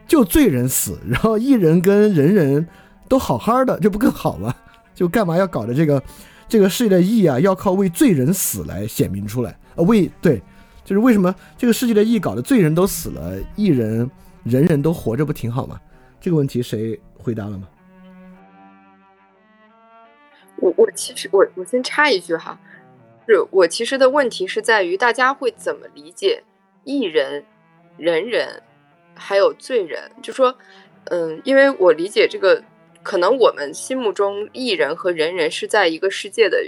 [0.09, 2.67] 就罪人死，然后一人跟人人
[3.09, 4.53] 都好好的，这不更好吗？
[4.95, 6.03] 就干嘛要搞的这个
[6.49, 9.58] 这个世界的义啊，要靠为罪人死来显明出来？
[9.75, 10.41] 呃，为对，
[10.84, 14.10] 就是为什么这个世界的义搞的罪人都死了，义人
[14.44, 15.81] 人人都活着，不挺好吗？
[16.20, 17.68] 这个问题谁回答了吗？
[20.58, 22.58] 我我其实我我先插一句哈，
[23.26, 26.42] 是我其实的问题是在于大家会怎么理解？
[26.84, 27.44] 艺人、
[27.99, 28.62] 人人，
[29.15, 30.57] 还有罪人，就说，
[31.07, 32.62] 嗯，因为我理解这个，
[33.07, 36.59] 可能我们心目中艺人和人人是在一个世界的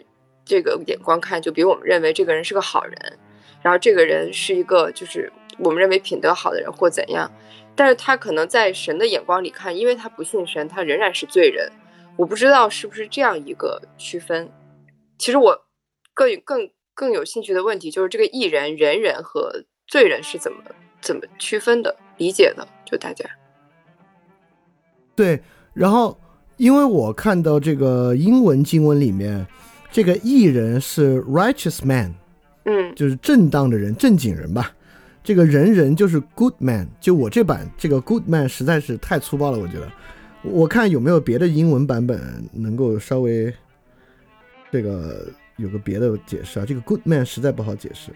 [0.45, 3.19] 这个眼光看，就比我们认为这个人是个好人，
[3.61, 7.29] 然后这个人是一个就是我们认为品德好的人或怎样，
[7.75, 11.69] 但是他可能在神的眼光里看，因为他不信神，他仍然是罪人。
[12.17, 14.49] 我不知道是不是这样一个区分。
[15.19, 15.67] 其实我
[16.15, 19.65] 更更更有兴趣的问题就是这个艺人、人人和。
[19.89, 20.63] 罪人是怎么
[21.01, 22.69] 怎么区分的、理解的？
[22.85, 23.25] 就大家
[25.17, 25.41] 对，
[25.73, 26.21] 然后
[26.59, 29.47] 因为我看到这个英文经文里面，
[29.93, 32.13] 这个艺人是 righteous man，
[32.65, 34.75] 嗯，就是正当的人、正经人吧。
[35.23, 36.89] 这个人人就是 good man。
[37.01, 39.89] 就我这版这个 good man 实在是太粗暴了，我觉得。
[40.43, 42.21] 我看有没有别的英文版本
[42.53, 43.53] 能够稍微
[44.73, 45.29] 这个
[45.59, 46.67] 有个别的解释啊？
[46.67, 48.11] 这个 good man 实在不好解释。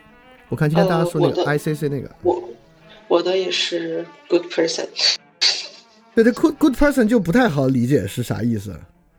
[0.48, 2.42] 我看今天大家说那个 ICC 那个，我
[3.06, 4.86] 我的也是 good person。
[6.14, 8.74] 对，这 good good person 就不太好理解是啥意思。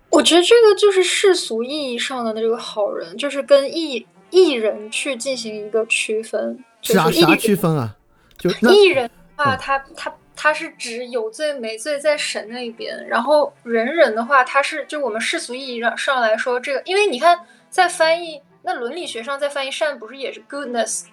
[0.10, 6.64] 我觉得这个就是世俗意义上的那个好人，就是跟艺艺人去进行一个区分。
[6.82, 7.96] 啥啥区分啊？
[8.38, 17.40] 就艺人的话，他他他是指有罪没罪在神那边，然后人人的话，他是就我们世俗意义上上来说这个，因为你看
[17.70, 21.06] 在翻译那伦理学上在翻译善，不是也是 goodness。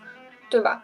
[0.50, 0.82] 对吧？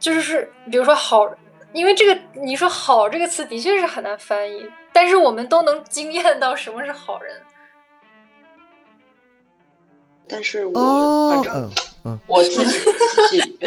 [0.00, 1.30] 就是是，比如说好，
[1.76, 7.36] 因为这个你说好这个词的确是很难翻译，但是我们都能惊艳到什么是好人。
[10.26, 10.72] 但是我
[11.30, 11.70] 反正
[12.26, 12.78] 我自己
[13.28, 13.58] 自己，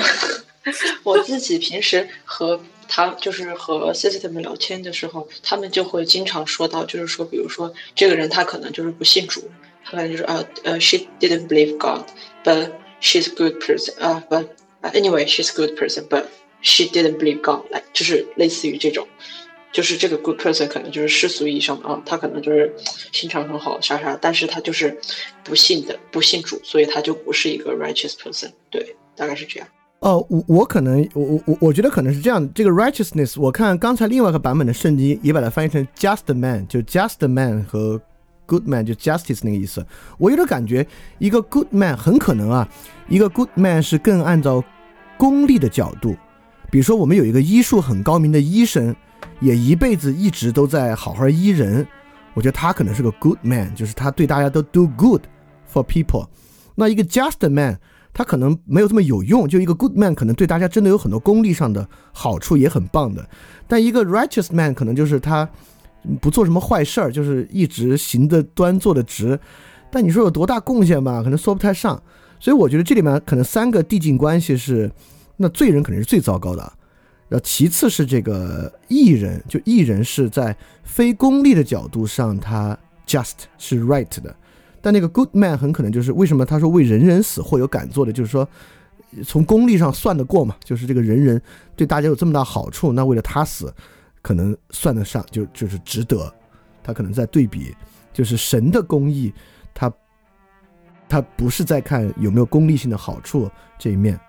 [1.04, 9.44] 我自己平时和他就是和 system 聊天的时候，他们就会经常说到，就是说，比如说这个人他可能就是不信主，
[9.86, 14.48] 他可能就是啊呃，she didn't believe God，but she's good person 啊，but
[14.82, 16.24] Anyway, she's a good person, but
[16.62, 17.66] she didn't believe God.
[17.72, 19.08] 来，就是类似于这种，
[19.72, 22.74] 就是这个 good person 可能就是世俗意义上的啊，他可能就是
[23.12, 24.98] 心肠很好，啥啥，但是他就是
[25.44, 28.52] 不信的，不信主，所以他就不是一个 righteous person。
[28.70, 29.68] 对，大概是这样。
[30.00, 32.54] 哦，我我可能我我我我觉得可能是这样。
[32.54, 38.02] 这个 righteousness，我看刚才另外一个版本的圣经也把它翻译成 just man，就 just man 和
[38.46, 39.86] good man 就 justice 那个意思。
[40.18, 42.66] 我有点感觉，一个 good man 很可能啊。
[43.10, 44.64] 一个 good man 是更按照
[45.18, 46.16] 功利的角度，
[46.72, 48.96] 比如说我们有一个医术很高明的医生，
[49.40, 51.86] 也一辈子一直都在好好医人，
[52.34, 55.24] 我觉得他可能是个 good man，就是他对大家都 do good
[55.72, 56.28] for people。
[56.76, 57.80] 那一个 just man，
[58.14, 63.28] 他可能没有这么有用，就一个 good man 可能对大家真的有很多功利上的好处，也很棒的。
[63.68, 65.50] 但一个 righteous man 可能就是他
[66.22, 69.38] 不做什么坏事儿，就是一直行得端坐得直，
[69.92, 72.02] 但你说有多大贡献吧，可能说不太上。
[72.40, 74.90] 所以我觉得这里面可能三个递进关系是，
[75.42, 76.62] 那罪人肯定是最糟糕的，
[77.30, 80.54] 然后其次是这个艺人，就艺人是在
[80.84, 82.78] 非功利的角度上他
[83.08, 84.36] just 是 right 的，
[84.82, 88.46] 但那个 good man 很可能就是为什么他说为人人死或有敢做的，就是说
[89.26, 91.42] 从功利上算得过嘛，就是这个人人
[91.76, 93.74] 对大家有这么大好处，那为了他死，
[94.22, 96.32] 可能算得上就就是值得。
[96.84, 97.76] 他可能在对比，
[98.12, 99.32] 就是神的公义，
[99.74, 99.92] 他
[101.08, 104.20] 他不是在看有没有功利性的好处这一面。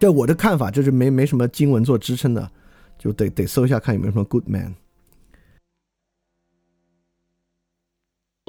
[0.00, 2.50] 这我的看法，就是没没什么经文做支撑的，
[2.98, 4.74] 就得得搜一下看有没有什么 good man。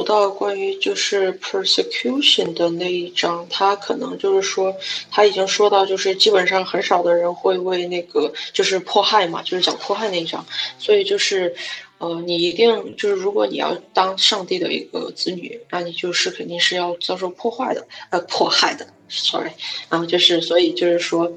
[0.01, 4.75] 读到关于就是 persecution 的那一章，他可能就是说
[5.11, 10.43] 他已经说到，就是基本上很少的人会为那个就是迫害嘛，就是讲迫害那一章，
[10.79, 11.53] 所以就是
[11.99, 19.51] 呃，你一定就是如果你要当上帝的一个子女，那你就是肯定是要遭受破坏的，呃，迫害的，sorry，
[19.87, 21.31] 然后就是所以就是说，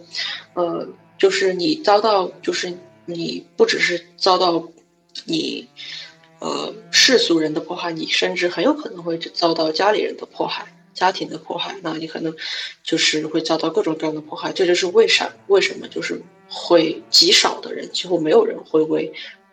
[0.55, 2.73] 呃，就是你遭到就是
[3.05, 4.67] 你不只是遭到
[5.27, 5.69] 你。
[6.45, 11.75] 呃，世俗人的迫害，你甚至很有可能会遭到家里人的迫害、家庭的迫害。
[11.83, 12.37] 那你可能
[12.83, 14.53] 就是会遭到各种各样的迫害。
[14.53, 15.35] 这就是为啥？
[15.47, 19.11] 为什么就是会极少的人，几乎没有人会为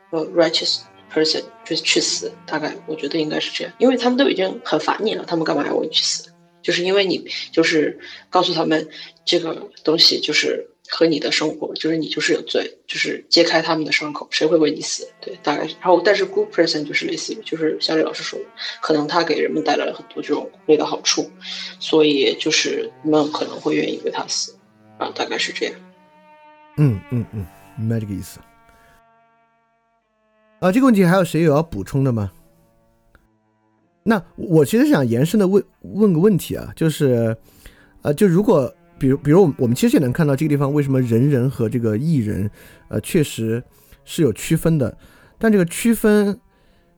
[0.10, 2.30] 呃 righteous person 去去死？
[2.45, 6.30] 大概我觉得应该是这样，因为他们都已经很烦你了，他们干嘛要为你去死？
[6.61, 7.98] 就是因为你就是
[8.30, 8.86] 告诉他们
[9.24, 10.68] 这个东西就是。
[10.94, 15.08] 和你的生活，就是你就是有罪，就是揭开他们的伤口，谁会为你死？
[15.22, 15.64] 对，大概。
[15.80, 18.45] 然后，但是 good person 就是类似于，就是小李老师说的，
[18.82, 21.32] 可能他给人们带来了很多这种类的好处，
[21.80, 24.53] 所以就是你们可能会愿意为他死，
[24.98, 25.76] 啊，大概是这样。
[26.76, 27.48] 嗯嗯嗯，
[27.78, 28.42] 明白这个意思。
[30.60, 32.30] 啊，这个问题还有谁有要补充的吗？
[34.03, 37.38] 那我其实想延伸的问问个问题啊，就是，
[38.02, 38.70] 呃，就如果。
[39.02, 42.48] 比如，比如我们我们其实也能看到这个地方为什么人人和这个异人，
[42.88, 43.64] 呃，确实
[44.06, 44.96] 是有区分的。
[45.40, 46.40] 但这个区分，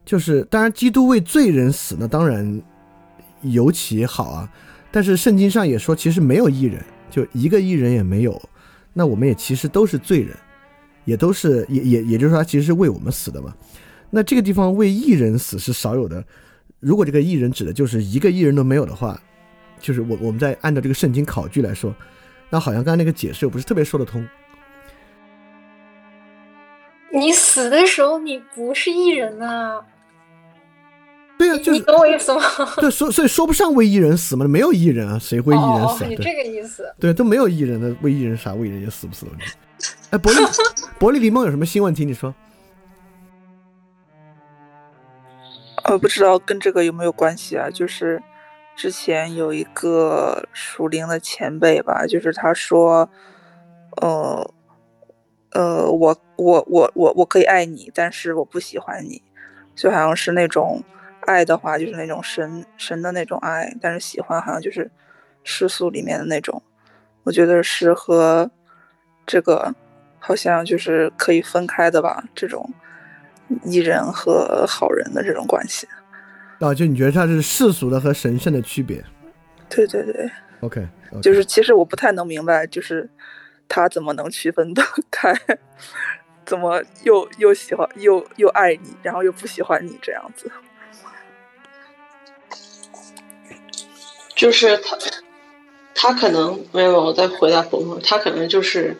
[0.03, 2.61] 就是当然，基督为罪人死，那当然
[3.43, 4.51] 尤其好啊。
[4.91, 8.41] 但是圣经上也说，其实没有异人，就一个异人也没有。
[8.91, 10.35] 那我们也其实都是罪人，
[11.05, 13.55] 也都是也也也就是说，他其实是为我们死的嘛。
[14.09, 16.21] 那这个地方为异人死是少有的。
[16.81, 19.17] 如果这个异人指的就是一个异人都没有的话。
[19.83, 21.93] 就是我我们在按照这个圣经考据来说，
[22.49, 24.25] 那好像刚才那个解释又不是特别说得通。
[27.11, 29.81] 你死的时候你不是异人啊？
[31.37, 32.41] 对啊，就是你懂我意思吗？
[32.79, 36.05] 对，所所以说不上为异人死嘛，没有异人啊，谁会异人死？
[36.05, 36.95] 你这个意思？
[36.97, 39.31] 对，都没有异人的为异人啥为异人也死不死的？
[40.11, 40.39] 哎，伯利
[40.97, 42.05] 伯利黎梦有什么新问题？
[42.05, 42.33] 你说？
[45.83, 47.69] 呃，不知道跟这个有没有关系啊？
[47.69, 48.23] 就是。
[48.75, 53.09] 之前有一个属灵的前辈吧，就是他说，
[54.01, 54.53] 呃，
[55.51, 59.21] 呃，我我我我我可以爱你，但是我不喜欢你，
[59.75, 60.83] 就好像是那种
[61.21, 64.89] 爱的话，就是那种神神的那种爱，但是喜欢好像就是
[65.43, 66.61] 世俗里面的那种，
[67.23, 68.49] 我觉得是和
[69.25, 69.73] 这个
[70.19, 72.73] 好像就是可以分开的吧，这种
[73.63, 75.87] 艺人和好人的这种关系。
[76.59, 79.03] 啊，就你觉得它是世俗的和神圣的区别？
[79.69, 80.87] 对对对，OK，
[81.21, 83.09] 就是其实我不太能明白，就是
[83.67, 85.35] 他怎么能区分得开，
[86.45, 90.49] 怎么又又喜欢又又爱你，然后又不喜欢你这样子？
[94.35, 94.97] 就是他，
[95.95, 98.95] 他可能没有我在回答鹏鹏，他可能就是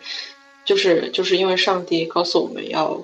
[0.65, 3.01] 就是就是因为上帝告诉我们要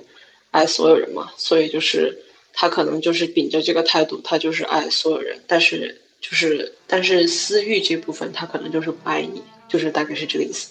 [0.50, 2.24] 爱所有人嘛，所以就是。
[2.52, 10.70] 他可能就是秉着这个态度，他就是爱所有人，但是就是但是私欲这部分，他可能就是不爱你，就是大概是这个意思。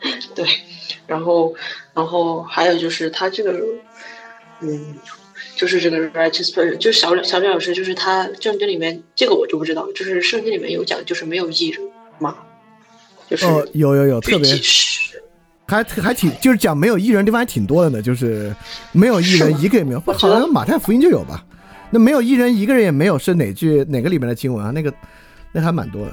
[0.34, 0.46] 对，
[1.06, 1.54] 然后
[1.94, 3.58] 然后还有就是他这个，
[4.60, 4.96] 嗯，
[5.56, 11.80] 就是这个 righteous person，就是小小李老师，就是他圣经里面这个我就不知道，就是圣经里面有讲，就是没有义人
[12.18, 12.36] 嘛？
[13.28, 14.48] 就是有有有特别。
[15.66, 18.54] 还还挺，就是讲没有艺人地方还挺多的呢，就是
[18.92, 21.44] 没有艺人一个也没有， 不好像马太福音就有吧？
[21.90, 24.70] 那没有艺人一个人也没有是哪句哪个里面的经文啊？
[24.70, 24.92] 那个
[25.52, 26.12] 那还蛮多的。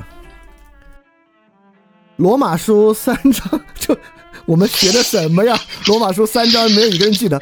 [2.17, 3.97] 罗马书三章就
[4.45, 5.59] 我们学的什么呀？
[5.87, 7.41] 罗马书三章没有一个人记得。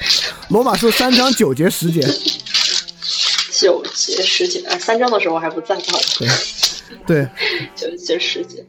[0.49, 2.01] 罗马书三章九节十节，
[3.51, 6.83] 九节十节啊，三章的时候我还不在，不好意思。
[7.05, 7.27] 对，
[7.75, 8.65] 九节十节，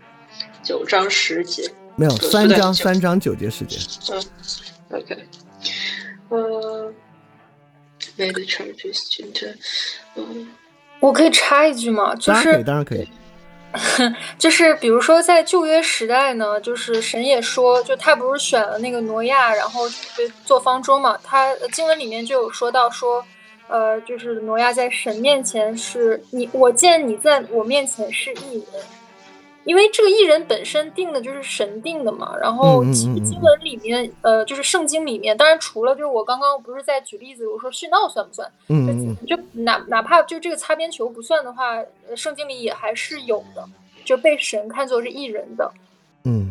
[0.63, 1.71] 九章十节。
[1.97, 3.79] 没有三张三张九节时间。
[4.11, 5.27] 嗯，OK，
[6.29, 6.93] 呃
[8.17, 9.55] ，made charges into，
[10.17, 10.49] 嗯，
[11.01, 12.15] 我可以插一句吗？
[12.15, 13.09] 就是，当然可以。
[14.39, 19.89] 就是比如说在旧约时代呢，就是神也说，就他不是选了那个挪亚，然后
[20.45, 21.19] 做方舟嘛？
[21.25, 23.25] 他经文里面就有说到说，
[23.69, 28.83] 呃，就是挪亚在神面前是你，我见你在我面前是异人。
[29.65, 38.51] 因为这个艺人本身定的就是神定的嘛，然后其实经文里面，呃，就是圣经里面，当然除了就是我刚刚不是在举例子，我说殉道算不算？
[38.69, 41.83] 嗯就就哪哪怕就这个擦边球不算的话，
[42.17, 43.65] 圣经里也还是有的，
[44.05, 45.73] 就被神看作是艺人的。
[46.25, 46.51] 嗯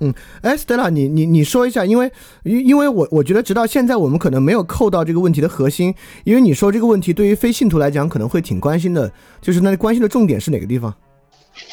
[0.00, 2.10] 嗯，哎，Stella，你你你说一下，因为
[2.42, 10.92] 因因为我我觉得直到现在我们可能没有扣到这个问题的核心，因为你说这个问题对于非信徒来讲可能会挺关心的，就是那关心的重点是哪个地方？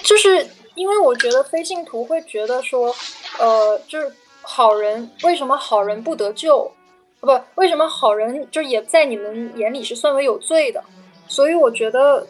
[0.03, 0.45] 就是
[0.79, 2.95] 因为我觉得非信徒会觉得说，
[3.37, 4.09] 呃，就是
[4.41, 6.71] 好人为什么好人不得救？
[7.19, 10.81] 不，为什么好人就也在你们眼里是算为有罪的？
[11.27, 12.25] 所以我觉得，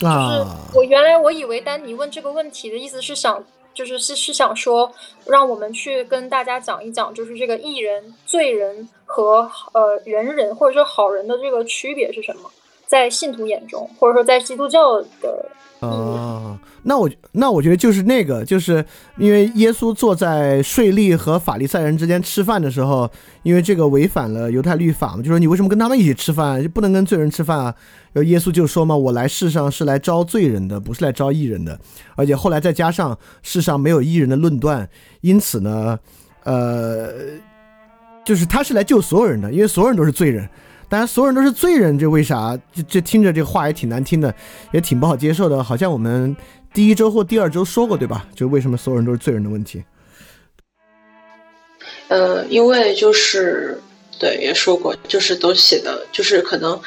[0.00, 4.92] 就是我原来我以为丹尼问这个问题的意思是想，就是是是想说，
[5.26, 12.50] 让我们去跟大家讲一讲，就是这个艺人、罪人和呃人人或者说好人的这个区别是什么，
[12.88, 15.48] 在信徒眼中，或者说在基督教的。
[15.84, 18.84] 哦，那我那我觉得就是那个，就是
[19.18, 23.10] 因为耶稣坐在税吏和法利赛人之间吃饭的时候，
[23.42, 27.74] 因为这个违反了犹太律法嘛，就说你为什么跟他们一起吃饭，就不能跟罪人吃饭啊？
[28.12, 31.78] 然后耶稣就说嘛，我来世上是来招罪人的，不是来招义人的。
[32.16, 34.88] 而且后来再加上世上没有义人的论断，
[35.20, 35.98] 因此呢，
[36.44, 37.08] 呃，
[38.24, 40.48] 就是他是来救所有人的，因为所有人都是罪人。
[40.94, 42.56] 当然，所有人都是罪人，这为啥？
[42.72, 44.32] 这这听着这话也挺难听的，
[44.72, 45.60] 也挺不好接受的。
[45.60, 46.36] 好像我们
[46.72, 48.24] 第一周或第二周说过，对吧？
[48.32, 49.82] 就为什么所有人都是罪人的问题。
[52.06, 53.76] 呃，因为就是
[54.20, 56.80] 对，也说过，就是都写的，就是可能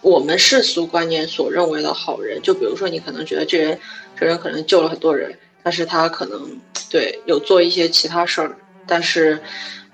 [0.00, 3.78] 我们世俗观念所认为的好人，就比如说你可能觉得这人，
[4.18, 5.30] 这人可能救了很多人，
[5.62, 6.58] 但是他可能
[6.88, 8.56] 对有做一些其他事儿，
[8.86, 9.38] 但是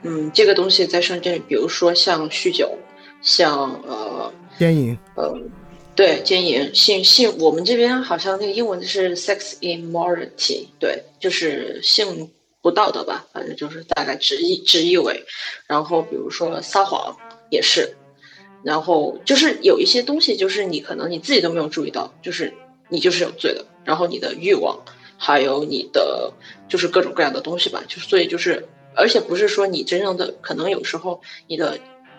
[0.05, 2.73] 嗯，这个东西在圣经里，比如说像酗酒。
[3.21, 5.37] 像呃，奸淫，呃，
[5.97, 12.31] 对，奸淫，性性，我们这边好像那个英文是 sex immorality，对，就是性
[12.63, 15.25] 不道德吧，反正就是大概直译直译为，
[15.67, 17.17] 然后比如说撒谎
[17.51, 17.93] 也是，
[18.63, 22.55] 然后就是有一些东西，就是你可能你自己都没有注意到，就是
[22.89, 24.79] 你就是有罪的，然后你的欲望，
[25.17, 26.33] 还有你的
[26.69, 28.65] 就是各种各样的东西吧，就所以就是，
[28.95, 31.77] 而且不是说你真正的，可能有时候你的。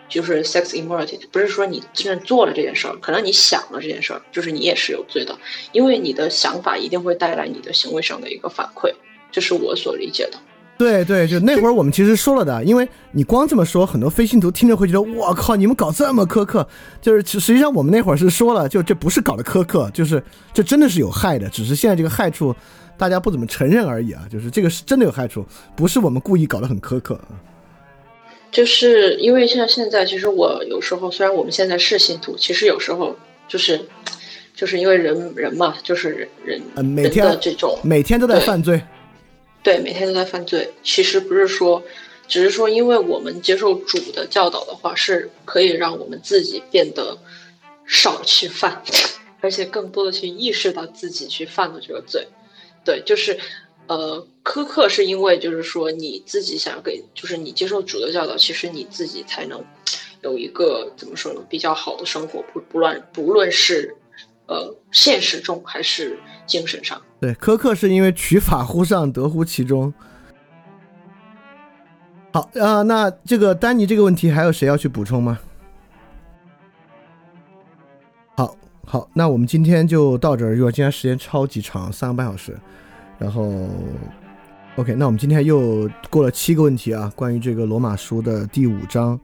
[0.09, 5.37] 就是 sex immorality，不是说你真正做了这件事儿，可能你想了这件事儿，就是你也是有罪的，
[5.71, 8.91] 因为你的想法一定会带来你的行为上的一个反馈，
[9.31, 10.37] 这是我所理解的。
[10.77, 16.65] 对对，就那会儿我们其实说了的，因为你光这么说，很多非信徒听着会觉得，我靠，你们搞这么苛刻，
[17.01, 20.23] 就是实际上我们那会儿是说了，就这不是搞的苛刻，就是
[20.53, 22.55] 这真的是有害的，只是现在这个害处
[22.97, 27.19] 大家不怎么承认而已啊，就是这个是真的有害处，不是我们故意搞得很苛刻。
[28.51, 33.15] 就是因为像现在，其实我有时候虽然我们现在是信徒，其实有时候
[33.47, 33.79] 就是，
[34.55, 38.81] 就是因为人人嘛，就是人人的这种每天都在犯罪，
[39.61, 40.73] 对，每天都在犯罪。
[40.81, 41.81] 其实不是说，
[42.27, 47.15] 只是说，因为我们接受主的教导的话，是可以让我们自己变得
[47.85, 48.81] 少去犯，
[49.41, 52.27] 而且更多的去意识到自己去犯的这个罪。
[52.83, 53.39] 对，就是。
[53.89, 59.59] 呃，苛刻是因为就是说你自己想要给，就是你接受主的教导，其实你自己才能
[60.21, 63.95] 有一个怎么说呢，比较好的生活，不不乱，不论是
[64.45, 67.01] 呃现实中还是精神上。
[67.19, 69.91] 对，苛刻是因为取法乎上，得乎其中。
[72.31, 75.39] 好啊，那这个丹尼这个问题还有谁要去补充吗？
[78.35, 82.55] 好，好，那我们今天就到这儿，因为今天时间超级长，三个半小时。
[83.19, 83.67] 然后
[84.77, 89.19] ，OK，那我们今天又过了七个问题啊，关于这个罗马书的第五章，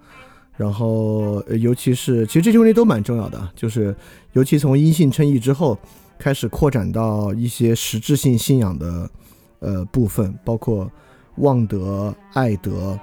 [0.57, 3.95] 然后尤其是其实这些问题都蛮重要的，就是
[4.33, 5.79] 尤其从因信称义之后
[6.19, 9.09] 开始扩展到一些实质性信仰的
[9.59, 10.91] 呃部分，包括
[11.37, 12.99] 望德、爱德、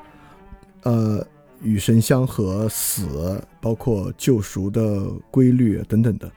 [0.82, 1.26] 呃
[1.62, 6.30] 与神相合、死，包括救赎的规律等等的。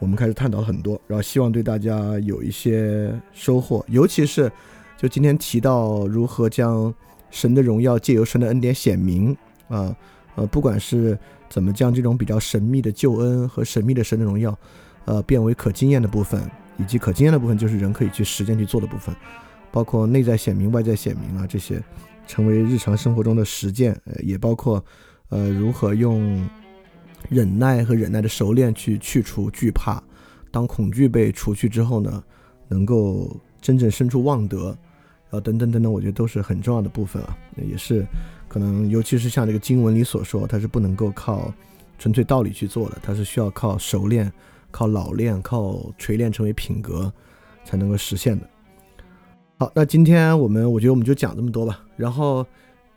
[0.00, 4.50] 我们开始探讨很多，然后希望对大家有一些收获，尤其是
[4.96, 6.94] 就今天提到如何将
[7.30, 9.36] 神的荣耀借由神的恩典显明
[9.68, 9.94] 啊，
[10.36, 11.18] 呃，不管是
[11.48, 14.56] 怎么将这种比较神秘的救恩和神秘的神的荣耀，
[15.04, 16.40] 呃，变为可经验的部分，
[16.76, 19.14] 以及可经验的部分就是人可以去实践去做的部分，
[19.72, 21.82] 包括内在显明、外在显明啊这些，
[22.26, 24.84] 成为日常生活中的实践，呃，也包括
[25.30, 26.48] 呃如何用。
[27.28, 30.02] 忍耐和忍耐的熟练去去除惧怕，
[30.50, 32.22] 当恐惧被除去之后呢，
[32.68, 38.06] 能够真正生出望德，然后等等等等，我觉得都是很重要的部分啊，也是
[38.48, 41.52] 可能尤其是像这个经文里所说，它是不能够靠
[41.98, 44.32] 纯粹道理去做的，它是需要靠熟练、
[44.70, 47.12] 靠老练、靠锤炼成为品格
[47.64, 48.48] 才能够实现的。
[49.58, 51.84] 好，那今天我们我觉得我们就讲这么多吧。
[51.96, 52.46] 然后，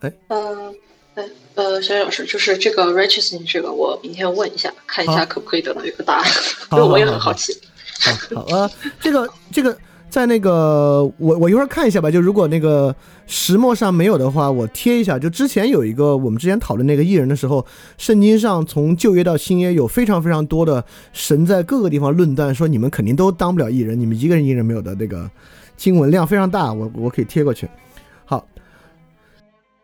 [0.01, 0.73] 哎，嗯，
[1.15, 1.23] 哎，
[1.55, 6.31] 呃，小老师，就是这个 righteousness 这个，我明天问一下，看一下可不可以得到一个答案，
[6.71, 7.53] 因为 我也很好奇。
[7.99, 9.77] 好，好，呃，这个这个
[10.09, 12.09] 在那个我我一会儿看一下吧。
[12.09, 12.95] 就如果那个
[13.27, 15.19] 石墨上没有的话，我贴一下。
[15.19, 17.65] 就之前有一个我们之前讨论那个艺人的时候，
[17.97, 25.29] 圣经上从旧约到新约有非常非常多的神在各个地方论断说你们肯定都当不了艺人，你们一个人艺人没有的那个
[25.75, 27.67] 经文量非常大，我我可以贴过去。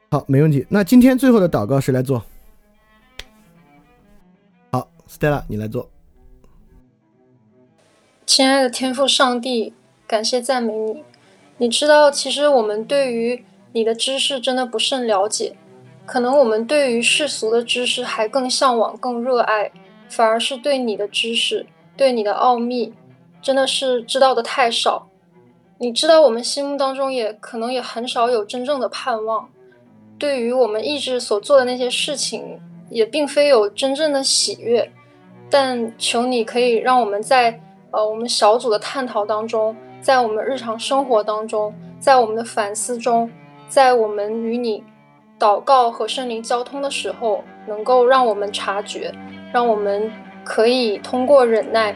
[0.10, 0.66] 好，没问题。
[0.70, 2.24] 那今天最后的祷告谁来做？
[4.72, 5.90] 好，Stella，你来做。
[8.26, 9.74] 亲爱的天父上帝，
[10.08, 11.04] 感谢赞美你。
[11.58, 15.58] 你知道，其实我们对于你的知识真的不甚了解，
[16.06, 19.72] 可能我们对于世俗的知识还更向往、更热爱，
[20.08, 21.66] 反而是对你的知识、
[21.98, 22.94] 对你的奥秘，
[23.42, 25.10] 真的是知道的太少。
[25.80, 29.50] 你知道，我们心目当中也可能也很少有真正的盼望，
[30.18, 34.92] 对于我们意志所做的那些事情，也并非有真正的喜悦。
[35.50, 37.62] 但求你可以让我们在。
[37.90, 43.32] 呃，我们小组的探讨当中，在我们日常生活当中，在我们的反思中，
[43.70, 44.84] 在我们与你
[45.40, 49.14] 祷告和圣灵交通的时候，能够让我们察觉，
[49.54, 50.12] 让我们
[50.44, 51.96] 可以通过忍耐，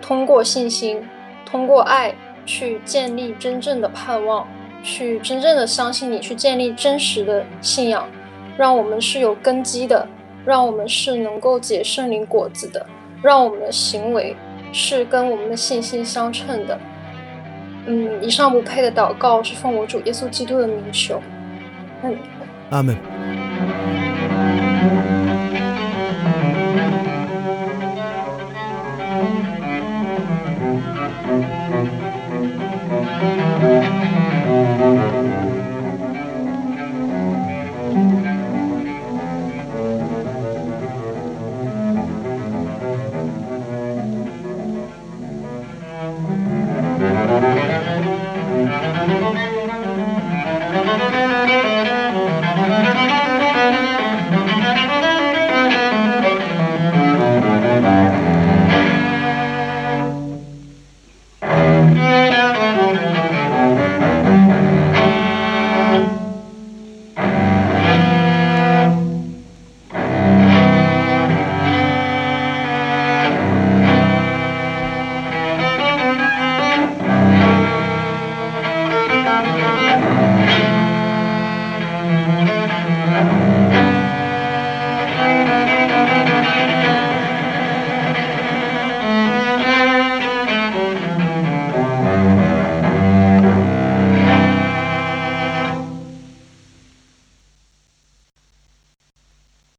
[0.00, 1.04] 通过信心，
[1.44, 2.14] 通过爱，
[2.46, 4.46] 去建立真正的盼望，
[4.84, 8.06] 去真正的相信你，去建立真实的信仰，
[8.56, 10.06] 让我们是有根基的，
[10.44, 12.86] 让我们是能够结圣灵果子的，
[13.20, 14.36] 让我们的行为。
[14.76, 16.76] 是跟我们的信心相称的。
[17.86, 21.22] 嗯，以上不配的祷告是奉我主耶稣基督的名求。
[22.02, 22.18] 嗯，
[22.70, 24.03] 阿门。